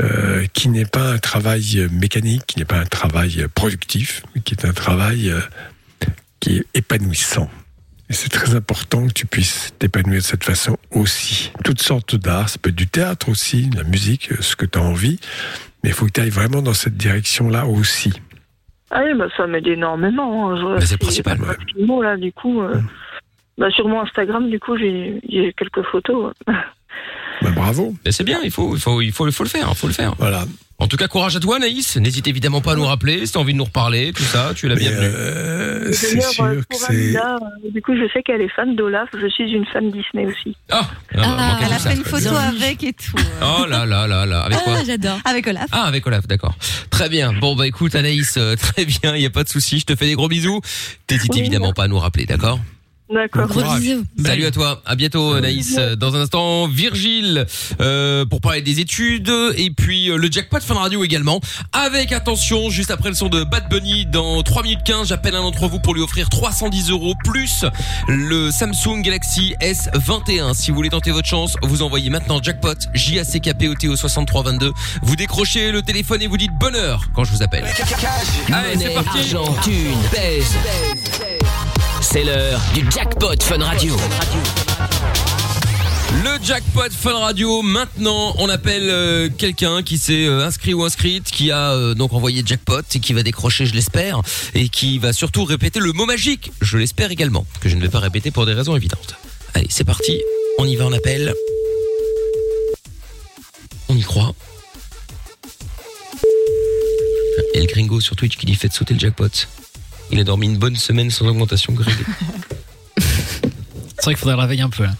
euh, 0.00 0.46
qui 0.52 0.68
n'est 0.68 0.86
pas 0.86 1.12
un 1.12 1.18
travail 1.18 1.88
mécanique, 1.90 2.46
qui 2.46 2.58
n'est 2.58 2.64
pas 2.64 2.78
un 2.78 2.86
travail 2.86 3.46
productif, 3.54 4.22
mais 4.34 4.40
qui 4.40 4.54
est 4.54 4.64
un 4.64 4.72
travail 4.72 5.30
euh, 5.30 5.40
qui 6.38 6.58
est 6.58 6.66
épanouissant. 6.74 7.50
Et 8.10 8.12
c'est 8.12 8.28
très 8.28 8.54
important 8.56 9.06
que 9.06 9.12
tu 9.12 9.24
puisses 9.26 9.72
t'épanouir 9.78 10.18
de 10.20 10.24
cette 10.24 10.42
façon 10.44 10.76
aussi. 10.90 11.52
Toutes 11.64 11.80
sortes 11.80 12.16
d'art, 12.16 12.48
ça 12.48 12.58
peut 12.60 12.70
être 12.70 12.76
du 12.76 12.88
théâtre 12.88 13.28
aussi, 13.28 13.68
de 13.68 13.76
la 13.76 13.84
musique, 13.84 14.30
ce 14.40 14.56
que 14.56 14.66
tu 14.66 14.78
as 14.78 14.82
envie, 14.82 15.20
mais 15.84 15.90
il 15.90 15.92
faut 15.94 16.06
que 16.06 16.10
tu 16.12 16.20
ailles 16.20 16.28
vraiment 16.30 16.60
dans 16.60 16.74
cette 16.74 16.96
direction-là 16.96 17.66
aussi. 17.66 18.12
Ah 18.90 19.02
oui, 19.04 19.14
bah 19.16 19.26
ça 19.36 19.46
m'aide 19.46 19.68
énormément. 19.68 20.50
hein. 20.50 20.56
Je- 20.56 20.74
Mais 20.80 20.86
c'est 20.86 20.94
le 20.94 20.98
principal, 20.98 21.38
pas 21.38 21.54
là, 22.02 22.16
du 22.16 22.32
coup. 22.32 22.60
euh, 22.62 22.80
bah, 23.56 23.70
sur 23.70 23.86
mon 23.86 24.00
Instagram, 24.00 24.50
du 24.50 24.58
coup, 24.58 24.76
j'ai 24.76 25.20
j'ai 25.28 25.52
quelques 25.56 25.82
photos. 25.90 26.32
Bah, 27.42 27.52
bravo. 27.52 27.94
Mais 28.04 28.12
c'est 28.12 28.24
bien, 28.24 28.40
il 28.44 28.50
faut, 28.50 28.74
il 28.76 28.80
faut, 28.82 29.00
il 29.00 29.12
faut, 29.12 29.26
il 29.26 29.32
faut 29.32 29.44
le 29.44 29.48
faire, 29.48 29.66
il 29.70 29.74
faut 29.74 29.86
le 29.86 29.94
faire. 29.94 30.14
Voilà. 30.18 30.44
En 30.82 30.86
tout 30.88 30.96
cas, 30.96 31.08
courage 31.08 31.36
à 31.36 31.40
toi, 31.40 31.58
Naïs. 31.58 31.96
N'hésite 31.98 32.26
évidemment 32.26 32.62
pas 32.62 32.72
à 32.72 32.74
nous 32.74 32.86
rappeler 32.86 33.26
si 33.26 33.32
t'as 33.32 33.38
envie 33.40 33.52
de 33.52 33.58
nous 33.58 33.64
reparler, 33.64 34.12
tout 34.14 34.22
ça. 34.22 34.52
Tu 34.56 34.64
es 34.64 34.68
la 34.70 34.76
bienvenue. 34.76 35.06
euh, 35.12 35.92
Et 35.92 36.14
d'ailleurs, 36.16 36.32
euh, 36.40 36.62
pour 36.68 36.84
Amida, 36.88 37.36
euh, 37.36 37.70
du 37.70 37.82
coup, 37.82 37.92
je 37.94 38.10
sais 38.14 38.22
qu'elle 38.22 38.40
est 38.40 38.48
fan 38.48 38.74
d'Olaf. 38.76 39.10
Je 39.12 39.28
suis 39.28 39.50
une 39.52 39.66
fan 39.66 39.90
Disney 39.90 40.26
aussi. 40.26 40.56
Ah, 40.70 40.88
Ah, 41.18 41.58
elle 41.62 41.72
a 41.72 41.78
fait 41.78 41.94
une 41.94 42.02
photo 42.04 42.34
avec 42.34 42.82
et 42.82 42.94
tout. 42.94 43.16
Oh 43.42 43.66
là 43.66 43.84
là 43.84 44.06
là 44.06 44.24
là. 44.24 44.40
Avec 44.42 44.58
quoi 44.60 44.82
j'adore. 44.84 45.18
Avec 45.24 45.46
Olaf. 45.46 45.66
Ah, 45.70 45.82
avec 45.84 46.06
Olaf, 46.06 46.26
d'accord. 46.26 46.54
Très 46.88 47.08
bien. 47.10 47.32
Bon, 47.34 47.54
bah 47.56 47.66
écoute, 47.66 47.94
Anaïs, 47.94 48.36
euh, 48.38 48.56
très 48.56 48.84
bien, 48.86 49.14
il 49.16 49.22
y 49.22 49.26
a 49.26 49.30
pas 49.30 49.44
de 49.44 49.48
souci. 49.50 49.80
Je 49.80 49.84
te 49.84 49.94
fais 49.94 50.06
des 50.06 50.14
gros 50.14 50.28
bisous. 50.28 50.60
T'hésites 51.06 51.36
évidemment 51.36 51.72
pas 51.74 51.84
à 51.84 51.88
nous 51.88 51.98
rappeler, 51.98 52.24
d'accord? 52.24 52.58
D'accord. 53.10 53.48
Salut 54.24 54.46
à 54.46 54.50
toi. 54.52 54.82
À 54.86 54.94
bientôt, 54.94 55.32
Anaïs. 55.32 55.74
Euh, 55.78 55.96
Dans 55.96 56.14
un 56.14 56.20
instant, 56.20 56.68
Virgile 56.68 57.44
euh, 57.80 58.24
pour 58.24 58.40
parler 58.40 58.62
des 58.62 58.78
études 58.78 59.32
et 59.56 59.70
puis 59.70 60.10
euh, 60.10 60.16
le 60.16 60.30
jackpot 60.30 60.60
Fun 60.60 60.74
Radio 60.74 61.02
également. 61.02 61.40
Avec 61.72 62.12
attention, 62.12 62.70
juste 62.70 62.92
après 62.92 63.08
le 63.08 63.16
son 63.16 63.28
de 63.28 63.42
Bad 63.42 63.68
Bunny, 63.68 64.06
dans 64.06 64.42
3 64.44 64.62
minutes 64.62 64.84
15, 64.84 65.08
j'appelle 65.08 65.34
un 65.34 65.42
d'entre 65.42 65.66
vous 65.66 65.80
pour 65.80 65.94
lui 65.94 66.02
offrir 66.02 66.28
310 66.28 66.90
euros 66.90 67.14
plus 67.24 67.64
le 68.06 68.52
Samsung 68.52 69.02
Galaxy 69.02 69.54
S21. 69.60 70.54
Si 70.54 70.70
vous 70.70 70.76
voulez 70.76 70.90
tenter 70.90 71.10
votre 71.10 71.28
chance, 71.28 71.56
vous 71.62 71.82
envoyez 71.82 72.10
maintenant 72.10 72.40
jackpot 72.40 72.74
J 72.94 73.18
A 73.18 73.24
C 73.24 73.40
K 73.40 73.54
P 73.54 73.68
O 73.68 73.74
T 73.74 73.88
au 73.88 73.96
6322. 73.96 74.72
Vous 75.02 75.16
décrochez 75.16 75.72
le 75.72 75.82
téléphone 75.82 76.22
et 76.22 76.28
vous 76.28 76.36
dites 76.36 76.52
bonheur 76.60 77.08
quand 77.14 77.24
je 77.24 77.32
vous 77.32 77.42
appelle. 77.42 77.64
Allez, 78.52 78.78
c'est 78.78 78.94
parti. 78.94 79.18
argent, 79.18 79.52
thune, 79.64 79.98
pèse. 80.12 80.56
C'est 82.12 82.24
l'heure 82.24 82.60
du 82.74 82.84
jackpot 82.90 83.40
Fun 83.40 83.62
Radio. 83.62 83.96
Le 86.24 86.44
jackpot 86.44 86.90
Fun 86.90 87.16
Radio. 87.16 87.62
Maintenant, 87.62 88.34
on 88.38 88.48
appelle 88.48 88.90
euh, 88.90 89.28
quelqu'un 89.28 89.84
qui 89.84 89.96
s'est 89.96 90.26
euh, 90.26 90.44
inscrit 90.44 90.74
ou 90.74 90.82
inscrite, 90.82 91.30
qui 91.30 91.52
a 91.52 91.70
euh, 91.70 91.94
donc 91.94 92.12
envoyé 92.12 92.42
jackpot 92.44 92.80
et 92.92 92.98
qui 92.98 93.12
va 93.12 93.22
décrocher, 93.22 93.64
je 93.64 93.74
l'espère, 93.74 94.22
et 94.54 94.68
qui 94.68 94.98
va 94.98 95.12
surtout 95.12 95.44
répéter 95.44 95.78
le 95.78 95.92
mot 95.92 96.04
magique. 96.04 96.50
Je 96.60 96.78
l'espère 96.78 97.12
également, 97.12 97.46
que 97.60 97.68
je 97.68 97.76
ne 97.76 97.80
vais 97.80 97.88
pas 97.88 98.00
répéter 98.00 98.32
pour 98.32 98.44
des 98.44 98.54
raisons 98.54 98.74
évidentes. 98.74 99.14
Allez, 99.54 99.68
c'est 99.70 99.84
parti. 99.84 100.20
On 100.58 100.64
y 100.64 100.74
va, 100.74 100.86
on 100.86 100.92
appelle. 100.92 101.32
On 103.88 103.96
y 103.96 104.02
croit. 104.02 104.34
Et 107.54 107.60
le 107.60 107.66
gringo 107.66 108.00
sur 108.00 108.16
Twitch 108.16 108.36
qui 108.36 108.46
dit 108.46 108.56
faites 108.56 108.72
sauter 108.72 108.94
le 108.94 109.00
jackpot. 109.00 109.28
Il 110.12 110.18
a 110.20 110.24
dormi 110.24 110.46
une 110.46 110.56
bonne 110.58 110.76
semaine 110.76 111.10
sans 111.10 111.26
augmentation, 111.26 111.72
Gringo. 111.72 111.92
C'est 112.98 114.04
vrai 114.04 114.14
qu'il 114.14 114.16
faudrait 114.16 114.34
le 114.36 114.40
réveiller 114.40 114.62
un 114.62 114.70
peu 114.70 114.84
là. 114.84 114.92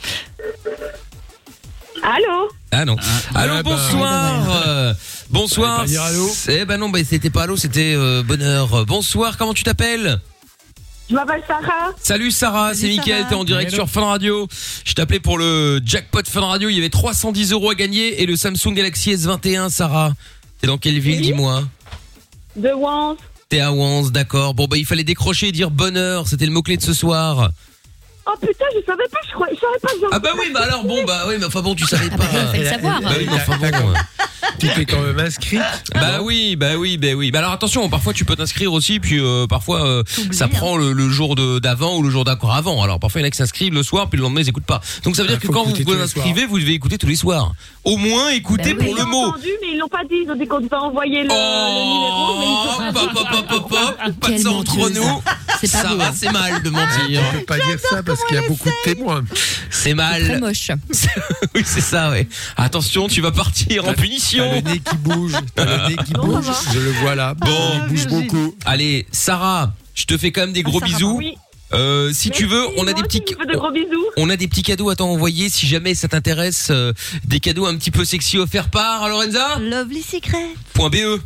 Allô 2.02 2.48
Ah 2.70 2.84
non. 2.84 2.96
allô, 3.34 3.52
Ah 3.56 3.62
bah, 3.62 3.70
bonsoir. 3.70 4.66
Euh, 4.66 4.94
bonsoir. 5.30 5.76
Fallait 5.80 5.86
pas 5.86 5.90
dire 5.90 6.02
allô 6.02 6.30
Eh 6.48 6.64
ben 6.64 6.76
non, 6.78 6.88
bah, 6.88 7.00
c'était 7.04 7.30
pas 7.30 7.42
allô, 7.44 7.56
c'était 7.56 7.94
euh, 7.94 8.22
bonheur. 8.22 8.86
Bonsoir, 8.86 9.36
comment 9.36 9.54
tu 9.54 9.62
t'appelles? 9.64 10.18
Je 11.08 11.14
m'appelle 11.14 11.42
Sarah. 11.46 11.90
Salut 12.00 12.30
Sarah, 12.30 12.72
c'est 12.74 12.86
Mickaël, 12.88 13.26
t'es 13.28 13.34
en 13.34 13.42
direct 13.44 13.72
Hello. 13.72 13.78
sur 13.84 13.88
Fun 13.90 14.04
Radio. 14.06 14.46
Je 14.84 14.92
t'appelais 14.94 15.18
pour 15.18 15.38
le 15.38 15.80
jackpot 15.84 16.22
Fun 16.24 16.40
Radio, 16.46 16.68
il 16.68 16.74
y 16.76 16.78
avait 16.78 16.88
310 16.88 17.50
euros 17.52 17.70
à 17.70 17.74
gagner 17.74 18.22
et 18.22 18.26
le 18.26 18.36
Samsung 18.36 18.74
Galaxy 18.74 19.12
S21, 19.14 19.70
Sarah. 19.70 20.12
T'es 20.60 20.68
dans 20.68 20.78
quelle 20.78 21.00
ville, 21.00 21.20
dis-moi? 21.20 21.64
De 22.54 22.70
Wans. 22.70 23.16
T'es 23.50 23.58
à 23.58 23.72
Wans, 23.72 24.10
d'accord. 24.10 24.54
Bon 24.54 24.66
bah 24.68 24.76
il 24.76 24.86
fallait 24.86 25.02
décrocher 25.02 25.48
et 25.48 25.52
dire 25.52 25.72
bonheur, 25.72 26.28
c'était 26.28 26.46
le 26.46 26.52
mot-clé 26.52 26.76
de 26.76 26.82
ce 26.82 26.92
soir. 26.94 27.50
Oh 28.32 28.36
putain, 28.40 28.64
je 28.74 28.84
savais 28.86 29.08
pas, 29.10 29.18
je, 29.28 29.32
croyais, 29.34 29.54
je 29.56 29.60
savais 29.60 29.78
pas 29.82 29.88
que 29.88 30.00
j'en- 30.00 30.08
Ah 30.12 30.18
bah 30.18 30.30
oui, 30.38 30.50
bah 30.54 30.60
alors 30.64 30.84
bon, 30.84 31.02
bah 31.04 31.24
oui, 31.28 31.34
mais 31.38 31.46
enfin 31.46 31.62
bon, 31.62 31.74
tu 31.74 31.84
savais 31.86 32.10
pas. 32.10 32.22
fallait 32.24 32.62
le 32.64 32.68
savoir. 32.68 33.00
Bah 33.00 33.10
oui, 33.18 33.26
mais 33.30 33.36
enfin 33.36 33.56
bon. 33.58 33.92
Tu 34.58 34.68
t'es 34.74 34.84
quand 34.84 35.00
même 35.00 35.18
inscrite 35.18 35.60
Bah 35.94 36.20
oui, 36.22 36.56
bah 36.56 36.76
oui, 36.76 36.98
bah 36.98 37.08
oui. 37.14 37.30
Bah 37.30 37.38
alors 37.38 37.52
attention, 37.52 37.88
parfois 37.88 38.12
tu 38.12 38.24
peux 38.24 38.36
t'inscrire 38.36 38.72
aussi, 38.72 39.00
puis 39.00 39.18
euh, 39.18 39.46
parfois 39.46 39.86
euh, 39.86 40.02
ça 40.32 40.48
prend 40.48 40.76
le, 40.76 40.92
le 40.92 41.08
jour 41.08 41.34
de- 41.34 41.58
d'avant 41.60 41.96
ou 41.96 42.02
le 42.02 42.10
jour 42.10 42.24
d'accord 42.24 42.54
avant. 42.54 42.82
Alors 42.82 42.98
parfois 43.00 43.20
il 43.20 43.24
y 43.24 43.26
en 43.26 43.28
a 43.28 43.30
qui 43.30 43.38
s'inscrivent 43.38 43.72
le 43.74 43.82
soir, 43.82 44.08
puis 44.08 44.18
le 44.18 44.22
lendemain 44.24 44.40
ils 44.40 44.48
écoutent 44.48 44.64
pas. 44.64 44.80
Donc 45.04 45.16
ça 45.16 45.22
veut 45.22 45.28
dire 45.28 45.38
Ah, 45.38 45.40
que 45.40 45.46
faut 45.46 45.52
quand 45.52 45.62
vous 45.64 45.70
écouter 45.70 45.84
vous 45.84 45.90
tous 45.92 45.96
les 45.96 46.02
inscrivez, 46.02 46.46
vous 46.46 46.58
devez 46.58 46.72
écouter 46.72 46.98
tous 46.98 47.06
les 47.06 47.16
soirs. 47.16 47.52
Au 47.84 47.96
moins 47.96 48.30
écoutez 48.30 48.74
Oui, 48.78 48.84
pour 48.86 48.94
le 48.96 49.04
mot. 49.04 49.26
entendu, 49.28 49.48
mais 49.62 49.68
ils 49.72 49.78
l'ont 49.78 49.88
pas 49.88 50.04
dit. 50.08 50.16
Ils 50.24 50.30
ont 50.30 50.34
dit 50.36 50.46
qu'on 50.46 50.60
devait 50.60 50.74
envoyer 50.76 51.22
le, 51.22 51.28
le 51.28 51.84
numéro, 51.94 52.38
mais 52.38 52.46
ils 52.46 52.50
ont 52.50 52.92
pas 52.92 53.00
Hop, 53.00 53.10
hop, 53.14 53.28
hop, 53.32 53.52
hop, 53.52 53.72
hop, 53.72 54.12
pas 54.20 54.30
de 54.30 54.36
ça 54.38 54.50
entre 54.50 54.90
nous. 54.90 55.22
C'est 55.60 55.70
pas 55.70 55.78
ça 55.82 55.88
beau, 55.90 55.96
va, 55.96 56.08
hein. 56.08 56.12
c'est 56.14 56.32
mal 56.32 56.62
de 56.62 56.70
mentir. 56.70 57.22
On 57.32 57.38
peut 57.38 57.44
pas 57.44 57.56
dire 57.56 57.78
ça 57.78 58.02
parce 58.02 58.19
qu'il 58.26 58.36
y 58.36 58.38
a 58.38 58.48
beaucoup 58.48 58.68
de 58.68 58.74
témoins. 58.84 59.24
C'est 59.70 59.94
mal. 59.94 60.22
Très 60.24 60.40
moche. 60.40 60.70
oui, 61.54 61.62
c'est 61.64 61.80
ça, 61.80 62.10
ouais. 62.10 62.28
Attention, 62.56 63.08
tu 63.08 63.20
vas 63.20 63.32
partir 63.32 63.86
en 63.86 63.94
punition. 63.94 64.44
T'as 64.44 64.54
le 64.56 64.60
nez 64.60 64.80
qui 64.80 64.96
bouge, 64.96 65.32
t'as 65.54 65.64
le 65.64 65.88
nez 65.88 65.96
qui 66.04 66.12
bouge, 66.12 66.44
je 66.72 66.78
le 66.78 66.90
vois 66.92 67.14
là. 67.14 67.34
Bon, 67.34 67.72
il 67.88 67.94
bouge 67.94 68.06
beaucoup. 68.06 68.54
Allez, 68.64 69.06
Sarah, 69.12 69.72
je 69.94 70.04
te 70.04 70.16
fais 70.16 70.32
quand 70.32 70.42
même 70.42 70.52
des 70.52 70.62
gros 70.62 70.80
bisous. 70.80 71.16
Oui. 71.16 71.34
Euh, 71.72 72.12
si 72.12 72.30
tu 72.30 72.46
veux, 72.46 72.64
on 72.78 72.86
a 72.88 72.92
des 72.92 73.02
petits, 73.02 73.20
de 73.20 73.56
gros 73.56 73.70
bisous. 73.70 74.04
on 74.16 74.28
a 74.28 74.36
des 74.36 74.48
petits 74.48 74.64
cadeaux 74.64 74.90
à 74.90 74.96
t'envoyer 74.96 75.48
si 75.48 75.68
jamais 75.68 75.94
ça 75.94 76.08
t'intéresse. 76.08 76.68
euh, 76.70 76.92
des 77.24 77.38
cadeaux 77.38 77.66
un 77.66 77.76
petit 77.76 77.92
peu 77.92 78.04
sexy 78.04 78.38
offerts 78.38 78.70
par 78.70 79.08
Lorenza. 79.08 79.56
Lovely 79.60 80.02
Secret. 80.02 80.46
Point 80.74 80.90
BE. 80.90 81.20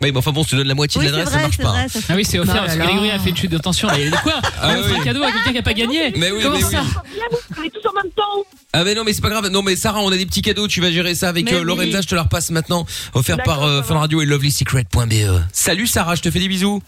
Oui. 0.00 0.12
Mais 0.12 0.18
enfin 0.18 0.30
bon, 0.32 0.44
tu 0.44 0.54
donnes 0.56 0.68
la 0.68 0.74
moitié 0.74 1.00
Oui, 1.00 1.06
de 1.06 1.10
l'adresse, 1.12 1.32
ça 1.34 1.40
marche 1.40 1.58
pas. 1.58 1.74
Ah 2.08 2.12
oui, 2.14 2.24
c'est 2.24 2.38
offert 2.38 2.56
Oh 2.58 2.64
parce 2.66 2.76
que. 2.76 2.82
Grégory 2.82 3.10
a 3.10 3.18
fait 3.18 3.30
une 3.30 3.36
chute 3.36 3.50
de 3.50 3.58
tension. 3.58 3.88
là. 3.88 3.98
Il 3.98 4.08
a 4.08 4.10
dit 4.16 4.22
quoi 4.22 4.34
Ah 4.60 4.70
On 4.74 4.78
offre 4.80 4.90
oui. 4.92 5.00
un 5.00 5.04
cadeau 5.04 5.22
à 5.22 5.32
quelqu'un 5.32 5.52
qui 5.52 5.58
a 5.58 5.62
pas 5.62 5.74
gagné 5.74 6.12
Mais 6.16 6.30
oui, 6.30 6.40
Comment 6.42 6.56
mais 6.56 6.62
ça. 6.62 6.82
Vous 6.82 7.68
tous 7.68 7.88
en 7.88 7.92
même 7.94 8.12
temps. 8.14 8.44
Ah 8.72 8.84
mais 8.84 8.94
non 8.94 9.02
mais 9.04 9.12
c'est 9.12 9.22
pas 9.22 9.30
grave. 9.30 9.48
Non 9.48 9.62
mais 9.62 9.76
Sarah, 9.76 10.00
on 10.02 10.12
a 10.12 10.16
des 10.16 10.26
petits 10.26 10.42
cadeaux, 10.42 10.68
tu 10.68 10.80
vas 10.80 10.90
gérer 10.92 11.14
ça 11.14 11.28
avec 11.28 11.50
euh. 11.52 11.62
Lorenza, 11.64 12.00
je 12.02 12.06
te 12.06 12.14
la 12.14 12.22
repasse 12.22 12.50
maintenant, 12.50 12.86
offert 13.14 13.38
par 13.44 13.62
euh, 13.64 13.82
Fun 13.82 13.98
Radio 13.98 14.20
et 14.20 14.26
lovelysecret.be. 14.26 15.40
Salut 15.52 15.86
Sarah, 15.86 16.14
je 16.14 16.22
te 16.22 16.30
fais 16.30 16.38
des 16.38 16.48
bisous. 16.48 16.82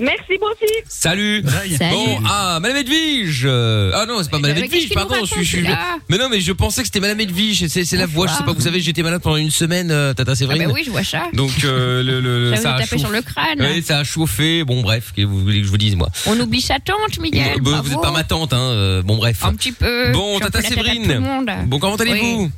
Merci, 0.00 0.38
moi 0.40 0.50
aussi. 0.52 0.72
Salut. 0.88 1.42
Salut. 1.76 1.92
Bon, 1.92 2.20
ah, 2.28 2.58
Madame 2.62 2.76
Edwige. 2.78 3.42
euh, 3.44 3.90
Ah 3.94 4.06
non, 4.06 4.22
c'est 4.22 4.30
pas 4.30 4.38
Madame 4.38 4.56
qu'est-ce 4.56 4.66
Edwige, 4.66 4.88
qu'il 4.88 4.96
nous 4.98 5.06
pardon. 5.06 5.24
Je 5.24 5.26
suis, 5.32 5.44
je 5.44 5.48
suis- 5.56 5.66
raconte, 5.66 5.78
là 5.78 5.96
Mais 6.08 6.18
non, 6.18 6.28
mais 6.28 6.40
je 6.40 6.52
pensais 6.52 6.82
que 6.82 6.86
c'était 6.86 7.00
Madame 7.00 7.20
Edwige. 7.20 7.66
C'est, 7.66 7.84
c'est 7.84 7.96
la 7.96 8.06
voix. 8.06 8.26
Je 8.28 8.34
sais 8.34 8.44
pas. 8.44 8.52
Vous 8.52 8.60
savez, 8.60 8.80
j'étais 8.80 9.02
malade 9.02 9.20
pendant 9.22 9.36
une 9.36 9.50
semaine, 9.50 9.90
euh, 9.90 10.14
Tata 10.14 10.32
Ah 10.32 10.34
Séverine. 10.36 10.66
bah 10.68 10.72
oui, 10.74 10.82
je 10.86 10.90
vois 10.90 11.02
ça. 11.02 11.24
Donc 11.32 11.50
euh, 11.64 12.02
le, 12.04 12.20
le, 12.20 12.54
Ça 12.56 12.60
vous 12.60 12.66
a 12.68 12.78
taper 12.78 12.98
sur 12.98 13.08
chauffé. 13.08 13.16
le 13.16 13.22
crâne. 13.22 13.58
Oui, 13.74 13.82
ça 13.82 13.98
a 13.98 14.04
chauffé. 14.04 14.62
Bon, 14.64 14.82
bref, 14.82 15.12
que 15.16 15.22
vous 15.22 15.40
voulez 15.40 15.58
que 15.60 15.64
je 15.66 15.70
vous 15.70 15.78
dise 15.78 15.96
moi. 15.96 16.08
On 16.26 16.38
oublie 16.38 16.60
sa 16.60 16.78
tante, 16.78 17.18
Miguel. 17.20 17.60
Bon, 17.60 17.70
vous 17.70 17.76
bravo. 17.82 17.92
êtes 17.94 18.00
pas 18.02 18.10
ma 18.12 18.24
tante, 18.24 18.52
hein. 18.52 18.58
euh, 18.60 19.02
Bon, 19.02 19.16
bref. 19.16 19.38
Un 19.42 19.54
petit 19.54 19.72
peu. 19.72 20.12
Bon, 20.12 20.34
Je 20.34 20.36
suis 20.36 20.44
un 20.44 20.50
Tata 20.50 20.58
peu 20.58 20.62
la 20.62 20.68
Séverine. 20.68 21.02
tout 21.02 21.08
le 21.08 21.20
monde. 21.20 21.50
Bon, 21.66 21.78
comment 21.80 21.96
allez-vous 21.96 22.42
Oui. 22.44 22.50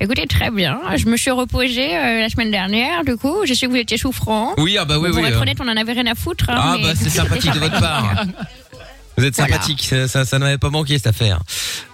Écoutez, 0.00 0.26
très 0.26 0.50
bien. 0.50 0.80
Je 0.96 1.06
me 1.06 1.16
suis 1.16 1.30
reposée 1.30 1.96
euh, 1.96 2.20
la 2.20 2.28
semaine 2.28 2.50
dernière, 2.50 3.04
du 3.04 3.16
coup. 3.16 3.36
Je 3.46 3.54
sais 3.54 3.66
que 3.66 3.70
vous 3.70 3.76
étiez 3.76 3.96
souffrant. 3.96 4.54
Oui, 4.58 4.76
ah 4.78 4.84
bah 4.84 4.98
oui, 4.98 5.10
Bon, 5.10 5.16
oui. 5.16 5.20
pour 5.22 5.26
être 5.28 5.38
euh. 5.38 5.42
honnête, 5.42 5.58
on 5.60 5.68
en 5.68 5.76
avait 5.76 5.92
rien 5.92 6.06
à 6.06 6.14
foutre. 6.14 6.50
hein, 6.50 6.54
Ah 6.58 6.74
mais 6.78 6.84
bah 6.88 6.92
c'est 6.96 7.10
sympathique 7.10 7.52
de 7.54 7.58
votre 7.60 7.80
part. 7.80 8.24
Vous 9.16 9.24
êtes 9.24 9.36
Voilà. 9.36 9.52
sympathique, 9.54 9.84
ça, 9.84 10.08
ça, 10.08 10.24
ça 10.24 10.40
n'avait 10.40 10.58
pas 10.58 10.70
manqué 10.70 10.96
cette 10.98 11.06
affaire. 11.06 11.38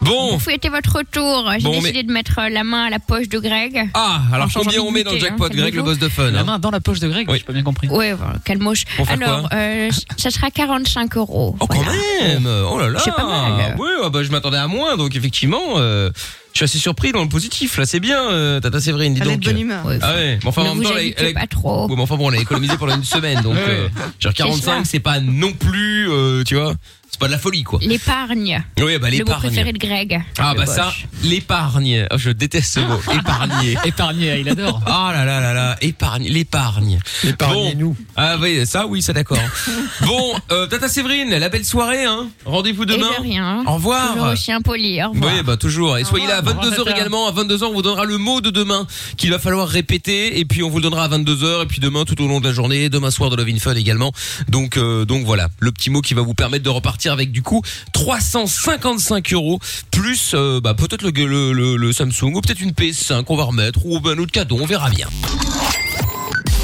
Bon, 0.00 0.32
Vous 0.32 0.38
fouettez 0.38 0.70
votre 0.70 1.02
tour. 1.02 1.50
J'ai 1.58 1.64
Bon, 1.64 1.78
décidé 1.78 2.02
de 2.02 2.10
mettre 2.10 2.38
euh, 2.38 2.48
la 2.48 2.64
main 2.64 2.84
à 2.84 2.90
la 2.90 2.98
poche 2.98 3.28
de 3.28 3.38
Greg. 3.38 3.90
ah, 3.92 4.22
alors 4.32 4.48
combien 4.54 4.80
on 4.80 4.90
met 4.90 5.04
dans 5.04 5.12
le 5.12 5.18
jackpot, 5.18 5.44
hein, 5.44 5.48
Greg, 5.52 5.74
le 5.74 5.82
boss 5.82 5.98
de 5.98 6.08
fun 6.08 6.30
La 6.30 6.40
hein 6.40 6.44
main 6.44 6.58
dans 6.58 6.70
la 6.70 6.80
poche 6.80 6.98
de 6.98 7.08
Greg 7.08 7.28
Oui. 7.30 7.36
J'ai 7.38 7.44
pas 7.44 7.52
bien 7.52 7.62
compris. 7.62 7.88
Ouais, 7.88 8.14
voilà, 8.14 8.36
quelle 8.46 8.58
moche. 8.58 8.86
Pour 8.96 9.06
faire 9.06 9.18
Alors, 9.22 9.50
euh, 9.52 9.90
ça 10.16 10.30
sera 10.30 10.50
45 10.50 11.14
euros. 11.18 11.54
Oh 11.60 11.66
quand 11.66 11.84
même 11.84 12.46
Oh 12.70 12.78
là 12.78 12.88
là 12.88 13.00
C'est 13.04 13.14
pas 13.14 13.26
mal. 13.26 13.76
Oui, 13.78 13.88
ah 14.02 14.08
bah, 14.08 14.22
je 14.22 14.30
m'attendais 14.30 14.56
à 14.56 14.66
moins, 14.66 14.96
donc 14.96 15.14
effectivement, 15.14 15.74
euh, 15.76 16.08
je 16.52 16.58
suis 16.58 16.64
assez 16.64 16.78
surpris 16.78 17.12
dans 17.12 17.22
le 17.22 17.28
positif, 17.28 17.76
là, 17.78 17.86
c'est 17.86 18.00
bien, 18.00 18.30
euh, 18.30 18.60
Tata 18.60 18.80
Séverine, 18.80 19.14
dis 19.14 19.20
Elle 19.22 19.28
est 19.28 19.30
donc. 19.32 19.40
de 19.40 19.50
bonne 19.50 19.60
humeur. 19.60 19.84
Ouais, 19.86 19.98
Ah 20.02 20.14
ouais, 20.14 20.38
mais 20.42 20.48
enfin 20.48 20.62
en 20.62 20.64
ne 20.64 20.68
même 20.70 20.78
vous 20.78 20.84
temps, 20.84 20.90
elle, 20.92 20.98
agitez 21.06 21.24
elle- 21.28 21.34
pas 21.34 21.46
trop. 21.46 21.88
Ouais, 21.88 21.94
mais 21.96 22.02
enfin 22.02 22.16
bon, 22.16 22.26
on 22.26 22.30
l'a 22.30 22.38
économisé 22.38 22.76
pendant 22.76 22.96
une 22.96 23.04
semaine, 23.04 23.40
donc 23.42 23.56
euh, 23.68 23.88
genre 24.18 24.34
45, 24.34 24.84
c'est 24.86 25.00
pas 25.00 25.20
non 25.20 25.52
plus, 25.52 26.10
euh, 26.10 26.42
tu 26.44 26.56
vois, 26.56 26.74
c'est 27.10 27.18
pas 27.20 27.26
de 27.26 27.32
la 27.32 27.38
folie, 27.38 27.62
quoi. 27.64 27.78
L'épargne. 27.82 28.62
Oui, 28.78 28.98
bah 28.98 29.10
Le 29.10 29.16
mot 29.18 29.24
l'épargne. 29.24 29.40
préféré 29.40 29.72
de 29.72 29.78
Greg. 29.78 30.20
Ah 30.38 30.54
bah 30.54 30.64
ça, 30.66 30.92
l'épargne. 31.24 32.06
Oh, 32.12 32.16
je 32.18 32.30
déteste 32.30 32.74
ce 32.74 32.80
mot, 32.80 33.00
épargner. 33.12 33.76
Épargné, 33.84 34.38
il 34.40 34.48
adore. 34.48 34.80
Ah 34.86 35.10
là 35.12 35.24
là 35.24 35.40
là 35.40 35.52
là, 35.52 35.76
épargne, 35.80 36.28
l'épargne. 36.28 37.00
Épargnez-nous. 37.24 37.96
Ah 38.16 38.36
oui, 38.40 38.64
ça 38.66 38.86
oui, 38.86 39.02
ça 39.02 39.12
d'accord. 39.12 39.38
bon, 40.06 40.34
euh, 40.52 40.66
Tata 40.66 40.88
Séverine, 40.88 41.30
la 41.36 41.48
belle 41.48 41.64
soirée, 41.64 42.04
hein. 42.04 42.28
Rendez-vous 42.44 42.84
Et 42.84 42.86
demain. 42.86 43.10
de 43.18 43.22
rien. 43.22 43.64
Au 43.66 43.74
revoir. 43.74 44.12
Toujours 44.14 44.28
aussi 44.28 44.52
impoli. 44.52 45.02
Au 45.02 45.10
revoir. 45.10 45.32
Oui, 45.34 45.42
bah 45.44 45.56
toujours. 45.56 45.98
Et 45.98 46.04
soyez 46.04 46.26
là 46.28 46.39
à 46.40 46.42
Au 46.42 46.46
revoir, 46.54 46.66
22h 46.70 46.76
Tata. 46.84 46.90
également. 46.90 47.26
À 47.28 47.32
22h, 47.32 47.64
on 47.64 47.72
vous 47.74 47.82
donnera 47.82 48.04
le 48.04 48.18
mot 48.18 48.40
de 48.40 48.50
demain 48.50 48.86
qu'il 49.16 49.30
va 49.30 49.38
falloir 49.38 49.68
répéter. 49.68 50.38
Et 50.38 50.44
puis 50.44 50.62
on 50.62 50.68
vous 50.70 50.78
le 50.78 50.82
donnera 50.82 51.04
à 51.04 51.08
22h. 51.08 51.62
Et 51.62 51.66
puis 51.66 51.80
demain, 51.80 52.04
tout 52.04 52.20
au 52.22 52.26
long 52.28 52.40
de 52.40 52.46
la 52.48 52.52
journée, 52.52 52.88
demain 52.88 53.10
soir 53.10 53.30
de 53.30 53.36
Love 53.36 53.48
in 53.48 53.58
Fun 53.58 53.74
également. 53.74 54.12
Donc, 54.48 54.76
euh, 54.76 55.04
donc 55.04 55.24
voilà, 55.24 55.48
le 55.60 55.72
petit 55.72 55.90
mot 55.90 56.00
qui 56.00 56.14
va 56.14 56.22
vous 56.22 56.34
permettre 56.34 56.64
de 56.64 56.70
repartir 56.70 57.12
avec 57.12 57.32
du 57.32 57.42
coup 57.42 57.62
355 57.92 59.32
euros 59.32 59.58
plus 59.90 60.32
euh, 60.34 60.60
bah, 60.60 60.74
peut-être 60.74 61.02
le, 61.02 61.10
le, 61.10 61.52
le, 61.52 61.76
le 61.76 61.92
Samsung 61.92 62.34
ou 62.34 62.40
peut-être 62.40 62.60
une 62.60 62.72
PS5 62.72 63.24
qu'on 63.24 63.36
va 63.36 63.44
remettre 63.44 63.80
ou 63.84 63.96
un 64.08 64.18
autre 64.18 64.32
cadeau. 64.32 64.58
On 64.60 64.66
verra 64.66 64.90
bien. 64.90 65.08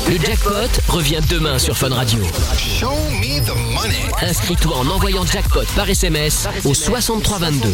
Le 0.09 0.17
jackpot 0.25 0.53
revient 0.89 1.19
demain 1.29 1.59
sur 1.59 1.77
Fun 1.77 1.89
Radio. 1.93 2.21
Inscris-toi 4.23 4.77
en 4.77 4.87
envoyant 4.87 5.27
jackpot 5.27 5.65
par 5.75 5.89
SMS 5.91 6.47
au 6.65 6.75
6322. 6.75 7.69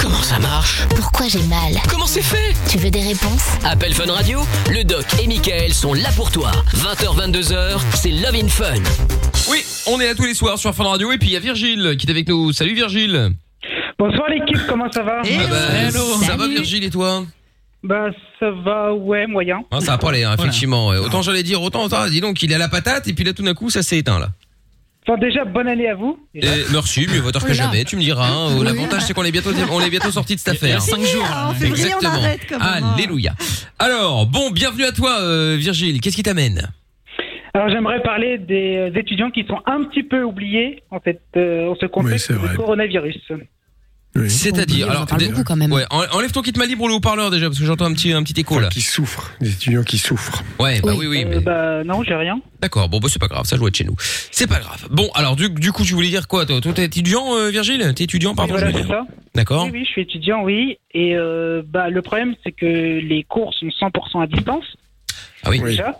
Comment 0.00 0.22
ça 0.22 0.38
marche 0.38 0.82
Pourquoi 0.96 1.26
j'ai 1.28 1.42
mal 1.44 1.74
Comment 1.88 2.06
c'est 2.06 2.22
fait 2.22 2.54
Tu 2.68 2.78
veux 2.78 2.90
des 2.90 3.02
réponses 3.02 3.44
Appel 3.64 3.92
Fun 3.94 4.10
Radio, 4.12 4.40
le 4.70 4.82
doc 4.84 5.04
et 5.22 5.26
Michael 5.26 5.72
sont 5.74 5.92
là 5.94 6.08
pour 6.16 6.30
toi. 6.30 6.50
20h, 6.74 7.30
22h, 7.30 7.78
c'est 7.94 8.10
Love 8.10 8.34
in 8.34 8.48
Fun. 8.48 8.74
Oui, 9.50 9.64
on 9.86 10.00
est 10.00 10.06
là 10.06 10.14
tous 10.14 10.24
les 10.24 10.34
soirs 10.34 10.58
sur 10.58 10.74
Fun 10.74 10.84
Radio. 10.84 11.12
Et 11.12 11.18
puis 11.18 11.28
il 11.28 11.32
y 11.32 11.36
a 11.36 11.40
Virgile 11.40 11.96
qui 11.98 12.06
est 12.06 12.10
avec 12.10 12.28
nous. 12.28 12.52
Salut 12.52 12.74
Virgile. 12.74 13.30
Bonsoir 13.98 14.28
l'équipe, 14.30 14.60
comment 14.68 14.90
ça 14.90 15.02
va 15.02 15.20
Et 15.24 15.36
Ah 15.38 15.46
bah, 15.48 15.56
Hello. 15.88 16.04
ça 16.24 16.36
va. 16.36 16.48
Virgile 16.48 16.84
et 16.84 16.90
toi 16.90 17.24
Bah 17.82 18.06
ça 18.38 18.50
va, 18.50 18.94
ouais, 18.94 19.26
moyen. 19.26 19.60
Ah, 19.70 19.80
ça 19.80 19.92
va 19.92 19.98
pas 19.98 20.08
aller, 20.08 20.24
hein, 20.24 20.34
effectivement. 20.38 20.88
Autant 20.88 21.20
j'allais 21.22 21.42
dire, 21.42 21.60
autant, 21.60 21.84
autant, 21.84 22.06
dis 22.08 22.20
donc, 22.22 22.42
il 22.42 22.50
est 22.50 22.54
à 22.54 22.58
la 22.58 22.68
patate, 22.68 23.06
et 23.08 23.12
puis 23.12 23.24
là, 23.24 23.34
tout 23.34 23.42
d'un 23.42 23.52
coup, 23.54 23.68
ça 23.68 23.82
s'est 23.82 23.98
éteint, 23.98 24.18
là. 24.18 24.30
Enfin 25.10 25.18
déjà, 25.18 25.44
bonne 25.44 25.66
année 25.66 25.88
à 25.88 25.96
vous. 25.96 26.20
Et 26.36 26.46
merci, 26.70 27.04
mieux 27.12 27.18
vaut 27.18 27.32
tard 27.32 27.42
que 27.42 27.48
Oula. 27.48 27.54
jamais, 27.64 27.84
tu 27.84 27.96
me 27.96 28.00
diras. 28.00 28.28
hein. 28.28 28.56
Oui. 28.56 28.64
L'avantage, 28.64 29.02
c'est 29.02 29.12
qu'on 29.12 29.24
est 29.24 29.32
bientôt, 29.32 29.50
on 29.72 29.80
est 29.80 29.90
bientôt 29.90 30.12
sorti 30.12 30.36
de 30.36 30.40
cette 30.40 30.54
affaire. 30.54 30.80
5 30.80 31.00
jours. 31.00 31.22
là. 31.24 31.48
En 31.48 31.54
février, 31.54 31.86
on 32.00 32.04
arrête 32.06 32.40
quand 32.48 32.58
même. 32.60 32.84
hein. 32.84 32.94
Alléluia. 32.96 33.32
Alors, 33.80 34.26
bon, 34.26 34.50
bienvenue 34.52 34.84
à 34.84 34.92
toi, 34.92 35.18
euh, 35.20 35.56
Virgile. 35.58 36.00
Qu'est-ce 36.00 36.14
qui 36.14 36.22
t'amène? 36.22 36.68
Alors 37.54 37.68
j'aimerais 37.70 38.00
parler 38.02 38.38
des 38.38 38.76
euh, 38.76 38.96
étudiants 38.96 39.32
qui 39.32 39.44
sont 39.48 39.58
un 39.66 39.82
petit 39.82 40.04
peu 40.04 40.22
oubliés 40.22 40.84
en 40.92 41.00
fait 41.00 41.20
euh, 41.36 41.66
en 41.70 41.74
ce 41.74 41.86
contexte 41.86 42.28
Oui, 42.30 42.36
c'est 42.36 42.40
vrai. 42.40 42.50
du 42.50 42.56
coronavirus. 42.56 43.16
Oui. 44.16 44.28
C'est-à-dire, 44.28 44.90
alors, 44.90 45.06
parle 45.06 45.20
dé- 45.20 45.28
beaucoup 45.28 45.44
quand 45.44 45.54
même. 45.54 45.72
ouais, 45.72 45.84
enlève 45.90 46.32
ton 46.32 46.42
kit 46.42 46.52
ma 46.56 46.66
libre 46.66 46.82
ou 46.82 46.88
le 46.88 46.94
haut-parleur 46.94 47.30
déjà, 47.30 47.46
parce 47.46 47.60
que 47.60 47.64
j'entends 47.64 47.84
un 47.84 47.92
petit, 47.92 48.12
un 48.12 48.24
petit 48.24 48.40
écho 48.40 48.58
là. 48.58 48.68
Qui 48.68 48.80
souffrent, 48.80 49.30
des 49.40 49.52
étudiants 49.52 49.84
qui 49.84 49.98
souffrent. 49.98 50.42
Ouais, 50.58 50.80
bah 50.80 50.94
oui, 50.96 51.06
Oui. 51.06 51.18
oui, 51.18 51.24
Euh, 51.24 51.28
mais 51.30 51.40
bah 51.40 51.84
non, 51.84 52.02
j'ai 52.02 52.16
rien. 52.16 52.40
d'accord. 52.60 52.88
Bon, 52.88 52.98
bah 52.98 53.06
c'est 53.08 53.20
pas 53.20 53.28
grave, 53.28 53.44
ça 53.46 53.56
doit 53.56 53.68
être 53.68 53.76
chez 53.76 53.84
nous. 53.84 53.94
C'est 54.32 54.48
pas 54.48 54.58
grave. 54.58 54.88
Bon, 54.90 55.08
alors 55.14 55.36
du, 55.36 55.48
du 55.48 55.70
coup, 55.70 55.84
tu 55.84 55.94
voulais 55.94 56.08
dire 56.08 56.26
quoi 56.26 56.44
Toi, 56.44 56.60
t'es 56.60 56.84
étudiant, 56.84 57.36
euh, 57.36 57.50
Virgile? 57.50 57.92
T'es 57.94 58.02
étudiant, 58.04 58.34
pardon. 58.34 58.54
voilà, 58.54 58.72
je 58.72 58.86
ça. 58.88 59.06
D'accord. 59.36 59.66
Oui, 59.66 59.70
oui, 59.74 59.84
je 59.86 59.90
suis 59.90 60.02
étudiant, 60.02 60.42
oui. 60.42 60.78
Et 60.92 61.14
euh, 61.14 61.62
bah 61.64 61.88
le 61.88 62.02
problème, 62.02 62.34
c'est 62.42 62.50
que 62.52 62.66
les 62.66 63.22
cours 63.28 63.54
sont 63.54 63.66
100% 63.66 64.22
à 64.24 64.26
distance 64.26 64.64
Ah 65.44 65.50
oui. 65.50 65.60
Oui. 65.62 65.70
déjà. 65.70 65.96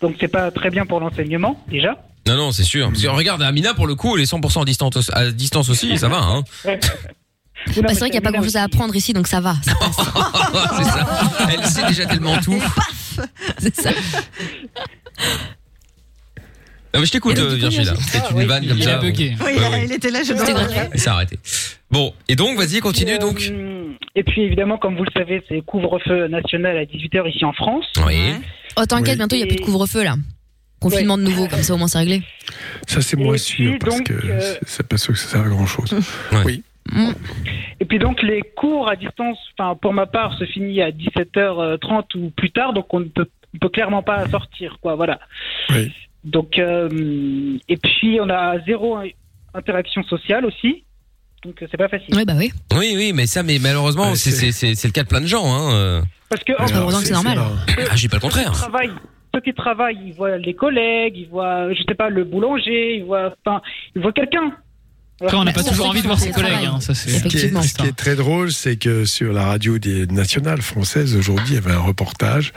Donc 0.00 0.14
c'est 0.20 0.28
pas 0.28 0.52
très 0.52 0.70
bien 0.70 0.86
pour 0.86 1.00
l'enseignement 1.00 1.60
déjà. 1.68 1.96
Non, 2.28 2.36
non, 2.36 2.52
c'est 2.52 2.62
sûr. 2.62 2.88
Parce 2.88 3.02
que 3.02 3.08
regarde, 3.08 3.42
Amina, 3.42 3.74
pour 3.74 3.86
le 3.88 3.94
coup, 3.96 4.14
elle 4.16 4.22
est 4.22 4.30
100% 4.30 4.62
à 4.62 4.64
distance, 4.64 5.10
à 5.14 5.30
distance 5.32 5.70
aussi, 5.70 5.96
ça 5.98 6.08
va, 6.08 6.18
hein. 6.20 6.44
Bah, 7.66 7.72
c'est 7.88 7.94
vrai 7.98 8.10
qu'il 8.10 8.12
n'y 8.12 8.18
a 8.18 8.20
pas 8.22 8.32
grand 8.32 8.42
chose 8.42 8.56
à 8.56 8.62
apprendre 8.62 8.94
ici, 8.96 9.12
donc 9.12 9.26
ça 9.26 9.40
va. 9.40 9.56
ça 9.62 9.74
passe. 9.74 9.96
c'est 10.76 10.84
ça. 10.84 11.06
Elle 11.52 11.64
sait 11.66 11.86
déjà 11.88 12.06
tellement 12.06 12.36
tout. 12.38 12.62
C'est 13.58 13.74
ça. 13.74 13.90
Non, 16.94 17.00
mais 17.00 17.06
je 17.06 17.12
t'écoute, 17.12 17.36
euh, 17.38 17.54
Virgile. 17.54 17.82
Virgile- 17.82 18.04
C'est 18.08 18.18
Ah, 18.24 18.28
une 18.30 18.38
oui. 18.38 18.44
vanne 18.46 18.66
comme 18.66 18.78
Il 18.78 18.84
ça. 18.84 18.94
a 18.96 18.98
bugué. 18.98 19.34
Oui, 19.40 19.44
Ouais, 19.44 19.54
il, 19.56 19.60
ouais. 19.60 19.84
il 19.86 19.92
était 19.92 20.10
là, 20.10 20.22
je 20.22 20.32
dois 20.32 20.46
ça 20.96 21.10
a 21.12 21.14
arrêté. 21.14 21.38
Bon, 21.90 22.14
et 22.28 22.36
donc, 22.36 22.56
vas-y, 22.56 22.80
continue 22.80 23.12
Et, 23.14 23.18
donc. 23.18 23.42
euh, 23.50 23.92
Et 24.14 24.22
puis 24.22 24.42
évidemment, 24.42 24.78
comme 24.78 24.96
vous 24.96 25.04
le 25.04 25.10
savez, 25.12 25.42
c'est 25.48 25.60
couvre-feu 25.62 26.28
national 26.28 26.78
à 26.78 26.84
18h 26.84 27.28
ici 27.28 27.44
en 27.44 27.52
France. 27.52 27.84
Oui. 28.06 28.16
Oh, 28.76 28.86
t'inquiète, 28.86 29.10
Oui. 29.12 29.16
bientôt, 29.16 29.36
il 29.36 29.40
n'y 29.40 29.44
a 29.44 29.46
plus 29.48 29.56
de 29.56 29.60
couvre-feu, 29.64 30.04
là. 30.04 30.14
Confinement 30.80 31.18
de 31.18 31.24
nouveau, 31.24 31.46
comme 31.48 31.62
ça, 31.62 31.74
au 31.74 31.76
moins, 31.76 31.88
c'est 31.88 31.98
réglé. 31.98 32.22
Ça, 32.86 33.00
c'est 33.02 33.16
moins 33.16 33.36
sûr, 33.36 33.76
parce 33.80 33.96
donc, 33.96 34.06
que 34.06 34.12
euh, 34.14 34.40
c'est- 34.40 34.60
c'est 34.66 34.86
pas 34.86 34.96
sûr 34.96 35.12
que 35.12 35.18
ça 35.18 35.28
sert 35.28 35.40
à 35.44 35.48
grand 35.48 35.66
chose. 35.66 35.92
Et 37.80 37.84
puis 37.84 37.98
donc 37.98 38.22
les 38.22 38.42
cours 38.56 38.88
à 38.90 38.96
distance, 38.96 39.38
enfin 39.56 39.76
pour 39.80 39.92
ma 39.92 40.06
part, 40.06 40.36
se 40.38 40.44
finit 40.44 40.80
à 40.82 40.90
17h30 40.90 42.16
ou 42.16 42.30
plus 42.30 42.50
tard, 42.50 42.72
donc 42.72 42.92
on 42.92 43.00
ne 43.00 43.04
peut, 43.04 43.26
on 43.54 43.58
peut 43.58 43.68
clairement 43.68 44.02
pas 44.02 44.28
sortir, 44.28 44.78
quoi. 44.80 44.94
Voilà. 44.96 45.20
Oui. 45.70 45.92
Donc 46.24 46.58
euh, 46.58 47.56
et 47.68 47.76
puis 47.76 48.18
on 48.20 48.28
a 48.28 48.58
zéro 48.66 48.96
in- 48.96 49.08
interaction 49.54 50.02
sociale 50.04 50.44
aussi, 50.44 50.84
donc 51.44 51.62
euh, 51.62 51.66
c'est 51.70 51.76
pas 51.76 51.88
facile. 51.88 52.14
Oui, 52.14 52.24
bah 52.24 52.34
oui. 52.36 52.50
Oui, 52.76 52.94
oui, 52.96 53.12
mais 53.14 53.26
ça, 53.26 53.42
mais 53.42 53.58
malheureusement, 53.60 54.10
Ouais, 54.10 54.16
c'est 54.16 54.30
c'est- 54.30 54.46
c'est- 54.46 54.52
c'est- 54.52 54.74
c'est 54.74 54.88
le 54.88 54.92
cas 54.92 55.04
de 55.04 55.08
plein 55.08 55.20
de 55.20 55.26
gens, 55.26 55.44
hein. 55.46 55.72
euh. 55.74 56.00
Parce 56.28 56.42
que 56.44 56.52
c'est 56.58 57.12
normal. 57.12 57.38
Ah, 57.90 57.96
j'ai 57.96 58.08
pas 58.08 58.16
le 58.16 58.20
ceux 58.22 58.28
qui 58.28 58.34
contraire. 58.34 58.52
travaillent, 58.52 58.90
ceux 59.34 59.40
qui 59.40 59.54
travaillent, 59.54 59.98
ils 60.04 60.12
voient 60.12 60.36
les 60.36 60.54
collègues, 60.54 61.16
ils 61.16 61.28
voient, 61.28 61.72
je 61.72 61.82
sais 61.88 61.94
pas, 61.94 62.10
le 62.10 62.24
boulanger, 62.24 62.96
ils 62.96 63.04
voient, 63.04 63.32
enfin, 63.46 63.62
ils 63.94 64.02
voient 64.02 64.12
quelqu'un. 64.12 64.52
Après, 65.20 65.36
on 65.36 65.44
n'a 65.44 65.52
pas 65.52 65.64
toujours 65.64 65.86
envie 65.88 66.00
de 66.00 66.06
voir 66.06 66.18
ses 66.20 66.30
collègues. 66.30 66.52
hein, 66.66 66.78
ça, 66.80 66.94
c'est- 66.94 67.10
Ce 67.10 67.24
qui, 67.24 67.38
est, 67.38 67.62
ce 67.62 67.74
qui 67.74 67.86
est 67.86 67.96
très 67.96 68.14
drôle, 68.14 68.52
c'est 68.52 68.76
que 68.76 69.04
sur 69.04 69.32
la 69.32 69.44
radio 69.44 69.78
des 69.78 70.06
nationales 70.06 70.62
françaises, 70.62 71.16
aujourd'hui, 71.16 71.46
il 71.48 71.54
y 71.54 71.58
avait 71.58 71.72
un 71.72 71.80
reportage 71.80 72.52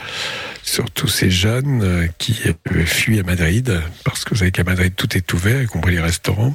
sur 0.61 0.89
tous 0.91 1.07
ces 1.07 1.31
jeunes 1.31 1.81
euh, 1.83 2.07
qui 2.19 2.35
fuient 2.85 3.19
à 3.19 3.23
Madrid, 3.23 3.81
parce 4.03 4.23
que 4.25 4.31
vous 4.31 4.37
savez 4.37 4.51
qu'à 4.51 4.63
Madrid, 4.63 4.93
tout 4.95 5.17
est 5.17 5.33
ouvert, 5.33 5.61
y 5.63 5.65
compris 5.65 5.95
les 5.95 6.01
restaurants, 6.01 6.53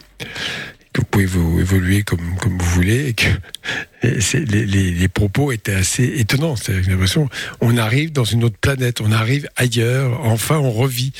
que 0.96 1.02
vous 1.02 1.06
pouvez 1.10 1.26
vous 1.26 1.60
évoluer 1.60 2.02
comme, 2.04 2.36
comme 2.40 2.56
vous 2.58 2.70
voulez, 2.70 3.08
et 3.08 3.12
que 3.12 3.26
et 4.02 4.20
c'est- 4.20 4.40
les, 4.50 4.64
les, 4.64 4.90
les 4.92 5.08
propos 5.08 5.52
étaient 5.52 5.74
assez 5.74 6.04
étonnants. 6.04 6.54
J'ai 6.56 6.80
l'impression, 6.82 7.28
on 7.60 7.76
arrive 7.76 8.12
dans 8.12 8.24
une 8.24 8.44
autre 8.44 8.56
planète, 8.58 9.00
on 9.02 9.12
arrive 9.12 9.46
ailleurs, 9.56 10.20
enfin 10.24 10.56
on 10.56 10.70
revit. 10.70 11.12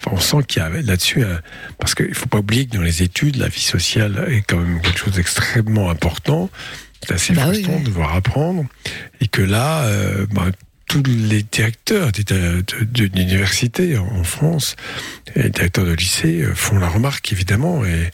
Enfin, 0.00 0.16
on 0.16 0.20
sent 0.20 0.44
qu'il 0.46 0.62
y 0.62 0.64
a 0.64 0.68
là-dessus, 0.68 1.24
un- 1.24 1.40
parce 1.78 1.94
qu'il 1.96 2.14
faut 2.14 2.26
pas 2.26 2.38
oublier 2.38 2.66
que 2.66 2.76
dans 2.76 2.82
les 2.82 3.02
études, 3.02 3.36
la 3.36 3.48
vie 3.48 3.60
sociale 3.60 4.24
est 4.30 4.42
quand 4.42 4.58
même 4.58 4.80
quelque 4.80 4.98
chose 4.98 5.14
d'extrêmement 5.14 5.90
important. 5.90 6.48
C'est 7.06 7.14
assez 7.14 7.34
Bah 7.34 7.42
oui, 7.48 7.54
frustrant 7.56 7.74
oui. 7.76 7.80
de 7.80 7.86
devoir 7.86 8.14
apprendre. 8.14 8.64
Et 9.20 9.26
que 9.28 9.42
là, 9.42 9.82
euh, 9.84 10.26
bah, 10.32 10.46
tous 10.86 11.02
les 11.06 11.42
directeurs 11.42 12.12
d'éta- 12.12 12.34
de- 12.34 12.84
de- 12.84 13.06
d'université 13.06 13.96
en 13.98 14.22
France 14.24 14.76
les 15.34 15.50
directeurs 15.50 15.84
de 15.86 15.92
lycée 15.92 16.42
euh, 16.42 16.54
font 16.54 16.78
la 16.78 16.88
remarque 16.88 17.32
évidemment 17.32 17.84
et 17.84 18.10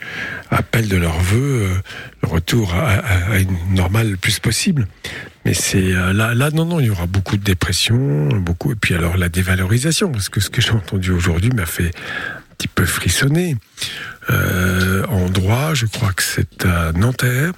appellent 0.51 0.89
de 0.89 0.97
leur 0.97 1.19
vœu 1.21 1.63
euh, 1.65 1.75
le 2.23 2.29
retour 2.29 2.75
à, 2.75 2.91
à- 2.93 3.33
à 3.33 3.39
une 3.39 3.75
normale 3.75 4.11
le 4.13 4.17
plus 4.17 4.39
possible. 4.39 4.87
Mais 5.45 5.55
c'est 5.55 5.93
euh, 5.95 6.13
là, 6.13 6.35
là, 6.35 6.51
non, 6.51 6.65
non, 6.67 6.81
il 6.81 6.87
y 6.87 6.91
aura 6.91 7.07
beaucoup 7.07 7.37
de 7.37 7.43
dépression, 7.45 8.29
beaucoup, 8.29 8.73
et 8.73 8.77
puis 8.77 8.95
alors 8.95 9.17
la 9.17 9.29
dévalorisation, 9.29 10.13
parce 10.13 10.29
que 10.29 10.41
ce 10.41 10.51
que 10.51 10.61
j'ai 10.61 10.71
entendu 10.73 11.11
aujourd'hui 11.13 11.51
m'a 11.51 11.67
fait 11.67 11.89
un 11.89 12.55
petit 12.59 12.69
peu 12.69 12.85
frissonner. 12.85 13.57
Euh, 14.29 15.05
en 15.07 15.29
droit, 15.31 15.73
je 15.75 15.87
crois 15.87 16.13
que 16.13 16.23
c'est 16.23 16.65
à 16.67 16.93
Nanterre. 16.93 17.53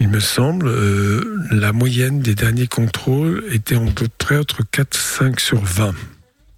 Il 0.00 0.08
me 0.08 0.20
semble, 0.20 0.66
euh, 0.68 1.38
la 1.50 1.72
moyenne 1.72 2.20
des 2.20 2.34
derniers 2.34 2.66
contrôles 2.66 3.44
était 3.50 3.76
en 3.76 3.86
peu 3.86 4.08
près 4.18 4.38
entre 4.38 4.62
4, 4.68 4.94
5 4.94 5.40
sur 5.40 5.62
20. 5.62 5.94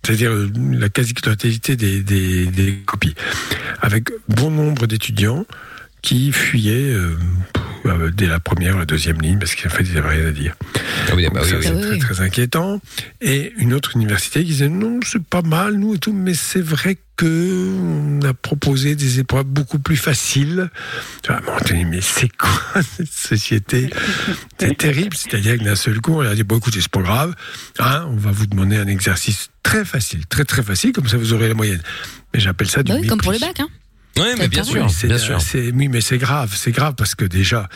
C'est-à-dire 0.03 0.31
euh, 0.31 0.51
la 0.73 0.89
quasi-totalité 0.89 1.77
des 1.77 2.83
copies. 2.87 3.15
Avec 3.81 4.11
bon 4.29 4.51
nombre 4.51 4.87
d'étudiants 4.87 5.47
qui 6.05 6.33
fuyaient 6.33 6.93
euh, 6.93 7.17
euh, 7.87 8.11
dès 8.11 8.27
la 8.27 8.39
première 8.39 8.77
ou 8.77 8.79
la 8.79 8.85
deuxième 8.85 9.21
ligne 9.23 9.39
parce 9.39 9.55
qu'en 9.55 9.71
fait, 9.71 9.85
ils 9.85 9.95
n'avaient 9.95 10.17
rien 10.17 10.29
à 10.29 10.33
dire. 10.33 10.55
Ah 11.09 11.15
oui, 11.17 11.27
bah 11.33 11.41
Donc 11.41 11.45
oui, 11.45 11.51
ça, 11.51 11.57
oui. 11.57 11.63
c'est 11.63 11.71
Ah 11.71 11.75
oui, 11.77 11.99
très, 11.99 12.15
très 12.15 12.21
inquiétant. 12.21 12.79
Et 13.23 13.55
une 13.57 13.73
autre 13.73 13.97
université 13.97 14.41
qui 14.41 14.51
disait 14.51 14.69
non, 14.69 15.01
c'est 15.03 15.25
pas 15.25 15.41
mal, 15.41 15.77
nous 15.77 15.95
et 15.95 15.99
tout, 15.99 16.13
mais 16.13 16.35
c'est 16.35 16.61
vrai 16.61 16.99
que 17.17 17.75
on 17.81 18.21
a 18.23 18.35
proposé 18.35 18.97
des 18.97 19.19
épreuves 19.21 19.47
beaucoup 19.47 19.79
plus 19.79 19.97
faciles. 19.97 20.69
Tu 21.23 21.33
vois, 21.33 21.41
mais 21.43 21.53
Anthony, 21.53 21.87
mais 21.87 22.01
c'est 22.03 22.29
quoi 22.37 22.83
cette 22.97 23.11
société? 23.11 23.89
C'est 24.59 24.77
terrible. 24.77 25.17
C'est-à-dire 25.17 25.57
que 25.57 25.65
d'un 25.65 25.77
seul 25.77 26.03
coup, 26.03 26.13
on 26.13 26.21
leur 26.21 26.33
a 26.33 26.35
dit 26.35 26.45
bon, 26.45 26.59
écoutez, 26.59 26.83
c'est 26.83 26.91
pas 26.91 27.01
grave, 27.01 27.35
hein, 27.79 28.05
on 28.11 28.17
va 28.17 28.31
vous 28.31 28.47
demander 28.47 28.77
un 28.77 28.89
exercice 28.89 29.49
très 29.63 29.87
facile, 29.87 30.27
très 30.27 30.45
très 30.45 30.63
facile, 30.63 30.93
comme 30.93 31.09
ça 31.09 31.17
vous 31.17 31.33
aurez 31.33 31.49
la 31.49 31.55
moyenne. 31.55 31.81
Mais 32.35 32.41
j'appelle 32.41 32.69
ça 32.69 32.83
du 32.83 32.93
Bah 32.93 32.99
oui, 33.01 33.07
comme 33.07 33.21
pour 33.21 33.33
le 33.33 33.39
bac, 33.39 33.59
hein. 33.61 33.69
Oui, 34.19 34.27
mais 34.39 34.49
bien 34.49 34.63
sûr, 34.65 34.91
C'est- 34.91 35.07
bien 35.09 35.19
sûr. 35.19 35.39
oui, 35.75 35.89
mais 35.89 36.01
c'est 36.01 36.19
grave, 36.19 36.53
c'est 36.55 36.73
grave 36.73 36.95
parce 36.97 37.15
que 37.15 37.25
déjà, 37.25 37.69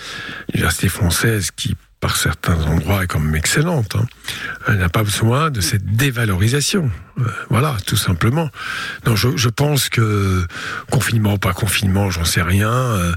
l'université 0.53 0.89
française, 0.89 1.51
qui 1.55 1.75
par 2.01 2.17
certains 2.17 2.55
endroits 2.63 3.03
est 3.03 3.07
quand 3.09 3.19
même 3.19 3.35
excellente, 3.35 3.97
hein, 3.97 4.07
elle 4.69 4.77
n'a 4.79 4.89
pas 4.89 5.03
besoin 5.03 5.51
de 5.51 5.61
cette 5.61 5.85
dévalorisation. 5.97 6.93
Euh, 7.19 7.25
voilà, 7.51 7.77
tout 7.87 7.97
simplement. 7.97 8.51
Non, 9.05 9.17
je, 9.17 9.37
je 9.37 9.49
pense 9.49 9.89
que 9.89 10.47
confinement 10.93 11.35
ou 11.35 11.39
pas 11.39 11.53
confinement, 11.53 12.09
j'en 12.09 12.25
sais 12.25 12.41
rien. 12.43 12.71
euh, 12.71 13.13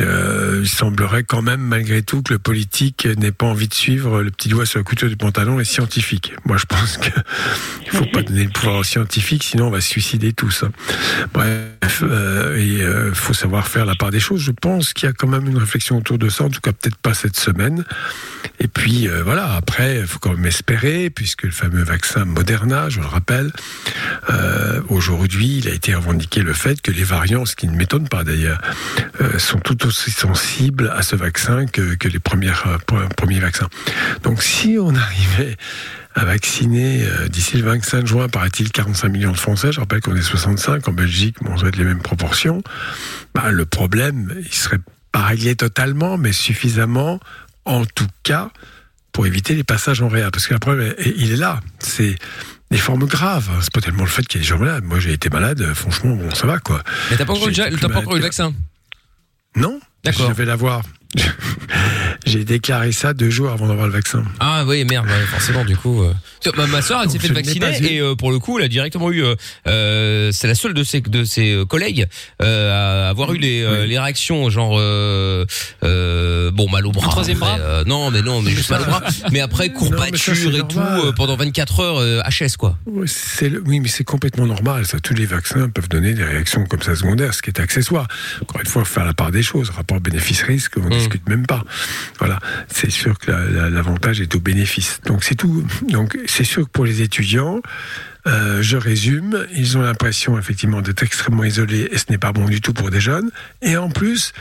euh, 0.00 0.60
il 0.62 0.68
semblerait 0.70 1.24
quand 1.24 1.42
même, 1.42 1.60
malgré 1.60 2.00
tout, 2.00 2.22
que 2.22 2.32
le 2.32 2.38
politique 2.38 3.06
n'ait 3.18 3.30
pas 3.30 3.44
envie 3.44 3.68
de 3.68 3.74
suivre 3.74 4.22
le 4.22 4.30
petit 4.30 4.48
doigt 4.48 4.64
sur 4.64 4.78
la 4.78 4.84
couture 4.84 5.10
du 5.10 5.18
pantalon 5.18 5.58
les 5.58 5.66
scientifiques. 5.66 6.32
Moi, 6.46 6.56
je 6.56 6.64
pense 6.64 6.96
que 6.96 7.10
il 7.84 7.90
faut 7.90 8.06
pas 8.06 8.22
donner 8.22 8.44
le 8.44 8.50
pouvoir 8.50 8.76
aux 8.76 8.84
scientifiques, 8.84 9.44
sinon 9.44 9.66
on 9.66 9.70
va 9.70 9.82
se 9.82 9.88
suicider 9.90 10.32
tous. 10.32 10.62
hein. 10.62 10.70
Bref, 11.34 11.72
euh, 12.02 12.56
et 12.56 12.82
euh, 12.82 13.12
faut 13.14 13.34
savoir 13.34 13.68
faire 13.68 13.86
la 13.86 13.94
part 13.94 14.10
des 14.10 14.20
choses. 14.20 14.42
Je 14.42 14.52
pense 14.52 14.92
qu'il 14.92 15.06
y 15.08 15.10
a 15.10 15.12
quand 15.12 15.28
même 15.28 15.46
une 15.46 15.58
réflexion 15.58 15.98
autour 15.98 16.18
de 16.18 16.28
ça, 16.28 16.44
en 16.44 16.50
tout 16.50 16.60
cas 16.60 16.72
peut-être 16.72 16.96
pas 16.96 17.14
cette 17.14 17.36
semaine. 17.36 17.84
Et 18.60 18.68
puis 18.68 19.08
euh, 19.08 19.22
voilà, 19.22 19.54
après, 19.54 20.00
il 20.00 20.06
faut 20.06 20.18
quand 20.18 20.32
même 20.32 20.46
espérer, 20.46 21.10
puisque 21.10 21.44
le 21.44 21.50
fameux 21.50 21.82
vaccin 21.82 22.24
Moderna, 22.24 22.88
je 22.88 23.00
le 23.00 23.06
rappelle, 23.06 23.52
euh, 24.30 24.80
aujourd'hui, 24.88 25.58
il 25.58 25.68
a 25.68 25.72
été 25.72 25.94
revendiqué 25.94 26.42
le 26.42 26.52
fait 26.52 26.80
que 26.80 26.90
les 26.90 27.04
variants, 27.04 27.44
ce 27.44 27.56
qui 27.56 27.66
ne 27.66 27.76
m'étonne 27.76 28.08
pas 28.08 28.24
d'ailleurs, 28.24 28.60
euh, 29.20 29.38
sont 29.38 29.58
tout 29.58 29.86
aussi 29.86 30.10
sensibles 30.10 30.92
à 30.94 31.02
ce 31.02 31.16
vaccin 31.16 31.66
que, 31.66 31.96
les 32.08 32.18
premières, 32.18 32.78
pre- 32.86 33.08
premiers 33.14 33.40
vaccins. 33.40 33.68
Donc 34.22 34.42
si 34.42 34.76
on 34.80 34.94
arrivait 34.94 35.56
à 36.14 36.24
vacciner 36.24 37.02
euh, 37.04 37.28
d'ici 37.28 37.56
le 37.56 37.64
25 37.64 38.06
juin, 38.06 38.28
paraît-il, 38.28 38.70
45 38.70 39.08
millions 39.08 39.32
de 39.32 39.36
Français, 39.36 39.72
je 39.72 39.80
rappelle 39.80 40.00
qu'on 40.00 40.14
est 40.16 40.22
65 40.22 40.86
en 40.88 40.92
Belgique, 40.92 41.36
bon, 41.42 41.56
ça 41.56 41.62
va 41.64 41.68
être 41.68 41.76
les 41.76 41.84
mêmes 41.84 42.02
proportions, 42.02 42.62
bah, 43.34 43.50
le 43.50 43.66
problème, 43.66 44.32
il 44.38 44.52
serait 44.54 44.78
pas 45.12 45.22
réglé 45.24 45.56
totalement, 45.56 46.16
mais 46.18 46.32
suffisamment, 46.32 47.20
en 47.64 47.84
tout 47.84 48.06
cas, 48.22 48.50
pour 49.12 49.26
éviter 49.26 49.54
les 49.54 49.64
passages 49.64 50.02
en 50.02 50.08
réa. 50.08 50.30
Parce 50.30 50.46
que 50.48 50.54
le 50.54 50.58
problème, 50.60 50.92
il 51.04 51.30
est 51.30 51.36
là. 51.36 51.60
C'est 51.78 52.16
des 52.72 52.78
formes 52.78 53.04
graves. 53.06 53.48
C'est 53.62 53.72
pas 53.72 53.80
tellement 53.80 54.02
le 54.02 54.08
fait 54.08 54.26
qu'il 54.26 54.40
y 54.40 54.42
ait 54.42 54.44
des 54.44 54.48
gens 54.48 54.58
malades. 54.58 54.82
Moi, 54.84 54.98
j'ai 54.98 55.12
été 55.12 55.30
malade, 55.30 55.60
euh, 55.62 55.72
franchement, 55.74 56.16
bon, 56.16 56.34
ça 56.34 56.48
va, 56.48 56.58
quoi. 56.58 56.82
Mais 57.10 57.16
t'as 57.16 57.24
pas 57.24 57.32
encore 57.32 57.48
eu, 57.48 57.52
le- 58.18 58.22
vaccin? 58.24 58.52
Non. 59.56 59.78
D'accord. 60.02 60.28
Je 60.28 60.32
vais 60.34 60.44
l'avoir. 60.44 60.82
J'ai 62.26 62.44
déclaré 62.44 62.92
ça 62.92 63.12
deux 63.12 63.30
jours 63.30 63.50
avant 63.50 63.68
d'avoir 63.68 63.86
le 63.86 63.92
vaccin. 63.92 64.24
Ah 64.40 64.64
oui, 64.66 64.84
merde, 64.84 65.06
ouais, 65.06 65.26
forcément, 65.30 65.64
du 65.64 65.76
coup. 65.76 66.02
euh. 66.02 66.12
Ma, 66.56 66.66
ma 66.66 66.82
soeur, 66.82 67.00
elle 67.02 67.08
s'est 67.10 67.14
Donc, 67.18 67.22
fait 67.22 67.28
je 67.28 67.32
ne 67.32 67.38
l'ai 67.38 67.58
vacciner 67.60 67.92
eu. 67.92 67.96
et 67.96 68.00
euh, 68.00 68.14
pour 68.14 68.30
le 68.30 68.38
coup, 68.38 68.58
elle 68.58 68.64
a 68.64 68.68
directement 68.68 69.10
eu. 69.10 69.22
euh, 69.24 69.34
euh, 69.66 70.30
c'est 70.32 70.46
la 70.46 70.54
seule 70.54 70.74
de 70.74 70.82
ses 70.84 71.00
de 71.00 71.24
ses 71.24 71.52
euh, 71.54 71.64
collègues 71.64 72.06
euh, 72.42 73.06
à 73.06 73.08
avoir 73.10 73.32
eu 73.34 73.38
les 73.38 73.62
euh, 73.62 73.86
les 73.86 73.98
réactions 73.98 74.48
genre 74.50 74.76
euh, 74.78 75.44
euh, 75.84 76.50
bon 76.50 76.68
mal 76.68 76.86
au 76.86 76.92
bras. 76.92 77.08
troisième 77.08 77.38
bras 77.38 77.58
euh, 77.58 77.84
Non, 77.86 78.10
mais 78.10 78.22
non, 78.22 78.42
mais 78.42 78.50
juste 78.50 78.70
mal 78.70 78.82
au 78.82 78.84
bras. 78.86 79.02
Mais 79.32 79.40
après 79.40 79.70
courbature 79.72 80.54
et 80.54 80.66
tout 80.68 80.78
euh, 80.80 81.12
pendant 81.12 81.36
24 81.36 81.80
heures 81.80 81.98
euh, 81.98 82.20
HS 82.28 82.56
quoi. 82.58 82.76
Oui, 82.86 83.06
c'est 83.08 83.48
le- 83.48 83.62
oui, 83.66 83.80
mais 83.80 83.88
c'est 83.88 84.04
complètement 84.04 84.46
normal. 84.46 84.86
Ça, 84.86 85.00
tous 85.00 85.14
les 85.14 85.26
vaccins 85.26 85.68
peuvent 85.70 85.88
donner 85.88 86.12
des 86.14 86.24
réactions 86.24 86.64
comme 86.66 86.82
ça 86.82 86.94
secondaires, 86.94 87.32
ce 87.34 87.42
qui 87.42 87.50
est 87.50 87.60
accessoire. 87.60 88.06
Encore 88.42 88.60
une 88.60 88.66
fois, 88.66 88.84
faut 88.84 88.94
faire 88.94 89.04
la 89.04 89.14
part 89.14 89.30
des 89.30 89.42
choses. 89.42 89.70
Rapport 89.70 90.00
bénéfice-risque, 90.00 90.74
on 90.76 90.90
discute 91.04 91.28
même 91.28 91.46
pas. 91.46 91.64
C'est 92.68 92.90
sûr 92.90 93.18
que 93.18 93.30
la- 93.30 93.44
la- 93.44 93.70
l'avantage 93.70 94.20
est 94.20 94.34
au 94.34 94.40
bénéfice. 94.40 95.00
Donc 95.06 95.24
c'est 95.24 95.34
tout. 95.34 95.64
Donc 95.88 96.18
c'est 96.26 96.44
sûr 96.44 96.64
que 96.64 96.70
pour 96.70 96.84
les 96.84 97.02
étudiants. 97.02 97.60
euh, 98.26 98.62
je 98.62 98.78
résume, 98.78 99.46
ils 99.54 99.76
ont 99.76 99.82
l'impression 99.82 100.38
effectivement 100.38 100.80
d'être 100.80 101.02
extrêmement 101.02 101.44
isolés 101.44 101.88
et 101.92 101.98
ce 101.98 102.06
n'est 102.08 102.16
pas 102.16 102.32
bon 102.32 102.46
du 102.46 102.62
tout 102.62 102.72
pour 102.72 102.90
des 102.90 102.98
jeunes, 103.00 103.30
et 103.60 103.76
en 103.76 103.90
plus 103.90 104.32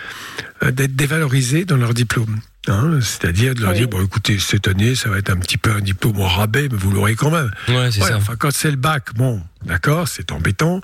euh, 0.63 0.71
d'être 0.71 0.95
dévalorisés 0.95 1.65
dans 1.65 1.75
leur 1.75 1.93
diplôme. 1.93 2.39
Hein, 2.69 2.99
C'est-à-dire 3.01 3.55
de 3.55 3.61
leur 3.61 3.71
Oui. 3.71 3.79
dire, 3.79 3.87
bon 3.89 4.01
écoutez, 4.03 4.39
cette 4.39 4.69
année, 4.69 4.95
ça 4.95 5.09
va 5.09 5.17
être 5.17 5.29
un 5.29 5.35
petit 5.37 5.57
peu 5.57 5.71
un 5.71 5.81
diplôme 5.81 6.17
au 6.19 6.25
rabais, 6.27 6.69
mais 6.71 6.77
vous 6.77 6.91
l'aurez 6.91 7.15
quand 7.15 7.29
même. 7.31 7.51
Ouais, 7.67 7.91
c'est 7.91 7.99
ça. 8.01 8.15
Enfin, 8.17 8.35
quand 8.37 8.51
c'est 8.51 8.71
le 8.71 8.77
bac, 8.77 9.13
bon, 9.15 9.41
d'accord, 9.65 10.07
c'est 10.07 10.31
embêtant. 10.31 10.79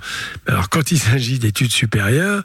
Mais 0.46 0.52
alors, 0.54 0.68
quand 0.70 0.92
il 0.92 1.00
s'agit 1.00 1.40
d'études 1.40 1.72
supérieures, 1.72 2.44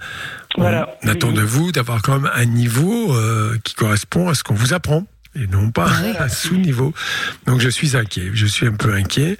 Voilà. 0.57 0.89
on 1.03 1.09
attend 1.09 1.32
de 1.32 1.43
vous 1.43 1.72
d'avoir 1.72 2.01
quand 2.03 2.20
même 2.20 2.30
un 2.32 2.45
niveau 2.45 3.12
euh, 3.16 3.59
qui 3.64 3.74
correspond 3.74 4.28
à 4.28 4.35
ce 4.35 4.45
qu'on 4.45 4.55
vous 4.55 4.72
apprend 4.72 5.05
et 5.35 5.49
non 5.49 5.72
pas 5.72 5.91
un 6.20 6.28
sous-niveau. 6.28 6.95
Donc 7.47 7.61
je 7.61 7.68
suis 7.68 7.97
inquiet, 7.97 8.30
je 8.35 8.47
suis 8.47 8.68
un 8.68 8.74
peu 8.74 8.95
inquiet. 8.95 9.37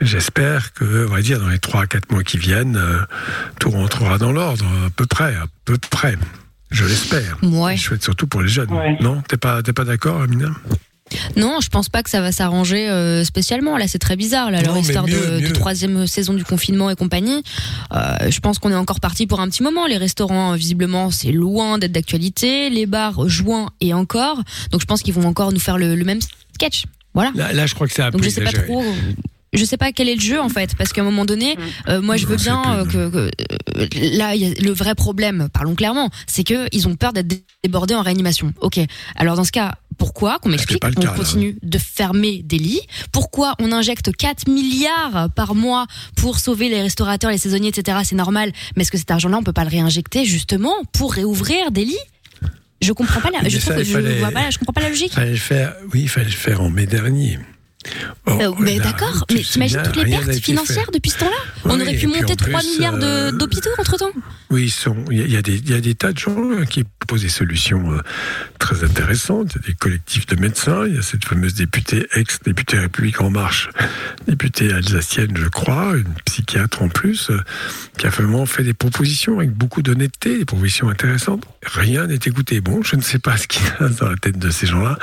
J'espère 0.00 0.72
que, 0.72 1.06
on 1.08 1.12
va 1.14 1.22
dire, 1.22 1.38
dans 1.38 1.48
les 1.48 1.60
3 1.60 1.82
à 1.82 1.86
4 1.86 2.10
mois 2.10 2.24
qui 2.24 2.36
viennent, 2.36 2.76
euh, 2.76 2.98
tout 3.60 3.70
rentrera 3.70 4.18
dans 4.18 4.32
l'ordre, 4.32 4.64
à 4.86 4.90
peu 4.90 5.06
près, 5.06 5.36
à 5.36 5.46
peu 5.64 5.78
près. 5.78 6.18
Je 6.74 6.84
l'espère. 6.84 7.38
Ouais. 7.42 7.76
Je 7.76 7.82
souhaite 7.82 8.02
surtout 8.02 8.26
pour 8.26 8.42
les 8.42 8.48
jeunes. 8.48 8.68
Non, 9.00 9.22
t'es 9.28 9.36
pas, 9.36 9.62
t'es 9.62 9.72
pas 9.72 9.84
d'accord, 9.84 10.22
Amina? 10.22 10.50
Non, 11.36 11.60
je 11.60 11.68
pense 11.68 11.88
pas 11.88 12.02
que 12.02 12.10
ça 12.10 12.20
va 12.20 12.32
s'arranger 12.32 12.88
euh, 12.88 13.22
spécialement. 13.22 13.76
Là, 13.76 13.86
c'est 13.86 14.00
très 14.00 14.16
bizarre, 14.16 14.50
là, 14.50 14.60
Non, 14.60 14.68
leur 14.72 14.78
histoire 14.78 15.06
mieux, 15.06 15.40
de, 15.40 15.52
troisième 15.52 16.08
saison 16.08 16.34
du 16.34 16.44
confinement 16.44 16.90
et 16.90 16.96
compagnie. 16.96 17.44
Euh, 17.92 18.28
je 18.28 18.40
pense 18.40 18.58
qu'on 18.58 18.72
est 18.72 18.76
encore 18.76 18.98
parti 18.98 19.28
pour 19.28 19.40
un 19.40 19.48
petit 19.48 19.62
moment. 19.62 19.86
Les 19.86 19.98
restaurants, 19.98 20.52
euh, 20.52 20.56
visiblement, 20.56 21.12
c'est 21.12 21.30
loin 21.30 21.78
d'être 21.78 21.92
d'actualité. 21.92 22.70
Les 22.70 22.86
bars, 22.86 23.28
juin 23.28 23.70
et 23.80 23.94
encore. 23.94 24.42
Donc, 24.72 24.80
je 24.80 24.86
pense 24.86 25.02
qu'ils 25.02 25.14
vont 25.14 25.28
encore 25.28 25.52
nous 25.52 25.60
faire 25.60 25.78
le, 25.78 25.94
le 25.94 26.04
même 26.04 26.20
sketch. 26.54 26.84
Voilà. 27.12 27.30
Là, 27.36 27.52
là, 27.52 27.66
je 27.66 27.74
crois 27.74 27.86
que 27.86 27.92
c'est 27.92 28.02
un 28.02 28.10
Donc 28.10 28.22
peu 28.22 28.28
je 28.28 28.30
sais 28.34 28.42
pas 28.42 28.50
trop. 28.50 28.82
Je 29.54 29.64
sais 29.64 29.76
pas 29.76 29.92
quel 29.92 30.08
est 30.08 30.14
le 30.16 30.20
jeu 30.20 30.40
en 30.40 30.48
fait, 30.48 30.74
parce 30.76 30.92
qu'à 30.92 31.00
un 31.00 31.04
moment 31.04 31.24
donné, 31.24 31.56
euh, 31.88 32.02
moi 32.02 32.16
je 32.16 32.26
veux 32.26 32.36
bien 32.36 32.62
euh, 32.78 32.84
que, 32.84 33.08
que- 33.08 33.30
euh, 33.78 33.86
là 34.16 34.34
il 34.34 34.42
y 34.42 34.46
a 34.50 34.54
le 34.60 34.72
vrai 34.72 34.94
problème, 34.94 35.48
parlons 35.52 35.74
clairement, 35.74 36.10
c'est 36.26 36.44
que 36.44 36.66
ils 36.72 36.88
ont 36.88 36.96
peur 36.96 37.12
d'être 37.12 37.26
dé- 37.28 37.44
débordés 37.62 37.94
en 37.94 38.02
réanimation. 38.02 38.52
Ok. 38.60 38.80
Alors 39.16 39.36
dans 39.36 39.44
ce 39.44 39.52
cas, 39.52 39.74
pourquoi 39.96 40.38
qu'on 40.40 40.48
m'explique 40.48 40.82
On 40.84 40.90
cas, 40.90 41.10
là. 41.10 41.14
continue 41.16 41.56
de 41.62 41.78
fermer 41.78 42.42
des 42.42 42.58
lits? 42.58 42.80
Pourquoi 43.12 43.54
on 43.60 43.70
injecte 43.72 44.10
4 44.16 44.48
milliards 44.48 45.30
par 45.36 45.54
mois 45.54 45.86
pour 46.16 46.38
sauver 46.40 46.68
les 46.68 46.82
restaurateurs, 46.82 47.30
les 47.30 47.38
saisonniers, 47.38 47.68
etc. 47.68 47.98
C'est 48.04 48.16
normal. 48.16 48.52
Mais 48.76 48.82
est-ce 48.82 48.90
que 48.90 48.98
cet 48.98 49.10
argent-là 49.12 49.38
on 49.38 49.42
peut 49.44 49.52
pas 49.52 49.64
le 49.64 49.70
réinjecter 49.70 50.24
justement 50.24 50.74
pour 50.92 51.12
réouvrir 51.12 51.70
des 51.70 51.84
lits? 51.84 51.96
Je 52.82 52.92
comprends 52.92 53.20
pas 53.20 53.30
la. 53.30 53.48
Je 53.48 53.58
ça, 53.58 53.66
trouve 53.66 53.76
que 53.76 53.80
il 53.82 53.86
je 53.86 53.92
fallait- 53.92 54.18
vois 54.18 54.30
pas. 54.32 54.50
Je 54.50 54.58
comprends 54.58 54.72
pas 54.74 54.82
la 54.82 54.88
logique. 54.90 55.12
Fallait 55.12 55.30
le 55.30 55.36
faire, 55.36 55.74
oui, 55.92 56.02
il 56.02 56.08
fallait 56.08 56.26
le 56.26 56.32
faire 56.32 56.60
en 56.60 56.70
mai 56.70 56.86
dernier. 56.86 57.38
Or, 58.26 58.40
Euh, 58.40 58.50
mais 58.60 58.78
d'accord, 58.78 59.24
mais 59.30 59.40
t'imagines 59.40 59.82
toutes 59.84 59.96
les 59.96 60.10
pertes 60.10 60.32
financières 60.40 60.84
fait. 60.86 60.92
depuis 60.94 61.10
ce 61.10 61.18
temps-là 61.18 61.36
On 61.64 61.80
aurait 61.80 61.96
pu 61.96 62.06
monter 62.06 62.32
en 62.32 62.36
3 62.36 62.60
plus, 62.60 62.68
milliards 62.76 62.94
euh, 63.02 63.30
d'hôpitaux 63.32 63.70
entre 63.78 63.96
temps. 63.96 64.12
Oui, 64.50 64.64
ils 64.64 64.70
sont. 64.70 64.96
Il 65.10 65.18
y, 65.18 65.22
a- 65.22 65.26
y 65.26 65.36
a 65.36 65.42
y 65.46 65.74
a 65.74 65.80
des 65.80 65.94
tas 65.94 66.12
de 66.12 66.18
gens 66.18 66.50
euh, 66.52 66.64
qui 66.64 66.84
proposent 66.84 67.22
des 67.22 67.28
solutions 67.28 67.92
euh, 67.92 68.00
très 68.58 68.84
intéressantes. 68.84 69.52
Il 69.56 69.60
y 69.62 69.64
a 69.64 69.66
des 69.68 69.74
collectifs 69.74 70.26
de 70.26 70.36
médecins. 70.36 70.86
Il 70.86 70.94
y 70.94 70.98
a 70.98 71.02
cette 71.02 71.24
fameuse 71.24 71.54
députée 71.54 72.06
ex-députée 72.14 72.78
République 72.78 73.20
en 73.20 73.30
Marche, 73.30 73.68
députée 74.28 74.72
alsacienne, 74.72 75.32
je 75.36 75.48
crois, 75.48 75.94
une 75.96 76.12
psychiatre 76.24 76.82
en 76.82 76.88
plus, 76.88 77.30
euh, 77.30 77.40
qui 77.98 78.06
a 78.06 78.10
vraiment 78.10 78.46
fait 78.46 78.62
des 78.62 78.74
propositions 78.74 79.38
avec 79.38 79.50
beaucoup 79.52 79.82
d'honnêteté, 79.82 80.38
des 80.38 80.44
propositions 80.44 80.88
intéressantes. 80.88 81.44
Rien 81.64 82.06
n'est 82.06 82.14
écouté. 82.24 82.60
Bon, 82.60 82.82
je 82.82 82.96
ne 82.96 83.02
sais 83.02 83.18
pas 83.18 83.36
ce 83.36 83.46
qui 83.48 83.58
se 83.58 83.70
passe 83.72 83.96
dans 83.96 84.08
la 84.08 84.16
tête 84.16 84.38
de 84.38 84.50
ces 84.50 84.66
gens-là. 84.66 84.98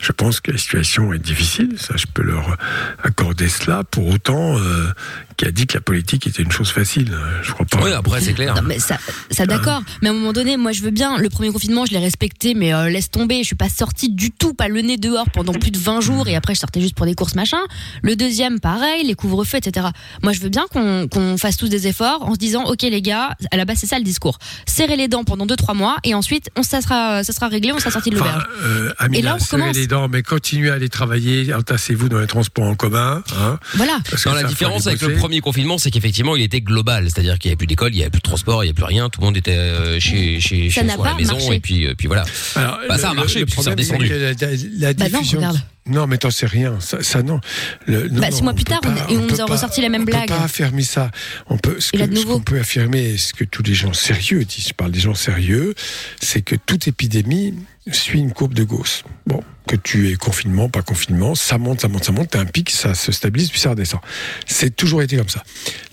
Je 0.00 0.12
pense 0.12 0.40
que 0.40 0.50
la 0.50 0.58
situation 0.58 1.12
est 1.12 1.18
difficile. 1.18 1.74
Ça, 1.78 1.94
je 1.96 2.06
peux 2.12 2.22
leur 2.26 2.56
accorder 3.02 3.48
cela. 3.48 3.84
Pour 3.84 4.08
autant, 4.08 4.58
euh, 4.58 4.92
qui 5.36 5.44
a 5.46 5.50
dit 5.50 5.66
que 5.66 5.74
la 5.74 5.80
politique 5.80 6.26
était 6.26 6.42
une 6.42 6.52
chose 6.52 6.70
facile. 6.70 7.16
Je 7.42 7.52
crois 7.52 7.66
pas. 7.66 7.78
Oui, 7.82 7.92
après 7.92 8.20
c'est 8.20 8.32
clair. 8.32 8.54
Non, 8.54 8.62
mais 8.62 8.78
ça, 8.78 8.96
ça 9.30 9.46
d'accord. 9.46 9.82
Mais 10.02 10.08
à 10.08 10.12
un 10.12 10.14
moment 10.14 10.32
donné, 10.32 10.56
moi, 10.56 10.72
je 10.72 10.82
veux 10.82 10.90
bien. 10.90 11.18
Le 11.18 11.28
premier 11.28 11.50
confinement, 11.50 11.84
je 11.86 11.92
l'ai 11.92 11.98
respecté, 11.98 12.54
mais 12.54 12.72
euh, 12.74 12.88
laisse 12.88 13.10
tomber. 13.10 13.38
Je 13.38 13.44
suis 13.48 13.56
pas 13.56 13.68
sortie 13.68 14.10
du 14.10 14.30
tout, 14.30 14.54
pas 14.54 14.68
le 14.68 14.80
nez 14.80 14.96
dehors 14.96 15.28
pendant 15.30 15.52
plus 15.52 15.70
de 15.70 15.78
20 15.78 16.00
jours, 16.00 16.28
et 16.28 16.36
après, 16.36 16.54
je 16.54 16.60
sortais 16.60 16.80
juste 16.80 16.94
pour 16.94 17.06
des 17.06 17.14
courses, 17.14 17.34
machin. 17.34 17.58
Le 18.02 18.16
deuxième, 18.16 18.60
pareil, 18.60 19.06
les 19.06 19.14
couvre-feux, 19.14 19.58
etc. 19.58 19.88
Moi, 20.22 20.32
je 20.32 20.40
veux 20.40 20.48
bien 20.48 20.64
qu'on 20.72 21.36
fasse 21.38 21.56
tous 21.56 21.68
des 21.68 21.86
efforts 21.86 22.22
en 22.22 22.32
se 22.34 22.38
disant, 22.38 22.64
ok, 22.64 22.82
les 22.82 23.02
gars, 23.02 23.36
à 23.50 23.56
la 23.56 23.64
base, 23.64 23.78
c'est 23.78 23.86
ça 23.86 23.98
le 23.98 24.04
discours. 24.04 24.38
Serrez 24.66 24.96
les 24.96 25.08
dents 25.08 25.24
pendant 25.24 25.46
2-3 25.46 25.74
mois, 25.76 25.96
et 26.04 26.14
ensuite, 26.14 26.48
on 26.56 26.62
ça 26.62 26.80
sera, 26.80 27.22
ça 27.24 27.32
sera 27.32 27.48
réglé, 27.48 27.72
on 27.72 27.78
sera 27.78 27.90
sorti 27.90 28.10
de 28.10 28.16
Enfin, 28.18 28.24
l'auberge. 28.26 28.46
euh, 28.62 28.92
Et 29.12 29.22
là, 29.22 29.36
on 29.36 29.38
serrez 29.38 29.72
les 29.72 29.86
dents, 29.86 30.08
mais 30.08 30.22
continuez 30.22 30.70
à 30.70 30.74
aller 30.74 30.88
travailler, 30.88 31.52
entassez-vous 31.54 32.08
dans 32.08 32.18
les 32.18 32.26
transports 32.26 32.64
en 32.64 32.74
commun. 32.74 33.22
Hein, 33.38 33.58
Voilà. 33.74 33.98
Parce 34.10 34.24
que 34.24 34.30
ça, 34.30 34.34
la 34.34 34.42
différence 34.44 34.86
avec 34.86 35.00
le 35.02 35.08
bosser. 35.08 35.20
Premier 35.26 35.40
confinement, 35.40 35.76
c'est 35.78 35.90
qu'effectivement, 35.90 36.36
il 36.36 36.42
était 36.42 36.60
global. 36.60 37.04
C'est-à-dire 37.10 37.38
qu'il 37.38 37.48
n'y 37.48 37.52
avait 37.52 37.56
plus 37.56 37.66
d'école, 37.66 37.92
il 37.92 37.96
n'y 37.96 38.02
avait 38.02 38.10
plus 38.10 38.18
de 38.20 38.22
transport, 38.22 38.62
il 38.62 38.66
n'y 38.66 38.70
avait 38.70 38.74
plus 38.74 38.84
rien. 38.84 39.08
Tout 39.08 39.20
le 39.20 39.26
monde 39.26 39.36
était 39.36 39.50
euh, 39.56 39.98
chez, 39.98 40.40
chez, 40.40 40.70
Ça 40.70 40.80
chez 40.82 40.86
n'a 40.86 40.94
soi 40.94 41.04
à 41.04 41.08
la 41.08 41.14
pas 41.14 41.18
maison. 41.20 41.32
marché. 41.32 41.54
Et 41.54 41.60
puis, 41.60 41.86
euh, 41.86 41.94
puis 41.98 42.06
voilà. 42.06 42.24
Alors, 42.54 42.78
Bah, 42.88 42.96
ça 42.98 43.10
a 43.10 43.14
marché, 43.14 43.40
le 43.40 43.46
puis 43.46 43.54
ça 43.56 43.60
a 43.60 43.74
problème, 43.74 43.84
c'est 43.86 43.98
descendu. 43.98 44.08
que 44.08 44.78
La, 44.78 44.88
la 44.88 44.94
Bah 44.94 45.04
non, 45.08 45.18
diffusion. 45.18 45.38
regarde. 45.38 45.60
non, 45.86 46.06
mais 46.06 46.18
t'en 46.18 46.30
sais 46.30 46.46
rien. 46.46 46.78
Ça, 46.80 47.02
ça, 47.02 47.22
non. 47.24 47.40
Le- 47.86 48.08
non, 48.08 48.20
Bah, 48.20 48.30
non, 48.30 48.36
six 48.36 48.42
mois 48.44 48.52
on 48.52 48.54
plus 48.54 48.64
peut 48.64 48.70
tard, 48.72 48.80
on- 48.84 48.94
pas- 48.94 49.06
et 49.12 49.16
on 49.16 49.20
peut 49.26 49.32
nous 49.32 49.40
a 49.40 49.46
pas- 49.46 49.52
ressorti 49.52 49.80
la 49.82 49.88
même 49.88 50.04
blague. 50.04 50.22
On 50.22 50.26
peut 50.26 50.34
pas 50.38 50.44
affirmer 50.44 50.82
ça. 50.82 51.10
On 51.48 51.58
peut, 51.58 51.76
ce 51.80 51.90
Et 51.94 51.98
là, 51.98 52.06
que- 52.06 52.12
de 52.12 52.16
ce 52.16 52.22
nouveau. 52.22 52.34
qu'on 52.38 52.44
peut 52.44 52.60
affirmer, 52.60 53.16
ce 53.16 53.32
que 53.34 53.44
tous 53.44 53.62
les 53.64 53.74
gens 53.74 53.92
sérieux 53.92 54.44
disent, 54.44 54.68
je 54.68 54.74
parle 54.74 54.92
des 54.92 55.00
gens 55.00 55.14
sérieux, 55.14 55.74
c'est 56.20 56.42
que 56.42 56.54
toute 56.54 56.86
épidémie 56.88 57.54
suit 57.92 58.18
une 58.18 58.32
courbe 58.32 58.54
de 58.54 58.64
Gauss. 58.64 59.04
Bon, 59.26 59.42
que 59.66 59.76
tu 59.76 60.10
aies 60.10 60.16
confinement, 60.16 60.68
pas 60.68 60.82
confinement, 60.82 61.34
ça 61.34 61.58
monte, 61.58 61.80
ça 61.80 61.88
monte, 61.88 62.04
ça 62.04 62.12
monte, 62.12 62.30
t'as 62.30 62.40
un 62.40 62.46
pic, 62.46 62.70
ça 62.70 62.94
se 62.94 63.10
stabilise, 63.10 63.50
puis 63.50 63.60
ça 63.60 63.70
redescend. 63.70 64.00
C'est 64.46 64.74
toujours 64.74 65.02
été 65.02 65.16
comme 65.16 65.28
ça. 65.28 65.42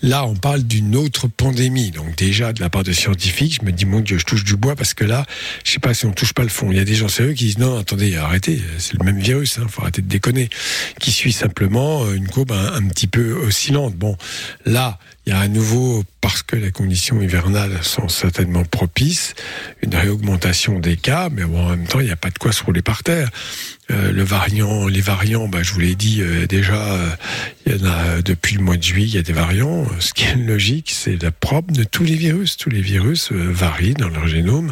Là, 0.01 0.25
on 0.25 0.35
parle 0.35 0.63
d'une 0.63 0.95
autre 0.95 1.27
pandémie. 1.27 1.91
Donc 1.91 2.15
déjà, 2.15 2.53
de 2.53 2.61
la 2.61 2.69
part 2.69 2.83
de 2.83 2.91
scientifiques, 2.91 3.59
je 3.61 3.65
me 3.65 3.71
dis, 3.71 3.85
mon 3.85 3.99
Dieu, 3.99 4.17
je 4.17 4.25
touche 4.25 4.43
du 4.43 4.55
bois 4.55 4.75
parce 4.75 4.93
que 4.93 5.05
là, 5.05 5.25
je 5.63 5.71
sais 5.71 5.79
pas 5.79 5.93
si 5.93 6.05
on 6.05 6.11
touche 6.11 6.33
pas 6.33 6.43
le 6.43 6.49
fond. 6.49 6.71
Il 6.71 6.77
y 6.77 6.81
a 6.81 6.85
des 6.85 6.95
gens 6.95 7.07
sérieux 7.07 7.33
qui 7.33 7.45
disent, 7.45 7.57
non, 7.57 7.79
attendez, 7.79 8.15
arrêtez, 8.15 8.61
c'est 8.77 8.97
le 8.97 9.03
même 9.03 9.19
virus, 9.19 9.57
hein, 9.57 9.65
faut 9.67 9.81
arrêter 9.81 10.01
de 10.01 10.07
déconner. 10.07 10.49
Qui 10.99 11.11
suit 11.11 11.33
simplement 11.33 12.05
euh, 12.05 12.13
une 12.13 12.27
courbe 12.27 12.51
un, 12.51 12.73
un 12.73 12.87
petit 12.87 13.07
peu 13.07 13.33
oscillante. 13.33 13.95
Bon, 13.95 14.17
là, 14.65 14.99
il 15.25 15.31
y 15.31 15.33
a 15.35 15.39
à 15.39 15.47
nouveau, 15.47 16.03
parce 16.21 16.43
que 16.43 16.55
les 16.57 16.71
conditions 16.71 17.21
hivernales 17.21 17.77
sont 17.81 18.09
certainement 18.09 18.63
propices, 18.65 19.35
une 19.81 19.95
réaugmentation 19.95 20.79
des 20.79 20.97
cas, 20.97 21.29
mais 21.31 21.43
bon, 21.45 21.65
en 21.65 21.69
même 21.69 21.87
temps, 21.87 21.99
il 22.01 22.05
n'y 22.07 22.11
a 22.11 22.17
pas 22.17 22.29
de 22.29 22.37
quoi 22.37 22.51
se 22.51 22.63
rouler 22.63 22.81
par 22.81 23.03
terre. 23.03 23.29
Euh, 23.91 24.11
le 24.11 24.23
variant, 24.23 24.87
les 24.87 25.01
variants, 25.01 25.47
bah, 25.47 25.59
je 25.61 25.73
vous 25.73 25.79
l'ai 25.79 25.95
dit 25.95 26.21
euh, 26.21 26.45
déjà, 26.47 26.75
euh, 26.75 27.09
il 27.65 27.75
y 27.77 27.81
en 27.81 27.85
a 27.85 27.97
euh, 28.03 28.21
depuis 28.21 28.55
le 28.55 28.63
mois 28.63 28.77
de 28.77 28.83
juillet, 28.83 29.07
il 29.07 29.15
y 29.15 29.17
a 29.17 29.23
des 29.23 29.33
variants. 29.33 29.85
Ce 29.99 30.13
qui 30.13 30.23
est 30.25 30.35
logique, 30.35 30.91
c'est 30.93 31.21
la 31.21 31.31
propre 31.31 31.73
de 31.73 31.83
tous 31.83 32.03
les 32.03 32.15
virus. 32.15 32.55
Tous 32.57 32.69
les 32.69 32.81
virus 32.81 33.31
euh, 33.31 33.49
varient 33.51 33.93
dans 33.93 34.09
leur 34.09 34.27
génome. 34.27 34.71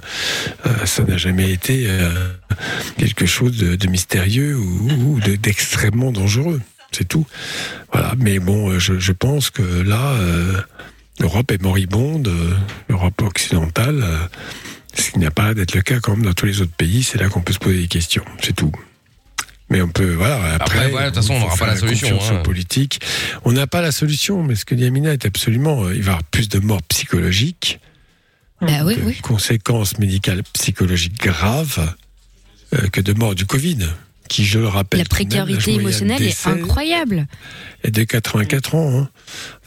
Euh, 0.65 0.85
ça 0.85 1.03
n'a 1.03 1.17
jamais 1.17 1.51
été 1.51 1.87
quelque 2.97 3.25
chose 3.25 3.57
de, 3.57 3.75
de 3.75 3.87
mystérieux 3.87 4.57
ou, 4.57 4.89
ou 4.89 5.19
de- 5.19 5.35
d'extrêmement 5.35 6.11
dangereux. 6.11 6.61
C'est 6.91 7.07
tout. 7.07 7.25
Voilà. 7.91 8.13
Mais 8.17 8.39
bon, 8.39 8.69
euh, 8.71 8.79
je, 8.79 8.99
je 8.99 9.11
pense 9.11 9.49
que 9.49 9.61
là, 9.61 10.13
euh, 10.13 10.61
l'Europe 11.19 11.51
est 11.51 11.61
moribonde, 11.61 12.27
euh, 12.27 12.53
l'Europe 12.89 13.21
occidentale. 13.21 14.01
euh, 14.03 14.17
ce 14.93 15.11
qui 15.11 15.19
n'a 15.19 15.31
pas 15.31 15.45
l'air 15.45 15.55
d'être 15.55 15.73
le 15.73 15.81
cas 15.81 16.01
quand 16.01 16.17
même 16.17 16.25
dans 16.25 16.33
tous 16.33 16.45
les 16.45 16.59
autres 16.59 16.73
pays. 16.75 17.01
C'est 17.03 17.17
là 17.17 17.29
qu'on 17.29 17.41
peut 17.41 17.53
se 17.53 17.59
poser 17.59 17.77
des 17.77 17.87
questions. 17.87 18.25
C'est 18.43 18.53
tout. 18.55 18.73
Mais 19.69 19.81
on 19.81 19.87
peut, 19.87 20.15
voilà. 20.15 20.35
Après, 20.55 20.79
Après, 20.79 20.89
voilà, 20.89 21.09
de 21.11 21.15
toute 21.15 21.23
façon, 21.23 21.35
on 21.35 21.39
n'aura 21.39 21.55
pas 21.55 21.67
la 21.67 21.77
solution, 21.77 22.19
hein. 22.21 22.39
aux 22.39 22.43
politiques. 22.43 22.99
On 23.45 23.53
n'a 23.53 23.67
pas 23.67 23.81
la 23.81 23.93
solution, 23.93 24.43
mais 24.43 24.55
ce 24.55 24.65
que 24.65 24.75
dit 24.75 24.83
Amina 24.83 25.13
est 25.13 25.25
absolument. 25.25 25.85
euh, 25.85 25.95
Il 25.95 26.01
va 26.03 26.11
y 26.11 26.13
avoir 26.15 26.23
plus 26.25 26.49
de 26.49 26.59
morts 26.59 26.81
psychologiques, 26.89 27.79
Bah 28.59 28.83
oui, 28.83 28.97
de 28.97 29.01
oui. 29.03 29.17
conséquences 29.21 29.97
médicales 29.97 30.43
psychologiques 30.51 31.21
graves 31.23 31.95
euh, 32.73 32.89
que 32.89 32.99
de 32.99 33.13
morts 33.13 33.33
du 33.33 33.45
Covid, 33.45 33.77
qui, 34.31 34.45
je 34.45 34.59
le 34.59 34.67
rappelle, 34.67 34.99
La 34.99 35.03
même, 35.03 35.07
précarité 35.09 35.73
émotionnelle 35.73 36.23
est 36.23 36.47
incroyable. 36.47 37.27
est 37.83 37.91
de 37.91 38.03
84 38.03 38.75
ans. 38.75 38.99
hein. 39.01 39.09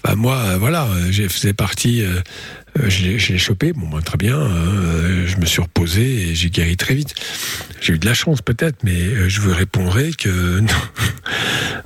Enfin, 0.03 0.17
moi, 0.17 0.37
euh, 0.39 0.57
voilà, 0.59 0.85
euh, 0.87 1.09
j'ai 1.11 1.29
faisais 1.29 1.53
partie. 1.53 2.03
Euh, 2.79 2.91
je 2.91 3.05
l'ai 3.33 3.39
chopé, 3.39 3.73
bon, 3.73 3.89
ben, 3.89 4.01
très 4.03 4.17
bien. 4.19 4.37
euh, 4.37 5.27
je 5.27 5.37
me 5.37 5.47
suis 5.47 5.63
reposé 5.63 6.31
et 6.31 6.35
j'ai 6.35 6.51
guéri 6.51 6.77
très 6.77 6.95
vite. 6.95 7.15
J'ai 7.81 7.95
eu 7.95 7.99
de 7.99 8.07
la 8.07 8.15
chance 8.15 8.41
peut-être, 8.43 8.79
mais 8.83 9.01
euh, 9.01 9.29
je 9.29 9.41
vous 9.41 9.55
répondrai 9.55 10.13
que 10.13 10.29
non, 10.61 10.67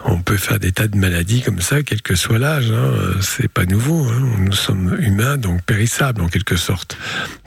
on 0.04 0.20
peut 0.22 0.36
faire 0.36 0.58
des 0.58 0.72
tas 0.72 0.86
de 0.88 0.96
maladies 0.96 1.42
comme 1.42 1.60
ça, 1.60 1.82
quel 1.82 2.00
que 2.02 2.14
soit 2.14 2.38
l'âge. 2.38 2.70
Hein, 2.70 2.92
c'est 3.20 3.48
pas 3.48 3.64
nouveau. 3.66 4.04
hein. 4.08 4.22
Nous 4.38 4.52
sommes 4.52 4.96
humains, 5.00 5.36
donc 5.36 5.62
périssables 5.62 6.20
en 6.22 6.28
quelque 6.28 6.56
sorte, 6.56 6.96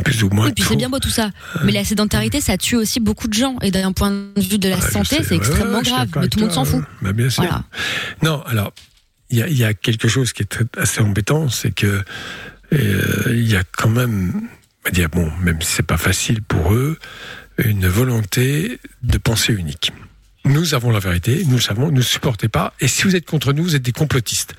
plus 0.03 0.23
ou 0.23 0.29
moins. 0.29 0.47
Oui, 0.47 0.53
puis 0.53 0.63
c'est 0.67 0.75
bien 0.75 0.89
beau 0.89 0.99
tout 0.99 1.09
ça. 1.09 1.31
Mais 1.63 1.71
la 1.71 1.83
sédentarité, 1.83 2.41
ça 2.41 2.57
tue 2.57 2.75
aussi 2.75 2.99
beaucoup 2.99 3.27
de 3.27 3.33
gens. 3.33 3.55
Et 3.61 3.71
d'un 3.71 3.91
point 3.93 4.11
de 4.11 4.41
vue 4.41 4.59
de 4.59 4.69
la 4.69 4.79
je 4.79 4.91
santé, 4.91 5.17
c'est 5.23 5.35
extrêmement 5.35 5.77
ouais, 5.79 5.83
grave. 5.83 6.09
Mais 6.19 6.27
tout 6.27 6.39
le 6.39 6.45
monde 6.45 6.53
s'en 6.53 6.65
fout. 6.65 6.83
Bah, 7.01 7.13
bien 7.13 7.29
sûr. 7.29 7.43
Voilà. 7.43 7.63
Non, 8.21 8.43
alors, 8.45 8.73
il 9.29 9.37
y 9.37 9.41
a, 9.41 9.47
il 9.47 9.57
y 9.57 9.63
a 9.63 9.73
quelque 9.73 10.07
chose 10.09 10.33
qui 10.33 10.43
est 10.43 10.45
très- 10.45 10.65
assez 10.77 10.99
embêtant, 11.01 11.47
c'est 11.49 11.71
que 11.73 12.03
il 12.71 13.49
y 13.49 13.55
a 13.55 13.63
quand 13.63 13.89
même, 13.89 14.47
dire, 14.91 15.09
bon, 15.09 15.31
même 15.41 15.61
si 15.61 15.73
c'est 15.73 15.85
pas 15.85 15.97
facile 15.97 16.41
pour 16.41 16.73
eux, 16.73 16.97
une 17.57 17.87
volonté 17.87 18.79
de 19.03 19.17
pensée 19.17 19.53
unique. 19.53 19.91
Nous 20.43 20.73
avons 20.73 20.89
la 20.89 20.97
vérité, 20.97 21.43
nous 21.47 21.55
le 21.57 21.61
savons, 21.61 21.91
ne 21.91 22.01
supportez 22.01 22.47
pas, 22.47 22.73
et 22.79 22.87
si 22.87 23.03
vous 23.03 23.15
êtes 23.15 23.25
contre 23.27 23.53
nous, 23.53 23.63
vous 23.63 23.75
êtes 23.75 23.83
des 23.83 23.91
complotistes. 23.91 24.55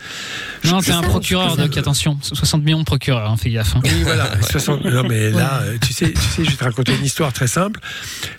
Non, 0.64 0.80
c'est 0.80 0.92
un 0.92 1.02
procureur, 1.02 1.56
donc 1.56 1.76
attention. 1.76 2.18
60 2.22 2.62
millions 2.62 2.78
de 2.78 2.84
procureurs, 2.84 3.28
hein, 3.28 3.36
fais 3.36 3.50
gaffe. 3.50 3.74
hein. 3.74 3.80
oui, 3.82 4.02
voilà. 4.04 4.30
60 4.50 4.84
non, 4.84 5.02
mais 5.08 5.30
là, 5.30 5.62
euh, 5.62 5.78
tu 5.84 5.92
sais, 5.92 6.12
tu 6.12 6.20
sais, 6.20 6.44
je 6.44 6.50
vais 6.50 6.56
te 6.56 6.62
raconter 6.62 6.94
une 6.94 7.04
histoire 7.04 7.32
très 7.32 7.48
simple. 7.48 7.80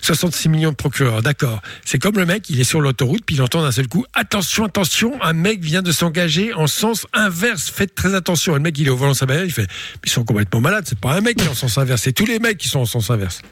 66 0.00 0.48
millions 0.48 0.70
de 0.70 0.76
procureurs, 0.76 1.20
d'accord. 1.22 1.60
C'est 1.84 1.98
comme 1.98 2.16
le 2.16 2.24
mec, 2.24 2.48
il 2.48 2.60
est 2.60 2.64
sur 2.64 2.80
l'autoroute, 2.80 3.24
puis 3.26 3.36
il 3.36 3.42
entend 3.42 3.60
d'un 3.62 3.72
seul 3.72 3.88
coup, 3.88 4.06
attention, 4.14 4.64
attention, 4.64 5.22
un 5.22 5.34
mec 5.34 5.62
vient 5.62 5.82
de 5.82 5.92
s'engager 5.92 6.54
en 6.54 6.66
sens 6.66 7.06
inverse, 7.12 7.70
faites 7.70 7.94
très 7.94 8.14
attention. 8.14 8.52
Et 8.52 8.56
le 8.56 8.62
mec, 8.62 8.78
il 8.78 8.86
est 8.86 8.90
au 8.90 8.96
volant 8.96 9.12
de 9.12 9.16
sa 9.16 9.26
bagnole, 9.26 9.46
il 9.46 9.52
fait, 9.52 9.68
ils 10.02 10.10
sont 10.10 10.24
complètement 10.24 10.62
malades, 10.62 10.84
c'est 10.88 10.98
pas 10.98 11.12
un 11.14 11.20
mec 11.20 11.36
qui 11.36 11.44
est 11.44 11.48
en 11.48 11.54
sens 11.54 11.76
inverse, 11.76 12.00
c'est 12.02 12.12
tous 12.12 12.26
les 12.26 12.38
mecs 12.38 12.56
qui 12.56 12.68
sont 12.70 12.80
en 12.80 12.86
sens 12.86 13.10
inverse. 13.10 13.42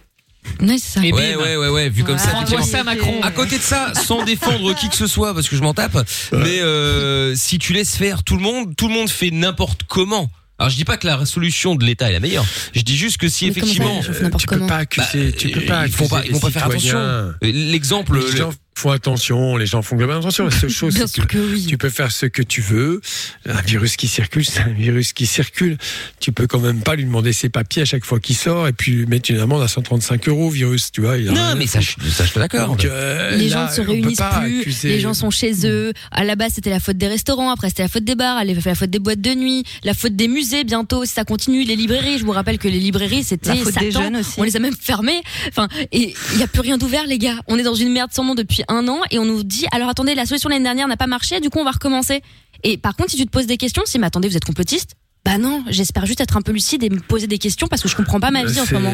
Oui, 0.60 0.78
c'est 0.78 1.00
ça. 1.00 1.06
Et 1.06 1.12
Ouais, 1.12 1.34
bim. 1.34 1.40
ouais, 1.42 1.56
ouais, 1.56 1.68
ouais, 1.68 1.88
vu 1.88 2.04
comme 2.04 2.18
ça, 2.18 2.32
effectivement. 2.34 2.64
ça, 2.64 2.82
Macron. 2.84 3.20
À 3.22 3.30
côté 3.30 3.58
de 3.58 3.62
ça, 3.62 3.92
sans 3.94 4.24
défendre 4.24 4.74
qui 4.74 4.88
que 4.88 4.96
ce 4.96 5.06
soit, 5.06 5.34
parce 5.34 5.48
que 5.48 5.56
je 5.56 5.62
m'en 5.62 5.74
tape, 5.74 5.96
mais 6.32 6.60
euh, 6.60 7.34
si 7.36 7.58
tu 7.58 7.72
laisses 7.72 7.96
faire 7.96 8.22
tout 8.24 8.36
le 8.36 8.42
monde, 8.42 8.74
tout 8.76 8.88
le 8.88 8.94
monde 8.94 9.08
fait 9.10 9.30
n'importe 9.30 9.82
comment. 9.88 10.28
Alors 10.58 10.70
je 10.70 10.76
dis 10.76 10.84
pas 10.84 10.96
que 10.96 11.06
la 11.06 11.24
solution 11.26 11.74
de 11.74 11.84
l'État 11.84 12.08
est 12.10 12.12
la 12.12 12.20
meilleure. 12.20 12.44
Je 12.74 12.82
dis 12.82 12.96
juste 12.96 13.16
que 13.16 13.28
si 13.28 13.46
Mais 13.46 13.52
comment 13.52 13.66
ça, 13.66 13.70
effectivement, 13.72 13.96
les 14.00 14.02
gens 14.06 14.12
font 14.12 14.22
n'importe 14.22 14.40
tu 14.42 14.46
peux 14.46 14.66
pas 14.66 14.76
accuser, 14.76 15.32
tu 15.32 15.48
peux 15.48 15.60
pas 15.62 15.86
ils 15.86 15.92
font 15.92 16.06
pas, 16.08 16.18
accuser 16.18 16.30
ils 16.30 16.34
vont 16.34 16.40
pas 16.40 16.50
faire 16.50 16.66
attention. 16.66 16.98
Euh, 16.98 17.32
L'exemple, 17.42 18.18
Les 18.18 18.38
le- 18.38 18.48
font 18.74 18.90
attention, 18.90 19.56
les 19.56 19.66
gens 19.66 19.82
font 19.82 19.96
globalement 19.96 20.20
attention. 20.22 20.44
La 20.46 20.50
seule 20.50 20.70
chose, 20.82 20.94
Bien 20.94 21.06
c'est 21.06 21.14
sûr 21.14 21.26
que 21.26 21.38
oui. 21.38 21.66
tu 21.68 21.78
peux 21.78 21.90
faire 21.90 22.10
ce 22.10 22.26
que 22.26 22.42
tu 22.42 22.60
veux. 22.60 23.00
Un 23.46 23.60
virus 23.62 23.96
qui 23.96 24.08
circule, 24.08 24.44
c'est 24.44 24.60
un 24.60 24.72
virus 24.72 25.12
qui 25.12 25.26
circule. 25.26 25.76
Tu 26.20 26.32
peux 26.32 26.46
quand 26.46 26.58
même 26.60 26.80
pas 26.80 26.94
lui 26.96 27.04
demander 27.04 27.32
ses 27.32 27.48
papiers 27.48 27.82
à 27.82 27.84
chaque 27.84 28.04
fois 28.04 28.18
qu'il 28.18 28.36
sort 28.36 28.66
et 28.68 28.72
puis 28.72 28.92
lui 28.92 29.06
mettre 29.06 29.30
une 29.30 29.38
amende 29.40 29.62
à 29.62 29.68
135 29.68 30.28
euros, 30.28 30.48
virus, 30.50 30.90
tu 30.90 31.02
vois. 31.02 31.18
il 31.18 31.28
a 31.28 31.32
non, 31.32 31.54
mais 31.56 31.64
à 31.64 31.66
ça, 31.68 31.80
je, 31.80 31.90
ça, 32.10 32.24
je 32.24 32.30
suis 32.30 32.40
d'accord. 32.40 32.76
Euh, 32.84 33.36
les 33.36 33.48
là, 33.48 33.66
gens 33.66 33.70
ne 33.70 33.76
se 33.76 33.80
réunissent 33.82 34.18
plus, 34.18 34.60
accuser- 34.62 34.88
les 34.88 35.00
gens 35.00 35.14
sont 35.14 35.30
chez 35.30 35.52
eux. 35.66 35.92
À 36.10 36.24
la 36.24 36.34
base, 36.36 36.52
c'était 36.54 36.70
la 36.70 36.80
faute 36.80 36.96
des 36.96 37.08
restaurants, 37.08 37.50
après 37.50 37.68
c'était 37.68 37.82
la 37.82 37.88
faute 37.88 38.04
des 38.04 38.14
bars, 38.14 38.42
la 38.44 38.74
faute 38.74 38.90
des 38.90 38.98
boîtes 38.98 39.20
de 39.20 39.34
nuit, 39.34 39.64
la 39.84 39.94
faute 39.94 40.16
des 40.16 40.28
musées 40.28 40.64
bientôt, 40.64 41.04
si 41.04 41.12
ça 41.12 41.24
continue, 41.24 41.64
les 41.64 41.76
librairies. 41.76 42.18
Je 42.18 42.24
vous 42.24 42.32
rappelle 42.32 42.58
que 42.58 42.68
les 42.68 42.80
librairies, 42.80 43.22
c'était 43.24 43.50
La 43.50 43.56
faute 43.56 43.74
des 43.78 43.90
Satan. 43.92 44.02
jeunes 44.04 44.16
aussi. 44.16 44.34
On 44.38 44.42
les 44.42 44.56
a 44.56 44.60
même 44.60 44.74
fermées. 44.80 45.20
Enfin, 45.48 45.68
et 45.92 46.14
il 46.34 46.38
y 46.40 46.42
a 46.42 46.46
plus 46.46 46.60
rien 46.60 46.78
d'ouvert, 46.78 47.06
les 47.06 47.18
gars. 47.18 47.36
On 47.48 47.58
est 47.58 47.62
dans 47.62 47.74
une 47.74 47.92
merde 47.92 48.10
sans 48.12 48.24
nom 48.24 48.34
depuis 48.34 48.61
un 48.68 48.88
an 48.88 49.00
et 49.10 49.18
on 49.18 49.24
nous 49.24 49.42
dit 49.42 49.66
alors 49.72 49.88
attendez, 49.88 50.14
la 50.14 50.26
solution 50.26 50.48
l'année 50.48 50.64
dernière 50.64 50.88
n'a 50.88 50.96
pas 50.96 51.06
marché, 51.06 51.40
du 51.40 51.50
coup 51.50 51.58
on 51.58 51.64
va 51.64 51.72
recommencer. 51.72 52.22
Et 52.64 52.76
par 52.76 52.96
contre, 52.96 53.10
si 53.10 53.16
tu 53.16 53.26
te 53.26 53.30
poses 53.30 53.46
des 53.46 53.56
questions, 53.56 53.82
si 53.86 53.98
mais 53.98 54.06
attendez, 54.06 54.28
vous 54.28 54.36
êtes 54.36 54.44
complotiste 54.44 54.94
Bah 55.24 55.38
non, 55.38 55.64
j'espère 55.68 56.06
juste 56.06 56.20
être 56.20 56.36
un 56.36 56.42
peu 56.42 56.52
lucide 56.52 56.82
et 56.84 56.90
me 56.90 57.00
poser 57.00 57.26
des 57.26 57.38
questions 57.38 57.66
parce 57.66 57.82
que 57.82 57.88
je 57.88 57.96
comprends 57.96 58.20
pas 58.20 58.30
ma 58.30 58.44
vie 58.44 58.60
en 58.60 58.64
ce 58.64 58.74
moment. 58.74 58.92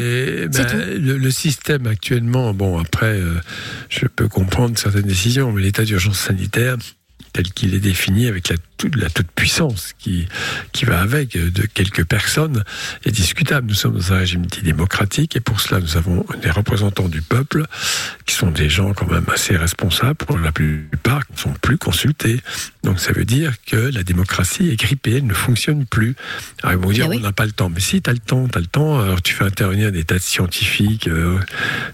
tout. 0.65 0.75
le, 0.75 1.17
le 1.17 1.31
système 1.31 1.87
actuellement, 1.87 2.53
bon 2.53 2.79
après, 2.79 3.13
euh, 3.13 3.39
je 3.89 4.07
peux 4.07 4.27
comprendre 4.27 4.77
certaines 4.77 5.03
décisions, 5.03 5.51
mais 5.51 5.61
l'état 5.61 5.83
d'urgence 5.83 6.19
sanitaire, 6.19 6.77
tel 7.33 7.51
qu'il 7.51 7.75
est 7.75 7.79
défini 7.79 8.27
avec 8.27 8.49
la, 8.49 8.55
la 8.87 9.09
toute 9.09 9.29
puissance 9.31 9.93
qui, 9.97 10.27
qui 10.71 10.85
va 10.85 11.01
avec 11.01 11.35
euh, 11.35 11.51
de 11.51 11.63
quelques 11.63 12.05
personnes 12.05 12.63
est 13.05 13.11
discutable. 13.11 13.67
Nous 13.67 13.73
sommes 13.73 13.95
dans 13.95 14.13
un 14.13 14.19
régime 14.19 14.45
dit 14.45 14.61
démocratique 14.61 15.35
et 15.35 15.39
pour 15.39 15.59
cela 15.59 15.81
nous 15.81 15.97
avons 15.97 16.25
des 16.41 16.49
représentants 16.49 17.09
du 17.09 17.21
peuple 17.21 17.65
qui 18.25 18.35
sont 18.35 18.51
des 18.51 18.69
gens 18.69 18.93
quand 18.93 19.09
même 19.09 19.25
assez 19.33 19.57
responsables 19.57 20.15
pour 20.15 20.37
la 20.37 20.51
plupart, 20.51 21.25
qui 21.27 21.33
ne 21.33 21.37
sont 21.37 21.53
plus 21.61 21.77
consultés. 21.77 22.39
Donc 22.83 22.99
ça 22.99 23.11
veut 23.11 23.25
dire 23.25 23.53
que 23.65 23.75
la 23.75 24.03
démocratie 24.03 24.69
est 24.69 24.75
grippée, 24.75 25.17
elle 25.17 25.27
ne 25.27 25.33
fonctionne 25.33 25.85
plus. 25.85 26.15
Alors 26.63 26.73
ils 26.73 26.85
vont 26.85 26.91
dire 26.91 27.09
on 27.09 27.19
n'a 27.19 27.31
pas 27.31 27.45
le 27.45 27.51
temps. 27.51 27.69
Mais 27.69 27.79
si, 27.79 28.01
tu 28.01 28.09
as 28.09 28.13
le 28.13 28.19
temps, 28.19 28.47
tu 28.47 28.57
as 28.57 28.61
le 28.61 28.67
temps. 28.67 28.99
Alors 28.99 29.21
tu 29.21 29.33
fais 29.33 29.43
intervenir 29.43 29.91
des 29.91 30.03
tas 30.03 30.15
de 30.15 30.19
scientifiques. 30.19 31.07
Euh, 31.07 31.39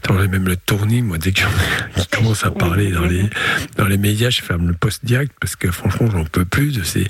T'aurais 0.02 0.28
même 0.28 0.48
le 0.48 0.56
tournis, 0.56 1.02
moi, 1.02 1.18
dès 1.18 1.32
que 1.32 1.42
qui 1.96 2.08
commence 2.08 2.46
à 2.46 2.52
parler 2.52 2.92
dans 2.92 3.06
les, 3.06 3.30
dans 3.78 3.86
les 3.86 3.98
médias, 3.98 4.30
je 4.30 4.42
ferme 4.42 4.68
le 4.68 4.74
poste 4.74 5.06
direct 5.06 5.34
parce 5.40 5.56
que 5.56 5.72
franchement, 5.72 6.10
j'en 6.12 6.26
peux 6.26 6.46
plus 6.46 6.75
de 6.76 6.84
ces, 6.84 7.08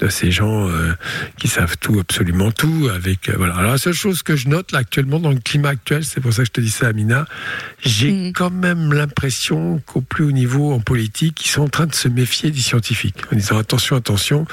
de 0.00 0.08
ces 0.08 0.30
gens 0.30 0.68
euh, 0.68 0.92
qui 1.38 1.48
savent 1.48 1.76
tout, 1.78 1.98
absolument 1.98 2.50
tout. 2.50 2.88
Avec, 2.94 3.28
euh, 3.28 3.34
voilà. 3.36 3.54
Alors 3.56 3.72
la 3.72 3.78
seule 3.78 3.94
chose 3.94 4.22
que 4.22 4.36
je 4.36 4.48
note 4.48 4.72
là 4.72 4.80
actuellement 4.80 5.18
dans 5.18 5.30
le 5.30 5.40
climat 5.40 5.70
actuel, 5.70 6.04
c'est 6.04 6.20
pour 6.20 6.32
ça 6.32 6.42
que 6.42 6.46
je 6.46 6.52
te 6.52 6.60
dis 6.60 6.70
ça, 6.70 6.88
Amina, 6.88 7.26
j'ai 7.80 8.32
quand 8.32 8.50
même 8.50 8.92
l'impression 8.92 9.80
qu'au 9.86 10.00
plus 10.00 10.24
haut 10.24 10.32
niveau 10.32 10.72
en 10.72 10.80
politique, 10.80 11.44
ils 11.44 11.48
sont 11.48 11.62
en 11.62 11.68
train 11.68 11.86
de 11.86 11.94
se 11.94 12.08
méfier 12.08 12.50
des 12.50 12.60
scientifiques 12.60 13.22
en 13.32 13.36
disant 13.36 13.58
attention, 13.58 13.96
attention, 13.96 14.46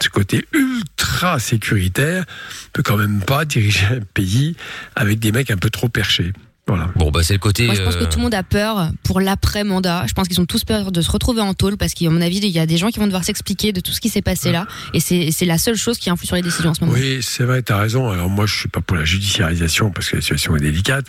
ce 0.00 0.08
côté 0.08 0.46
ultra 0.52 1.38
sécuritaire 1.38 2.24
peut 2.72 2.82
quand 2.82 2.96
même 2.96 3.20
pas 3.20 3.44
diriger 3.44 3.86
un 3.86 4.00
pays 4.14 4.56
avec 4.96 5.18
des 5.18 5.32
mecs 5.32 5.50
un 5.50 5.56
peu 5.56 5.70
trop 5.70 5.88
perchés. 5.88 6.32
Voilà. 6.70 6.88
Bon, 6.94 7.10
bah, 7.10 7.24
c'est 7.24 7.32
le 7.32 7.40
côté. 7.40 7.66
Moi, 7.66 7.74
je 7.74 7.82
pense 7.82 7.96
que 7.96 8.04
euh, 8.04 8.06
tout 8.06 8.18
le 8.18 8.22
monde 8.22 8.34
a 8.34 8.44
peur 8.44 8.90
pour 9.02 9.20
l'après-mandat. 9.20 10.04
Je 10.06 10.12
pense 10.12 10.28
qu'ils 10.28 10.40
ont 10.40 10.46
tous 10.46 10.62
peur 10.64 10.92
de 10.92 11.00
se 11.00 11.10
retrouver 11.10 11.40
en 11.40 11.52
tôle 11.52 11.76
parce 11.76 11.94
qu'à 11.94 12.08
mon 12.10 12.20
avis, 12.20 12.38
il 12.38 12.46
y 12.46 12.60
a 12.60 12.66
des 12.66 12.76
gens 12.76 12.90
qui 12.90 13.00
vont 13.00 13.06
devoir 13.06 13.24
s'expliquer 13.24 13.72
de 13.72 13.80
tout 13.80 13.90
ce 13.90 14.00
qui 14.00 14.08
s'est 14.08 14.22
passé 14.22 14.52
là. 14.52 14.68
Et 14.94 15.00
c'est 15.00 15.30
c'est 15.32 15.46
la 15.46 15.58
seule 15.58 15.74
chose 15.74 15.98
qui 15.98 16.10
influe 16.10 16.26
sur 16.26 16.36
les 16.36 16.42
décisions 16.42 16.70
en 16.70 16.74
ce 16.74 16.84
moment. 16.84 16.92
Oui, 16.92 17.18
c'est 17.22 17.42
vrai, 17.42 17.62
tu 17.62 17.72
as 17.72 17.78
raison. 17.78 18.08
Alors 18.08 18.30
moi, 18.30 18.46
je 18.46 18.56
suis 18.56 18.68
pas 18.68 18.80
pour 18.80 18.96
la 18.96 19.04
judiciarisation 19.04 19.90
parce 19.90 20.08
que 20.08 20.16
la 20.16 20.22
situation 20.22 20.56
est 20.56 20.60
délicate, 20.60 21.06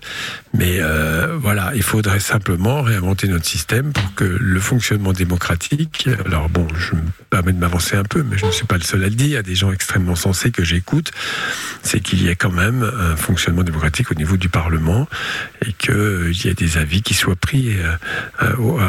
mais 0.55 0.77
euh, 0.79 1.37
voilà, 1.39 1.73
il 1.75 1.83
faudrait 1.83 2.19
simplement 2.19 2.81
réinventer 2.81 3.27
notre 3.27 3.45
système 3.45 3.93
pour 3.93 4.15
que 4.15 4.23
le 4.23 4.59
fonctionnement 4.59 5.13
démocratique. 5.13 6.09
Alors 6.25 6.49
bon, 6.49 6.67
je 6.75 6.95
me 6.95 7.01
permets 7.29 7.53
de 7.53 7.59
m'avancer 7.59 7.95
un 7.95 8.03
peu, 8.03 8.23
mais 8.23 8.37
je 8.37 8.47
ne 8.47 8.51
suis 8.51 8.65
pas 8.65 8.77
le 8.77 8.83
seul 8.83 9.03
à 9.03 9.09
le 9.09 9.15
dire. 9.15 9.27
Il 9.27 9.33
y 9.33 9.37
a 9.37 9.43
des 9.43 9.55
gens 9.55 9.71
extrêmement 9.71 10.15
sensés 10.15 10.49
que 10.49 10.63
j'écoute. 10.63 11.11
C'est 11.83 11.99
qu'il 11.99 12.23
y 12.23 12.29
ait 12.29 12.35
quand 12.35 12.51
même 12.51 12.83
un 12.83 13.15
fonctionnement 13.15 13.63
démocratique 13.63 14.11
au 14.11 14.15
niveau 14.15 14.37
du 14.37 14.49
Parlement 14.49 15.07
et 15.65 15.73
qu'il 15.73 16.31
y 16.45 16.47
ait 16.47 16.53
des 16.53 16.77
avis 16.77 17.01
qui 17.01 17.13
soient 17.13 17.35
pris 17.35 17.69
euh, 17.77 17.91
euh, 18.43 18.79
à, 18.79 18.85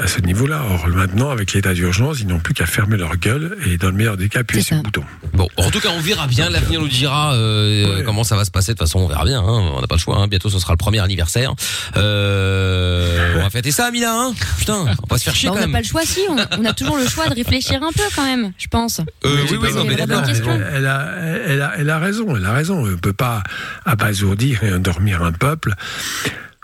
à- 0.00 0.02
à 0.04 0.06
ce 0.06 0.20
niveau-là. 0.20 0.62
Or 0.70 0.88
maintenant, 0.88 1.30
avec 1.30 1.52
l'état 1.54 1.72
d'urgence, 1.74 2.20
ils 2.20 2.26
n'ont 2.26 2.38
plus 2.40 2.54
qu'à 2.54 2.66
fermer 2.66 2.96
leur 2.96 3.16
gueule 3.16 3.56
et 3.66 3.76
dans 3.78 3.88
le 3.88 3.94
meilleur 3.94 4.16
des 4.16 4.28
cas, 4.28 4.40
appuyer 4.40 4.62
sur 4.62 4.76
le 4.76 4.82
bouton. 4.82 5.04
Bon, 5.34 5.48
en 5.56 5.70
tout 5.70 5.80
cas, 5.80 5.88
on 5.96 6.00
verra 6.00 6.26
bien. 6.26 6.50
L'avenir 6.50 6.80
nous 6.80 6.88
dira 6.88 7.34
euh, 7.34 8.02
comment 8.04 8.24
ça 8.24 8.36
va 8.36 8.44
se 8.44 8.50
passer. 8.50 8.72
De 8.72 8.78
toute 8.78 8.86
façon, 8.86 8.98
on 9.00 9.08
verra 9.08 9.24
bien. 9.24 9.40
hein. 9.40 9.70
On 9.74 9.80
n'a 9.80 9.86
pas 9.86 9.94
le 9.94 10.00
choix. 10.00 10.18
hein. 10.18 10.28
Bientôt, 10.28 10.50
ce 10.50 10.58
sera 10.58 10.72
le 10.74 10.76
premier 10.78 10.98
anniversaire. 11.00 11.54
Euh, 11.96 13.34
on 13.36 13.42
va 13.42 13.50
fêter 13.50 13.70
ça, 13.70 13.86
Amina. 13.86 14.12
Hein 14.14 14.32
Putain, 14.58 14.84
on 15.02 15.06
va 15.08 15.18
se 15.18 15.24
faire 15.24 15.34
chier 15.34 15.48
Bah, 15.48 15.54
on 15.56 15.60
n'a 15.66 15.68
pas 15.72 15.78
le 15.80 15.86
choix, 15.86 16.02
si. 16.04 16.20
On, 16.28 16.36
on 16.60 16.64
a 16.64 16.72
toujours 16.72 16.96
le 16.96 17.06
choix 17.08 17.28
de 17.28 17.34
réfléchir 17.34 17.82
un 17.82 17.92
peu 17.92 18.02
quand 18.14 18.24
même, 18.24 18.52
je 18.58 18.66
pense. 18.68 19.00
Euh, 19.24 19.36
oui, 19.50 19.56
oui, 19.62 19.72
non, 19.74 19.84
mais 19.84 19.96
la 19.96 20.06
d'accord. 20.06 20.22
bonne 20.22 20.30
question. 20.32 20.52
Elle, 20.52 20.72
elle 20.76 20.86
a, 20.86 21.08
elle, 21.46 21.62
a, 21.62 21.72
elle 21.78 21.90
a 21.90 21.98
raison, 21.98 22.36
elle 22.36 22.44
a 22.44 22.52
raison. 22.52 22.78
On 22.82 22.86
ne 22.86 22.94
peut 22.96 23.12
pas 23.12 23.42
abasourdir 23.84 24.64
et 24.64 24.72
endormir 24.72 25.22
un 25.22 25.32
peuple. 25.32 25.74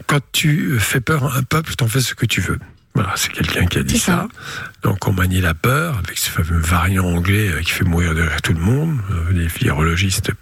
Quand 0.07 0.21
tu 0.33 0.79
fais 0.79 1.01
peur 1.01 1.25
à 1.35 1.39
un 1.39 1.43
peuple, 1.43 1.75
t'en 1.75 1.89
fais 1.89 2.01
ce 2.01 2.15
que 2.15 2.27
tu 2.27 2.41
veux. 2.41 2.59
Voilà, 2.95 3.13
c'est 3.17 3.31
quelqu'un 3.31 3.67
qui 3.67 3.79
a 3.79 3.83
dit 3.83 3.99
ça. 3.99 4.27
Donc 4.83 5.07
on 5.07 5.13
manie 5.13 5.41
la 5.41 5.55
peur 5.55 5.99
avec 5.99 6.19
ce 6.19 6.31
fameux 6.31 6.59
variant 6.59 7.05
anglais 7.07 7.49
euh, 7.51 7.61
qui 7.61 7.71
fait 7.71 7.85
mourir 7.85 8.15
de 8.15 8.23
rire 8.23 8.43
tout 8.43 8.55
le 8.55 8.61
monde, 8.61 8.99
euh, 9.11 9.33
les 9.33 9.47
virologistes 9.47 10.33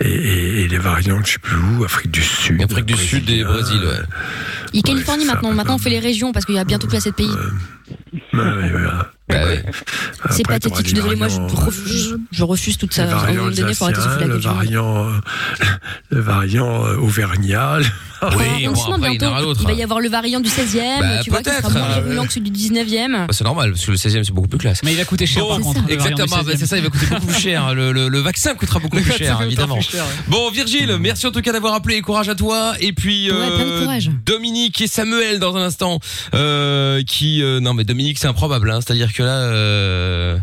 et, 0.00 0.08
et- 0.08 0.62
et 0.62 0.68
les 0.68 0.78
variants, 0.78 1.20
je 1.24 1.32
sais 1.32 1.38
plus 1.38 1.56
où, 1.56 1.84
Afrique 1.84 2.10
du 2.10 2.22
Sud. 2.22 2.62
Afrique 2.62 2.86
du 2.86 2.96
Sud 2.96 3.28
et 3.30 3.44
Brésil, 3.44 3.80
ouais. 3.84 3.98
Il 4.74 4.82
Californie 4.82 5.24
maintenant. 5.24 5.52
Maintenant, 5.52 5.76
on 5.76 5.78
fait 5.78 5.90
les 5.90 6.00
régions 6.00 6.32
parce 6.32 6.44
qu'il 6.44 6.54
y 6.54 6.58
a 6.58 6.64
bientôt 6.64 6.86
plus 6.86 6.98
assez 6.98 7.10
de 7.10 7.14
pays. 7.14 7.28
Ouais, 8.32 8.40
ouais, 8.40 8.70
voilà. 8.70 9.10
Bah 9.26 9.36
C'est 10.30 10.42
Après, 10.42 10.58
t'auras 10.60 10.76
pathétique. 10.76 10.76
Je 10.80 10.82
suis 10.84 10.92
des 10.94 11.00
désolée, 11.00 11.16
moi, 11.16 11.28
je 11.28 11.40
refuse, 11.40 12.18
je 12.30 12.44
refuse 12.44 12.76
tout 12.76 12.86
ça. 12.90 13.04
le 13.04 13.10
variant 13.10 13.46
la 13.46 14.26
le 14.26 14.36
variant, 14.38 15.06
euh, 15.08 15.12
le 16.10 16.20
variant 16.20 16.84
euh, 16.86 16.96
auvergnat. 16.98 17.78
le- 17.78 17.84
Enfin, 18.22 18.38
sinon, 18.74 18.98
bientôt, 18.98 19.26
il 19.60 19.66
va 19.66 19.72
y 19.74 19.82
avoir 19.82 20.00
le 20.00 20.08
variant 20.08 20.40
du 20.40 20.48
16e, 20.48 21.00
Bah, 21.00 21.18
tu 21.22 21.28
vois, 21.30 21.42
qui 21.42 21.50
sera 21.50 21.60
peut-être. 21.60 21.72
moins 21.78 21.94
virulent 22.00 22.24
que 22.26 22.32
celui 22.32 22.50
du 22.50 22.58
19e. 22.58 23.12
Bah, 23.12 23.32
c'est 23.32 23.44
normal, 23.44 23.72
parce 23.72 23.84
que 23.84 23.90
le 23.90 23.96
16e 23.98 24.24
c'est 24.24 24.32
beaucoup 24.32 24.48
plus 24.48 24.58
classe. 24.58 24.82
Mais 24.82 24.92
il 24.92 24.96
va 24.96 25.04
coûter 25.04 25.26
cher 25.26 25.46
par 25.46 25.60
contre. 25.60 25.80
Exactement, 25.90 26.26
bah, 26.42 26.52
16e. 26.52 26.56
c'est 26.58 26.66
ça, 26.66 26.76
il 26.78 26.84
va 26.84 26.88
coûter 26.90 27.06
beaucoup 27.06 27.26
plus 27.26 27.34
cher. 27.40 27.74
Le, 27.74 27.92
le- 27.92 28.08
le 28.08 28.18
vaccin 28.20 28.54
coûtera 28.54 28.78
beaucoup 28.78 28.96
plus 28.98 29.12
cher, 29.12 29.40
évidemment. 29.42 29.74
plus 29.76 29.90
cher, 29.90 30.04
ouais. 30.04 30.10
Bon, 30.28 30.50
Virgile, 30.50 30.96
merci 31.00 31.26
en 31.26 31.32
tout 31.32 31.42
cas 31.42 31.52
d'avoir 31.52 31.74
appelé. 31.74 32.00
Courage 32.00 32.28
à 32.30 32.34
toi. 32.34 32.74
Et 32.80 32.92
puis 32.94 33.30
Ouais, 33.30 33.36
plein 33.56 33.64
de 33.66 33.80
courage. 33.82 34.10
Dominique 34.64 34.80
et 34.80 34.86
Samuel 34.86 35.40
dans 35.40 35.56
un 35.56 35.62
instant. 35.62 36.00
Euh, 36.32 37.02
qui 37.02 37.42
euh, 37.42 37.60
non 37.60 37.74
mais 37.74 37.84
Dominique 37.84 38.18
c'est 38.18 38.28
improbable. 38.28 38.70
Hein, 38.70 38.80
C'est-à-dire 38.80 39.12
que 39.12 39.22
là. 39.22 39.36
Euh... 39.36 40.38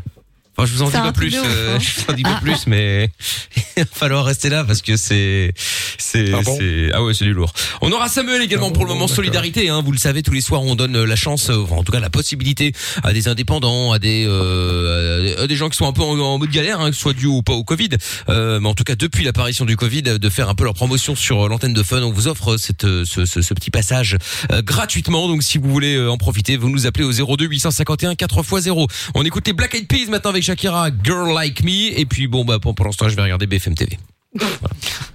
Enfin, 0.61 0.71
je 0.71 0.77
vous 0.77 0.81
en 0.83 0.87
dis 0.87 0.91
pas 0.93 1.11
plus, 1.11 1.37
ouf, 1.39 1.45
euh, 1.45 1.75
hein. 1.75 1.79
je 1.81 2.01
vous 2.05 2.11
en 2.11 2.13
dis 2.15 2.23
pas 2.23 2.35
Ah. 2.37 2.41
plus, 2.41 2.67
mais 2.67 3.09
il 3.77 3.83
va 3.83 3.85
falloir 3.91 4.25
rester 4.25 4.49
là 4.49 4.63
parce 4.63 4.81
que 4.81 4.95
c'est, 4.95 5.53
c'est, 5.97 6.31
Ah 6.33 6.41
bon 6.43 6.55
c'est, 6.59 6.91
ah 6.93 7.03
ouais, 7.03 7.13
c'est 7.13 7.25
du 7.25 7.33
lourd. 7.33 7.51
On 7.81 7.91
aura 7.91 8.07
Samuel 8.09 8.41
également 8.41 8.71
pour 8.71 8.83
le 8.85 8.89
moment 8.89 9.07
solidarité. 9.07 9.69
Hein, 9.69 9.81
vous 9.83 9.91
le 9.91 9.97
savez, 9.97 10.21
tous 10.23 10.33
les 10.33 10.41
soirs 10.41 10.61
on 10.61 10.75
donne 10.75 11.03
la 11.03 11.15
chance, 11.15 11.49
euh, 11.49 11.55
enfin, 11.63 11.75
en 11.77 11.83
tout 11.83 11.91
cas 11.91 11.99
la 11.99 12.09
possibilité 12.09 12.73
à 13.03 13.13
des 13.13 13.27
indépendants, 13.27 13.91
à 13.91 13.99
des, 13.99 14.25
euh, 14.27 15.43
à 15.43 15.47
des 15.47 15.55
gens 15.55 15.69
qui 15.69 15.77
sont 15.77 15.87
un 15.87 15.93
peu 15.93 16.01
en, 16.03 16.17
en 16.19 16.37
mode 16.37 16.51
galère, 16.51 16.79
hein, 16.79 16.89
que 16.89 16.95
ce 16.95 17.01
soit 17.01 17.13
dû 17.13 17.25
ou 17.25 17.41
pas 17.41 17.53
au 17.53 17.63
Covid, 17.63 17.89
euh, 18.29 18.59
mais 18.59 18.69
en 18.69 18.73
tout 18.73 18.83
cas 18.83 18.95
depuis 18.95 19.23
l'apparition 19.23 19.65
du 19.65 19.75
Covid, 19.77 20.03
de 20.03 20.29
faire 20.29 20.49
un 20.49 20.55
peu 20.55 20.63
leur 20.63 20.73
promotion 20.73 21.15
sur 21.15 21.45
euh, 21.45 21.49
l'antenne 21.49 21.73
de 21.73 21.83
Fun. 21.83 22.01
On 22.03 22.11
vous 22.11 22.27
offre 22.27 22.57
cette, 22.57 22.83
euh, 22.83 23.03
ce, 23.05 23.25
ce, 23.25 23.41
ce 23.41 23.53
petit 23.53 23.71
passage 23.71 24.17
euh, 24.51 24.61
gratuitement. 24.61 25.27
Donc 25.27 25.43
si 25.43 25.57
vous 25.57 25.69
voulez 25.69 25.95
euh, 25.95 26.11
en 26.11 26.17
profiter, 26.17 26.57
vous 26.57 26.69
nous 26.69 26.85
appelez 26.85 27.05
au 27.05 27.11
02 27.35 27.45
851 27.45 28.15
4 28.15 28.39
x 28.39 28.63
0. 28.63 28.87
On 29.15 29.23
écoute 29.23 29.47
les 29.47 29.53
Black 29.53 29.73
Eyed 29.75 29.87
Peas 29.87 30.07
maintenant 30.09 30.29
avec 30.31 30.43
Shakira, 30.51 30.89
Girl 31.01 31.33
Like 31.33 31.63
Me. 31.63 31.97
Et 31.97 32.05
puis 32.05 32.27
bon 32.27 32.43
bah 32.43 32.59
pour, 32.59 32.75
pour 32.75 32.85
l'instant 32.85 33.07
je 33.07 33.15
vais 33.15 33.21
regarder 33.21 33.47
BFM 33.47 33.73
TV. 33.73 33.97
Oh 34.39 34.43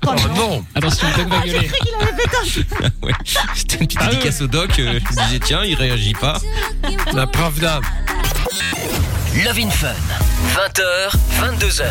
non 0.37 0.65
Attention, 0.75 1.09
Doc 1.17 1.29
va 1.29 1.41
gueuler. 1.41 1.71
ouais. 3.03 3.13
C'était 3.55 3.77
une 3.77 3.87
petite 3.87 4.01
dédicace 4.01 4.41
au 4.41 4.47
doc. 4.47 4.79
euh, 4.79 4.99
je 4.99 5.15
me 5.15 5.27
disais 5.27 5.41
tiens 5.41 5.63
il 5.63 5.75
réagit 5.75 6.15
pas. 6.15 6.41
La 7.13 7.27
Pravda. 7.27 7.81
Love 9.45 9.59
in 9.59 9.71
Fun. 9.71 9.93
20h, 10.55 11.13
22h. 11.43 11.85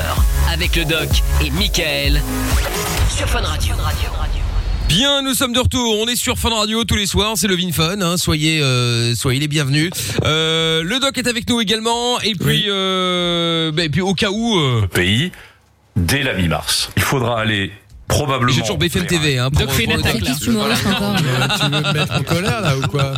Avec 0.51 0.75
le 0.75 0.85
doc 0.85 1.09
et 1.43 1.51
Michael. 1.51 2.21
Sur 3.15 3.29
Fun 3.29 3.41
Radio. 3.41 3.75
Bien, 4.87 5.23
nous 5.23 5.33
sommes 5.33 5.53
de 5.53 5.59
retour. 5.59 5.99
On 5.99 6.07
est 6.07 6.15
sur 6.15 6.37
Fun 6.37 6.49
Radio 6.49 6.83
tous 6.83 6.95
les 6.95 7.07
soirs. 7.07 7.33
C'est 7.35 7.47
le 7.47 7.55
Vin 7.55 7.71
Fun. 7.71 8.01
Hein. 8.01 8.17
Soyez, 8.17 8.61
euh, 8.61 9.15
soyez 9.15 9.39
les 9.39 9.47
bienvenus. 9.47 9.89
Euh, 10.23 10.83
le 10.83 10.99
doc 10.99 11.17
est 11.17 11.27
avec 11.27 11.49
nous 11.49 11.59
également. 11.59 12.19
Et 12.21 12.33
puis, 12.35 12.65
euh, 12.67 13.71
bah, 13.71 13.83
et 13.83 13.89
puis 13.89 14.01
au 14.01 14.13
cas 14.13 14.29
où. 14.29 14.57
Euh... 14.57 14.87
Pays 14.87 15.31
dès 15.95 16.23
la 16.23 16.33
mi-mars. 16.33 16.91
Il 16.97 17.03
faudra 17.03 17.41
aller 17.41 17.71
probablement. 18.07 18.51
J'ai 18.51 18.61
toujours 18.61 18.77
BFM 18.77 19.05
TV. 19.05 19.37
Hein, 19.37 19.49
Doc 19.51 19.69
fait 19.69 19.85
une 19.85 19.91
attaque, 19.93 20.21
là. 20.21 20.35
Tu 20.39 20.49
veux 20.49 20.53
me 20.53 21.93
mettre 21.93 22.15
en 22.15 22.23
colère 22.23 22.61
là 22.61 22.77
ou 22.77 22.81
quoi 22.87 23.13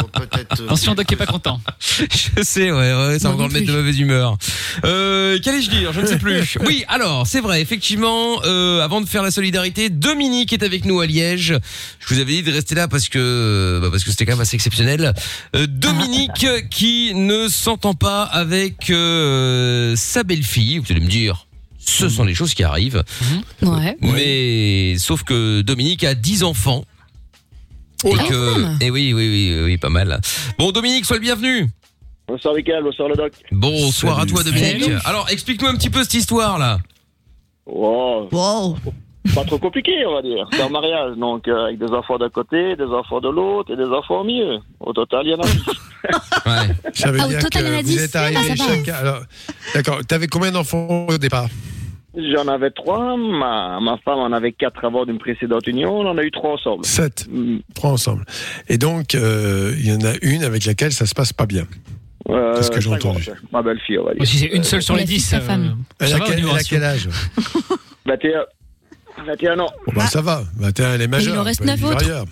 Attention, 0.52 0.96
Doc 0.96 1.12
est 1.12 1.16
pas 1.16 1.26
content. 1.26 1.60
Je 1.80 2.44
sais, 2.44 2.72
ouais, 2.72 2.94
ouais, 2.94 3.20
ça 3.20 3.30
va 3.30 3.36
encore 3.36 3.48
le 3.48 3.54
mettre 3.54 3.68
de 3.68 3.74
mauvaise 3.74 4.00
humeur. 4.00 4.38
Euh, 4.86 5.40
qu'allais-je 5.40 5.70
dire? 5.70 5.94
Je 5.94 6.02
ne 6.02 6.06
sais 6.06 6.18
plus. 6.18 6.58
Oui, 6.68 6.84
alors, 6.88 7.28
c'est 7.28 7.40
vrai, 7.40 7.62
effectivement, 7.62 8.42
euh, 8.46 8.82
avant 8.82 9.00
de 9.00 9.06
faire 9.08 9.24
la 9.24 9.32
solidarité, 9.32 9.90
Dominique 9.90 10.52
est 10.54 10.64
avec 10.64 10.86
nous 10.86 11.00
à 11.00 11.06
Liège. 11.06 11.58
Je 12.00 12.14
vous 12.14 12.20
avais 12.20 12.34
dit 12.34 12.44
de 12.44 12.52
rester 12.52 12.76
là 12.76 12.88
parce 12.88 13.10
que 13.10 13.80
bah, 13.82 13.90
parce 13.92 14.04
que 14.04 14.10
c'était 14.12 14.26
quand 14.26 14.34
même 14.34 14.42
assez 14.42 14.56
exceptionnel. 14.56 15.14
Euh, 15.56 15.68
Dominique 15.68 16.46
qui 16.70 17.14
ne 17.16 17.48
s'entend 17.48 17.94
pas 17.94 18.24
avec 18.24 18.90
euh, 18.90 19.96
sa 19.96 20.24
belle-fille, 20.24 20.80
vous 20.80 20.92
allez 20.92 21.02
me 21.02 21.10
dire. 21.10 21.47
Ce 21.90 22.10
sont 22.10 22.24
les 22.26 22.36
choses 22.36 22.54
qui 22.54 22.64
arrivent. 22.64 23.04
Ouais. 23.62 23.98
Mais 24.02 24.96
sauf 24.98 25.24
que 25.24 25.62
Dominique 25.62 26.04
a 26.04 26.14
10 26.16 26.44
enfants. 26.44 26.84
Oh 28.04 28.10
et 28.10 28.28
que 28.28 28.60
même. 28.60 28.78
et 28.82 28.92
oui 28.92 29.14
oui 29.14 29.28
oui 29.30 29.62
oui 29.64 29.78
pas 29.78 29.90
mal. 29.90 30.20
Bon 30.60 30.72
Dominique, 30.72 31.06
sois 31.06 31.16
le 31.16 31.22
bienvenu. 31.22 31.68
Bonsoir 32.28 32.54
Michael, 32.54 32.84
bonsoir 32.84 33.08
le 33.10 33.16
doc. 33.16 33.32
Bonsoir 33.52 34.18
Salut. 34.20 34.32
à 34.32 34.34
toi 34.34 34.44
Dominique. 34.44 34.84
Salut. 34.84 34.98
Alors 35.06 35.28
explique-nous 35.30 35.68
un 35.70 35.76
petit 35.76 35.90
peu 35.90 36.04
cette 36.04 36.14
histoire 36.14 36.60
là. 36.60 36.78
Oh, 37.66 38.28
Wow. 38.32 38.78
pas 39.34 39.44
trop 39.46 39.58
compliqué, 39.58 39.92
on 40.08 40.14
va 40.14 40.22
dire. 40.22 40.48
C'est 40.54 40.62
un 40.62 40.70
mariage, 40.70 41.18
donc 41.18 41.48
euh, 41.48 41.66
avec 41.66 41.80
des 41.80 41.88
enfants 41.92 42.18
d'un 42.18 42.30
côté, 42.30 42.76
des 42.76 42.84
enfants 42.86 43.20
de 43.20 43.30
l'autre 43.30 43.74
et 43.74 43.78
des 43.78 43.86
enfants 43.86 44.22
au 44.22 44.24
milieu. 44.26 44.60
Au 44.80 44.94
total, 44.94 45.22
il 45.26 45.32
y 45.32 45.34
en 45.34 45.40
a. 45.40 45.48
Ça 46.94 47.12
veut 47.12 47.20
Ah, 47.22 47.26
au 47.26 47.30
dire 47.30 47.40
total, 47.40 47.64
il 47.66 47.68
y 47.68 47.76
en 47.76 47.78
a 47.78 47.82
que 47.82 47.86
vous 47.88 47.92
10. 47.94 48.04
êtes 48.04 48.16
Ah, 48.16 48.22
arrivés 48.24 48.56
ça 48.58 48.64
va. 48.66 48.76
chacun. 48.76 48.94
Alors, 48.94 49.22
d'accord. 49.74 50.00
T'avais 50.08 50.28
combien 50.28 50.52
d'enfants 50.52 51.08
au 51.10 51.18
départ? 51.18 51.48
J'en 52.16 52.48
avais 52.48 52.72
trois, 52.72 53.16
ma, 53.18 53.80
ma 53.80 53.98
femme 54.04 54.20
en 54.20 54.32
avait 54.32 54.52
quatre 54.52 54.84
avant 54.86 55.06
d'une 55.06 55.20
précédente 55.20 55.68
union, 55.68 56.00
on 56.00 56.08
en 56.08 56.18
a 56.18 56.24
eu 56.24 56.32
trois 56.32 56.54
ensemble. 56.54 56.84
Sept. 56.86 57.28
Mm, 57.30 57.58
Trois 57.76 57.92
ensemble. 57.92 58.26
Et 58.70 58.78
donc, 58.78 59.14
euh, 59.14 59.74
il 59.78 59.88
y 59.88 59.92
en 59.94 60.02
a 60.02 60.14
une 60.22 60.44
avec 60.44 60.66
laquelle 60.66 60.92
ça 60.94 61.06
se 61.06 61.14
passe 61.14 61.34
pas 61.34 61.46
bien. 61.46 61.68
Euh, 62.30 62.56
C'est 62.56 62.64
ce 62.64 62.72
que 62.72 62.82
j'ai 62.82 62.90
entendu. 62.90 63.30
Ma 63.52 63.62
belle-fille, 63.62 64.00
on 64.00 64.06
va 64.06 64.14
dire. 64.14 64.26
Si 64.26 64.38
c'est 64.40 64.48
une 64.48 64.64
seule 64.64 64.82
sur 64.82 64.96
les 64.96 65.04
dix. 65.04 65.32
euh, 65.34 65.40
Elle 66.00 66.08
ça 66.10 66.16
a 66.16 66.20
va, 66.20 66.26
au 66.26 66.28
quel, 66.30 66.40
elle 66.40 66.50
a 66.50 66.64
quel 66.64 66.84
âge 66.84 67.10
21, 68.06 68.46
21 69.26 69.60
ans. 69.60 69.70
Bon, 69.86 69.94
bah, 69.96 70.08
ça 70.08 70.22
va. 70.22 70.44
21, 70.58 70.94
elle 70.96 71.02
est 71.04 71.08
majeure. 71.08 71.36
il 71.36 71.40
en 71.40 71.44
reste 71.44 71.60
peut 71.62 71.68
neuf 71.68 71.76
vivre 71.78 71.92
autres. 71.92 72.26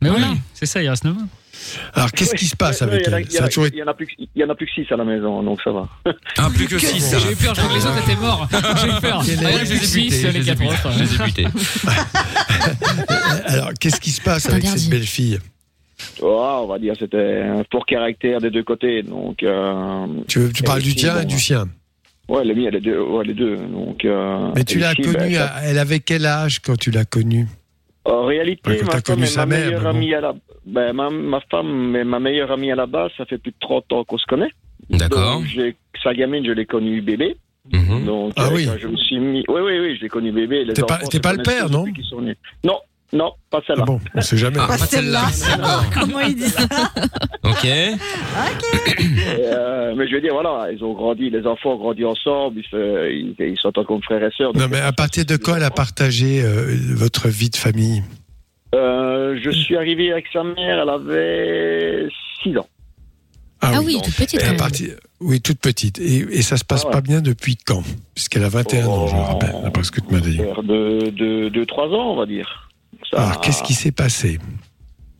Mais 0.00 0.10
voilà, 0.10 0.28
c'est 0.52 0.66
ça, 0.66 0.82
il 0.82 0.88
reste 0.88 1.04
9 1.04 1.16
ans. 1.16 1.28
Alors, 1.94 2.12
qu'est-ce 2.12 2.34
qui 2.34 2.46
se 2.46 2.56
passe 2.56 2.82
avec 2.82 3.06
elle? 3.06 3.26
Il 3.30 3.34
y 3.34 3.38
en 3.82 3.86
en 3.86 3.88
a 3.88 3.94
plus 3.94 4.06
que- 4.06 4.12
il 4.18 4.28
y 4.40 4.44
en 4.44 4.50
a 4.50 4.54
plus 4.54 4.66
que 4.66 4.72
6 4.72 4.92
à 4.92 4.96
la 4.96 5.04
maison, 5.04 5.42
donc 5.42 5.60
ça 5.62 5.70
va. 5.70 5.88
Ah, 6.36 6.48
plus 6.54 6.66
que 6.66 6.78
6. 6.78 7.16
J'ai 7.18 7.32
eu 7.32 7.36
peur, 7.36 7.54
je 7.54 7.60
crois 7.60 7.72
que 7.72 7.78
les 7.78 7.86
autres 7.86 7.98
étaient 8.10 8.20
morts. 8.20 8.48
J'ai 8.82 8.88
eu 8.88 9.00
peur. 9.00 9.22
Quel 9.24 9.38
Ah, 9.38 9.42
là, 9.50 9.64
je 9.64 9.70
les 9.70 9.70
ai 9.70 9.74
butés, 9.74 9.86
six, 10.10 10.20
je 10.20 10.26
les 10.26 10.32
les 10.32 10.40
ai 10.40 10.44
quatre 10.44 10.58
butés, 10.58 10.72
autres. 10.72 10.92
je 10.92 11.04
les 11.04 11.14
ai 11.14 11.18
butés. 11.24 11.46
Alors, 13.46 13.70
qu'est-ce 13.80 14.00
qui 14.00 14.10
se 14.10 14.20
passe 14.20 14.48
avec 14.50 14.66
cette 14.66 14.90
belle 14.90 15.06
fille 15.06 15.38
Oh, 16.20 16.60
on 16.64 16.66
va 16.66 16.78
dire 16.78 16.94
c'était 16.98 17.42
un 17.42 17.62
fort 17.70 17.86
caractère 17.86 18.40
des 18.40 18.50
deux 18.50 18.64
côtés, 18.64 19.02
donc. 19.02 19.42
euh, 19.42 20.06
Tu, 20.28 20.40
veux- 20.40 20.52
tu 20.52 20.62
parles 20.64 20.80
et 20.80 20.82
du 20.82 20.94
tien 20.94 21.16
et 21.18 21.22
bon, 21.22 21.28
du 21.28 21.38
sien? 21.40 21.66
Ouais, 22.28 22.44
les 22.44 22.54
miens, 22.54 22.70
les 22.70 22.80
deux, 22.80 23.00
ouais, 23.00 23.24
les 23.24 23.34
deux. 23.34 23.56
Donc. 23.56 24.04
euh, 24.04 24.50
Mais 24.54 24.64
tu 24.64 24.78
et 24.78 24.80
l'as 24.80 24.94
connue, 24.94 25.12
ben, 25.12 25.36
à- 25.40 25.60
elle 25.62 25.78
avait 25.78 26.00
quel 26.00 26.26
âge 26.26 26.60
quand 26.60 26.76
tu 26.76 26.90
l'as 26.90 27.04
connue? 27.04 27.46
En 28.06 28.24
réalité, 28.26 28.70
Ouais, 28.70 28.82
ma 28.82 29.00
femme 29.00 29.22
est 29.22 29.36
ma 29.36 29.46
mère, 29.46 29.64
meilleure 29.66 29.80
bon. 29.82 29.88
amie 29.88 30.14
à 30.14 30.20
la. 30.20 30.34
Ben, 30.66 30.92
ma, 30.92 31.08
ma 31.10 31.40
femme 31.50 31.96
est 31.96 32.04
ma 32.04 32.18
meilleure 32.20 32.52
amie 32.52 32.70
à 32.70 32.74
la 32.76 32.86
base. 32.86 33.10
Ça 33.16 33.24
fait 33.24 33.38
plus 33.38 33.50
de 33.52 33.56
30 33.60 33.92
ans 33.92 34.04
qu'on 34.04 34.18
se 34.18 34.26
connaît. 34.26 34.50
D'accord. 34.90 35.42
Sa 36.02 36.12
gamine, 36.14 36.44
je 36.44 36.50
l'ai 36.52 36.66
connue 36.66 37.00
bébé. 37.00 37.36
Mhm. 37.72 38.04
Donc, 38.04 38.32
Ah 38.36 38.48
euh, 38.48 38.54
oui. 38.54 38.68
je 38.78 38.88
me 38.88 38.96
suis 38.96 39.18
mis. 39.18 39.42
Oui, 39.48 39.60
oui, 39.64 39.78
oui, 39.80 39.96
je 39.96 40.02
l'ai 40.02 40.08
connue 40.10 40.32
bébé. 40.32 40.66
T'es 40.74 40.82
pas- 40.82 41.32
le 41.32 41.42
père, 41.42 41.70
non. 41.70 41.86
Non, 42.62 42.78
non, 43.14 43.32
pas 43.50 43.58
Ah 43.60 43.64
celle-là. 43.68 43.84
Bon, 43.84 44.00
on 44.14 44.20
sait 44.20 44.36
jamais. 44.36 44.58
Ah, 44.60 44.66
Pas 44.66 44.76
pas 44.78 44.86
celle-là. 44.86 45.22
Comment 45.94 46.20
il 46.20 46.34
dit 46.36 46.48
ça 46.48 46.62
Ok. 47.44 47.66
Euh, 49.38 49.94
mais 49.96 50.08
je 50.08 50.14
veux 50.14 50.20
dire, 50.20 50.32
voilà, 50.32 50.68
ils 50.72 50.82
ont 50.82 50.92
grandi, 50.94 51.30
les 51.30 51.46
enfants 51.46 51.74
ont 51.74 51.78
grandi 51.78 52.04
ensemble, 52.04 52.60
ils, 52.60 52.64
se- 52.70 53.10
ils, 53.10 53.34
ils 53.38 53.58
sont 53.58 53.70
comme 53.86 54.02
frères 54.02 54.22
et 54.22 54.30
sœurs. 54.36 54.54
Non, 54.56 54.66
mais 54.70 54.80
à 54.80 54.92
partir 54.92 55.24
de 55.24 55.36
quand 55.36 55.54
elle 55.56 55.62
a 55.64 55.70
partagé 55.70 56.42
euh, 56.42 56.74
votre 56.94 57.28
vie 57.28 57.50
de 57.50 57.56
famille? 57.56 58.02
Euh, 58.74 59.38
je 59.42 59.50
suis 59.50 59.76
arrivé 59.76 60.10
avec 60.12 60.26
sa 60.32 60.42
mère, 60.42 60.80
elle 60.82 60.88
avait 60.88 62.08
6 62.42 62.58
ans. 62.58 62.66
Ah 63.60 63.80
oui, 63.84 63.98
toute 64.04 64.14
petite. 64.14 64.42
Oui, 65.20 65.40
toute 65.40 65.58
petite. 65.60 65.98
Et, 65.98 66.18
et 66.30 66.42
ça 66.42 66.56
se 66.56 66.64
passe 66.64 66.82
Ah 66.84 66.88
ouais. 66.88 66.92
pas 66.94 67.00
bien 67.00 67.20
depuis 67.20 67.56
quand? 67.56 67.82
Puisqu'elle 68.14 68.44
a 68.44 68.48
21 68.48 68.86
ans, 68.86 69.06
je 69.06 69.14
le 69.14 69.20
rappelle, 69.22 69.54
d'après 69.62 69.84
ce 69.84 69.90
que 69.90 70.00
tu 70.00 70.12
m'as 70.12 70.20
dit. 70.20 70.36
De, 70.38 71.10
de, 71.10 71.48
de 71.48 71.64
3 71.64 71.86
ans, 71.88 72.12
on 72.12 72.16
va 72.16 72.26
dire. 72.26 72.63
Ça- 73.10 73.22
Alors, 73.28 73.40
qu'est-ce 73.40 73.62
qui 73.62 73.74
s'est 73.74 73.92
passé? 73.92 74.38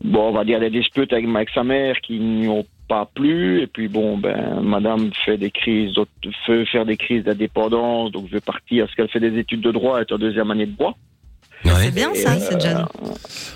Bon, 0.02 0.28
on 0.28 0.32
va 0.32 0.44
dire 0.44 0.60
des 0.60 0.70
disputes 0.70 1.12
avec, 1.12 1.24
avec 1.26 1.48
sa 1.54 1.64
mère 1.64 1.96
qui 2.02 2.18
n'y 2.18 2.48
ont 2.48 2.64
pas 2.88 3.08
plu. 3.14 3.62
Et 3.62 3.66
puis, 3.66 3.88
bon, 3.88 4.18
ben, 4.18 4.60
madame 4.62 5.10
fait 5.24 5.38
des 5.38 5.50
crises, 5.50 5.92
fait 6.46 6.66
faire 6.66 6.84
des 6.84 6.96
crises 6.96 7.24
d'indépendance. 7.24 8.12
Donc, 8.12 8.26
je 8.28 8.32
vais 8.34 8.40
partir 8.40 8.84
parce 8.84 8.94
qu'elle 8.96 9.08
fait 9.08 9.20
des 9.20 9.38
études 9.38 9.62
de 9.62 9.70
droit, 9.72 9.98
elle 9.98 10.06
est 10.08 10.12
en 10.12 10.18
deuxième 10.18 10.50
année 10.50 10.66
de 10.66 10.72
droit. 10.76 10.94
Ouais. 11.64 11.72
C'est 11.84 11.94
bien 11.94 12.14
ça, 12.14 12.38
c'est 12.38 12.56
déjà. 12.56 12.86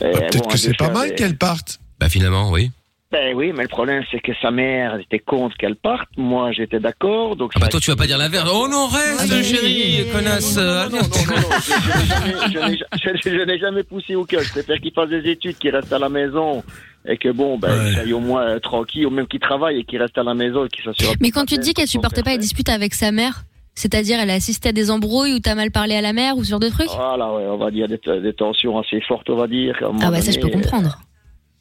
Et, 0.00 0.04
Bah, 0.04 0.10
Peut-être 0.20 0.38
bon, 0.44 0.48
que 0.48 0.56
c'est 0.56 0.68
veut 0.68 0.74
pas 0.78 0.90
mal 0.90 1.10
des- 1.10 1.14
qu'elle 1.14 1.36
parte. 1.36 1.78
Bah, 2.00 2.08
finalement, 2.08 2.50
oui. 2.50 2.70
Ben 3.10 3.34
oui, 3.34 3.52
mais 3.54 3.62
le 3.62 3.68
problème, 3.68 4.02
c'est 4.10 4.20
que 4.20 4.32
sa 4.42 4.50
mère 4.50 4.96
était 5.00 5.18
contre 5.18 5.56
qu'elle 5.56 5.76
parte. 5.76 6.08
Moi, 6.18 6.52
j'étais 6.52 6.78
d'accord. 6.78 7.36
Donc, 7.36 7.52
Ah 7.56 7.60
bah 7.60 7.68
toi 7.68 7.80
tu 7.80 7.90
vas 7.90 7.96
pas 7.96 8.06
dire 8.06 8.18
l'inverse. 8.18 8.50
Oh 8.52 8.68
non 8.68 8.86
reste 8.86 9.30
Ouais, 9.32 9.42
chérie, 9.42 10.02
ouais, 10.02 10.08
connasse. 10.12 10.56
euh, 10.58 10.84
Non, 10.90 10.96
non, 10.96 11.02
non, 11.02 11.34
non, 11.34 11.40
non, 11.40 12.68
je- 12.92 13.44
n'ai 13.46 13.58
jamais- 13.58 13.82
poussé 13.82 14.14
au 14.14 14.26
cœur. 14.26 14.42
Je 14.42 14.50
préfère 14.50 14.76
qu'il 14.78 14.92
fasse 14.92 15.08
des 15.08 15.26
études, 15.30 15.56
qu'il 15.56 15.74
reste 15.74 15.90
à 15.90 15.98
la 15.98 16.10
maison 16.10 16.62
et 17.08 17.16
que 17.16 17.30
bon, 17.30 17.56
ben, 17.58 17.70
Ouais. 18.04 18.12
au 18.12 18.20
moins 18.20 18.42
euh, 18.42 18.58
tranquille, 18.58 19.06
ou 19.06 19.10
même 19.10 19.26
qu'il 19.26 19.40
travaille 19.40 19.78
et 19.80 19.84
qu'il 19.84 20.02
reste 20.02 20.18
à 20.18 20.22
la 20.22 20.34
maison 20.34 20.66
et 20.66 20.68
qu'il 20.68 20.84
s'assure. 20.84 21.14
Mais 21.20 21.30
quand 21.30 21.46
tu 21.46 21.54
te 21.56 21.62
dis 21.62 21.72
qu'elle 21.72 21.88
supportait 21.88 22.22
pas 22.22 22.32
les 22.32 22.38
disputes 22.38 22.68
avec 22.68 22.92
sa 22.92 23.10
mère, 23.10 23.44
c'est-à-dire 23.74 24.18
elle 24.20 24.28
a 24.28 24.34
assisté 24.34 24.68
à 24.68 24.72
des 24.72 24.90
embrouilles 24.90 25.32
où 25.32 25.38
t'as 25.38 25.54
mal 25.54 25.70
parlé 25.70 25.94
à 25.94 26.02
la 26.02 26.12
mère 26.12 26.36
ou 26.36 26.44
ce 26.44 26.50
genre 26.50 26.60
de 26.60 26.68
trucs? 26.68 26.90
Voilà, 26.94 27.32
ouais, 27.32 27.44
on 27.46 27.56
va 27.56 27.70
dire 27.70 27.88
des, 27.88 27.98
des 28.20 28.34
tensions 28.34 28.78
assez 28.78 29.00
fortes, 29.00 29.30
on 29.30 29.36
va 29.36 29.46
dire. 29.46 29.78
Ah 30.02 30.10
bah 30.10 30.20
ça 30.20 30.30
je 30.30 30.36
peux 30.40 30.50
donné, 30.50 30.60
comprendre. 30.62 30.98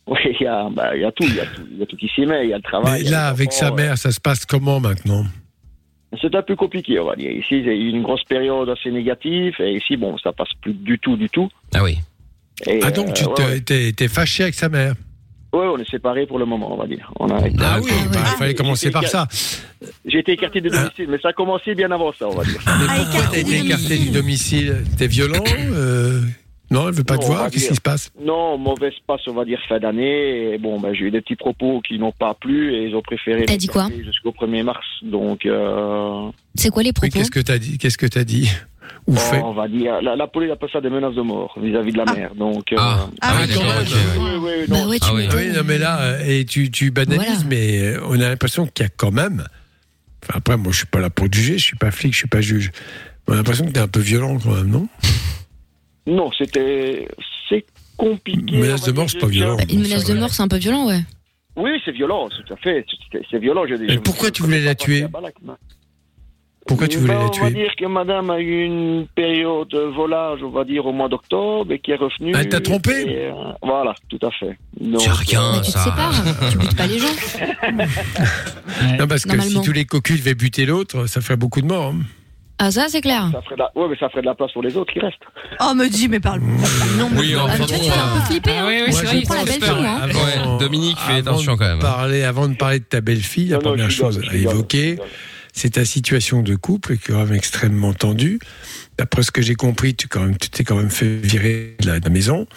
Oui, 0.08 0.18
il 0.40 0.44
y 0.44 0.48
a, 0.48 0.70
bah, 0.70 0.96
il 0.96 1.02
y 1.02 1.06
a 1.06 1.12
tout, 1.12 1.24
il 1.26 1.36
y 1.36 1.40
a 1.40 1.46
tout, 1.46 1.62
il 1.72 1.78
y 1.80 1.84
a 1.84 1.86
tout 1.86 1.98
qui 1.98 2.08
s'y 2.08 2.26
met, 2.26 2.46
il 2.46 2.50
y 2.50 2.54
a 2.54 2.58
le 2.58 2.64
travail. 2.64 3.04
Mais 3.04 3.10
là, 3.10 3.28
avec 3.28 3.52
sa 3.52 3.72
mère, 3.72 3.98
ça 3.98 4.12
se 4.12 4.22
passe 4.22 4.46
comment 4.46 4.80
maintenant 4.80 5.26
C'est 6.22 6.34
un 6.34 6.42
peu 6.42 6.56
compliqué, 6.56 6.98
on 7.00 7.06
va 7.06 7.16
dire. 7.16 7.32
Ici, 7.32 7.60
il 7.60 7.66
y 7.66 7.70
a 7.70 7.74
eu 7.74 7.90
une 7.90 8.04
grosse 8.04 8.24
période 8.24 8.70
assez 8.70 8.90
négative 8.90 9.56
et 9.60 9.76
ici, 9.76 9.98
bon, 9.98 10.18
ça 10.18 10.32
passe 10.32 10.50
plus 10.62 10.74
du 10.74 10.98
tout, 11.00 11.18
du 11.18 11.30
tout. 11.30 11.50
Ah 11.76 11.84
oui. 11.84 11.98
Et, 12.66 12.80
Ah 12.84 12.92
donc, 12.92 13.14
tu 13.14 13.26
euh, 13.26 13.28
ouais, 13.28 13.60
t'es 13.60 13.92
t'es 13.92 14.08
fâché 14.08 14.44
avec 14.44 14.56
sa 14.56 14.70
mère 14.70 14.96
ouais, 15.54 15.68
on 15.68 15.78
est 15.78 15.90
séparés 15.90 16.26
pour 16.26 16.40
le 16.40 16.46
moment, 16.46 16.74
on 16.74 16.78
va 16.78 16.88
dire. 16.88 17.12
On 17.20 17.28
a 17.30 17.38
Ah 17.60 17.80
oui, 17.82 17.92
bah, 18.12 18.20
il 18.32 18.38
fallait 18.38 18.52
Ah, 18.52 18.58
commencer 18.58 18.92
par 18.92 19.06
ça. 19.08 19.28
J'ai 20.06 20.20
été 20.20 20.34
écarté 20.34 20.62
de 20.62 20.70
domicile, 20.70 21.08
mais 21.10 21.20
ça 21.20 21.30
a 21.30 21.34
commencé 21.34 21.76
bien 21.76 21.92
avant 21.92 22.14
ça, 22.14 22.28
on 22.28 22.36
va 22.36 22.44
dire. 22.44 22.62
Mais 22.66 23.04
pourquoi 23.04 23.28
t'as 23.32 23.40
été 23.40 23.58
écarté 23.60 23.98
du 23.98 24.10
domicile? 24.12 24.84
T'es 24.98 25.08
violent 25.08 25.44
euh, 25.74 26.22
Non, 26.70 26.88
elle 26.90 26.94
veut 26.94 27.04
pas 27.06 27.18
te 27.18 27.22
Non, 27.22 27.28
voir 27.28 27.50
Qu'est-ce 27.50 27.70
qui 27.70 27.76
se 27.76 27.82
passe 27.82 28.12
Non, 28.22 28.58
mauvaise 28.58 28.94
passe, 29.08 29.22
on 29.28 29.34
va 29.34 29.46
dire, 29.46 29.60
fin 29.70 29.80
d'année. 29.80 30.54
Et 30.54 30.58
bon, 30.58 30.80
ben, 30.80 30.94
j'ai 30.94 31.06
eu 31.06 31.12
des 31.12 31.22
petits 31.22 31.36
propos 31.38 31.80
qui 31.82 31.98
n'ont 31.98 32.12
pas 32.12 32.34
plu 32.34 32.74
et 32.76 32.84
ils 32.88 32.96
ont 32.96 33.02
préféré. 33.02 33.46
T'as 33.46 33.56
dit 33.58 33.68
quoi 33.68 33.88
Jusqu'au 34.04 34.32
1er 34.32 34.64
mars. 34.64 34.86
Donc, 35.02 35.46
euh, 35.46 36.30
C'est 36.56 36.70
quoi 36.70 36.84
les 36.84 36.90
Oui, 36.90 36.94
propos 36.94 37.12
qu'est-ce 37.14 37.32
que 37.32 37.40
t'as 37.40 37.58
dit 37.58 37.78
Qu'est-ce 37.78 37.98
que 37.98 38.06
t'as 38.08 38.26
dit 38.26 38.50
Ou 39.08 39.14
bon, 39.14 39.18
fait 39.20 39.42
on 39.42 39.54
va 39.54 39.70
dire, 39.70 40.02
la, 40.02 40.18
la 40.18 40.28
police 40.28 40.52
appelle 40.52 40.70
ça 40.74 40.82
des 40.82 40.90
menaces 40.90 41.16
de 41.16 41.22
mort 41.22 41.58
vis-à-vis 41.62 41.94
de 41.94 41.98
la 42.00 42.06
mère. 42.14 42.36
Donc, 42.36 42.74
euh, 42.74 42.76
Ah, 42.78 43.08
Ah 43.22 43.34
ah, 43.34 43.42
oui, 43.48 43.54
quand 43.54 43.62
même. 43.64 43.78
ouais. 43.78 43.84
oui, 44.20 44.30
oui, 44.60 44.66
Bah 44.68 44.78
non. 44.82 44.90
ouais, 44.90 45.00
tu 45.00 45.06
Ah 45.10 45.14
oui. 45.14 45.28
Ah 45.30 45.36
m'étonnes. 45.36 45.50
oui, 45.52 45.56
non, 45.58 45.64
mais 45.66 45.78
là, 45.78 46.02
euh, 46.02 46.24
et 46.28 46.44
tu, 46.44 46.70
tu 46.70 46.92
banalises, 46.92 47.46
Voilà. 47.46 47.50
mais 47.50 47.94
on 48.10 48.20
a 48.20 48.28
l'impression 48.30 48.68
qu'il 48.68 48.84
y 48.84 48.88
a 48.88 48.92
quand 48.96 49.12
même. 49.12 49.46
Enfin, 50.24 50.40
après, 50.40 50.58
moi, 50.58 50.74
je 50.74 50.78
suis 50.80 50.86
pas 50.88 51.00
là 51.00 51.10
pour 51.10 51.32
juger, 51.32 51.58
je 51.58 51.64
suis 51.64 51.78
pas 51.78 51.92
flic, 51.92 52.12
je 52.12 52.18
suis 52.18 52.28
pas 52.28 52.42
juge. 52.42 52.72
On 53.30 53.34
a 53.34 53.36
l'impression 53.38 53.66
que 53.66 53.72
t'es 53.72 53.80
un 53.80 53.88
peu 53.88 54.02
violent 54.02 54.38
quand 54.44 54.52
même, 54.54 54.68
non? 54.70 54.88
Non, 56.08 56.32
c'était, 56.38 57.08
c'est 57.50 57.66
compliqué. 57.98 58.56
Une 58.56 58.62
menace 58.62 58.84
de 58.84 58.92
mort, 58.94 59.10
c'est 59.10 59.20
pas 59.20 59.28
violent. 59.28 59.58
Bah, 59.58 59.64
Une 59.72 59.82
menace 59.82 60.06
de 60.06 60.14
mort, 60.16 60.30
c'est 60.30 60.42
un 60.44 60.48
peu 60.48 60.58
violent, 60.58 60.88
ouais. 60.88 61.02
Oui, 61.58 61.72
c'est 61.84 61.92
violent, 61.92 62.30
tout 62.30 62.54
à 62.54 62.58
fait. 62.58 62.86
C'est- 63.32 63.40
violent. 63.40 63.64
je- 63.68 63.92
Et 63.92 63.98
pourquoi 64.00 64.32
tu 64.32 64.44
voulais 64.44 64.62
la 64.62 64.76
tuer 64.76 65.06
Pourquoi 66.68 66.88
tu 66.88 66.98
voulais 66.98 67.14
Ben, 67.14 67.20
la 67.20 67.26
On 67.26 67.28
va 67.28 67.32
tuer 67.32 67.52
dire 67.52 67.76
que 67.78 67.86
madame 67.86 68.30
a 68.30 68.40
eu 68.40 68.66
une 68.66 69.08
période 69.16 69.68
de 69.70 69.80
volage, 69.80 70.44
on 70.44 70.50
va 70.50 70.66
dire, 70.66 70.86
au 70.86 70.92
mois 70.92 71.08
d'octobre, 71.10 71.72
et 71.72 71.80
qui 71.80 71.92
est 71.92 71.96
revenue. 71.96 72.34
Ah, 72.36 72.42
elle 72.42 72.50
t'a 72.50 72.60
trompé 72.60 72.92
et, 73.08 73.26
euh, 73.28 73.34
Voilà, 73.64 73.96
tout 74.10 74.20
à 74.22 74.30
fait. 74.32 74.58
C'est 75.00 75.10
rien 75.12 75.52
Mais 75.54 75.62
tu 75.62 75.68
te 75.72 75.78
ça. 75.78 75.84
sépares, 75.86 76.24
tu 76.52 76.58
butes 76.58 76.76
pas 76.76 76.88
les 76.88 77.00
gens. 77.00 77.08
Non, 79.00 79.08
parce 79.08 79.26
que 79.26 79.40
si 79.42 79.62
tous 79.62 79.72
les 79.72 79.86
cocus 79.86 80.20
devaient 80.20 80.36
buter 80.36 80.66
l'autre, 80.66 81.08
ça 81.08 81.22
ferait 81.22 81.38
beaucoup 81.38 81.62
de 81.62 81.68
morts. 81.68 81.94
hein. 81.94 82.02
Ah 82.60 82.72
ça 82.72 82.86
c'est 82.90 83.02
clair. 83.02 83.30
Ça 83.32 83.42
ferait, 83.44 83.56
de 83.56 83.60
la... 83.60 83.72
ouais, 83.76 83.88
mais 83.90 83.96
ça 84.00 84.10
ferait 84.10 84.22
de 84.22 84.26
la 84.26 84.34
place 84.36 84.52
pour 84.52 84.64
les 84.64 84.76
autres 84.78 84.92
qui 84.92 85.00
restent. 85.00 85.18
Oh, 85.60 85.74
me 85.76 85.88
dis, 85.90 86.08
mais 86.08 86.20
parle. 86.20 86.42
Non, 86.98 87.10
Oui, 87.16 87.30
mais- 87.30 87.36
enfin 87.36 87.54
Ah, 87.54 87.66
tu 87.66 87.74
vois, 87.74 87.78
tu 87.78 87.92
fais 87.92 88.00
un 88.00 88.16
peu 88.16 88.26
flipper. 88.26 88.52
Ah 88.56 88.60
hein. 88.62 88.66
oui, 88.68 88.82
oui, 88.88 88.94
c'est 88.94 89.06
vrai, 89.06 89.24
la 89.38 89.44
belle 89.46 89.62
fille, 89.64 89.86
hein. 89.86 90.08
Ouais, 90.08 90.58
Dominique, 90.60 90.98
fais 90.98 91.14
avant 91.14 91.20
attention 91.32 91.56
quand 91.58 91.68
même. 91.68 91.80
Parler, 91.80 92.24
avant 92.24 92.48
de 92.48 92.56
parler 92.56 92.80
de 92.80 92.86
ta 92.86 93.00
belle-fille, 93.02 93.50
la 93.50 93.58
Non, 93.58 93.62
non, 93.64 93.70
première 93.70 93.88
rigole, 93.90 94.14
chose 94.14 94.22
à 94.32 94.36
évoquer, 94.36 94.98
c'est 95.54 95.72
ta 95.72 95.86
situation 95.86 96.42
de 96.42 96.56
couple 96.56 96.98
qui 96.98 97.12
est 97.12 97.14
quand 97.14 97.26
même 97.26 97.34
extrêmement 97.36 97.94
tendue. 97.94 98.40
D'après 98.98 99.22
ce 99.22 99.30
que 99.30 99.44
j'ai 99.44 99.54
compris, 99.54 99.94
tu 99.94 100.08
quand 100.08 100.22
même, 100.22 100.38
tu 100.38 100.50
t'es 100.50 100.64
quand 100.64 100.76
même 100.78 100.90
fait 100.90 101.18
virer 101.18 101.76
de 101.80 101.88
la, 101.88 102.00
de 102.00 102.06
la 102.06 102.10
maison. 102.10 102.48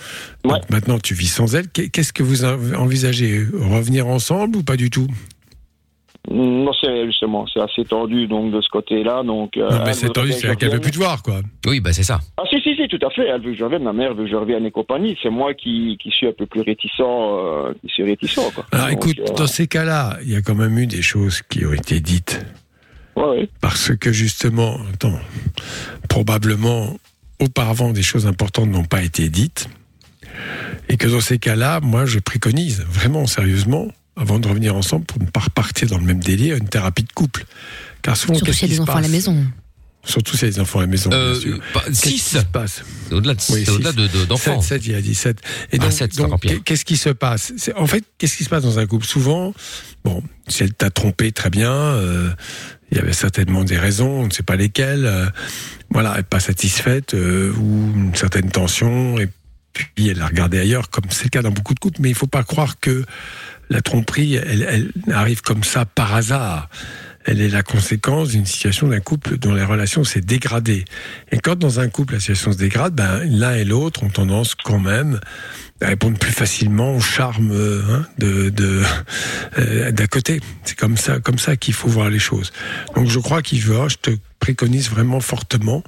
Donc 0.45 0.53
Ouais. 0.55 0.59
maintenant, 0.71 0.99
tu 0.99 1.13
vis 1.13 1.27
sans 1.29 1.55
elle. 1.55 1.69
Qu'est- 1.69 1.91
Qu'est-ce 1.91 2.15
que 2.15 2.23
vous 2.23 2.47
en- 2.47 2.57
envisagez 2.75 3.47
Revenir 3.53 4.07
ensemble 4.07 4.57
ou 4.57 4.63
pas 4.63 4.77
du 4.77 4.89
tout? 4.89 5.07
Non, 6.29 6.71
c'est 6.81 7.07
justement, 7.07 7.47
c'est 7.53 7.61
assez 7.61 7.85
tendu 7.85 8.27
donc 8.27 8.53
de 8.53 8.61
ce 8.61 8.69
côté-là. 8.69 9.23
Donc, 9.23 9.57
euh, 9.57 9.69
Non, 9.71 9.79
mais 9.79 9.89
elle 9.89 9.95
c'est 9.95 10.09
tendu, 10.11 10.29
bien 10.29 10.37
que 10.37 10.41
c'est 10.43 10.49
je 10.49 10.55
qu'elle 10.55 10.71
veut 10.71 10.81
plus 10.81 10.91
te 10.91 10.99
voir, 10.99 11.23
quoi. 11.23 11.41
Oui, 11.67 11.81
bah 11.81 11.93
c'est 11.93 12.03
ça. 12.03 12.21
Ah 12.37 12.43
si, 12.49 12.61
si, 12.61 12.77
si, 12.77 12.87
tout 12.89 13.05
à 13.05 13.11
fait. 13.11 13.27
Elle 13.27 13.41
veut 13.41 13.53
que 13.53 13.57
je 13.59 13.65
revienne, 13.65 13.83
ma 13.83 13.93
mère 13.93 14.15
veut 14.15 14.25
que 14.25 14.31
je 14.31 14.37
revienne 14.37 14.65
et 14.67 14.71
compagnie. 14.71 15.17
C'est 15.23 15.31
moi 15.31 15.55
qui, 15.55 15.97
qui 16.01 16.11
suis 16.11 16.27
un 16.29 16.33
peu 16.33 16.47
plus 16.47 16.61
réticent, 16.61 17.01
euh, 17.01 17.73
qui 17.81 17.89
suis 17.89 18.05
réticent, 18.05 18.35
quoi. 18.55 18.65
Alors 18.71 18.89
Donc, 18.91 19.07
écoute, 19.07 19.19
euh, 19.21 19.35
dans 19.35 19.47
ces 19.47 19.67
cas-là, 19.67 20.19
il 20.23 20.31
y 20.31 20.37
a 20.37 20.43
quand 20.43 20.55
même 20.55 20.79
eu 20.79 20.87
des 20.87 21.03
choses 21.03 21.41
qui 21.43 21.65
ont 21.65 21.73
été 21.73 22.01
dites. 22.01 22.45
ouais, 23.17 23.25
ouais. 23.25 23.49
Parce 23.63 23.97
que 23.97 24.13
justement, 24.13 24.77
attends, 24.93 25.19
probablement, 26.09 26.97
auparavant, 27.41 27.93
des 27.93 28.03
choses 28.03 28.27
importantes 28.27 28.69
n'ont 28.69 28.85
pas 28.85 29.03
été 29.03 29.29
dites. 29.31 29.69
Et 30.89 30.97
que 30.97 31.09
dans 31.09 31.21
ces 31.21 31.39
cas-là, 31.39 31.81
moi, 31.81 32.05
je 32.05 32.19
préconise, 32.19 32.85
vraiment, 32.89 33.27
sérieusement, 33.27 33.89
avant 34.21 34.39
de 34.39 34.47
revenir 34.49 34.77
ensemble, 34.77 35.05
pour 35.07 35.21
ne 35.21 35.27
pas 35.27 35.41
repartir 35.41 35.89
dans 35.89 35.99
le 35.99 36.05
même 36.05 36.21
délire, 36.21 36.57
une 36.57 36.69
thérapie 36.69 37.03
de 37.05 37.13
couple. 37.13 37.45
Car 38.03 38.17
souvent, 38.17 38.35
Surtout 38.35 38.53
s'il 38.53 38.69
y 38.69 38.73
a 38.73 38.75
des 38.77 38.81
enfants 38.81 38.97
à 38.97 39.01
la 39.01 39.09
maison. 39.09 39.45
Surtout 40.05 40.35
s'il 40.37 40.49
y 40.49 40.51
a 40.51 40.55
des 40.55 40.61
enfants 40.61 40.79
à 40.79 40.83
la 40.83 40.89
maison, 40.89 41.11
Euh, 41.13 41.33
bien 41.33 41.41
sûr. 41.41 41.61
pas- 41.75 41.81
Qu'est-ce 41.87 42.03
qui 42.03 42.19
six. 42.19 42.39
se 42.39 42.45
passe 42.45 42.83
C'est 43.09 43.15
au-delà 43.15 43.35
de, 43.35 43.41
Oui, 43.51 43.65
au-delà 43.69 43.93
de, 43.93 44.07
de- 44.07 44.25
d'enfants. 44.25 44.61
7, 44.63 44.81
7, 44.83 44.87
il 44.87 44.95
a 44.95 45.03
dit 45.03 45.15
7. 45.15 45.39
Et 45.73 45.77
Ah, 45.79 45.83
donc, 45.85 45.93
sept, 45.93 46.13
c'est 46.15 46.23
donc, 46.23 46.65
qu'est-ce 46.65 46.85
qui 46.87 46.97
se 46.97 47.11
passe 47.11 47.53
C'est- 47.59 47.75
En 47.75 47.87
fait, 47.87 48.05
qu'est-ce 48.19 48.37
qui 48.37 48.45
se 48.45 48.49
passe 48.49 48.63
dans 48.63 48.79
un 48.79 48.87
couple 48.87 49.05
Souvent, 49.07 49.53
bon, 50.05 50.23
si 50.49 50.63
elle 50.63 50.73
t'a 50.73 50.89
trompé, 50.91 51.33
très 51.33 51.51
bien, 51.51 51.71
euh, 51.73 52.31
il 52.91 52.97
y 52.97 53.01
avait 53.01 53.13
certainement 53.13 53.63
des 53.65 53.77
raisons, 53.79 54.23
on 54.23 54.27
ne 54.27 54.33
sait 54.33 54.43
pas 54.43 54.57
lesquelles. 54.57 55.05
euh, 55.07 55.27
voilà, 55.91 56.13
elle 56.13 56.17
n'est 56.19 56.23
pas 56.23 56.41
satisfaite 56.41 57.13
euh, 57.15 57.53
ou 57.55 57.93
une 57.95 58.15
certaine 58.15 58.49
tension, 58.51 59.19
et 59.19 59.29
puis 59.75 60.09
elle 60.09 60.23
a 60.23 60.27
regardé 60.29 60.59
ailleurs, 60.59 60.89
comme 60.89 61.05
c'est 61.11 61.25
le 61.25 61.31
cas 61.31 61.43
dans 61.43 61.51
beaucoup 61.53 61.75
de 61.75 61.79
couples, 61.81 62.01
mais 62.01 62.09
il 62.09 62.13
ne 62.13 62.17
faut 62.17 62.27
pas 62.27 62.43
croire 62.45 62.81
que 62.81 63.05
la 63.71 63.81
tromperie, 63.81 64.35
elle, 64.35 64.91
arrive 65.11 65.43
comme 65.43 65.65
ça 65.65 65.85
par 65.87 66.15
hasard. 66.15 66.69
Elle 67.25 67.41
est 67.41 67.49
la 67.49 67.63
conséquence 67.63 68.31
d'une 68.31 68.47
situation 68.47 68.89
d'un 68.89 69.01
couple 69.01 69.37
dont 69.39 69.55
les 69.55 69.63
relations 69.63 70.05
s'est 70.05 70.23
dégradées. 70.23 70.85
Et 71.31 71.39
quand 71.39 71.57
dans 71.57 71.79
un 71.79 71.89
couple 71.89 72.15
la 72.15 72.21
situation 72.21 72.53
se 72.53 72.57
dégrade, 72.57 72.95
ben, 72.95 73.21
l'un 73.25 73.55
et 73.55 73.65
l'autre 73.65 74.03
ont 74.03 74.09
tendance 74.09 74.55
quand 74.55 74.79
même 74.79 75.21
à 75.83 75.89
répondre 75.89 76.19
plus 76.19 76.33
facilement 76.33 76.95
au 76.97 77.01
charme 77.01 77.53
euh, 77.53 77.83
hein, 77.91 78.07
de 78.19 78.53
euh, 79.59 79.91
d'à 79.93 80.07
côté. 80.07 80.41
C'est 80.65 80.77
comme 80.77 80.97
ça, 80.97 81.21
comme 81.21 81.39
ça 81.39 81.57
qu'il 81.57 81.75
faut 81.75 81.89
voir 81.89 82.11
les 82.11 82.19
choses. 82.19 82.53
Donc 82.97 83.09
je 83.09 83.19
crois 83.19 83.43
qu'il 83.43 83.61
veut, 83.61 83.89
je 83.89 83.97
te 83.97 84.11
préconise 84.41 84.91
vraiment 84.91 85.21
fortement 85.21 85.83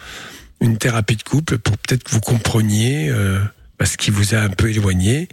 une 0.60 0.78
thérapie 0.78 1.16
de 1.16 1.22
couple 1.22 1.58
pour 1.58 1.76
peut-être 1.78 2.04
que 2.04 2.10
vous 2.10 2.20
compreniez 2.20 3.08
euh, 3.10 3.40
bah, 3.78 3.86
ce 3.86 3.96
qui 3.96 4.10
vous 4.10 4.34
a 4.34 4.38
un 4.38 4.50
peu 4.50 4.70
éloigné 4.70 5.28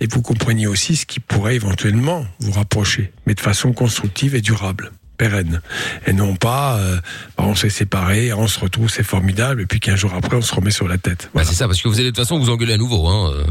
et 0.00 0.06
vous 0.06 0.22
compreniez 0.22 0.66
aussi 0.66 0.96
ce 0.96 1.06
qui 1.06 1.20
pourrait 1.20 1.54
éventuellement 1.54 2.26
vous 2.40 2.52
rapprocher, 2.52 3.12
mais 3.26 3.34
de 3.34 3.40
façon 3.40 3.72
constructive 3.72 4.34
et 4.34 4.40
durable 4.40 4.92
pérenne 5.16 5.60
et 6.08 6.12
non 6.12 6.34
pas 6.34 6.76
euh, 6.78 6.96
bah, 7.38 7.44
on 7.46 7.54
s'est 7.54 7.70
séparés 7.70 8.32
on 8.32 8.48
se 8.48 8.58
retrouve 8.58 8.90
c'est 8.90 9.04
formidable 9.04 9.62
et 9.62 9.66
puis 9.66 9.78
qu'un 9.78 9.94
jour 9.94 10.12
après 10.12 10.36
on 10.36 10.42
se 10.42 10.52
remet 10.52 10.72
sur 10.72 10.88
la 10.88 10.98
tête 10.98 11.30
Bah, 11.34 11.44
c'est 11.44 11.54
ça, 11.54 11.66
parce 11.68 11.80
que 11.80 11.86
vous 11.86 11.94
allez 12.00 12.06
de 12.06 12.10
toute 12.10 12.16
façon 12.24 12.36
vous 12.36 12.50
engueuler 12.50 12.72
à 12.72 12.78
nouveau. 12.78 13.06
Hein. 13.06 13.32
euh. 13.32 13.44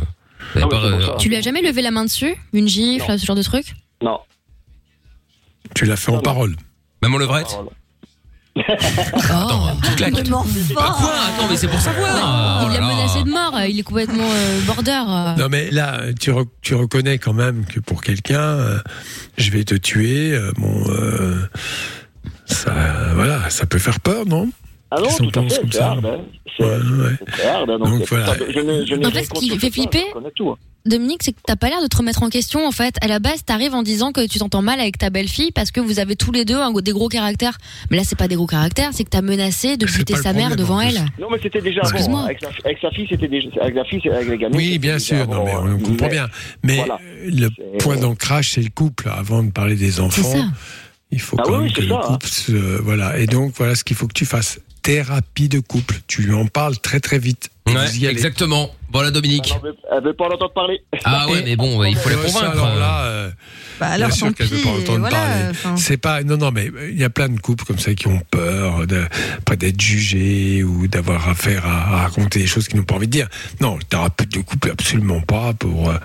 Ah 0.61 0.67
pas, 0.67 0.83
euh, 0.83 1.15
Tu 1.17 1.29
lui 1.29 1.37
as 1.37 1.41
jamais 1.41 1.61
levé 1.61 1.81
la 1.81 1.91
main 1.91 2.03
dessus 2.03 2.35
Une 2.51 2.67
gifle, 2.67 3.17
ce 3.17 3.25
genre 3.25 3.37
de 3.37 3.43
truc? 3.43 3.75
Non. 4.01 4.19
tu 5.73 5.85
l'as 5.85 5.95
fait 5.95 6.11
en 6.11 6.19
parole 6.19 6.55
Maman 7.01 7.17
levrette? 7.17 7.57
Attends, 8.55 9.77
tu 9.84 9.95
claques. 9.95 10.13
Bah 10.13 10.95
quoi 10.97 11.11
Attends, 11.27 11.47
mais 11.49 11.57
c'est 11.57 11.67
pour 11.67 11.80
savoir. 11.80 12.61
Oh 12.63 12.67
Il 12.69 12.73
l'a 12.73 12.80
là. 12.81 12.88
menacé 12.88 13.23
de 13.23 13.30
mort, 13.30 13.59
il 13.67 13.80
est 13.80 13.84
complètement 13.84 14.30
euh, 14.30 14.61
border. 14.67 15.01
Non 15.39 15.47
mais 15.49 15.71
là, 15.71 16.01
tu, 16.19 16.31
re- 16.31 16.47
tu 16.61 16.75
reconnais 16.75 17.17
quand 17.17 17.34
même 17.34 17.65
que 17.65 17.80
pour 17.80 18.01
quelqu'un, 18.03 18.39
euh, 18.41 18.77
je 19.38 19.49
vais 19.51 19.63
te 19.63 19.75
tuer. 19.75 20.34
euh, 20.34 20.51
bon, 20.57 20.84
euh, 20.89 21.39
ça, 22.45 22.73
voilà, 23.15 23.49
ça 23.49 23.65
peut 23.65 23.80
faire 23.80 23.99
peur, 23.99 24.25
non? 24.25 24.49
Ah 24.91 24.97
non, 25.01 25.07
tout 25.17 25.27
à 25.30 25.31
pense 25.41 25.53
fait, 25.55 25.61
c'est 25.71 25.81
hard. 25.81 26.05
Hein. 26.05 26.17
C'est 26.55 26.63
Ouais, 26.63 26.69
ouais. 26.77 27.47
hard. 27.47 27.69
hein, 27.71 27.80
donc, 27.80 28.07
voilà. 28.09 28.35
je 28.53 28.59
ne- 28.59 28.85
je 28.85 28.95
En 29.07 29.09
fait, 29.11 29.23
ce 29.23 29.30
qui 29.39 29.57
fait 29.57 29.71
flipper, 29.71 30.05
hein. 30.85 30.89
Dominique, 30.89 31.22
c'est 31.23 31.31
que 31.31 31.39
t'as 31.45 31.55
pas 31.55 31.69
l'air 31.69 31.81
de 31.81 31.88
te 31.88 31.95
remettre 31.97 32.23
en 32.23 32.30
question 32.30 32.68
en 32.68 32.72
fait. 32.72 32.95
À 33.01 33.07
la 33.07 33.19
base, 33.19 33.43
t'arrives 33.45 33.73
en 33.73 33.84
disant 33.84 34.11
que 34.11 34.26
tu 34.27 34.39
t'entends 34.39 34.61
mal 34.61 34.80
avec 34.80 34.97
ta 34.97 35.10
belle-fille 35.10 35.51
parce 35.51 35.72
que 35.72 35.80
vous 35.80 35.99
avez 35.99 36.15
tous 36.15 36.31
les 36.31 36.45
deux 36.45 36.57
un, 36.57 36.72
des 36.73 36.91
gros 36.91 37.10
caractères. 37.10 37.57
Mais 37.89 37.97
là, 37.97 38.03
c'est 38.05 38.18
pas 38.18 38.27
des 38.27 38.35
gros 38.35 38.47
caractères, 38.47 38.89
c'est 38.93 39.03
que 39.03 39.10
t'as 39.10 39.22
menacé 39.22 39.77
de 39.77 39.85
buter 39.85 40.15
sa 40.15 40.34
mère 40.34 40.55
devant 40.55 40.81
elle. 40.81 41.05
Non, 41.19 41.27
mais 41.31 41.39
c'était 41.41 41.61
déjà. 41.61 41.81
Excuse-moi. 41.81 42.22
hein. 42.22 42.26
Avec, 42.26 42.39
sa, 42.41 42.47
avec 42.65 42.77
sa 42.81 42.91
fille, 42.91 43.07
c'était 43.10 43.27
déjà. 43.27 43.49
Avec 43.61 43.76
la 43.76 43.85
fille, 43.85 44.01
avec 44.10 44.27
les 44.27 44.38
gamins. 44.38 44.57
Oui, 44.57 44.77
bien 44.80 44.99
sûr, 44.99 45.27
non, 45.27 45.43
mais 45.45 45.55
on 45.55 45.80
comprend 45.80 46.07
bien. 46.10 46.27
Mais 46.64 46.77
Voilà. 46.77 46.99
euh, 47.03 47.30
le 47.31 47.77
point 47.80 47.97
d'ancrage, 47.97 48.51
c'est 48.51 48.61
le 48.61 48.69
couple. 48.69 49.10
Avant 49.10 49.43
de 49.43 49.51
parler 49.51 49.76
des 49.76 49.99
enfants, 49.99 50.49
il 51.11 51.19
faut 51.22 51.38
Ah 51.39 51.43
quand 51.45 51.51
oui, 51.51 51.57
même 51.60 51.68
oui, 51.68 51.73
que 51.73 51.81
le 51.81 51.93
hein. 51.93 52.01
couple, 52.03 52.27
se- 52.27 52.81
voilà. 52.81 53.18
Et 53.19 53.26
donc, 53.27 53.53
voilà 53.57 53.76
ce 53.76 53.84
qu'il 53.84 53.95
faut 53.95 54.07
que 54.07 54.14
tu 54.14 54.26
fasses. 54.26 54.60
Thérapie 54.81 55.47
de 55.47 55.60
couple. 55.60 55.95
Tu 56.07 56.23
lui 56.23 56.34
en 56.34 56.45
parles 56.47 56.77
très 56.77 56.99
très 56.99 57.18
vite. 57.19 57.49
Et 57.68 57.72
Ouais, 57.72 57.85
vous 57.88 57.95
y 57.95 58.05
allez. 58.05 58.07
exactement. 58.15 58.69
Voilà 58.93 59.11
Dominique. 59.11 59.53
Elle 59.91 60.03
veut, 60.03 60.13
pas 60.13 60.25
en 60.25 60.33
entendre 60.33 60.53
parler. 60.53 60.81
Ah 61.03 61.27
ouais, 61.29 61.41
mais 61.45 61.55
bon, 61.55 61.83
il 61.83 61.95
faut 61.97 62.09
Ouais, 62.09 62.15
ça, 62.29 62.39
convaincre. 62.39 62.63
alors 62.63 62.75
là, 62.75 63.03
euh, 63.05 63.31
Bah 63.79 63.87
alors, 63.87 64.09
bien 64.09 64.15
sûr 64.15 64.33
qu'elle 64.35 64.47
veut 64.47 64.57
pis, 64.57 64.63
pas 64.63 64.69
entendre 64.69 64.99
voilà, 64.99 65.17
parler. 65.17 65.43
enfin. 65.49 65.75
C'est 65.77 65.97
pas, 65.97 66.21
non, 66.23 66.37
non, 66.37 66.51
mais 66.51 66.69
il 66.91 66.99
y 66.99 67.03
a 67.03 67.09
plein 67.09 67.27
de 67.29 67.39
couples 67.39 67.65
comme 67.65 67.79
ça 67.79 67.93
qui 67.95 68.07
ont 68.07 68.21
peur 68.31 68.85
de, 68.85 69.03
pas 69.45 69.55
d'être 69.55 69.81
jugés 69.81 70.63
ou 70.63 70.87
d'avoir 70.87 71.27
affaire 71.27 71.65
à, 71.65 71.95
à 71.95 72.01
raconter 72.03 72.39
des 72.39 72.47
choses 72.47 72.67
qu'ils 72.67 72.77
n'ont 72.77 72.85
pas 72.85 72.95
envie 72.95 73.07
de 73.07 73.11
dire. 73.11 73.27
Non, 73.61 73.75
le 73.77 73.83
thérapeute 73.83 74.29
de 74.31 74.39
couple, 74.39 74.69
absolument 74.71 75.21
pas 75.21 75.53
pour, 75.53 75.89
euh, 75.89 75.97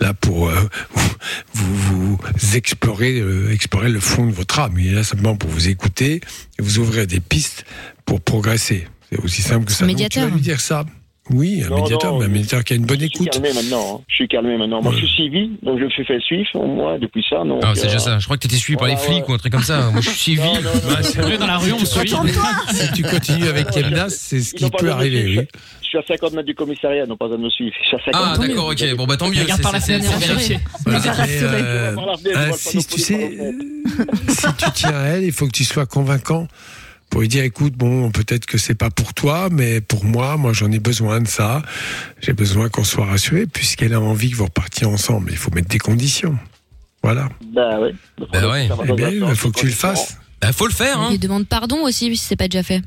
là, 0.00 0.14
pour, 0.14 0.48
euh, 0.48 0.54
vous, 0.94 1.16
vous, 1.54 2.18
vous 2.38 2.56
explorer, 2.56 3.18
euh, 3.18 3.52
explorer 3.52 3.88
le 3.88 4.00
fond 4.00 4.26
de 4.26 4.32
votre 4.32 4.58
âme. 4.60 4.74
Il 4.78 4.86
est 4.92 4.94
là 4.94 5.02
simplement 5.04 5.36
pour 5.36 5.50
vous 5.50 5.68
écouter 5.68 6.20
et 6.58 6.62
vous 6.62 6.78
ouvrir 6.78 7.06
des 7.08 7.20
pistes 7.20 7.64
pour 8.04 8.20
progresser. 8.20 8.86
C'est 9.10 9.18
aussi 9.20 9.42
simple 9.42 9.64
que 9.66 9.72
ça. 9.72 9.86
Donc, 9.86 10.08
tu 10.08 10.20
vas 10.20 10.26
lui 10.26 10.40
dire 10.40 10.60
ça. 10.60 10.84
Oui, 11.30 11.62
un 11.64 11.70
Non, 11.70 11.82
médiateur, 11.82 12.12
non, 12.12 12.18
mais 12.20 12.24
un 12.26 12.28
médiateur 12.28 12.62
qui 12.64 12.72
a 12.72 12.76
une 12.76 12.84
bonne 12.86 13.00
Je 13.00 13.06
suis 13.06 13.14
écoute. 13.16 13.30
calmé 13.30 13.52
maintenant. 13.52 13.96
hein. 13.98 14.04
Je 14.08 14.14
suis 14.14 14.28
calmé 14.28 14.56
maintenant. 14.56 14.80
Moi, 14.80 14.92
je 14.92 14.98
suis 14.98 15.08
suivi, 15.08 15.50
donc 15.62 15.78
je 15.80 15.84
me 15.84 15.90
suis 15.90 16.04
fait 16.04 16.20
suivre, 16.20 16.64
moi, 16.66 16.98
depuis 17.00 17.24
ça. 17.28 17.38
Donc, 17.44 17.62
Ah, 17.64 17.72
c'est 17.74 17.86
déjà 17.86 17.96
euh, 17.96 17.98
ça. 17.98 18.18
Je 18.20 18.24
crois 18.26 18.36
que 18.36 18.42
t'étais 18.42 18.56
suivi 18.56 18.76
par 18.78 18.86
les 18.86 18.96
flics 18.96 19.24
ouais. 19.26 19.30
ou 19.30 19.34
un 19.34 19.38
truc 19.38 19.52
comme 19.52 19.62
ça. 19.64 19.90
Moi, 19.90 20.00
je 20.02 20.10
suis 20.10 20.18
suivi. 20.36 20.40
Non, 20.40 20.54
non, 20.54 20.60
non, 20.60 20.94
Ouais, 20.94 21.02
c'est 21.02 21.20
vrai, 21.20 21.36
dans 21.38 21.46
la 21.48 21.58
rue, 21.58 21.72
on 21.72 21.80
me 21.80 21.84
suit. 21.84 22.10
Si 22.72 22.92
tu 22.92 23.02
continues 23.02 23.48
avec 23.48 23.70
Kemna, 23.70 24.08
c'est 24.08 24.40
ce 24.40 24.54
qui 24.54 24.70
peut 24.70 24.90
arriver, 24.90 25.24
oui. 25.26 25.46
Je 25.82 25.88
suis 25.88 25.98
à 25.98 26.02
50 26.08 26.32
mètres 26.32 26.46
du 26.46 26.54
commissariat, 26.54 27.06
n'ont 27.06 27.16
pas 27.16 27.28
de 27.28 27.36
me 27.36 27.48
suivre. 27.50 27.74
Je 27.82 27.86
suis 27.88 27.96
à 27.96 28.00
50 28.04 28.14
Ah, 28.14 28.36
d'accord, 28.38 28.68
ok. 28.68 28.94
Bon, 28.96 29.06
bah 29.06 29.16
tant 29.16 29.28
mieux. 29.28 29.40
Regarde 29.42 29.62
par 29.62 29.72
la 29.72 29.80
fenêtre, 29.80 30.04
c'est- 30.38 30.58
euh, 30.88 31.96
insiste, 32.50 32.94
tu 32.94 33.00
sais, 33.00 33.38
si 34.28 34.46
tu 34.58 34.70
tiens 34.74 34.94
à 34.94 35.02
elle, 35.08 35.24
il 35.24 35.32
faut 35.32 35.46
que 35.46 35.52
tu 35.52 35.64
sois 35.64 35.86
convaincant 35.86 36.48
pour 37.10 37.20
lui 37.20 37.28
dire, 37.28 37.44
écoute, 37.44 37.74
bon, 37.74 38.10
peut-être 38.10 38.46
que 38.46 38.58
c'est 38.58 38.74
pas 38.74 38.90
pour 38.90 39.14
toi, 39.14 39.48
mais 39.50 39.80
pour 39.80 40.04
moi, 40.04 40.36
moi, 40.36 40.52
j'en 40.52 40.70
ai 40.70 40.78
besoin 40.78 41.20
de 41.20 41.28
ça. 41.28 41.62
J'ai 42.20 42.32
besoin 42.32 42.68
qu'on 42.68 42.84
soit 42.84 43.06
rassuré, 43.06 43.46
puisqu'elle 43.46 43.94
a 43.94 44.00
envie 44.00 44.30
que 44.30 44.36
vous 44.36 44.44
repartiez 44.44 44.86
ensemble. 44.86 45.30
Il 45.30 45.36
faut 45.36 45.50
mettre 45.52 45.68
des 45.68 45.78
conditions. 45.78 46.36
Voilà. 47.02 47.28
Bah 47.52 47.78
ouais. 47.80 47.94
Bah 48.32 48.50
ouais. 48.50 48.68
Eh 48.88 48.92
bien, 48.92 49.10
il 49.10 49.36
faut 49.36 49.50
que 49.50 49.60
tu 49.60 49.66
le 49.66 49.72
fasses. 49.72 50.18
Bah, 50.40 50.52
faut 50.52 50.66
le 50.66 50.72
faire, 50.72 51.00
hein. 51.00 51.10
Il 51.12 51.18
demande 51.18 51.46
pardon 51.46 51.82
aussi 51.84 52.14
si 52.16 52.24
c'est 52.24 52.36
pas 52.36 52.48
déjà 52.48 52.62
fait. 52.62 52.82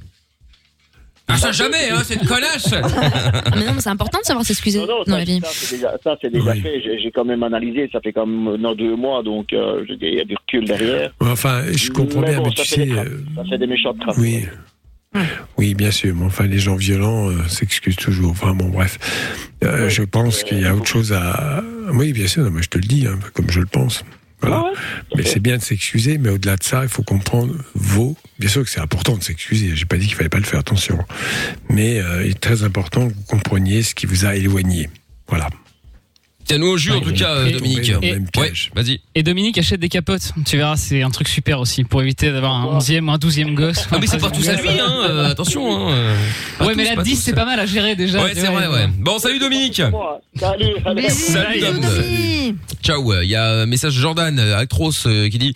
Ah, 1.29 1.37
ça 1.37 1.51
jamais, 1.51 1.89
hein, 1.91 2.01
c'est 2.03 2.15
une 2.15 2.27
connasse. 2.27 2.71
Mais 3.55 3.65
non, 3.65 3.73
mais 3.75 3.81
c'est 3.81 3.89
important 3.89 4.19
de 4.19 4.25
savoir 4.25 4.45
s'excuser 4.45 4.79
Non, 4.79 4.87
non, 4.87 4.97
dans 5.05 5.11
ça, 5.13 5.17
la 5.19 5.23
vie. 5.23 5.39
ça, 5.41 5.47
c'est 5.51 5.75
déjà, 5.75 5.91
ça, 6.03 6.17
c'est 6.21 6.29
déjà 6.31 6.51
Oui. 6.51 6.61
fait. 6.61 6.81
J'ai 6.83 6.99
j'ai 6.99 7.11
quand 7.11 7.23
même 7.25 7.43
analysé. 7.43 7.87
Ça 7.91 7.99
fait 8.01 8.11
comme 8.13 8.57
dans 8.61 8.73
deux 8.75 8.95
mois, 8.95 9.21
donc 9.23 9.53
euh, 9.53 9.83
je 9.87 9.93
il 10.01 10.13
y 10.15 10.19
a 10.21 10.25
du 10.25 10.35
recul 10.35 10.65
derrière. 10.65 11.11
Enfin, 11.19 11.61
je 11.71 11.89
comprends 11.91 12.21
Mais 12.21 12.29
bien, 12.31 12.37
bon, 12.39 12.49
mais 12.49 12.55
ça 12.55 12.63
tu 12.63 12.69
fait 12.69 12.85
des 12.85 12.89
sais, 12.89 12.95
traces. 12.95 13.07
euh, 13.07 13.23
Ça 13.35 13.43
fait 13.49 13.57
des 13.57 13.67
méchantes 13.67 13.99
traces. 13.99 14.17
oui. 14.17 14.45
Oui, 15.57 15.73
bien 15.73 15.89
sûr. 15.91 16.13
Mais 16.15 16.25
enfin, 16.25 16.45
les 16.45 16.59
gens 16.59 16.75
violents 16.75 17.29
euh, 17.29 17.47
s'excusent 17.47 17.95
toujours. 17.95 18.29
Enfin, 18.31 18.53
bon, 18.53 18.69
bref. 18.69 18.99
Euh, 19.63 19.89
je 19.89 20.03
pense 20.03 20.43
qu'il 20.43 20.61
y 20.61 20.65
a 20.65 20.75
autre 20.75 20.85
chose 20.85 21.13
à. 21.13 21.63
Oui, 21.93 22.13
bien 22.13 22.27
sûr. 22.27 22.43
non, 22.43 22.51
mais 22.51 22.61
je 22.61 22.69
te 22.69 22.77
le 22.77 22.83
dis, 22.85 23.07
hein, 23.07 23.17
comme 23.33 23.49
je 23.49 23.59
le 23.59 23.65
pense. 23.65 24.03
Voilà. 24.41 24.71
Mais 25.15 25.23
c'est 25.23 25.39
bien 25.39 25.57
de 25.57 25.61
s'excuser, 25.61 26.17
mais 26.17 26.29
au-delà 26.29 26.55
de 26.55 26.63
ça, 26.63 26.83
il 26.83 26.89
faut 26.89 27.03
comprendre 27.03 27.55
vos. 27.75 28.15
Bien 28.39 28.49
sûr 28.49 28.63
que 28.63 28.69
c'est 28.69 28.79
important 28.79 29.17
de 29.17 29.23
s'excuser. 29.23 29.75
J'ai 29.75 29.85
pas 29.85 29.97
dit 29.97 30.07
qu'il 30.07 30.15
fallait 30.15 30.29
pas 30.29 30.37
le 30.37 30.45
faire. 30.45 30.59
Attention. 30.59 30.97
Mais 31.69 31.99
euh, 31.99 32.25
il 32.25 32.31
est 32.31 32.39
très 32.39 32.63
important 32.63 33.07
que 33.07 33.13
vous 33.13 33.23
compreniez 33.23 33.83
ce 33.83 33.95
qui 33.95 34.05
vous 34.05 34.25
a 34.25 34.35
éloigné. 34.35 34.89
Voilà. 35.27 35.49
Tiens-nous 36.49 36.67
au 36.67 36.77
jus, 36.77 36.91
en 36.91 36.99
tout 36.99 37.13
cas, 37.13 37.45
Et- 37.45 37.51
Dominique. 37.51 37.91
Et- 38.01 38.39
Ouais, 38.39 38.51
vas-y. 38.75 38.99
Et 39.13 39.21
Dominique 39.21 39.59
achète 39.59 39.79
des 39.79 39.87
capotes. 39.87 40.31
Tu 40.47 40.57
verras, 40.57 40.77
c'est 40.77 41.03
un 41.03 41.11
truc 41.11 41.27
super 41.27 41.59
aussi 41.59 41.83
pour 41.83 42.01
éviter 42.01 42.31
d'avoir 42.31 42.55
un 42.55 42.65
11e 42.79 43.07
ou 43.07 43.11
un 43.11 43.19
12e 43.19 43.53
gosse. 43.53 43.87
Ah, 43.91 43.97
mais 44.01 44.07
c'est 44.07 44.17
pas 44.17 44.31
tout 44.31 44.41
ça 44.41 44.55
lui, 44.55 44.67
hein. 44.67 44.91
euh, 45.07 45.29
attention, 45.29 45.89
hein. 45.89 46.15
Ouais, 46.59 46.69
tous, 46.69 46.75
mais 46.75 46.83
la 46.85 46.95
pas 46.95 47.03
10, 47.03 47.11
tous. 47.11 47.21
c'est 47.21 47.33
pas 47.33 47.45
mal 47.45 47.59
à 47.59 47.67
gérer 47.67 47.95
déjà. 47.95 48.23
Ouais, 48.23 48.31
c'est 48.33 48.47
vrai, 48.47 48.67
ouais. 48.67 48.87
Bon, 48.97 49.19
salut 49.19 49.37
Dominique. 49.37 49.79
Salut. 50.39 50.65
Salut 51.09 51.59
Dom. 51.59 52.55
Ciao, 52.81 53.21
il 53.21 53.29
y 53.29 53.35
a 53.35 53.45
un 53.45 53.65
message 53.67 53.95
de 53.95 54.01
Jordan, 54.01 54.39
euh, 54.39 54.57
Actros, 54.57 54.91
euh, 55.05 55.29
qui 55.29 55.37
dit 55.37 55.53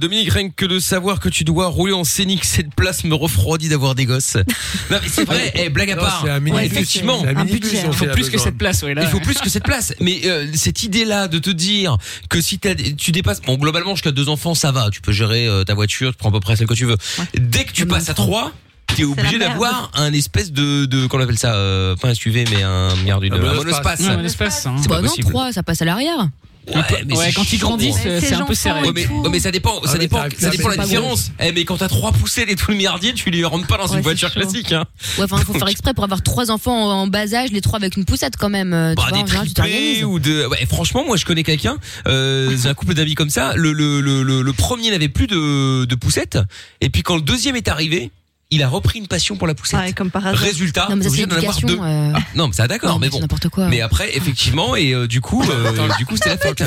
Dominique, 0.00 0.32
rien 0.32 0.48
que 0.50 0.66
de 0.66 0.80
savoir 0.80 1.20
que 1.20 1.28
tu 1.28 1.44
dois 1.44 1.68
rouler 1.68 1.92
en 1.92 2.02
scénic, 2.02 2.44
cette 2.44 2.74
place 2.74 3.04
me 3.04 3.14
refroidit 3.14 3.68
d'avoir 3.68 3.94
des 3.94 4.06
gosses. 4.06 4.34
non, 4.90 4.98
mais 5.00 5.08
c'est 5.08 5.24
vrai, 5.24 5.52
eh, 5.54 5.68
blague 5.68 5.92
à 5.92 5.96
part. 5.96 6.26
effectivement. 6.62 7.24
Il 7.24 7.92
faut 7.94 8.06
plus 8.06 8.28
que 8.30 8.38
cette 8.38 8.58
place. 8.58 8.84
Il 8.88 9.06
faut 9.06 9.20
plus 9.20 9.38
que 9.38 9.48
cette 9.48 9.64
place. 9.64 9.94
Mais 10.00 10.20
euh, 10.32 10.46
cette 10.54 10.82
idée-là 10.82 11.28
de 11.28 11.38
te 11.38 11.50
dire 11.50 11.96
que 12.28 12.40
si 12.40 12.58
tu 12.58 13.12
dépasses, 13.12 13.40
bon 13.42 13.56
globalement 13.56 13.94
jusqu'à 13.94 14.10
deux 14.12 14.28
enfants 14.28 14.54
ça 14.54 14.72
va, 14.72 14.90
tu 14.90 15.00
peux 15.00 15.12
gérer 15.12 15.46
euh, 15.46 15.64
ta 15.64 15.74
voiture, 15.74 16.10
tu 16.12 16.16
prends 16.18 16.28
à 16.30 16.32
peu 16.32 16.40
près 16.40 16.56
celle 16.56 16.66
que 16.66 16.74
tu 16.74 16.86
veux. 16.86 16.96
Dès 17.34 17.64
que 17.64 17.72
tu 17.72 17.86
passes 17.86 18.08
à 18.08 18.14
trois, 18.14 18.52
t'es 18.94 19.04
obligé 19.04 19.38
d'avoir 19.38 19.90
un 19.94 20.12
espèce 20.12 20.52
de, 20.52 20.84
de 20.86 21.06
qu'on 21.06 21.20
appelle 21.20 21.38
ça, 21.38 21.54
euh, 21.54 21.96
pas 21.96 22.08
un 22.08 22.14
SUV 22.14 22.44
mais 22.50 22.62
un 22.62 22.94
merde, 23.04 23.24
une, 23.24 23.32
Un 23.34 23.36
un 23.36 23.54
monospace. 23.54 23.64
monospace. 23.64 24.00
Ouais, 24.00 24.06
un 24.08 24.24
espace. 24.24 24.66
hein. 24.66 24.76
C'est 24.82 24.88
pas 24.88 24.96
Bah 24.96 25.02
non, 25.02 25.08
possible. 25.08 25.28
3, 25.30 25.52
ça 25.52 25.62
passe 25.62 25.80
à 25.82 25.84
l'arrière. 25.84 26.28
Ouais, 26.68 26.74
mais 27.06 27.16
Ouais, 27.16 27.24
c'est 27.26 27.32
quand 27.32 27.52
ils 27.52 27.58
grandissent, 27.58 27.96
Ces 28.02 28.20
c'est 28.20 28.34
un 28.34 28.44
peu 28.44 28.54
serré. 28.54 28.82
Ouais, 28.82 28.92
mais, 28.94 29.04
tout. 29.04 29.20
ouais, 29.22 29.28
mais 29.30 29.40
ça 29.40 29.50
dépend, 29.50 29.80
Ah, 29.82 29.86
ça 29.86 29.92
mais 29.94 29.98
dépend, 30.00 30.22
ça 30.38 30.50
dépend 30.50 30.68
la 30.68 30.76
différence. 30.76 31.32
Eh, 31.40 31.50
mais 31.52 31.64
quand 31.64 31.78
t'as 31.78 31.88
trois 31.88 32.12
poussées 32.12 32.44
et 32.46 32.54
tout 32.56 32.70
le 32.70 32.76
milliardier, 32.76 33.14
tu 33.14 33.30
les 33.30 33.44
rentres 33.44 33.66
pas 33.66 33.78
dans 33.78 33.88
Ouais, 33.88 33.96
une 33.96 34.02
voiture 34.02 34.28
chaud. 34.32 34.40
classique, 34.40 34.70
hein. 34.72 34.84
Ouais, 35.18 35.24
enfin, 35.24 35.38
faut 35.38 35.52
faire 35.58 35.68
exprès 35.68 35.92
pour 35.92 36.04
avoir 36.04 36.22
trois 36.22 36.50
enfants 36.50 36.90
en 36.90 37.06
bas 37.08 37.34
âge, 37.34 37.50
les 37.50 37.60
trois 37.60 37.78
avec 37.78 37.96
une 37.96 38.04
poussette 38.04 38.36
quand 38.36 38.48
même. 38.50 38.72
euh, 38.72 38.94
Bah, 38.94 39.04
tu 39.12 39.14
vois, 39.34 39.66
des 39.66 40.04
ou 40.04 40.18
de 40.18 40.46
ouais 40.46 40.64
franchement 40.66 41.04
moi 41.04 41.16
je 41.16 41.24
connais 41.24 41.42
quelqu'un 41.42 41.78
euh, 42.06 42.56
un 42.64 42.74
couple 42.74 42.94
d'amis 42.94 43.14
comme 43.14 43.30
ça 43.30 43.54
le 43.56 43.72
le 43.72 44.00
le 44.00 44.22
le, 44.22 44.42
le 44.42 44.52
premier 44.52 44.90
n'avait 44.90 45.08
plus 45.08 45.26
de 45.26 45.84
de 45.84 45.94
poussette 45.94 46.38
et 46.80 46.90
puis 46.90 47.02
quand 47.02 47.16
le 47.16 47.22
deuxième 47.22 47.56
est 47.56 47.68
arrivé 47.68 48.10
il 48.52 48.62
a 48.62 48.68
repris 48.68 48.98
une 49.00 49.08
passion 49.08 49.36
pour 49.36 49.46
la 49.46 49.54
poussette 49.54 49.80
Ouais, 49.80 49.92
comme 49.92 50.10
par 50.10 50.26
hasard. 50.26 50.38
résultat 50.40 50.86
Non, 50.90 50.96
mais 50.96 51.08
ça, 51.08 51.26
d'en 51.26 51.36
avoir 51.36 51.60
deux 51.60 51.78
euh, 51.80 52.12
Ah, 52.14 52.18
non 52.34 52.46
mais 52.48 52.52
ça 52.54 52.68
d'accord 52.68 52.92
non, 52.92 52.98
mais 52.98 53.06
c'est 53.06 53.12
bon 53.12 53.20
n'importe 53.20 53.48
quoi. 53.48 53.66
mais 53.68 53.80
après 53.80 54.16
effectivement 54.16 54.76
et 54.76 54.92
euh, 54.94 55.06
du 55.08 55.20
coup 55.20 55.42
euh, 55.42 55.88
du 55.98 56.06
coup 56.06 56.16
c'était 56.16 56.30
la 56.30 56.38
fête 56.38 56.60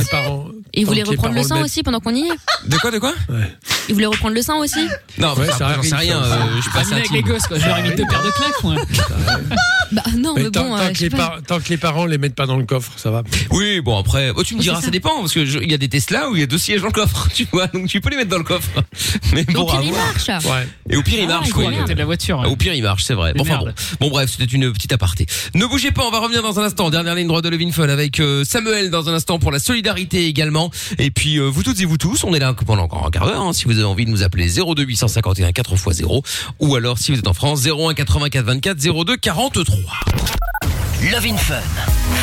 Et 0.74 0.84
que 0.84 0.92
les 0.94 1.04
reprendre 1.04 1.34
le 1.36 1.42
parents 1.42 1.60
sang 1.60 1.62
aussi 1.64 1.84
pendant 1.84 2.00
qu'on 2.00 2.14
y 2.16 2.22
est? 2.22 2.68
De 2.70 2.78
quoi 2.78 2.92
de 2.92 3.00
quoi? 3.00 3.14
Ouais. 3.30 3.52
Il 3.88 3.94
voulait 3.94 4.08
reprendre 4.08 4.34
le 4.36 4.42
sein 4.42 4.56
aussi? 4.56 4.80
Non, 5.20 5.36
mais 5.38 5.46
ça, 5.52 5.74
j'en 5.76 5.84
sais 5.84 5.96
rien. 5.96 6.22
euh, 6.22 6.60
je 6.62 6.70
Pas 6.72 6.80
passe 6.80 6.92
avec 6.92 7.12
les 7.12 7.22
gosses, 7.22 7.46
quoi. 7.48 7.60
Je 7.60 7.66
leur 7.68 7.78
ai 7.78 7.84
mis 7.84 7.90
deux 7.96 8.04
paires 8.10 8.24
de 8.24 8.32
claques, 8.32 8.64
moi. 8.64 8.76
Bah 9.92 10.02
non, 10.18 10.34
mais, 10.36 10.44
Mais 10.44 10.50
tant, 10.50 10.64
bon, 10.64 10.76
tant 10.78 10.82
euh, 10.84 10.90
que 10.90 10.98
les 11.00 11.10
pas. 11.12 11.18
par- 11.18 11.42
tant 11.44 11.60
que 11.60 11.70
les 11.70 11.78
parents 11.78 12.06
les 12.06 12.18
mettent 12.18 12.34
pas 12.34 12.48
dans 12.48 12.58
le 12.58 12.66
coffre, 12.66 12.94
ça 12.98 13.12
va. 13.12 13.22
Oui, 13.52 13.82
bon 13.82 14.00
après, 14.00 14.32
oh, 14.36 14.44
tu 14.44 14.56
me 14.56 14.60
Oui, 14.60 14.64
diras, 14.66 14.78
ça 14.80 14.86
ça. 14.86 14.92
dépend 14.92 15.20
parce 15.20 15.32
que 15.34 15.46
je- 15.46 15.60
il 15.60 15.70
y 15.70 15.76
a 15.76 15.78
des 15.78 15.88
Tesla 15.88 16.28
où 16.30 16.36
il 16.36 16.40
y 16.40 16.44
a 16.44 16.48
deux 16.48 16.58
sièges 16.58 16.82
dans 16.82 16.88
le 16.88 16.92
coffre, 16.94 17.30
tu 17.34 17.46
vois, 17.52 17.68
donc 17.68 17.88
tu 17.88 18.02
peux 18.02 18.10
les 18.10 18.16
mettre 18.18 18.32
dans 18.32 18.40
le 18.40 18.44
coffre. 18.44 18.68
Mais 19.34 19.44
bon, 19.44 19.54
Donc 19.54 19.70
à 19.76 19.82
il 19.84 19.92
voir. 19.92 20.04
marche. 20.08 20.46
Ouais. 20.46 20.68
Et 20.90 20.98
au 20.98 21.04
pire, 21.04 21.20
il 21.20 21.26
Ah, 21.26 21.34
marche, 21.36 21.50
il 21.50 21.56
oui. 21.56 21.66
À 21.78 21.82
côté 21.82 21.94
de 21.94 22.00
la 22.00 22.06
voiture. 22.06 22.44
Au 22.50 22.56
pire, 22.56 22.74
il 22.74 22.84
marche, 22.84 23.04
c'est 23.04 23.14
vrai. 23.14 23.34
Bon, 23.34 23.42
enfin 23.44 23.58
bon. 23.58 23.66
merde. 23.66 23.76
Bon, 24.00 24.10
bref, 24.10 24.30
c'était 24.32 24.46
une 24.54 24.72
petite 24.72 24.92
aparté. 24.94 25.26
Ne 25.54 25.66
bougez 25.66 25.92
pas, 25.92 26.04
on 26.06 26.12
va 26.12 26.20
revenir 26.20 26.42
dans 26.42 26.60
un 26.60 26.64
instant. 26.64 26.90
Dernière 26.90 27.16
ligne 27.16 27.28
droite 27.28 27.44
de 27.44 27.50
Levin 27.50 27.72
Fun 27.72 27.90
avec 27.90 28.20
euh, 28.20 28.44
Samuel 28.44 28.90
dans 28.90 29.10
un 29.10 29.14
instant 29.14 29.40
pour 29.40 29.52
la 29.52 29.60
solidarité 29.60 30.26
également. 30.28 30.72
Et 30.98 31.12
puis, 31.12 31.38
euh, 31.38 31.46
vous 31.48 31.64
toutes 31.64 31.80
et 31.82 31.86
vous 31.86 31.98
tous, 31.98 32.24
on 32.24 32.34
est 32.34 32.40
là 32.40 32.54
pendant 32.54 32.84
encore 32.84 33.06
un 33.06 33.12
quart 33.12 33.26
d'heure. 33.26 33.42
hein. 33.42 33.54
si 33.54 33.66
vous 33.66 33.72
avez 33.74 33.84
envie 33.84 34.06
de 34.06 34.12
nous 34.12 34.24
appeler 34.24 34.48
02 34.50 34.84
851 34.84 35.50
4x0 35.52 36.24
ou 36.60 36.76
alors 36.76 36.98
si 36.98 37.12
vous 37.12 37.20
êtes 37.20 37.28
en 37.28 37.34
France 37.34 37.66
01 37.66 37.94
84 37.94 38.46
24 38.46 38.78
02 39.06 39.18
43. 39.18 39.76
Love 41.12 41.26
in 41.28 41.38
Fun, 41.38 41.56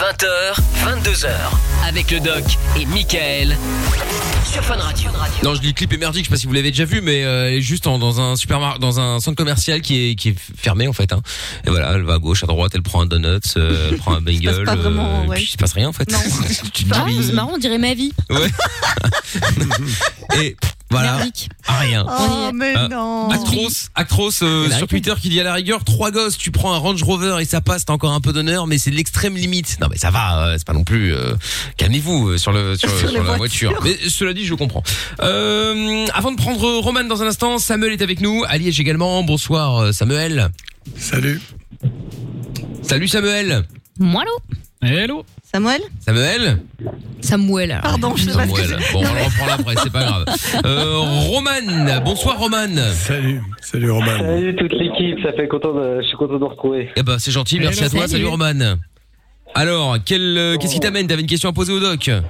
20h, 0.01 1.05
22h, 1.05 1.29
avec 1.87 2.11
le 2.11 2.21
doc 2.21 2.43
et 2.81 2.87
Michael 2.87 3.57
sur 4.45 4.63
Fun 4.65 4.77
Radio. 4.77 5.11
Non, 5.45 5.55
je 5.55 5.61
dis 5.61 5.73
clip 5.75 5.93
émerdique, 5.93 6.25
je 6.25 6.29
sais 6.29 6.35
pas 6.35 6.39
si 6.39 6.47
vous 6.47 6.53
l'avez 6.53 6.71
déjà 6.71 6.85
vu, 6.85 7.01
mais 7.01 7.25
euh, 7.25 7.49
elle 7.49 7.55
est 7.55 7.61
juste 7.63 7.87
en- 7.87 7.99
dans 7.99 8.21
un 8.21 8.37
supermarché, 8.37 8.79
dans 8.81 9.01
un 9.01 9.21
centre 9.21 9.37
commercial 9.37 9.81
qui 9.81 10.11
est 10.11 10.15
qui 10.15 10.31
est 10.31 10.35
fermé 10.57 10.87
en 10.89 10.93
fait. 10.93 11.13
Hein. 11.13 11.21
Et 11.67 11.71
voilà, 11.71 11.93
elle 11.95 12.03
va 12.03 12.15
à 12.15 12.19
gauche, 12.19 12.43
à 12.45 12.47
droite, 12.47 12.73
elle 12.75 12.83
prend 12.83 13.03
un 13.03 13.07
donut, 13.07 13.41
euh, 13.57 13.89
elle 13.93 13.97
prend 13.99 14.15
un 14.15 14.21
bagel, 14.21 14.65
pas 14.65 14.77
vraiment, 14.77 15.23
euh, 15.23 15.27
ouais. 15.29 15.37
puis 15.37 15.45
il 15.45 15.49
se 15.49 15.57
passe 15.57 15.73
rien 15.73 15.89
en 15.89 15.93
fait. 15.93 16.11
Non. 16.11 16.19
Tu 16.73 16.85
te 16.85 16.95
Ah, 16.95 17.05
dis- 17.09 17.25
c'est 17.25 17.33
marrant, 17.33 17.53
on 17.55 17.59
dirait 17.59 17.79
ma 17.79 17.95
vie. 17.95 18.13
Ouais. 18.31 18.51
Et 20.43 20.57
voilà, 20.93 21.27
à 21.67 21.79
rien. 21.79 22.07
Oh, 22.09 22.51
mais 22.55 22.77
Euh, 22.77 22.89
non. 22.89 23.29
Actros, 23.31 23.69
Actros 23.95 24.31
euh, 24.43 24.71
sur. 24.71 24.87
Twitter 24.87 25.15
qui 25.21 25.29
dit 25.29 25.41
à 25.41 25.45
la 25.45 25.55
rigueur 25.55 25.85
trois 25.85 26.11
gosses, 26.11 26.39
tu 26.39 26.51
prends 26.51 26.73
un 26.73 26.79
Range 26.79 27.03
Rover 27.03 27.37
et 27.41 27.45
ça 27.45 27.61
passe, 27.61 27.85
t'as 27.85 27.93
encore 27.93 28.13
un 28.13 28.21
peu 28.21 28.33
d'honneur, 28.33 28.67
mais 28.67 28.79
c'est 28.79 28.91
l'extrême 28.91 29.35
limite. 29.37 29.79
Non 29.81 29.89
mais 29.91 29.97
ça 29.99 30.11
va, 30.11 30.47
euh, 30.49 30.55
c'est 30.59 30.67
pas 30.67 30.73
non 30.73 30.85
plus. 30.85 31.15
euh, 31.15 31.35
Calmez-vous 31.77 32.39
sur 32.39 32.53
le 32.53 32.77
sur, 32.77 32.89
Sur 32.91 32.99
sur 32.99 33.09
les 33.21 33.27
la 33.27 33.37
voiture. 33.37 33.81
Mais 33.83 33.97
cela 34.09 34.33
dit, 34.35 34.45
je 34.45 34.55
comprends. 34.55 34.83
Euh, 35.21 36.07
avant 36.15 36.31
de 36.33 36.37
prendre 36.37 36.79
Roman 36.81 37.05
dans 37.05 37.23
un 37.23 37.27
instant, 37.27 37.59
Samuel 37.59 37.93
est 37.93 38.03
avec 38.03 38.21
nous, 38.21 38.45
à 38.47 38.57
Liège 38.59 38.79
également. 38.81 39.23
Bonsoir 39.23 39.93
Samuel. 39.95 40.51
Salut. 40.97 41.41
Salut 42.83 43.09
Samuel. 43.09 43.65
Moi, 43.99 44.25
l'eau. 44.25 44.39
Hello. 44.87 45.25
Samuel 45.55 45.81
Samuel. 46.01 46.59
Samuel. 47.21 47.73
alors. 47.73 47.83
Pardon, 47.83 48.17
je 48.17 48.23
sais 48.25 48.37
pas 48.37 48.47
ce 48.47 48.53
que 48.53 48.61
Samuel. 48.63 48.81
c'est. 48.81 48.93
Bon, 48.95 49.01
on 49.01 49.15
le 49.15 49.23
reprend 49.23 49.55
après, 49.61 49.75
c'est 49.83 49.93
pas 49.93 50.05
grave. 50.05 50.25
Euh, 50.65 50.99
Roman. 50.99 52.01
Bonsoir 52.05 52.39
Roman. 52.39 52.69
Salut. 52.93 53.41
Salut 53.61 53.91
Roman. 53.91 54.19
Salut 54.19 54.57
toute 54.57 54.73
l'équipe, 54.73 55.21
ça 55.23 55.33
fait 55.35 55.49
content 55.49 55.75
de, 55.75 56.01
je 56.01 56.07
suis 56.07 56.17
content 56.17 56.35
de 56.35 56.39
vous 56.39 56.49
retrouver. 56.49 56.89
Eh 56.97 57.03
ben, 57.03 57.19
c'est 57.19 57.31
gentil, 57.33 57.59
merci 57.61 57.81
Hello, 57.81 57.87
à 57.87 57.91
toi. 57.91 58.01
salut. 58.09 58.13
Salut 58.13 58.27
Roman. 58.27 58.77
Alors, 59.55 59.97
quel, 60.07 60.39
euh, 60.39 60.57
qu'est-ce 60.57 60.73
qui 60.75 60.81
t'amène? 60.81 61.07
T'avais 61.07 61.21
une 61.21 61.27
question 61.27 61.51
à 61.51 61.53
poser 61.53 61.75
au 61.75 61.81
doc 61.81 62.09
Euh, 62.09 62.21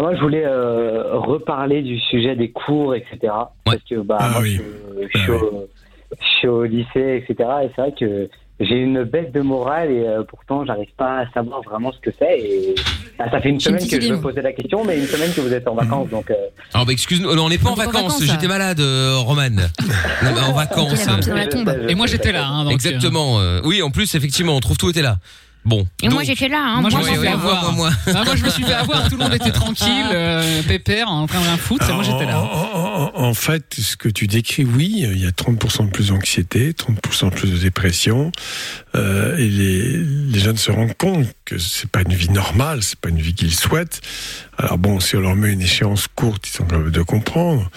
moi, 0.00 0.14
je 0.14 0.20
voulais 0.20 0.44
euh, 0.46 1.16
reparler 1.18 1.82
du 1.82 1.98
sujet 1.98 2.36
des 2.36 2.50
cours, 2.52 2.94
etc. 2.94 3.18
Parce 3.64 3.82
que 3.88 3.96
bah, 3.96 4.16
Ah 4.20 4.28
moi, 4.30 4.40
oui. 4.42 4.60
je, 4.60 5.08
je 5.12 5.18
suis 5.18 5.30
au, 5.32 5.66
je 6.20 6.26
suis 6.38 6.48
au 6.48 6.64
lycée, 6.64 7.24
etc. 7.28 7.48
Et 7.64 7.70
c'est 7.74 7.82
vrai 7.82 7.94
que 7.98 8.28
j'ai 8.60 8.76
une 8.76 9.04
baisse 9.04 9.30
de 9.32 9.40
morale 9.42 9.90
et 9.90 10.06
euh, 10.06 10.22
pourtant, 10.26 10.64
j'arrive 10.64 10.88
pas 10.96 11.20
à 11.20 11.30
savoir 11.34 11.60
vraiment 11.62 11.92
ce 11.92 11.98
que 12.00 12.10
c'est. 12.18 12.38
Et 12.40 12.74
ah, 13.18 13.30
ça 13.30 13.40
fait 13.40 13.50
une 13.50 13.60
semaine 13.60 13.86
que 13.86 14.00
je 14.00 14.12
moi. 14.14 14.22
posais 14.22 14.40
la 14.42 14.52
question, 14.52 14.82
mais 14.84 14.98
une 14.98 15.06
semaine 15.06 15.32
que 15.32 15.40
vous 15.42 15.52
êtes 15.52 15.68
en 15.68 15.74
vacances, 15.74 16.08
donc. 16.10 16.30
euh, 16.30 16.34
Alors, 16.72 16.86
bah, 16.86 16.92
excuse-nous, 16.92 17.34
non, 17.34 17.44
on 17.46 17.48
n'est 17.50 17.58
pas 17.58 17.68
en 17.68 17.72
On 17.72 17.76
vacances. 17.76 17.94
vacances, 17.94 18.22
J'étais 18.24 18.42
ça. 18.42 18.48
malade, 18.48 18.80
euh, 18.80 19.16
Roman. 19.18 19.48
On 20.22 20.36
est 20.36 20.40
en 20.40 20.52
vacances. 20.52 21.06
Et 21.88 21.94
moi, 21.94 22.06
j'étais 22.06 22.32
là. 22.32 22.46
Hein, 22.46 22.64
donc, 22.64 22.72
Exactement. 22.72 23.40
euh, 23.40 23.60
oui, 23.64 23.82
en 23.82 23.90
plus, 23.90 24.14
effectivement, 24.14 24.56
on 24.56 24.60
trouve 24.60 24.76
tout 24.78 24.88
était 24.90 25.02
là. 25.02 25.18
Bon. 25.66 25.84
Et 26.02 26.08
moi, 26.08 26.22
j'étais 26.22 26.48
là. 26.48 26.62
Hein. 26.64 26.80
Moi, 26.80 26.90
je 26.90 26.96
me 26.96 27.02
suis 27.02 27.16
fait 27.16 27.26
avoir. 27.26 27.72
moi, 27.72 27.90
moi. 27.90 27.90
Ah, 28.14 28.22
moi, 28.24 28.36
je 28.36 28.44
me 28.44 28.48
suis 28.50 28.62
fait 28.62 28.72
avoir. 28.72 29.08
Tout 29.08 29.16
le 29.16 29.24
monde 29.24 29.34
était 29.34 29.50
tranquille, 29.52 30.06
euh, 30.12 30.62
pépère, 30.62 31.08
en 31.10 31.26
train 31.26 31.40
de 31.40 31.44
rien 31.44 31.56
foutre. 31.56 31.90
et 31.90 31.92
Moi, 31.92 32.04
j'étais 32.04 32.24
là. 32.24 32.40
en- 32.40 32.46
en- 32.46 33.12
en 33.16 33.34
fait, 33.34 33.74
ce 33.78 33.96
que 33.96 34.08
tu 34.08 34.26
décris, 34.28 34.64
oui, 34.64 35.04
il 35.12 35.18
y 35.20 35.26
a 35.26 35.32
30% 35.32 35.84
de 35.86 35.90
plus 35.90 36.08
d'anxiété, 36.08 36.72
30% 36.72 37.30
de 37.30 37.34
plus 37.34 37.50
de 37.50 37.58
dépression, 37.58 38.30
euh, 38.94 39.36
et 39.36 39.48
les, 39.48 39.96
les 39.98 40.38
jeunes 40.38 40.56
se 40.56 40.70
rendent 40.70 40.96
compte 40.96 41.26
que 41.44 41.58
c'est 41.58 41.90
pas 41.90 42.02
une 42.02 42.12
vie 42.14 42.30
normale, 42.30 42.82
c'est 42.82 42.98
pas 42.98 43.08
une 43.08 43.20
vie 43.20 43.34
qu'ils 43.34 43.54
souhaitent. 43.54 44.00
Alors 44.58 44.78
bon, 44.78 45.00
si 45.00 45.16
on 45.16 45.20
leur 45.20 45.34
met 45.34 45.52
une 45.52 45.62
échéance 45.62 46.06
courte, 46.14 46.46
ils 46.48 46.52
sont 46.52 46.64
capables 46.64 46.92
de 46.92 47.02
comprendre. 47.02 47.68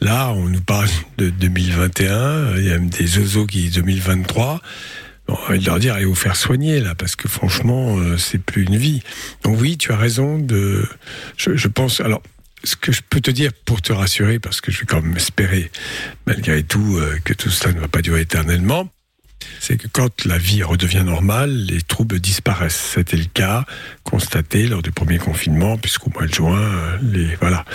Là, 0.00 0.30
on 0.34 0.48
nous 0.48 0.60
parle 0.60 0.88
de 1.16 1.30
2021, 1.30 2.56
il 2.56 2.64
y 2.66 2.70
a 2.70 2.78
même 2.78 2.90
des 2.90 3.18
oiseaux 3.18 3.46
qui 3.46 3.62
disent 3.62 3.72
2023. 3.74 4.60
On 5.28 5.34
va 5.34 5.56
leur 5.56 5.78
dire, 5.78 5.94
allez 5.94 6.06
vous 6.06 6.14
faire 6.14 6.36
soigner 6.36 6.80
là, 6.80 6.94
parce 6.94 7.14
que 7.14 7.28
franchement, 7.28 7.98
euh, 7.98 8.16
c'est 8.16 8.38
plus 8.38 8.64
une 8.64 8.78
vie. 8.78 9.02
Donc 9.44 9.60
oui, 9.60 9.76
tu 9.76 9.92
as 9.92 9.96
raison 9.96 10.38
de. 10.38 10.88
Je, 11.36 11.68
pense. 11.68 12.00
Alors, 12.00 12.22
ce 12.64 12.76
que 12.76 12.92
je 12.92 13.02
peux 13.08 13.20
te 13.20 13.30
dire 13.30 13.52
pour 13.66 13.82
te 13.82 13.92
rassurer, 13.92 14.38
parce 14.38 14.62
que 14.62 14.72
je 14.72 14.80
vais 14.80 14.86
quand 14.86 15.02
même 15.02 15.16
espérer, 15.16 15.70
malgré 16.26 16.62
tout, 16.62 16.96
euh, 16.96 17.18
que 17.24 17.34
tout 17.34 17.50
cela 17.50 17.74
ne 17.74 17.80
va 17.80 17.88
pas 17.88 18.00
durer 18.00 18.22
éternellement, 18.22 18.88
c'est 19.60 19.76
que 19.76 19.86
quand 19.86 20.24
la 20.24 20.38
vie 20.38 20.62
redevient 20.62 21.04
normale, 21.04 21.50
les 21.50 21.82
troubles 21.82 22.20
disparaissent. 22.20 22.92
C'était 22.94 23.18
le 23.18 23.26
cas 23.26 23.66
constaté 24.04 24.66
lors 24.66 24.80
du 24.80 24.92
premier 24.92 25.18
confinement, 25.18 25.76
puisqu'au 25.76 26.10
mois 26.10 26.26
de 26.26 26.32
juin, 26.32 26.58
euh, 26.58 26.98
les 27.02 27.36
voilà, 27.36 27.66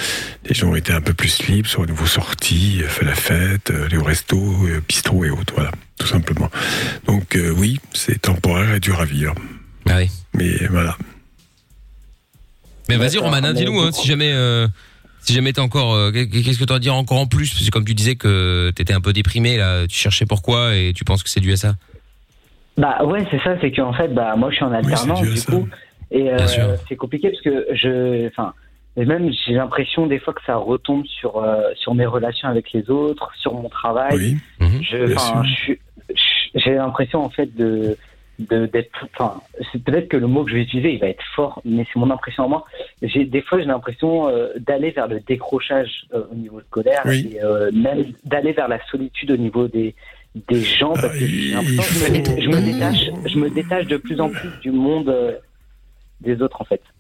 les 0.44 0.56
gens 0.56 0.74
étaient 0.74 0.94
un 0.94 1.02
peu 1.02 1.14
plus 1.14 1.48
libres, 1.48 1.70
sont 1.70 1.84
à 1.84 1.86
nouveau 1.86 2.08
sortis, 2.08 2.82
euh, 2.82 2.88
fait 2.88 3.06
la 3.06 3.16
fête, 3.16 3.72
les 3.92 3.98
restos, 4.00 4.68
bistrots 4.88 5.26
et 5.26 5.30
autres, 5.30 5.54
voilà, 5.54 5.72
tout 5.98 6.08
simplement. 6.08 6.50
Donc 7.08 7.36
euh, 7.36 7.54
oui, 7.58 7.80
c'est 7.94 8.22
temporaire 8.22 8.76
et 8.76 8.80
dur 8.80 9.00
à 9.00 9.06
vivre. 9.06 9.36
Ah 9.90 9.98
oui. 9.98 10.10
Mais 10.34 10.66
voilà. 10.70 10.98
Mais 12.90 12.98
vas-y, 12.98 13.18
Roman, 13.18 13.54
dis-nous, 13.54 13.80
hein, 13.80 13.92
si 13.92 14.08
jamais, 14.08 14.34
euh, 14.34 14.68
si 15.22 15.34
jamais 15.34 15.54
t'es 15.54 15.62
encore, 15.62 15.94
euh, 15.94 16.12
qu'est-ce 16.12 16.60
que 16.60 16.66
tu 16.66 16.74
as 16.74 16.76
à 16.76 16.80
dire 16.80 16.96
encore 16.96 17.20
en 17.20 17.28
plus? 17.28 17.54
Parce 17.54 17.66
que 17.66 17.72
comme 17.72 17.86
tu 17.86 17.94
disais 17.94 18.16
que 18.16 18.72
t'étais 18.76 18.94
un 18.94 19.02
peu 19.02 19.14
déprimé, 19.14 19.58
là, 19.58 19.88
tu 19.88 19.98
cherchais 19.98 20.26
pourquoi 20.26 20.76
et 20.76 20.94
tu 20.94 21.04
penses 21.06 21.24
que 21.24 21.30
c'est 21.30 21.40
dû 21.40 21.54
à 21.54 21.58
ça? 21.58 21.76
Bah 22.78 23.04
ouais, 23.06 23.26
c'est 23.30 23.42
ça, 23.44 23.56
c'est 23.62 23.72
qu'en 23.72 23.94
fait, 23.94 24.08
bah 24.10 24.36
moi 24.36 24.50
je 24.50 24.56
suis 24.56 24.66
en 24.66 24.72
alternance 24.72 25.22
du 25.22 25.42
coup, 25.44 25.68
et 26.12 26.30
euh, 26.30 26.38
Bien 26.38 26.48
sûr. 26.48 26.68
c'est 26.90 26.96
compliqué 26.96 27.30
parce 27.30 27.42
que 27.44 27.68
je, 27.74 28.28
enfin, 28.28 28.54
et 28.98 29.06
même 29.06 29.32
j'ai 29.46 29.54
l'impression 29.54 30.06
des 30.08 30.20
fois 30.20 30.34
que 30.34 30.44
ça 30.46 30.56
retombe 30.56 31.06
sur 31.06 31.38
euh, 31.38 31.72
sur 31.76 31.94
mes 31.96 32.06
relations 32.06 32.48
avec 32.48 32.72
les 32.74 32.90
autres, 32.90 33.32
sur 33.38 33.54
mon 33.54 33.70
travail. 33.70 34.16
Oui. 34.18 34.38
Mhm. 34.60 34.82
Je, 34.84 35.74
j'ai 36.56 36.74
l'impression 36.76 37.24
en 37.24 37.30
fait 37.30 37.56
de 37.56 37.98
de- 38.40 38.66
d'être, 38.66 39.06
enfin, 39.14 39.42
c'est 39.72 39.84
peut-être 39.84 40.08
que 40.08 40.18
le 40.18 40.26
mot 40.26 40.44
que 40.44 40.50
je 40.50 40.56
vais 40.56 40.64
utiliser 40.64 40.92
il 40.94 41.00
va 41.00 41.08
être 41.08 41.24
fort, 41.36 41.62
mais 41.66 41.86
c'est 41.94 42.00
mon 42.00 42.10
impression 42.10 42.44
à 42.46 42.48
moi. 42.48 42.66
J'ai 43.04 43.26
des 43.26 43.42
fois 43.44 43.60
j'ai 43.60 43.66
l'impression 43.66 44.28
euh, 44.28 44.50
d'aller 44.58 44.90
vers 44.92 45.08
le 45.08 45.20
décrochage 45.20 46.06
euh, 46.14 46.24
au 46.32 46.36
niveau 46.36 46.60
scolaire 46.62 47.02
Oui. 47.06 47.32
et 47.36 47.44
euh, 47.44 47.72
même 47.72 48.06
d'aller 48.26 48.52
vers 48.52 48.68
la 48.68 48.84
solitude 48.88 49.32
au 49.32 49.38
niveau 49.38 49.68
des 49.68 49.94
des 50.50 50.62
gens 50.62 50.94
parce 50.94 51.14
que 51.14 51.26
j'ai 51.28 51.52
l'impression 51.54 51.84
que 51.84 51.94
je 52.08 52.12
me, 52.12 52.42
je 52.42 52.48
me 52.50 52.62
détache, 52.74 53.06
je 53.28 53.38
me 53.38 53.50
détache 53.52 53.86
de 53.86 53.98
plus 53.98 54.20
en 54.20 54.30
plus 54.30 54.50
du 54.64 54.72
monde 54.72 55.10
euh, 55.10 55.34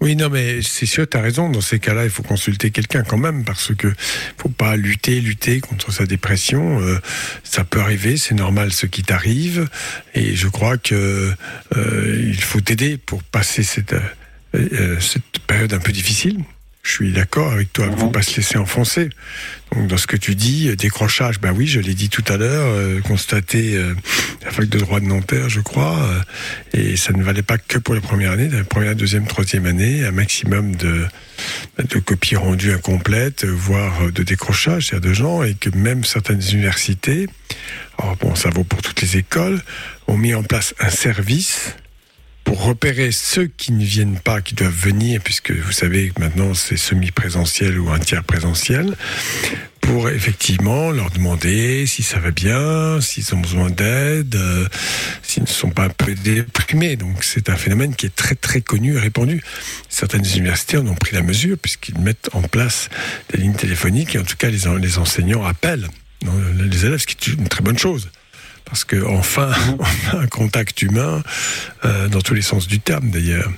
Oui, 0.02 0.16
non, 0.16 0.30
mais 0.30 0.62
c'est 0.62 0.86
sûr, 0.86 1.08
tu 1.08 1.18
as 1.18 1.22
raison. 1.22 1.50
Dans 1.50 1.62
ces 1.62 1.80
cas-là, 1.80 2.04
il 2.04 2.10
faut 2.10 2.24
consulter 2.24 2.72
quelqu'un 2.72 3.04
quand 3.04 3.18
même, 3.18 3.44
parce 3.46 3.74
que 3.74 3.92
faut 4.38 4.50
pas 4.50 4.76
lutter, 4.76 5.22
lutter 5.22 5.60
contre 5.60 5.92
sa 5.92 6.06
dépression. 6.06 6.82
Euh, 6.82 7.00
ça 7.44 7.64
peut 7.64 7.80
arriver, 7.80 8.18
c'est 8.18 8.36
normal 8.36 8.72
ce 8.72 8.86
qui 8.86 9.04
t'arrive, 9.04 9.68
et 10.14 10.36
je 10.36 10.48
crois 10.48 10.78
que 10.78 11.32
euh, 11.76 12.24
il 12.28 12.42
faut 12.42 12.62
t'aider 12.62 12.98
pour 12.98 13.24
passer 13.24 13.64
cette, 13.64 13.94
euh, 13.94 14.00
euh, 14.56 15.00
cette 15.00 15.40
période 15.48 15.74
un 15.74 15.80
peu 15.80 15.92
difficile. 15.92 16.40
Je 16.86 16.92
suis 16.92 17.14
d'accord 17.14 17.54
avec 17.54 17.72
toi, 17.72 17.86
il 17.88 17.94
ne 17.94 17.98
faut 17.98 18.10
pas 18.10 18.22
se 18.22 18.36
laisser 18.36 18.58
enfoncer. 18.58 19.10
Donc, 19.72 19.88
dans 19.88 19.96
ce 19.96 20.06
que 20.06 20.18
tu 20.18 20.36
dis, 20.36 20.68
euh, 20.68 20.76
décrochage, 20.76 21.40
ben 21.40 21.54
oui, 21.54 21.66
je 21.66 21.80
l'ai 21.80 21.94
dit 21.94 22.10
tout 22.10 22.26
à 22.28 22.36
l'heure, 22.36 22.68
euh, 22.68 23.00
constaté 23.00 23.76
euh, 23.76 23.96
à 24.42 24.46
la 24.46 24.52
fac 24.52 24.68
de 24.68 24.80
droit 24.80 25.00
de 25.00 25.06
Nanterre, 25.06 25.48
je 25.48 25.62
crois, 25.62 25.98
euh, 25.98 26.20
et 26.78 26.98
ça 26.98 27.14
ne 27.14 27.24
valait 27.24 27.42
pas 27.42 27.58
que 27.58 27.78
pour 27.78 27.96
la 27.96 28.02
première 28.02 28.32
année, 28.34 28.50
la 28.50 28.66
première, 28.66 28.98
deuxième, 28.98 29.26
troisième 29.26 29.66
année, 29.66 30.04
un 30.04 30.12
maximum 30.12 30.76
de, 30.76 31.06
de 31.78 32.00
copies 32.00 32.36
rendues 32.36 32.74
incomplètes, 32.74 33.46
euh, 33.46 33.52
voire 33.52 34.04
euh, 34.04 34.12
de 34.12 34.22
décrochage, 34.22 34.88
c'est-à-dire 34.88 35.10
de 35.10 35.14
gens, 35.16 35.42
et 35.42 35.56
que 35.56 35.70
même 35.70 36.04
certaines 36.04 36.44
universités, 36.52 37.28
alors 37.98 38.18
bon, 38.18 38.36
ça 38.36 38.50
vaut 38.50 38.66
pour 38.66 38.82
toutes 38.82 39.02
les 39.02 39.16
écoles, 39.16 39.62
ont 40.08 40.18
mis 40.18 40.34
en 40.34 40.44
place 40.44 40.76
un 40.82 40.90
service 40.90 41.76
pour 42.44 42.64
repérer 42.64 43.12
ceux 43.12 43.48
qui 43.48 43.72
ne 43.72 43.84
viennent 43.84 44.20
pas, 44.20 44.42
qui 44.42 44.56
doivent 44.56 44.74
venir, 44.74 45.22
puisque 45.24 45.52
vous 45.52 45.72
savez 45.72 46.10
que 46.10 46.20
maintenant 46.20 46.54
c'est 46.54 46.78
semi-présentiel 46.78 47.80
ou 47.80 47.90
un 47.90 48.00
tiers 48.00 48.24
présentiel, 48.24 48.96
pour 49.82 50.10
effectivement 50.10 50.92
leur 50.92 51.10
demander 51.12 51.86
si 51.86 52.04
ça 52.04 52.20
va 52.20 52.32
bien, 52.32 53.02
s'ils 53.02 53.34
ont 53.36 53.40
besoin 53.40 53.70
d'aide, 53.70 54.36
euh, 54.36 54.68
s'ils 55.22 55.44
ne 55.44 55.48
sont 55.48 55.70
pas 55.70 55.86
un 55.86 55.90
peu 55.90 56.16
déprimés. 56.16 56.96
Donc 56.96 57.24
c'est 57.24 57.50
un 57.50 57.56
phénomène 57.56 57.96
qui 57.96 58.06
est 58.06 58.16
très 58.16 58.36
très 58.36 58.62
connu 58.62 58.96
et 58.96 59.00
répandu. 59.00 59.44
Certaines 59.90 60.26
universités 60.26 60.78
en 60.78 60.88
ont 60.88 60.96
pris 60.96 61.16
la 61.16 61.22
mesure 61.22 61.58
puisqu'ils 61.58 62.00
mettent 62.00 62.30
en 62.34 62.42
place 62.42 62.90
des 63.32 63.40
lignes 63.40 63.56
téléphoniques 63.56 64.16
et 64.16 64.20
en 64.20 64.24
tout 64.24 64.38
cas 64.38 64.50
les, 64.50 64.62
les 64.80 64.98
enseignants 64.98 65.44
appellent 65.44 65.88
les 66.56 66.86
élèves, 66.86 67.00
ce 67.00 67.08
qui 67.08 67.32
est 67.32 67.34
une 67.34 67.48
très 67.50 67.62
bonne 67.62 67.78
chose. 67.78 68.10
Parce 68.66 68.84
que 68.86 69.06
enfin, 69.06 69.52
on 70.14 70.18
a 70.18 70.22
un 70.22 70.28
contact 70.28 70.82
humain 70.82 71.22
euh, 71.86 72.08
dans 72.08 72.22
tous 72.22 72.34
les 72.34 72.42
sens 72.42 72.68
du 72.68 72.80
terme 72.80 73.10
d'ailleurs, 73.12 73.50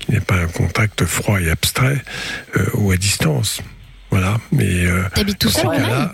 qui 0.00 0.12
n'est 0.12 0.20
pas 0.20 0.36
un 0.36 0.46
contact 0.48 1.04
froid 1.04 1.40
et 1.40 1.50
abstrait 1.50 2.02
euh, 2.56 2.66
ou 2.74 2.90
à 2.90 2.96
distance. 2.96 3.60
Voilà. 4.10 4.38
Mais 4.50 4.84
euh, 4.86 5.02
T'habites 5.14 5.38
tout 5.38 5.48
seul, 5.48 5.66
cas-là, 5.70 6.12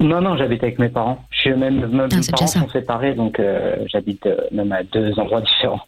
Non, 0.00 0.20
non, 0.20 0.36
j'habite 0.36 0.62
avec 0.62 0.78
mes 0.78 0.88
parents. 0.88 1.24
Je 1.30 1.40
suis 1.40 1.50
même, 1.50 1.80
même 1.80 2.08
Ah, 2.12 2.16
mes 2.16 2.22
parents 2.26 2.46
sont 2.46 2.68
séparés, 2.70 3.14
donc 3.14 3.38
euh, 3.38 3.76
j'habite 3.92 4.24
euh, 4.26 4.36
même 4.52 4.72
à 4.72 4.82
deux 4.82 5.12
endroits 5.18 5.40
différents. 5.42 5.80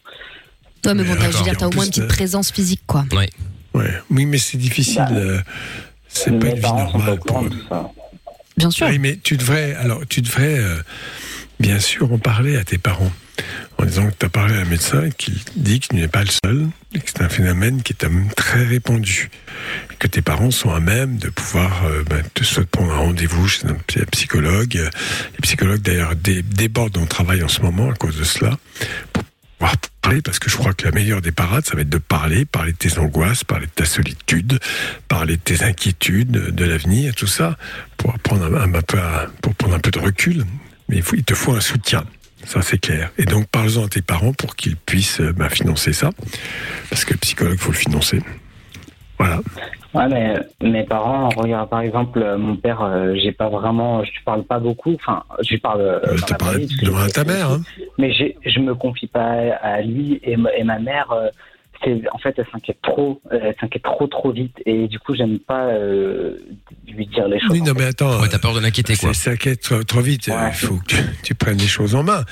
Ouais, 0.85 0.93
mais 0.93 1.03
bon, 1.03 1.15
t'as- 1.15 1.31
je 1.31 1.37
veux 1.37 1.43
dire, 1.43 1.57
t'as 1.57 1.67
au 1.67 1.71
moins 1.71 1.85
une 1.85 1.89
petite 1.91 2.07
présence 2.07 2.51
physique, 2.51 2.81
quoi. 2.85 3.05
Ouais. 3.13 3.29
Ouais. 3.73 3.91
Oui, 4.11 4.25
mais 4.25 4.37
c'est 4.37 4.57
difficile. 4.57 5.03
Bah, 5.09 5.41
c'est 6.07 6.37
pas 6.39 6.47
une 6.47 6.55
vie 6.55 6.61
normale 6.61 7.19
pour 7.25 7.41
de 7.43 7.47
eux. 7.55 7.63
Bien 8.57 8.69
sûr. 8.71 8.87
Oui, 8.87 8.99
mais 8.99 9.17
tu 9.21 9.37
devrais, 9.37 9.73
alors, 9.75 10.01
tu 10.07 10.21
devrais, 10.21 10.57
euh, 10.59 10.77
bien 11.59 11.79
sûr, 11.79 12.11
en 12.11 12.17
parler 12.19 12.57
à 12.57 12.63
tes 12.63 12.77
parents. 12.77 13.11
En 13.79 13.85
disant 13.85 14.07
que 14.09 14.13
tu 14.19 14.25
as 14.27 14.29
parlé 14.29 14.55
à 14.55 14.59
un 14.59 14.65
médecin 14.65 15.05
et 15.05 15.11
qu'il 15.11 15.33
dit 15.55 15.79
que 15.79 15.87
tu 15.87 15.95
n'es 15.95 16.07
pas 16.07 16.23
le 16.23 16.29
seul 16.45 16.67
et 16.93 16.99
que 16.99 17.05
c'est 17.07 17.23
un 17.23 17.29
phénomène 17.29 17.81
qui 17.81 17.93
est 17.93 18.03
même 18.03 18.29
très 18.35 18.63
répandu. 18.63 19.31
Et 19.91 19.95
que 19.95 20.05
tes 20.07 20.21
parents 20.21 20.51
sont 20.51 20.71
à 20.71 20.79
même 20.79 21.17
de 21.17 21.29
pouvoir 21.29 21.83
euh, 21.85 22.03
ben, 22.07 22.23
te 22.35 22.43
soit 22.43 22.65
prendre 22.67 22.93
un 22.93 22.97
rendez-vous 22.97 23.47
chez 23.47 23.65
un 23.67 23.73
psy- 23.87 24.05
psychologue. 24.11 24.77
Euh, 24.77 24.89
Les 25.33 25.39
psychologues, 25.41 25.81
d'ailleurs, 25.81 26.15
dé- 26.15 26.43
débordent 26.43 26.97
le 26.99 27.07
travail 27.07 27.41
en 27.43 27.47
ce 27.47 27.61
moment 27.61 27.89
à 27.89 27.95
cause 27.95 28.17
de 28.17 28.23
cela. 28.23 28.57
Parler, 30.01 30.21
parce 30.21 30.39
que 30.39 30.49
je 30.49 30.57
crois 30.57 30.73
que 30.73 30.85
la 30.85 30.91
meilleure 30.91 31.21
des 31.21 31.31
parades, 31.31 31.65
ça 31.65 31.75
va 31.75 31.81
être 31.81 31.89
de 31.89 31.97
parler, 31.97 32.45
parler 32.45 32.73
de 32.73 32.77
tes 32.77 32.97
angoisses, 32.99 33.43
parler 33.43 33.67
de 33.67 33.71
ta 33.71 33.85
solitude, 33.85 34.59
parler 35.07 35.37
de 35.37 35.41
tes 35.41 35.63
inquiétudes, 35.63 36.31
de 36.31 36.65
l'avenir, 36.65 37.15
tout 37.15 37.27
ça, 37.27 37.57
pour 37.97 38.17
prendre 38.19 38.45
un, 38.45 38.69
peu, 39.79 39.91
de 39.91 39.99
recul. 39.99 40.45
Mais 40.89 40.97
il, 40.97 41.03
faut, 41.03 41.15
te 41.15 41.33
faut 41.33 41.53
un 41.53 41.61
soutien. 41.61 42.03
Ça, 42.45 42.61
c'est 42.61 42.77
clair. 42.77 43.11
Et 43.17 43.25
donc, 43.25 43.47
parle-en 43.47 43.85
à 43.85 43.87
tes 43.87 44.01
parents 44.01 44.33
pour 44.33 44.55
qu'ils 44.55 44.75
puissent 44.75 45.21
euh, 45.21 45.31
ben, 45.31 45.49
financer 45.49 45.93
ça. 45.93 46.09
Parce 46.89 47.05
que 47.05 47.13
le 47.13 47.19
psychologue, 47.19 47.57
faut 47.57 47.71
le 47.71 47.77
financer. 47.77 48.21
Voilà. 49.17 49.41
Ouais, 49.93 50.07
mais 50.09 50.35
mes 50.61 50.83
parents, 50.83 51.29
regarde, 51.35 51.69
par 51.69 51.81
exemple, 51.81 52.19
euh, 52.21 52.37
mon 52.37 52.55
père, 52.55 52.81
euh, 52.81 53.13
j'ai 53.15 53.31
pas 53.31 53.47
vraiment, 53.49 54.03
je 54.03 54.11
lui 54.11 54.19
parle 54.25 54.43
pas 54.43 54.59
beaucoup. 54.59 54.93
Enfin, 54.95 55.23
je 55.41 55.49
lui 55.51 55.59
parle. 55.59 55.81
euh, 55.81 55.99
parce 56.27 56.31
que- 56.55 56.85
Demande 56.85 57.03
à 57.03 57.09
ta 57.09 57.23
mère. 57.23 57.49
Hein. 57.51 57.61
Mais 57.99 58.11
j'ai- 58.11 58.35
je 58.45 58.59
me 58.59 58.73
confie 58.73 59.07
pas 59.07 59.33
à 59.61 59.81
lui 59.81 60.19
et, 60.23 60.35
ma- 60.35 60.51
et 60.53 60.63
ma 60.63 60.79
mère. 60.79 61.11
euh, 61.11 61.29
en 62.11 62.17
fait, 62.17 62.35
elle 62.37 62.45
s'inquiète 62.51 62.79
trop, 62.81 63.21
euh, 63.31 63.39
elle 63.41 63.55
s'inquiète 63.59 63.83
trop 63.83 64.07
trop 64.07 64.31
vite 64.31 64.55
et 64.65 64.87
du 64.87 64.99
coup, 64.99 65.15
j'aime 65.15 65.39
pas 65.39 65.67
euh, 65.67 66.37
lui 66.87 67.07
dire 67.07 67.27
les 67.27 67.39
choses. 67.39 67.51
Oui, 67.51 67.61
non, 67.61 67.73
mais 67.75 67.85
attends. 67.85 68.21
Ouais, 68.21 68.29
t'as 68.29 68.39
peur 68.39 68.53
de 68.53 68.59
l'inquiéter, 68.59 68.95
quoi. 68.95 69.11
Qui 69.13 69.49
est 69.49 69.61
trop, 69.61 69.83
trop 69.83 70.01
vite. 70.01 70.27
Il 70.27 70.53
faut 70.53 70.77
que 70.77 70.85
tu, 70.85 70.97
tu 71.23 71.35
prennes 71.35 71.57
les 71.57 71.67
choses 71.67 71.95
en 71.95 72.03
main. 72.03 72.23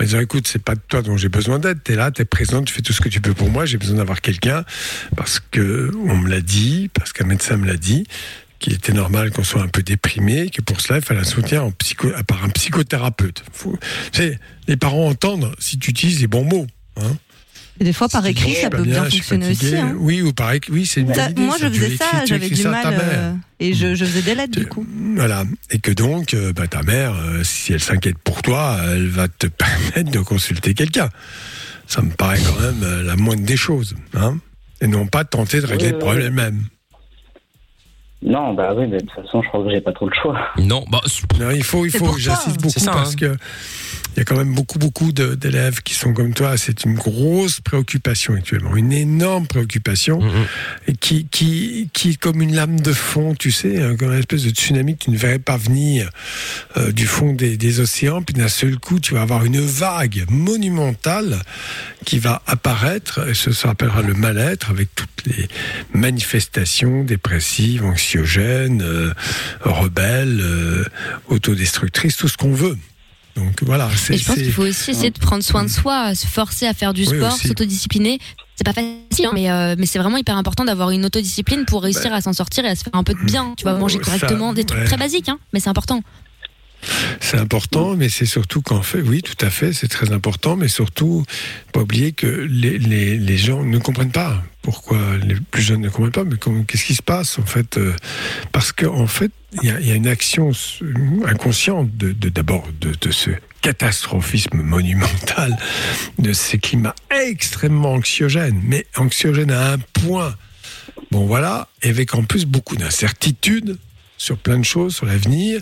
En 0.00 0.04
disant, 0.04 0.20
écoute, 0.20 0.46
c'est 0.46 0.62
pas 0.62 0.74
de 0.74 0.80
toi 0.88 1.02
dont 1.02 1.16
j'ai 1.16 1.28
besoin 1.28 1.58
d'aide. 1.58 1.82
T'es 1.82 1.94
là, 1.94 2.10
t'es 2.10 2.24
présent, 2.24 2.62
tu 2.62 2.72
fais 2.72 2.82
tout 2.82 2.92
ce 2.92 3.00
que 3.00 3.08
tu 3.08 3.20
peux 3.20 3.34
pour 3.34 3.50
moi. 3.50 3.66
J'ai 3.66 3.78
besoin 3.78 3.98
d'avoir 3.98 4.20
quelqu'un 4.20 4.64
parce 5.16 5.40
que 5.40 5.90
on 6.08 6.16
me 6.16 6.28
l'a 6.28 6.40
dit, 6.40 6.90
parce 6.92 7.12
qu'un 7.12 7.26
médecin 7.26 7.56
me 7.56 7.66
l'a 7.66 7.76
dit 7.76 8.06
qu'il 8.58 8.72
était 8.72 8.92
normal 8.92 9.30
qu'on 9.30 9.44
soit 9.44 9.62
un 9.62 9.68
peu 9.68 9.82
déprimé, 9.82 10.50
que 10.50 10.60
pour 10.62 10.80
cela, 10.80 10.98
il 10.98 11.04
fallait 11.04 11.20
un 11.20 11.24
soutien 11.24 11.62
en 11.62 11.70
psycho, 11.70 12.08
par 12.26 12.44
un 12.44 12.48
psychothérapeute. 12.48 13.44
Faut, 13.52 13.78
tu 14.12 14.22
sais, 14.22 14.38
les 14.66 14.76
parents 14.76 15.06
entendent 15.08 15.54
si 15.58 15.78
tu 15.78 15.90
utilises 15.90 16.20
les 16.20 16.26
bons 16.26 16.44
mots. 16.44 16.66
Hein. 16.96 17.16
Et 17.80 17.84
des 17.84 17.92
fois, 17.92 18.08
par 18.08 18.26
écrit, 18.26 18.54
ça 18.54 18.70
pas 18.70 18.78
peut 18.78 18.82
bien 18.84 19.04
fonctionner 19.04 19.50
aussi. 19.50 19.76
hein. 19.76 19.94
Oui, 19.98 20.20
ou 20.22 20.32
par 20.32 20.52
écrit, 20.52 20.72
oui, 20.72 20.86
c'est 20.86 21.00
une 21.02 21.14
Ça- 21.14 21.22
bonne 21.24 21.30
idée, 21.32 21.42
moi, 21.42 21.56
je 21.60 21.68
faisais 21.68 21.96
ça, 21.96 22.24
j'avais 22.26 22.48
du 22.50 22.62
mal. 22.64 22.86
euh, 23.00 23.32
et 23.60 23.72
je, 23.74 23.94
je 23.94 24.04
faisais 24.04 24.22
des 24.22 24.34
lettres, 24.34 24.58
du 24.58 24.66
coup. 24.66 24.84
Voilà. 25.16 25.44
Et 25.70 25.78
que 25.78 25.90
donc, 25.92 26.34
euh, 26.34 26.52
bah, 26.52 26.66
ta 26.66 26.82
mère, 26.82 27.14
euh, 27.14 27.42
si 27.44 27.72
elle 27.72 27.80
s'inquiète 27.80 28.18
pour 28.18 28.42
toi, 28.42 28.78
elle 28.84 29.08
va 29.08 29.28
te 29.28 29.46
permettre 29.94 30.10
de 30.10 30.18
consulter 30.20 30.74
quelqu'un. 30.74 31.08
Ça 31.86 32.02
me 32.02 32.10
paraît 32.10 32.40
quand 32.44 32.60
même 32.60 32.82
euh, 32.82 33.02
la 33.02 33.16
moindre 33.16 33.44
des 33.44 33.56
choses. 33.56 33.94
Hein 34.14 34.38
et 34.80 34.86
non 34.86 35.06
pas 35.06 35.24
tenter 35.24 35.60
de 35.60 35.66
régler 35.66 35.86
Oui, 35.86 35.92
le 35.92 35.98
problème 35.98 36.34
oui. 36.36 36.62
Non, 38.20 38.54
bah 38.54 38.74
oui, 38.76 38.86
mais 38.88 38.98
de 38.98 39.06
toute 39.06 39.24
façon, 39.24 39.42
je 39.42 39.48
crois 39.48 39.62
que 39.62 39.70
j'ai 39.70 39.80
pas 39.80 39.92
trop 39.92 40.08
le 40.08 40.14
choix. 40.20 40.38
Non, 40.58 40.84
bah, 40.90 41.00
Non, 41.38 41.50
il 41.50 41.62
faut, 41.62 41.86
il 41.86 41.92
faut, 41.92 42.16
j'insiste 42.18 42.60
beaucoup 42.60 42.78
ça, 42.78 42.90
parce 42.90 43.12
hein. 43.12 43.16
que 43.16 43.36
il 44.18 44.18
y 44.18 44.22
a 44.22 44.24
quand 44.24 44.36
même 44.36 44.52
beaucoup, 44.52 44.80
beaucoup 44.80 45.12
d'élèves 45.12 45.80
qui 45.82 45.94
sont 45.94 46.12
comme 46.12 46.34
toi. 46.34 46.56
C'est 46.56 46.84
une 46.84 46.94
grosse 46.94 47.60
préoccupation 47.60 48.34
actuellement, 48.34 48.74
une 48.74 48.92
énorme 48.92 49.46
préoccupation 49.46 50.20
et 50.88 50.94
qui, 50.94 51.28
qui, 51.30 51.88
qui 51.92 52.10
est 52.10 52.16
comme 52.16 52.42
une 52.42 52.52
lame 52.52 52.80
de 52.80 52.92
fond, 52.92 53.36
tu 53.36 53.52
sais, 53.52 53.80
hein, 53.80 53.94
comme 53.96 54.12
une 54.12 54.18
espèce 54.18 54.42
de 54.42 54.50
tsunami 54.50 54.96
que 54.96 55.04
tu 55.04 55.10
ne 55.12 55.16
verrais 55.16 55.38
pas 55.38 55.56
venir 55.56 56.10
euh, 56.76 56.90
du 56.90 57.06
fond 57.06 57.32
des, 57.32 57.56
des 57.56 57.78
océans. 57.78 58.22
Puis 58.22 58.34
d'un 58.34 58.48
seul 58.48 58.80
coup, 58.80 58.98
tu 58.98 59.14
vas 59.14 59.22
avoir 59.22 59.44
une 59.44 59.60
vague 59.60 60.24
monumentale 60.28 61.38
qui 62.04 62.18
va 62.18 62.42
apparaître 62.48 63.28
et 63.28 63.34
ce 63.34 63.52
s'appellera 63.52 64.02
le 64.02 64.14
mal-être 64.14 64.70
avec 64.70 64.88
toutes 64.96 65.26
les 65.26 65.46
manifestations 65.92 67.04
dépressives, 67.04 67.84
anxiogènes, 68.08 68.82
euh, 68.82 69.12
rebelles, 69.60 70.40
euh, 70.40 70.84
autodestructrices, 71.28 72.16
tout 72.16 72.28
ce 72.28 72.36
qu'on 72.36 72.52
veut. 72.52 72.76
Donc 73.36 73.62
voilà, 73.62 73.88
c'est. 73.94 74.14
Et 74.14 74.18
je 74.18 74.24
pense 74.24 74.36
qu'il 74.36 74.52
faut 74.52 74.66
aussi 74.66 74.90
essayer 74.90 75.10
de 75.10 75.18
prendre 75.18 75.44
soin 75.44 75.62
de 75.62 75.68
soi, 75.68 76.14
se 76.14 76.26
forcer 76.26 76.66
à 76.66 76.74
faire 76.74 76.92
du 76.92 77.06
Oui, 77.06 77.16
sport, 77.16 77.32
s'autodiscipliner. 77.32 78.18
C'est 78.56 78.64
pas 78.64 78.72
facile, 78.72 79.26
hein, 79.26 79.30
mais, 79.32 79.50
euh, 79.50 79.76
mais 79.78 79.86
c'est 79.86 80.00
vraiment 80.00 80.16
hyper 80.16 80.36
important 80.36 80.64
d'avoir 80.64 80.90
une 80.90 81.04
autodiscipline 81.04 81.64
pour 81.64 81.84
réussir 81.84 82.12
à 82.12 82.20
s'en 82.20 82.32
sortir 82.32 82.64
et 82.64 82.68
à 82.68 82.74
se 82.74 82.82
faire 82.82 82.94
un 82.94 83.04
peu 83.04 83.14
de 83.14 83.24
bien. 83.24 83.54
Tu 83.56 83.64
vas 83.64 83.74
manger 83.74 83.98
ça, 83.98 84.04
correctement, 84.04 84.52
des 84.52 84.64
trucs 84.64 84.80
ouais. 84.80 84.86
très 84.86 84.96
basiques, 84.96 85.28
hein, 85.28 85.38
mais 85.52 85.60
c'est 85.60 85.68
important. 85.68 86.02
C'est 87.20 87.38
important, 87.38 87.96
mais 87.96 88.08
c'est 88.08 88.26
surtout 88.26 88.62
qu'en 88.62 88.82
fait, 88.82 89.00
oui, 89.00 89.22
tout 89.22 89.36
à 89.44 89.50
fait, 89.50 89.72
c'est 89.72 89.88
très 89.88 90.12
important, 90.12 90.56
mais 90.56 90.68
surtout, 90.68 91.24
pas 91.72 91.80
oublier 91.80 92.12
que 92.12 92.26
les, 92.26 92.78
les, 92.78 93.18
les 93.18 93.36
gens 93.36 93.64
ne 93.64 93.78
comprennent 93.78 94.12
pas 94.12 94.42
pourquoi 94.62 94.98
les 95.26 95.34
plus 95.36 95.62
jeunes 95.62 95.80
ne 95.80 95.88
comprennent 95.88 96.12
pas, 96.12 96.24
mais 96.24 96.36
qu'est-ce 96.66 96.84
qui 96.84 96.94
se 96.94 97.02
passe 97.02 97.38
en 97.38 97.44
fait 97.46 97.78
euh, 97.78 97.94
Parce 98.52 98.72
qu'en 98.72 98.94
en 99.00 99.06
fait, 99.06 99.30
il 99.62 99.68
y 99.68 99.90
a, 99.90 99.94
une 99.94 100.06
action 100.06 100.50
inconsciente 101.26 101.96
de 101.96 102.12
de- 102.12 102.28
d'abord 102.28 102.68
de, 102.80 102.92
de 103.00 103.10
ce 103.10 103.30
catastrophisme 103.62 104.58
monumental, 104.62 105.56
de 106.18 106.32
ces 106.32 106.58
climats 106.58 106.94
extrêmement 107.10 107.92
anxiogènes, 107.94 108.60
mais 108.62 108.86
anxiogènes 108.96 109.50
à 109.50 109.72
un 109.72 109.78
point. 109.78 110.34
Bon 111.10 111.26
voilà, 111.26 111.68
et 111.82 111.88
avec 111.88 112.14
en 112.14 112.22
plus 112.24 112.44
beaucoup 112.44 112.76
d'incertitudes 112.76 113.78
sur 114.18 114.36
plein 114.36 114.58
de 114.58 114.64
choses, 114.64 114.94
sur 114.96 115.06
l'avenir, 115.06 115.60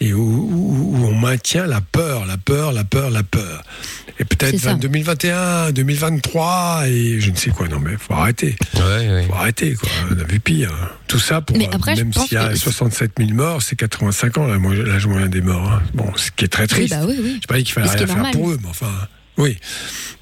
et 0.00 0.12
où, 0.12 0.20
où- 0.20 0.96
où 0.96 1.06
on 1.06 1.14
maintient 1.14 1.66
la 1.66 1.80
peur, 1.80 2.26
la 2.26 2.36
peur, 2.38 2.72
la 2.72 2.82
peur, 2.84 3.10
la 3.10 3.22
peur. 3.22 3.62
Et 4.18 4.24
peut-être 4.24 4.50
C'est 4.58 4.64
ça. 4.64 4.74
2021, 4.74 5.70
2023, 5.70 6.88
et 6.88 7.20
je 7.20 7.30
ne 7.30 7.36
sais 7.36 7.50
quoi. 7.50 7.68
Non, 7.68 7.78
mais 7.78 7.96
faut 7.96 8.14
arrêter. 8.14 8.56
Faut 8.74 9.34
arrêter, 9.34 9.74
quoi. 9.74 9.88
On 10.10 10.18
a 10.18 10.24
vu 10.24 10.40
pire. 10.40 10.72
Tout 11.06 11.20
ça 11.20 11.40
pour, 11.40 11.56
Mais 11.56 11.68
après, 11.72 11.94
même 11.94 12.12
s'il 12.12 12.32
y 12.32 12.36
a 12.36 12.48
que- 12.48 12.56
67 12.56 13.12
000 13.18 13.30
morts, 13.34 13.62
c'est 13.62 13.76
85 13.76 14.38
ans, 14.38 14.46
là, 14.48 14.58
moi, 14.58 14.74
l'âge 14.74 15.06
moyen 15.06 15.28
des 15.28 15.40
morts. 15.40 15.70
hein. 15.70 15.82
Bon, 15.94 16.10
ce 16.16 16.30
qui 16.32 16.44
est 16.44 16.48
très 16.48 16.66
triste. 16.66 16.90
bah 16.94 17.04
oui, 17.06 17.16
oui. 17.22 17.38
Je 17.42 17.46
pas 17.46 17.56
dit 17.58 17.62
qu'il 17.64 17.74
fallait 17.74 17.88
rien 17.88 17.98
faire 18.06 18.16
normal. 18.16 18.32
pour 18.32 18.50
eux, 18.50 18.58
mais 18.60 18.68
enfin, 18.68 18.90
oui. 19.36 19.56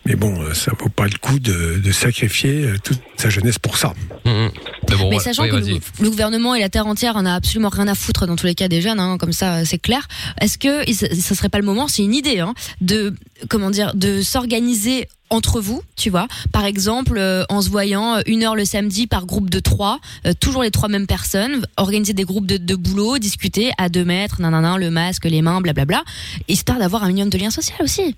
Mais 0.07 0.15
bon, 0.15 0.41
euh, 0.41 0.55
ça 0.55 0.73
vaut 0.79 0.89
pas 0.89 1.07
le 1.07 1.19
coup 1.21 1.39
de, 1.39 1.81
de 1.83 1.93
sacrifier 1.93 2.65
euh, 2.65 2.77
toute 2.83 3.01
sa 3.17 3.29
jeunesse 3.29 3.59
pour 3.59 3.77
ça. 3.77 3.93
mais 4.25 5.19
sachant 5.19 5.49
que 5.49 5.57
le, 5.57 5.81
le 6.01 6.11
gouvernement 6.11 6.55
et 6.55 6.61
la 6.61 6.69
terre 6.69 6.87
entière 6.87 7.17
en 7.17 7.27
a 7.27 7.35
absolument 7.35 7.71
rien 7.71 7.89
à 7.89 7.95
foutre 7.95 8.27
dans 8.27 8.37
tous 8.37 8.47
les 8.47 8.55
cas 8.55 8.69
des 8.69 8.81
jeunes, 8.81 9.01
hein, 9.01 9.19
comme 9.19 9.33
ça 9.33 9.65
c'est 9.65 9.79
clair. 9.79 10.07
Est-ce 10.41 10.59
que 10.59 10.85
ça 10.93 11.35
serait 11.35 11.49
pas 11.49 11.59
le 11.59 11.65
moment, 11.65 11.89
c'est 11.89 12.03
une 12.03 12.15
idée, 12.15 12.39
hein, 12.39 12.55
de 12.81 13.15
comment 13.49 13.71
dire, 13.71 13.95
de 13.95 14.23
s'organiser 14.23 15.09
entre 15.31 15.61
vous, 15.61 15.83
tu 15.97 16.09
vois, 16.11 16.29
par 16.53 16.65
exemple 16.65 17.15
euh, 17.19 17.45
en 17.49 17.61
se 17.61 17.69
voyant 17.69 18.17
euh, 18.17 18.21
une 18.27 18.45
heure 18.45 18.55
le 18.55 18.65
samedi 18.65 19.07
par 19.07 19.27
groupe 19.27 19.51
de 19.51 19.59
trois, 19.59 19.99
euh, 20.25 20.33
toujours 20.39 20.63
les 20.63 20.71
trois 20.71 20.89
mêmes 20.89 21.07
personnes, 21.07 21.67
organiser 21.77 22.13
des 22.13 22.23
groupes 22.23 22.47
de, 22.47 22.59
de 22.59 22.75
boulot, 22.77 23.19
discuter 23.19 23.73
à 23.77 23.89
deux 23.89 24.05
mètres, 24.05 24.41
nanana, 24.41 24.79
le 24.79 24.91
masque, 24.91 25.25
les 25.25 25.43
mains, 25.43 25.61
blablabla, 25.61 26.05
histoire 26.49 26.79
d'avoir 26.79 27.03
un 27.03 27.09
minimum 27.09 27.31
de 27.31 27.39
lien 27.39 27.51
social 27.51 27.79
aussi. 27.81 28.15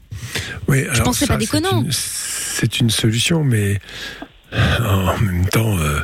Oui, 0.68 0.84
Je 0.84 0.90
alors 0.90 1.04
pense 1.04 1.18
que 1.18 1.20
c'est 1.20 1.32
pas 1.32 1.38
déconnant. 1.38 1.77
C'est 1.90 2.80
une 2.80 2.90
solution, 2.90 3.44
mais 3.44 3.80
En 4.52 5.18
même 5.18 5.46
temps, 5.46 5.76
euh, 5.78 6.00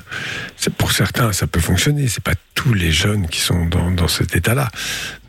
pour 0.76 0.92
certains, 0.92 1.32
ça 1.32 1.46
peut 1.46 1.60
fonctionner. 1.60 2.09
C'est 2.09 2.22
pas 2.22 2.34
tous 2.55 2.74
les 2.74 2.92
jeunes 2.92 3.26
qui 3.26 3.40
sont 3.40 3.64
dans 3.66 4.09
cet 4.09 4.36
état-là. 4.36 4.70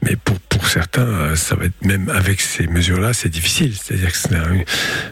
Mais 0.05 0.15
pour, 0.15 0.39
pour 0.39 0.67
certains, 0.69 1.01
euh, 1.07 1.35
ça 1.35 1.55
va 1.55 1.65
être 1.65 1.83
même 1.83 2.09
avec 2.09 2.39
ces 2.39 2.67
mesures-là, 2.67 3.13
c'est 3.13 3.29
difficile. 3.29 3.73
C'est-à-dire 3.75 4.11
que 4.11 4.17
c'est 4.17 4.35
un- 4.35 4.63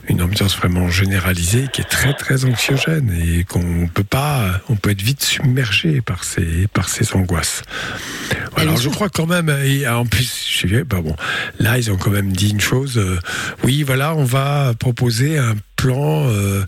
une 0.07 0.22
ambiance 0.22 0.56
vraiment 0.56 0.88
généralisée 0.90 1.68
qui 1.74 1.82
est 1.82 1.90
très 1.90 2.14
très 2.14 2.45
anxiogène 2.45 3.11
et 3.11 3.44
qu'on 3.44 3.88
peut 3.94 4.03
pas, 4.03 4.61
on 4.70 4.76
peut 4.76 4.91
être 4.91 5.02
vite 5.02 5.24
submergé 5.24 6.02
par 6.02 6.24
ces 6.24 6.68
par 6.74 6.90
ces 6.90 7.14
angoisses. 7.15 7.64
Alors 8.56 8.78
je 8.78 8.90
crois 8.90 9.10
quand 9.10 9.26
même, 9.26 9.49
et 9.65 9.88
en 9.88 10.06
plus, 10.06 10.45
je 10.48 10.68
sais, 10.68 10.84
bah 10.84 11.02
bon, 11.02 11.15
là 11.60 11.78
ils 11.80 11.91
ont 11.91 11.98
quand 11.98 12.11
même 12.11 12.32
dit 12.32 12.49
une 12.52 12.61
chose. 12.61 12.98
euh, 12.98 13.20
oui, 13.64 13.84
voilà, 13.84 14.14
on 14.15 14.24
va 14.26 14.74
proposer 14.80 15.38
un 15.40 15.56
plan, 15.76 16.28
euh, 16.30 16.64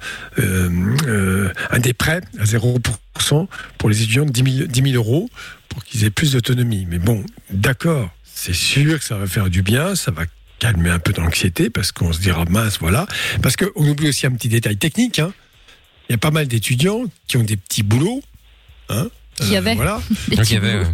un 1.72 1.80
des 1.80 1.94
prêts 1.94 2.22
à 2.40 2.44
0% 2.46 3.48
pour 3.78 3.90
les 3.90 4.02
étudiants 4.02 4.26
de 4.26 4.32
10 4.32 4.58
000, 4.58 4.68
10 4.68 4.92
000 4.92 4.96
euros 4.96 5.30
pour 5.76 5.84
qu'ils 5.84 6.06
aient 6.06 6.10
plus 6.10 6.32
d'autonomie. 6.32 6.88
Mais 6.90 7.00
bon, 7.00 7.24
d'accord, 7.52 8.10
c'est 8.24 8.54
sûr 8.56 8.98
que 8.98 9.04
ça 9.06 9.18
va 9.18 9.28
faire 9.28 9.50
du 9.50 9.62
bien, 9.62 9.94
ça 9.96 10.10
va 10.12 10.24
calmer 10.60 10.90
un 10.90 11.00
peu 11.00 11.12
d'anxiété 11.12 11.70
parce 11.70 11.92
qu'on 11.92 12.14
se 12.14 12.20
dira 12.22 12.46
mince, 12.46 12.80
voilà. 12.80 13.06
Parce 13.42 13.58
qu'on 13.58 13.68
oublie 13.90 14.08
aussi 14.08 14.26
un 14.26 14.32
petit 14.32 14.48
détail 14.48 14.78
technique. 14.78 15.20
hein. 15.20 15.34
Il 16.08 16.14
y 16.14 16.16
a 16.16 16.18
pas 16.18 16.32
mal 16.32 16.48
d'étudiants 16.48 17.04
qui 17.28 17.36
ont 17.38 17.44
des 17.44 17.58
petits 17.58 17.84
boulots. 17.84 18.22
Hein, 18.90 19.10
Qui 19.36 19.50
y 19.50 19.58
avait 19.58 19.76
Voilà. 19.76 20.02
Des 20.30 20.38
petits 20.38 20.60
boulots. 20.60 20.86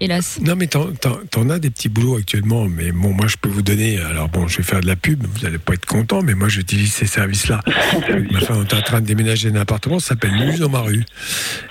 Hélas. 0.00 0.38
Non, 0.42 0.54
mais 0.54 0.68
t'en, 0.68 0.92
t'en- 0.92 1.18
t'en 1.30 1.50
as 1.50 1.58
des 1.58 1.70
petits 1.70 1.88
boulots 1.88 2.16
actuellement, 2.16 2.66
mais 2.68 2.92
bon, 2.92 3.12
moi 3.12 3.26
je 3.26 3.36
peux 3.36 3.48
vous 3.48 3.62
donner. 3.62 3.98
Alors 3.98 4.28
bon, 4.28 4.46
je 4.46 4.58
vais 4.58 4.62
faire 4.62 4.80
de 4.80 4.86
la 4.86 4.94
pub, 4.94 5.24
vous 5.26 5.40
n'allez 5.44 5.58
pas 5.58 5.74
être 5.74 5.86
content, 5.86 6.22
mais 6.22 6.34
moi 6.34 6.48
j'utilise 6.48 6.92
ces 6.92 7.06
services-là. 7.06 7.62
Ma 8.30 8.40
femme 8.40 8.62
est 8.68 8.74
en 8.74 8.82
train 8.82 9.00
de 9.00 9.06
déménager 9.06 9.50
d'un 9.50 9.60
appartement, 9.60 9.98
ça 9.98 10.10
s'appelle 10.10 10.32
Lune 10.34 10.58
dans 10.58 10.68
ma 10.68 10.80
rue. 10.80 11.04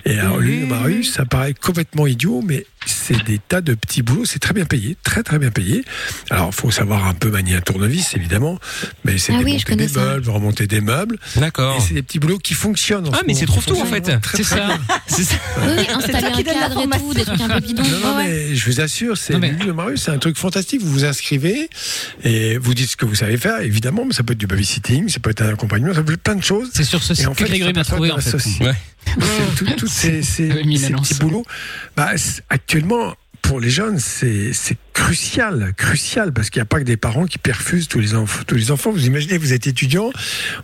Et 0.06 0.20
alors, 0.20 0.40
Lune 0.40 0.68
dans 0.68 0.76
ma 0.76 0.82
rue, 0.82 1.04
ça 1.06 1.26
paraît 1.26 1.54
complètement 1.54 2.06
idiot, 2.06 2.42
mais 2.46 2.66
c'est 2.86 3.22
des 3.24 3.40
tas 3.40 3.62
de 3.62 3.74
petits 3.74 4.02
boulots, 4.02 4.26
c'est 4.26 4.40
très 4.40 4.54
bien 4.54 4.66
payé, 4.66 4.98
très 5.04 5.24
très 5.24 5.40
bien 5.40 5.50
payé. 5.52 5.84
Alors, 6.30 6.54
faut 6.54 6.72
savoir 6.72 7.06
un 7.08 7.14
peu 7.14 7.30
manier 7.30 7.56
un 7.56 7.62
tournevis, 7.62 8.14
évidemment, 8.16 8.60
mais 9.06 9.18
c'est 9.18 9.34
Ah 9.34 9.38
oui, 9.40 9.58
démonter 9.58 9.76
des 9.78 9.88
ça. 9.88 10.00
meubles, 10.02 10.30
remonter 10.30 10.68
des 10.68 10.82
meubles. 10.82 11.18
D'accord. 11.38 11.78
Et 11.78 11.82
c'est 11.82 11.94
des 11.94 12.02
petits 12.04 12.20
boulots 12.20 12.38
qui 12.40 12.54
fonctionnent. 12.54 13.08
en 13.08 13.12
Ah, 13.14 13.22
mais 13.26 13.34
c'est 13.34 13.46
trouve 13.46 13.66
tout 13.66 13.80
en 13.80 13.86
fait. 13.86 14.02
très, 14.20 14.38
C'est 14.38 14.44
très 14.44 14.58
ça. 14.58 14.66
bien. 14.68 14.80
C'est 15.08 15.24
ça. 15.24 15.36
Oui, 15.66 15.88
installer 15.90 16.28
un 16.28 16.44
cadre 16.44 16.82
et 16.82 17.00
tout, 17.00 17.14
des 17.14 17.24
trucs 17.26 17.42
un 17.42 17.48
peu 17.50 17.60
bidons. 17.60 17.84
Non, 17.84 18.00
non. 18.00 18.17
Mais 18.18 18.56
je 18.56 18.66
vous 18.66 18.82
assure, 18.82 19.18
c'est 19.18 19.34
de 19.34 19.72
Marius, 19.72 20.04
c'est 20.04 20.12
un 20.12 20.18
truc 20.18 20.38
fantastique. 20.38 20.82
Vous 20.82 20.92
vous 20.92 21.06
inscrivez 21.06 21.70
et 22.24 22.58
vous 22.58 22.74
dites 22.74 22.92
ce 22.92 22.96
que 22.96 23.06
vous 23.06 23.16
savez 23.16 23.38
faire, 23.38 23.62
évidemment, 23.62 24.06
mais 24.06 24.14
ça 24.14 24.24
peut 24.24 24.34
être 24.34 24.40
du 24.40 24.48
babysitting, 24.48 25.10
ça 25.10 25.20
peut 25.20 25.30
être 25.30 25.42
un 25.42 25.50
accompagnement, 25.50 25.94
ça 25.94 26.04
peut 26.04 26.14
être 26.14 26.24
plein 26.24 26.36
de 26.36 26.44
choses. 26.44 26.70
C'est 26.74 26.84
sur 26.84 27.04
ce 27.04 27.14
site 27.14 27.28
en 27.28 27.34
que 27.34 27.44
fait, 27.44 27.50
Grégory 27.50 27.74
ça 27.74 27.80
m'a 27.80 27.86
trouvé, 27.86 28.12
en 28.12 28.18
fait. 28.20 28.32
Tous 29.78 29.88
ces, 29.88 30.20
petits 30.20 31.14
boulots, 31.16 31.46
bah, 31.96 32.12
actuellement, 32.50 33.16
pour 33.48 33.60
les 33.60 33.70
jeunes, 33.70 33.98
c'est 34.00 34.52
c'est 34.54 34.78
crucial, 34.94 35.74
crucial, 35.78 36.34
parce 36.34 36.50
qu'il 36.50 36.60
n'y 36.60 36.64
a 36.64 36.66
pas 36.66 36.80
que 36.80 36.84
des 36.84 36.98
parents 36.98 37.26
qui 37.26 37.38
perfusent 37.38 37.88
tous 37.88 38.00
les, 38.00 38.14
enfants 38.16 38.42
tous 38.48 38.56
les 38.56 38.72
enfants. 38.72 38.92
Vous 38.92 39.06
imaginez, 39.06 39.38
vous 39.38 39.54
êtes 39.54 39.68
étudiant, 39.68 40.12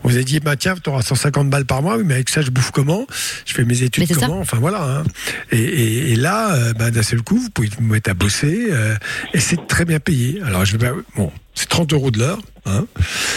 on 0.03 0.09
vous 0.09 0.17
a 0.17 0.23
dit, 0.23 0.39
bah, 0.39 0.55
tiens, 0.55 0.75
tu 0.75 0.89
auras 0.89 1.01
150 1.01 1.49
balles 1.49 1.65
par 1.65 1.81
mois, 1.81 1.97
oui, 1.97 2.03
mais 2.05 2.15
avec 2.15 2.29
ça, 2.29 2.41
je 2.41 2.49
bouffe 2.51 2.71
comment? 2.71 3.05
Je 3.45 3.53
fais 3.53 3.63
mes 3.63 3.83
études 3.83 4.07
ça. 4.07 4.15
comment? 4.15 4.39
Enfin, 4.39 4.57
voilà. 4.59 4.83
hein. 4.83 5.03
Et, 5.51 5.59
et- 5.59 6.11
et 6.13 6.15
là, 6.15 6.55
euh, 6.55 6.73
bah, 6.73 6.91
d'un 6.91 7.03
seul 7.03 7.21
coup, 7.21 7.37
vous 7.37 7.49
pouvez 7.51 7.69
vous 7.77 7.83
mettre 7.83 8.09
à 8.09 8.13
bosser, 8.15 8.67
euh, 8.71 8.95
et 9.33 9.39
c'est 9.39 9.65
très 9.67 9.85
bien 9.85 9.99
payé. 9.99 10.41
Alors, 10.43 10.65
je 10.65 10.75
vais 10.77 10.89
pas- 10.89 10.95
bon, 11.15 11.31
c'est 11.63 11.69
30 11.69 11.93
euros 11.93 12.11
de 12.11 12.19
l'heure. 12.19 12.39
Hein. 12.65 12.85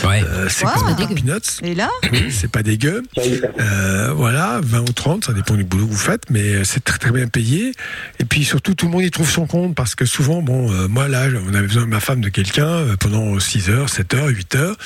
Euh, 0.04 0.48
c'est 0.48 0.64
Wow. 0.66 0.94
des 0.94 1.06
peanuts. 1.14 1.40
Et 1.62 1.74
là 1.74 1.90
Oui, 2.12 2.30
c'est 2.30 2.50
pas 2.50 2.62
dégueu. 2.62 3.02
Euh, 3.18 4.12
voilà, 4.14 4.60
20 4.62 4.80
ou 4.82 4.92
30, 4.92 5.24
ça 5.24 5.32
dépend 5.32 5.54
du 5.54 5.64
boulot 5.64 5.86
que 5.86 5.90
vous 5.92 5.96
faites, 5.96 6.30
mais 6.30 6.40
euh, 6.54 6.64
c'est 6.64 6.82
très 6.84 6.98
très 6.98 7.10
bien 7.10 7.26
payé. 7.26 7.72
Et 8.20 8.24
puis 8.24 8.44
surtout, 8.44 8.74
tout 8.74 8.86
le 8.86 8.92
monde 8.92 9.02
y 9.02 9.10
trouve 9.10 9.28
son 9.28 9.46
compte 9.46 9.74
parce 9.74 9.94
que 9.96 10.04
souvent, 10.04 10.42
bon, 10.42 10.70
euh, 10.72 10.86
moi 10.88 11.08
là, 11.08 11.26
on 11.48 11.54
avait 11.54 11.66
besoin 11.66 11.82
de 11.82 11.88
ma 11.88 11.98
femme 12.00 12.20
de 12.20 12.28
quelqu'un 12.28 12.84
pendant 13.00 13.38
6 13.40 13.68
heures, 13.70 13.88
7 13.88 14.14
heures, 14.14 14.28
8 14.28 14.54
heures. 14.56 14.76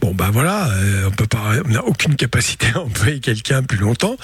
Bon, 0.00 0.12
ben 0.14 0.30
voilà, 0.30 0.68
euh, 0.70 1.06
on 1.08 1.10
peut 1.12 1.26
pas, 1.26 1.52
on 1.64 1.68
n'a 1.70 1.84
aucune 1.84 2.16
capacité 2.16 2.66
à 2.74 2.80
employer 2.82 3.20
quelqu'un 3.20 3.62
plus 3.62 3.78
longtemps. 3.78 4.16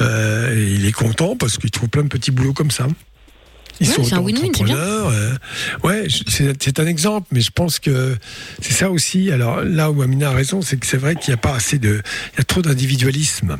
Euh, 0.00 0.54
et 0.56 0.72
il 0.72 0.86
est 0.86 0.92
content 0.92 1.36
parce 1.36 1.58
qu'il 1.58 1.70
trouve 1.70 1.88
plein 1.90 2.02
de 2.04 2.08
petits 2.08 2.30
boulots 2.30 2.54
comme 2.54 2.70
ça. 2.70 2.86
Ils 3.80 3.88
Ouais, 3.88 3.94
sont 3.94 4.04
c'est 4.04 4.14
un 4.14 4.20
win-win, 4.20 4.52
c'est 4.54 4.64
bien. 4.64 4.74
entrepreneurs, 4.76 5.08
euh, 5.08 5.34
ouais, 5.84 6.06
c'est 6.28 6.62
c'est 6.62 6.78
un 6.80 6.86
exemple, 6.86 7.28
mais 7.32 7.40
je 7.40 7.50
pense 7.50 7.78
que 7.78 8.16
c'est 8.60 8.72
ça 8.72 8.90
aussi. 8.90 9.30
Alors 9.30 9.62
là 9.62 9.90
où 9.90 10.02
Amina 10.02 10.28
a 10.30 10.32
raison, 10.32 10.60
c'est 10.62 10.76
que 10.76 10.86
c'est 10.86 10.96
vrai 10.98 11.14
qu'il 11.16 11.30
n'y 11.32 11.34
a 11.34 11.38
pas 11.42 11.54
assez 11.54 11.78
de, 11.78 12.02
il 12.34 12.38
y 12.38 12.40
a 12.40 12.44
trop 12.44 12.60
d'individualisme 12.62 13.56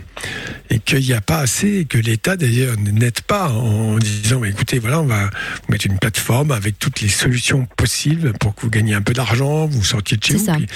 et 0.68 0.78
qu'il 0.78 1.00
n'y 1.00 1.12
a 1.14 1.20
pas 1.20 1.38
assez, 1.38 1.78
et 1.78 1.84
que 1.86 1.98
l'État 1.98 2.36
d'ailleurs 2.36 2.76
n'aide 2.78 3.20
pas 3.22 3.48
en 3.50 3.96
disant, 3.98 4.40
bah, 4.40 4.48
écoutez, 4.48 4.78
voilà, 4.78 5.00
on 5.00 5.06
va 5.06 5.24
vous 5.24 5.72
mettre 5.72 5.86
une 5.86 5.98
plateforme 5.98 6.50
avec 6.52 6.78
toutes 6.78 7.00
les 7.00 7.08
solutions 7.08 7.66
possibles 7.76 8.32
pour 8.38 8.54
que 8.54 8.62
vous 8.62 8.70
gagniez 8.70 8.94
un 8.94 9.02
peu 9.02 9.12
d'argent, 9.14 9.66
vous 9.66 9.82
sortiez 9.84 10.16
de 10.16 10.24
chez 10.24 10.34
vous. 10.34 10.44
ça. 10.44 10.52
puis 10.54 10.66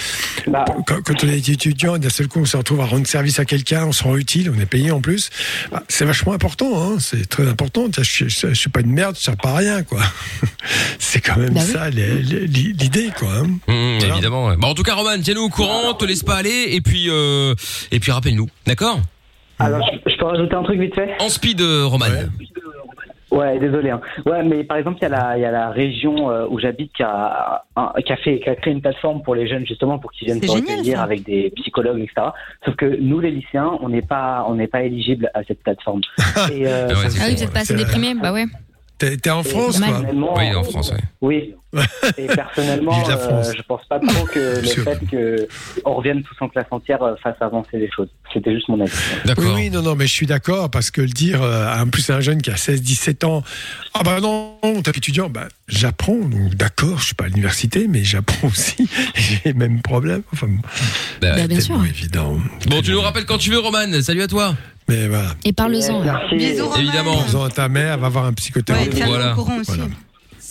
quand, 0.87 1.03
quand 1.03 1.25
on 1.25 1.29
est 1.29 1.49
étudiant, 1.49 1.99
d'un 1.99 2.09
seul 2.09 2.29
coup, 2.29 2.41
on 2.41 2.45
se 2.47 2.57
retrouve 2.57 2.81
à 2.81 2.87
rendre 2.87 3.07
service 3.07 3.39
à 3.39 3.45
quelqu'un, 3.45 3.85
on 3.87 3.93
se 3.93 4.03
rend 4.03 4.17
utile, 4.17 4.51
on 4.55 4.59
est 4.59 4.67
payé 4.67 4.91
en 4.91 5.01
plus. 5.01 5.31
Bah, 5.71 5.83
c'est 5.89 6.05
vachement 6.07 6.33
important, 6.33 6.83
hein, 6.83 6.97
c'est 6.99 7.29
très 7.29 7.47
important. 7.47 7.87
Je, 7.97 8.29
je 8.29 8.55
suis 8.55 8.71
pas 8.71 8.81
une 8.81 8.91
merde, 8.93 9.17
je 9.21 9.31
pas 9.37 9.51
à 9.51 9.57
rien, 9.57 9.83
quoi. 9.83 10.01
c'est 10.99 11.21
quand 11.21 11.37
même 11.37 11.55
Bah 11.55 11.61
ça 11.61 11.91
l'idée, 11.91 13.11
quoi. 13.19 13.29
hein. 13.39 13.47
Mmh, 13.69 14.05
Évidemment. 14.13 14.47
ouais. 14.49 14.57
Bon, 14.57 14.69
en 14.69 14.75
tout 14.75 14.83
cas, 14.83 14.95
Roman, 14.95 15.21
tiens-nous 15.23 15.43
au 15.45 15.49
courant, 15.51 15.95
te 15.95 16.05
laisse 16.05 16.23
pas 16.23 16.37
aller, 16.37 16.69
et 16.71 16.81
puis 16.81 17.07
euh, 17.09 17.55
et 17.91 18.01
puis 18.01 18.13
rappelle-nous, 18.13 18.49
d'accord? 18.67 18.99
Alors, 19.59 19.87
je, 20.05 20.11
je 20.11 20.17
peux 20.17 20.25
rajouter 20.25 20.55
un 20.55 20.63
truc 20.65 20.81
vite 20.81 20.95
fait? 20.95 21.15
En 21.21 21.29
speed, 21.29 21.61
euh, 21.61 21.87
Roman. 21.87 22.07
Ouais, 23.31 23.59
désolé. 23.59 23.91
hein. 23.91 24.01
Ouais, 24.27 24.45
mais 24.45 24.63
par 24.63 24.77
exemple, 24.77 24.99
il 25.01 25.03
y, 25.03 25.07
a 25.07 25.09
la- 25.09 25.37
il 25.37 25.41
y 25.41 25.45
a 25.45 25.51
la 25.51 25.71
région 25.71 26.31
euh, 26.31 26.47
où 26.49 26.61
j'habite 26.61 26.93
qui 26.93 27.03
a, 27.03 27.65
un- 27.75 27.91
qui, 28.07 28.13
a 28.13 28.17
fait, 28.17 28.39
qui 28.39 28.49
a 28.49 28.55
créé 28.55 28.73
une 28.73 28.81
plateforme 28.81 29.23
pour 29.23 29.35
les 29.35 29.49
jeunes, 29.49 29.67
justement, 29.67 29.99
pour 29.99 30.13
qu'ils 30.13 30.27
viennent 30.29 30.41
se 30.43 30.49
recueillir 30.53 30.99
ça. 30.99 31.03
avec 31.03 31.25
des 31.25 31.53
psychologues, 31.57 31.99
etc. 31.99 32.29
Sauf 32.65 32.77
que 32.77 32.85
nous, 33.01 33.19
les 33.19 33.33
lycéens, 33.33 33.73
on 33.81 33.89
n'est 33.89 34.03
pas, 34.03 34.45
on 34.49 34.55
n'est 34.55 34.69
pas 34.69 34.83
éligible 34.83 35.31
à 35.35 35.43
cette 35.49 35.63
plateforme. 35.65 36.03
Et, 36.53 36.69
euh, 36.69 36.91
Ah 36.95 36.99
Ah 37.21 37.25
oui, 37.29 37.35
vous 37.35 37.43
êtes 37.43 37.53
pas 37.53 37.61
assez 37.61 37.75
déprimé 37.75 38.15
Bah 38.15 38.33
ouais. 38.33 38.45
T'es 38.99 39.31
en 39.31 39.43
France, 39.43 39.79
quoi. 39.79 39.87
personnellement, 39.89 40.35
Oui, 40.37 40.55
en 40.55 40.63
France. 40.65 40.93
Oui. 41.21 41.55
Et 42.17 42.27
personnellement, 42.27 42.97
euh, 43.11 43.43
je 43.57 43.63
pense 43.63 43.85
pas 43.89 43.99
trop 43.99 44.25
que 44.27 44.39
le 44.61 44.65
Sûr. 44.67 44.85
fait 44.85 45.49
qu'on 45.83 45.95
revienne 45.95 46.23
tous 46.23 46.37
en 46.45 46.49
classe 46.49 46.69
entière 46.71 47.03
euh, 47.03 47.17
fasse 47.21 47.35
avancer 47.41 47.79
les 47.79 47.91
choses. 47.91 48.07
C'était 48.33 48.55
juste 48.55 48.69
mon 48.69 48.79
avis. 48.81 48.93
Oui, 49.37 49.47
oui, 49.57 49.71
non, 49.71 49.83
non, 49.83 49.97
mais 49.97 50.07
je 50.07 50.13
suis 50.13 50.27
d'accord 50.27 50.71
parce 50.71 50.93
que 50.93 51.01
le 51.01 51.09
dire, 51.09 51.43
euh, 51.43 51.67
en 51.77 51.89
plus, 51.89 52.09
un 52.11 52.21
jeune 52.21 52.41
qui 52.41 52.51
a 52.53 52.57
16, 52.57 52.81
17 52.83 53.25
ans, 53.25 53.43
ah 53.95 54.05
bah 54.05 54.21
non, 54.21 54.57
t'es 54.85 54.93
étudiant, 54.93 55.29
bah, 55.29 55.49
j'apprends, 55.67 56.15
donc 56.17 56.55
d'accord, 56.55 57.01
je 57.01 57.07
suis 57.07 57.15
pas 57.17 57.25
à 57.25 57.29
l'université, 57.29 57.89
mais 57.89 58.05
j'apprends 58.05 58.47
aussi, 58.47 58.89
j'ai 59.17 59.41
les 59.47 59.55
mêmes 59.55 59.83
problèmes. 59.83 60.23
Enfin, 60.33 60.47
Bah, 61.21 61.35
Bah, 61.35 61.47
bien 61.49 61.57
c'est 61.57 61.63
sûr. 61.67 61.85
évident. 61.85 62.39
Bon, 62.69 62.81
tu 62.83 62.93
nous 62.93 63.01
rappelles 63.01 63.27
quand 63.27 63.39
tu 63.39 63.51
veux, 63.51 63.59
Roman. 63.59 64.01
Salut 64.01 64.23
à 64.23 64.29
toi. 64.29 64.55
Mais 64.89 65.09
voilà. 65.09 65.29
Et 65.45 65.53
parle-en. 65.53 66.03
ouais. 66.03 66.37
Bisous. 66.37 66.71
Évidemment. 66.79 67.23
Disons 67.25 67.45
à 67.45 67.51
ta 67.51 67.69
mère, 67.69 67.99
va 67.99 68.09
voir 68.09 68.25
un 68.25 68.29
Ouais, 68.29 68.35
psychothérapeute. 68.35 68.95
tiens-nous 68.95 69.13
Voilà. 69.13 69.35
aussi. 69.39 69.63
Voilà. 69.67 69.85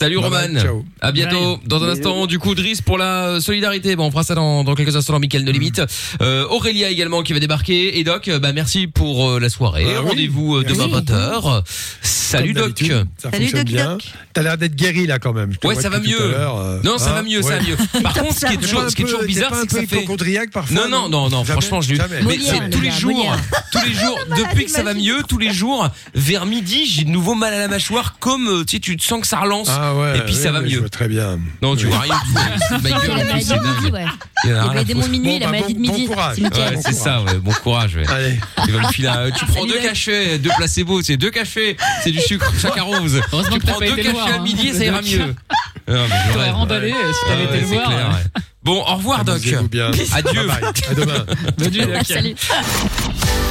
Salut 0.04 0.16
Bye 0.18 0.24
Roman. 0.26 0.54
bye, 0.54 0.62
ciao. 0.62 0.86
À 1.00 1.12
bientôt. 1.14 1.60
Dans 1.66 1.82
un 1.84 1.88
instant, 1.90 2.26
du 2.28 2.38
coup, 2.40 2.56
Driss 2.56 2.82
pour 2.82 2.98
la 2.98 3.28
euh, 3.28 3.40
solidarité. 3.40 3.96
Bon, 3.96 4.08
on 4.08 4.12
fera 4.12 4.24
ça 4.24 4.36
dans, 4.36 4.64
dans 4.66 4.76
quelques 4.76 4.96
instants 4.98 5.14
dans 5.14 5.20
Mickaël 5.20 5.46
de 5.46 5.52
Limite. 5.52 5.82
Euh, 6.22 6.46
Aurélia 6.50 6.90
également 6.90 7.24
qui 7.24 7.32
va 7.32 7.40
débarquer. 7.40 7.98
Et 8.00 8.04
Doc, 8.04 8.28
euh, 8.28 8.38
bah 8.40 8.52
merci 8.52 8.88
pour 8.88 9.30
euh, 9.30 9.40
la 9.40 9.48
soirée. 9.50 9.86
Ah 9.88 10.02
oui. 10.04 10.10
Rendez-vous 10.10 10.58
euh, 10.58 10.64
demain 10.64 10.88
Merci. 10.92 11.06
20h. 11.06 11.64
Salut 12.02 12.54
Doc. 12.54 12.78
Ça 12.80 13.32
Salut, 13.32 13.44
fonctionne 13.46 13.64
Doc, 13.64 13.66
bien. 13.66 13.92
Doc. 13.94 14.04
T'as 14.34 14.42
l'air 14.42 14.58
d'être 14.58 14.76
guéri 14.76 15.06
là 15.08 15.20
quand 15.20 15.32
même. 15.34 15.54
Je 15.54 15.58
te 15.60 15.68
Ouais, 15.68 15.76
vois 15.76 15.84
ça 15.84 15.90
va 15.90 16.00
depuis 16.00 16.12
tout 16.14 16.20
mieux. 16.20 16.26
à 16.36 16.38
l'heure, 16.38 16.58
euh, 16.58 16.80
Non, 16.84 16.98
ça 16.98 17.12
hein, 17.12 17.14
va 17.16 17.24
mieux, 17.24 17.42
ça 17.42 17.50
va 17.50 17.56
ouais. 17.60 17.62
mieux. 17.70 18.02
Par 18.02 18.14
contre, 18.14 18.36
ce 18.36 18.46
qui 18.46 18.54
est 18.54 18.58
toujours, 18.58 18.90
ce 18.90 18.96
qui 18.96 19.04
est 19.04 19.06
toujours 19.06 19.24
bizarre, 19.24 19.52
c'est 19.56 19.68
que 19.68 19.74
peu 19.76 19.82
ça 19.82 19.88
fait. 19.88 19.96
hypochondriaque 19.98 20.52
parfois. 20.52 20.76
Non, 20.76 20.90
non, 20.90 21.10
non, 21.10 21.30
non, 21.30 21.44
Jamais 21.46 21.62
franchement, 21.62 21.82
je 21.82 21.90
l'ai 21.90 21.96
eu. 21.96 21.98
Jamais. 21.98 22.16
Mais 22.18 22.24
Molière, 22.24 22.56
c'est 22.64 22.70
tous 22.76 22.82
les 22.82 22.92
jours, 22.92 23.12
Molière. 23.16 23.40
tous 23.72 23.86
les 23.86 23.94
jours, 23.94 24.20
depuis 24.38 24.66
que 24.66 24.72
ça 24.72 24.84
va 24.84 24.94
mieux, 24.96 25.18
tous 25.28 25.38
les 25.38 25.54
jours, 25.54 25.88
vers 26.16 26.46
midi, 26.46 26.86
j'ai 26.88 27.04
de 27.04 27.10
nouveau 27.12 27.36
mal 27.36 27.54
à 27.54 27.60
la 27.60 27.68
mâchoire, 27.68 28.18
comme, 28.20 28.48
euh, 28.48 28.64
tu 28.66 28.78
sais, 28.78 28.80
tu 28.80 28.98
te 28.98 29.04
sens 29.04 29.22
que 29.22 29.28
ça 29.28 29.40
relance. 29.40 29.70
Ah 29.70 29.93
ouais. 29.96 30.18
Et 30.18 30.22
puis 30.22 30.34
ça 30.36 30.52
va 30.52 30.60
je 30.62 30.66
mieux. 30.74 30.80
vois 30.80 30.90
très 30.90 31.08
bien. 31.08 31.40
Non, 31.62 31.76
tu 31.76 31.86
Oui. 31.86 31.92
vois 31.92 32.02
rien 32.02 32.14
du 32.16 32.34
tout. 32.34 32.34
Ma 32.72 32.80
C'est 32.80 32.90
gueule, 32.90 32.92
la 32.92 32.96
en 32.96 33.00
plus, 33.00 33.08
maladie 33.26 33.46
c'est 33.46 33.54
de 33.56 33.60
midi, 33.60 33.82
dingue. 33.84 33.94
ouais. 33.94 34.06
Il 34.46 34.50
y 34.50 34.54
en 34.54 34.58
a 34.58 34.70
rien 34.70 34.82
à 34.82 34.86
foutre. 34.86 35.10
minuit 35.10 35.40
la 35.40 35.48
maladie 35.48 35.74
de 35.74 35.80
bon- 35.80 35.88
bon 35.88 35.94
midi. 35.94 36.08
courage. 36.08 36.36
C'est 36.36 36.42
nickel. 36.44 36.76
Ouais, 36.76 36.82
c'est 36.84 36.94
ça, 36.94 37.22
ouais. 37.22 37.34
Bon 37.36 37.52
courage, 37.64 37.96
ouais. 37.96 38.06
Allez. 38.10 38.40
Tu 38.66 38.72
vas 38.72 38.80
me 38.82 38.88
filer 38.88 39.08
un- 39.08 39.32
Tu 39.32 39.46
prends 39.46 39.66
deux 39.66 39.80
cachets, 39.80 40.38
deux 40.40 40.52
placebos, 40.58 41.02
c'est 41.02 41.18
deux 41.18 41.30
cachets, 41.32 41.78
c'est 42.04 42.12
du 42.12 42.20
sucre, 42.20 42.52
chaque 42.62 42.80
rose. 42.80 43.22
Heureusement 43.32 43.54
Tu 43.56 43.60
que 43.62 43.66
t'as 43.66 43.72
prends 43.72 43.80
pas 43.80 43.86
deux 43.88 43.94
été 43.94 44.02
cachets 44.04 44.12
voir, 44.14 44.28
à 44.28 44.32
hein, 44.34 44.40
midi 44.44 44.68
et 44.70 44.74
ça 44.74 44.86
ira 44.86 45.02
mieux. 45.02 45.36
Non, 45.86 45.96
mais 46.10 46.16
je 46.28 46.32
T'aurais 46.34 46.46
rêve. 46.46 46.56
remballé 46.56 46.90
si 46.92 47.28
t'avais 47.28 47.42
Ah 47.42 47.44
été 47.44 47.54
ouais, 47.56 47.60
le 47.62 47.68
c'est 47.68 47.74
voir. 47.76 47.86
clair, 47.88 48.08
ouais. 48.10 48.42
Bon, 48.64 48.82
au 48.82 48.96
revoir 48.96 49.26
Doc. 49.26 49.42
Bien. 49.70 49.92
Adieu. 50.14 50.48
Bye 50.48 50.62
bye. 50.62 50.72
À 50.90 50.94
demain. 50.94 51.26
Adieu, 51.66 51.86
Doc. 51.86 52.06
Salut. 52.06 52.36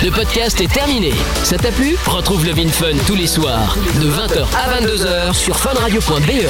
Le 0.02 0.10
podcast 0.10 0.60
est 0.60 0.72
terminé. 0.72 1.12
Ça 1.44 1.58
t'a 1.58 1.70
plu? 1.70 1.96
Retrouve 2.06 2.46
Love 2.46 2.58
in 2.58 2.68
Fun 2.68 2.96
tous 3.06 3.14
les 3.14 3.26
soirs 3.26 3.76
de 4.00 4.10
20h 4.10 4.46
à 4.56 4.80
22h 4.80 5.34
sur 5.34 5.58
funradio.be. 5.58 6.48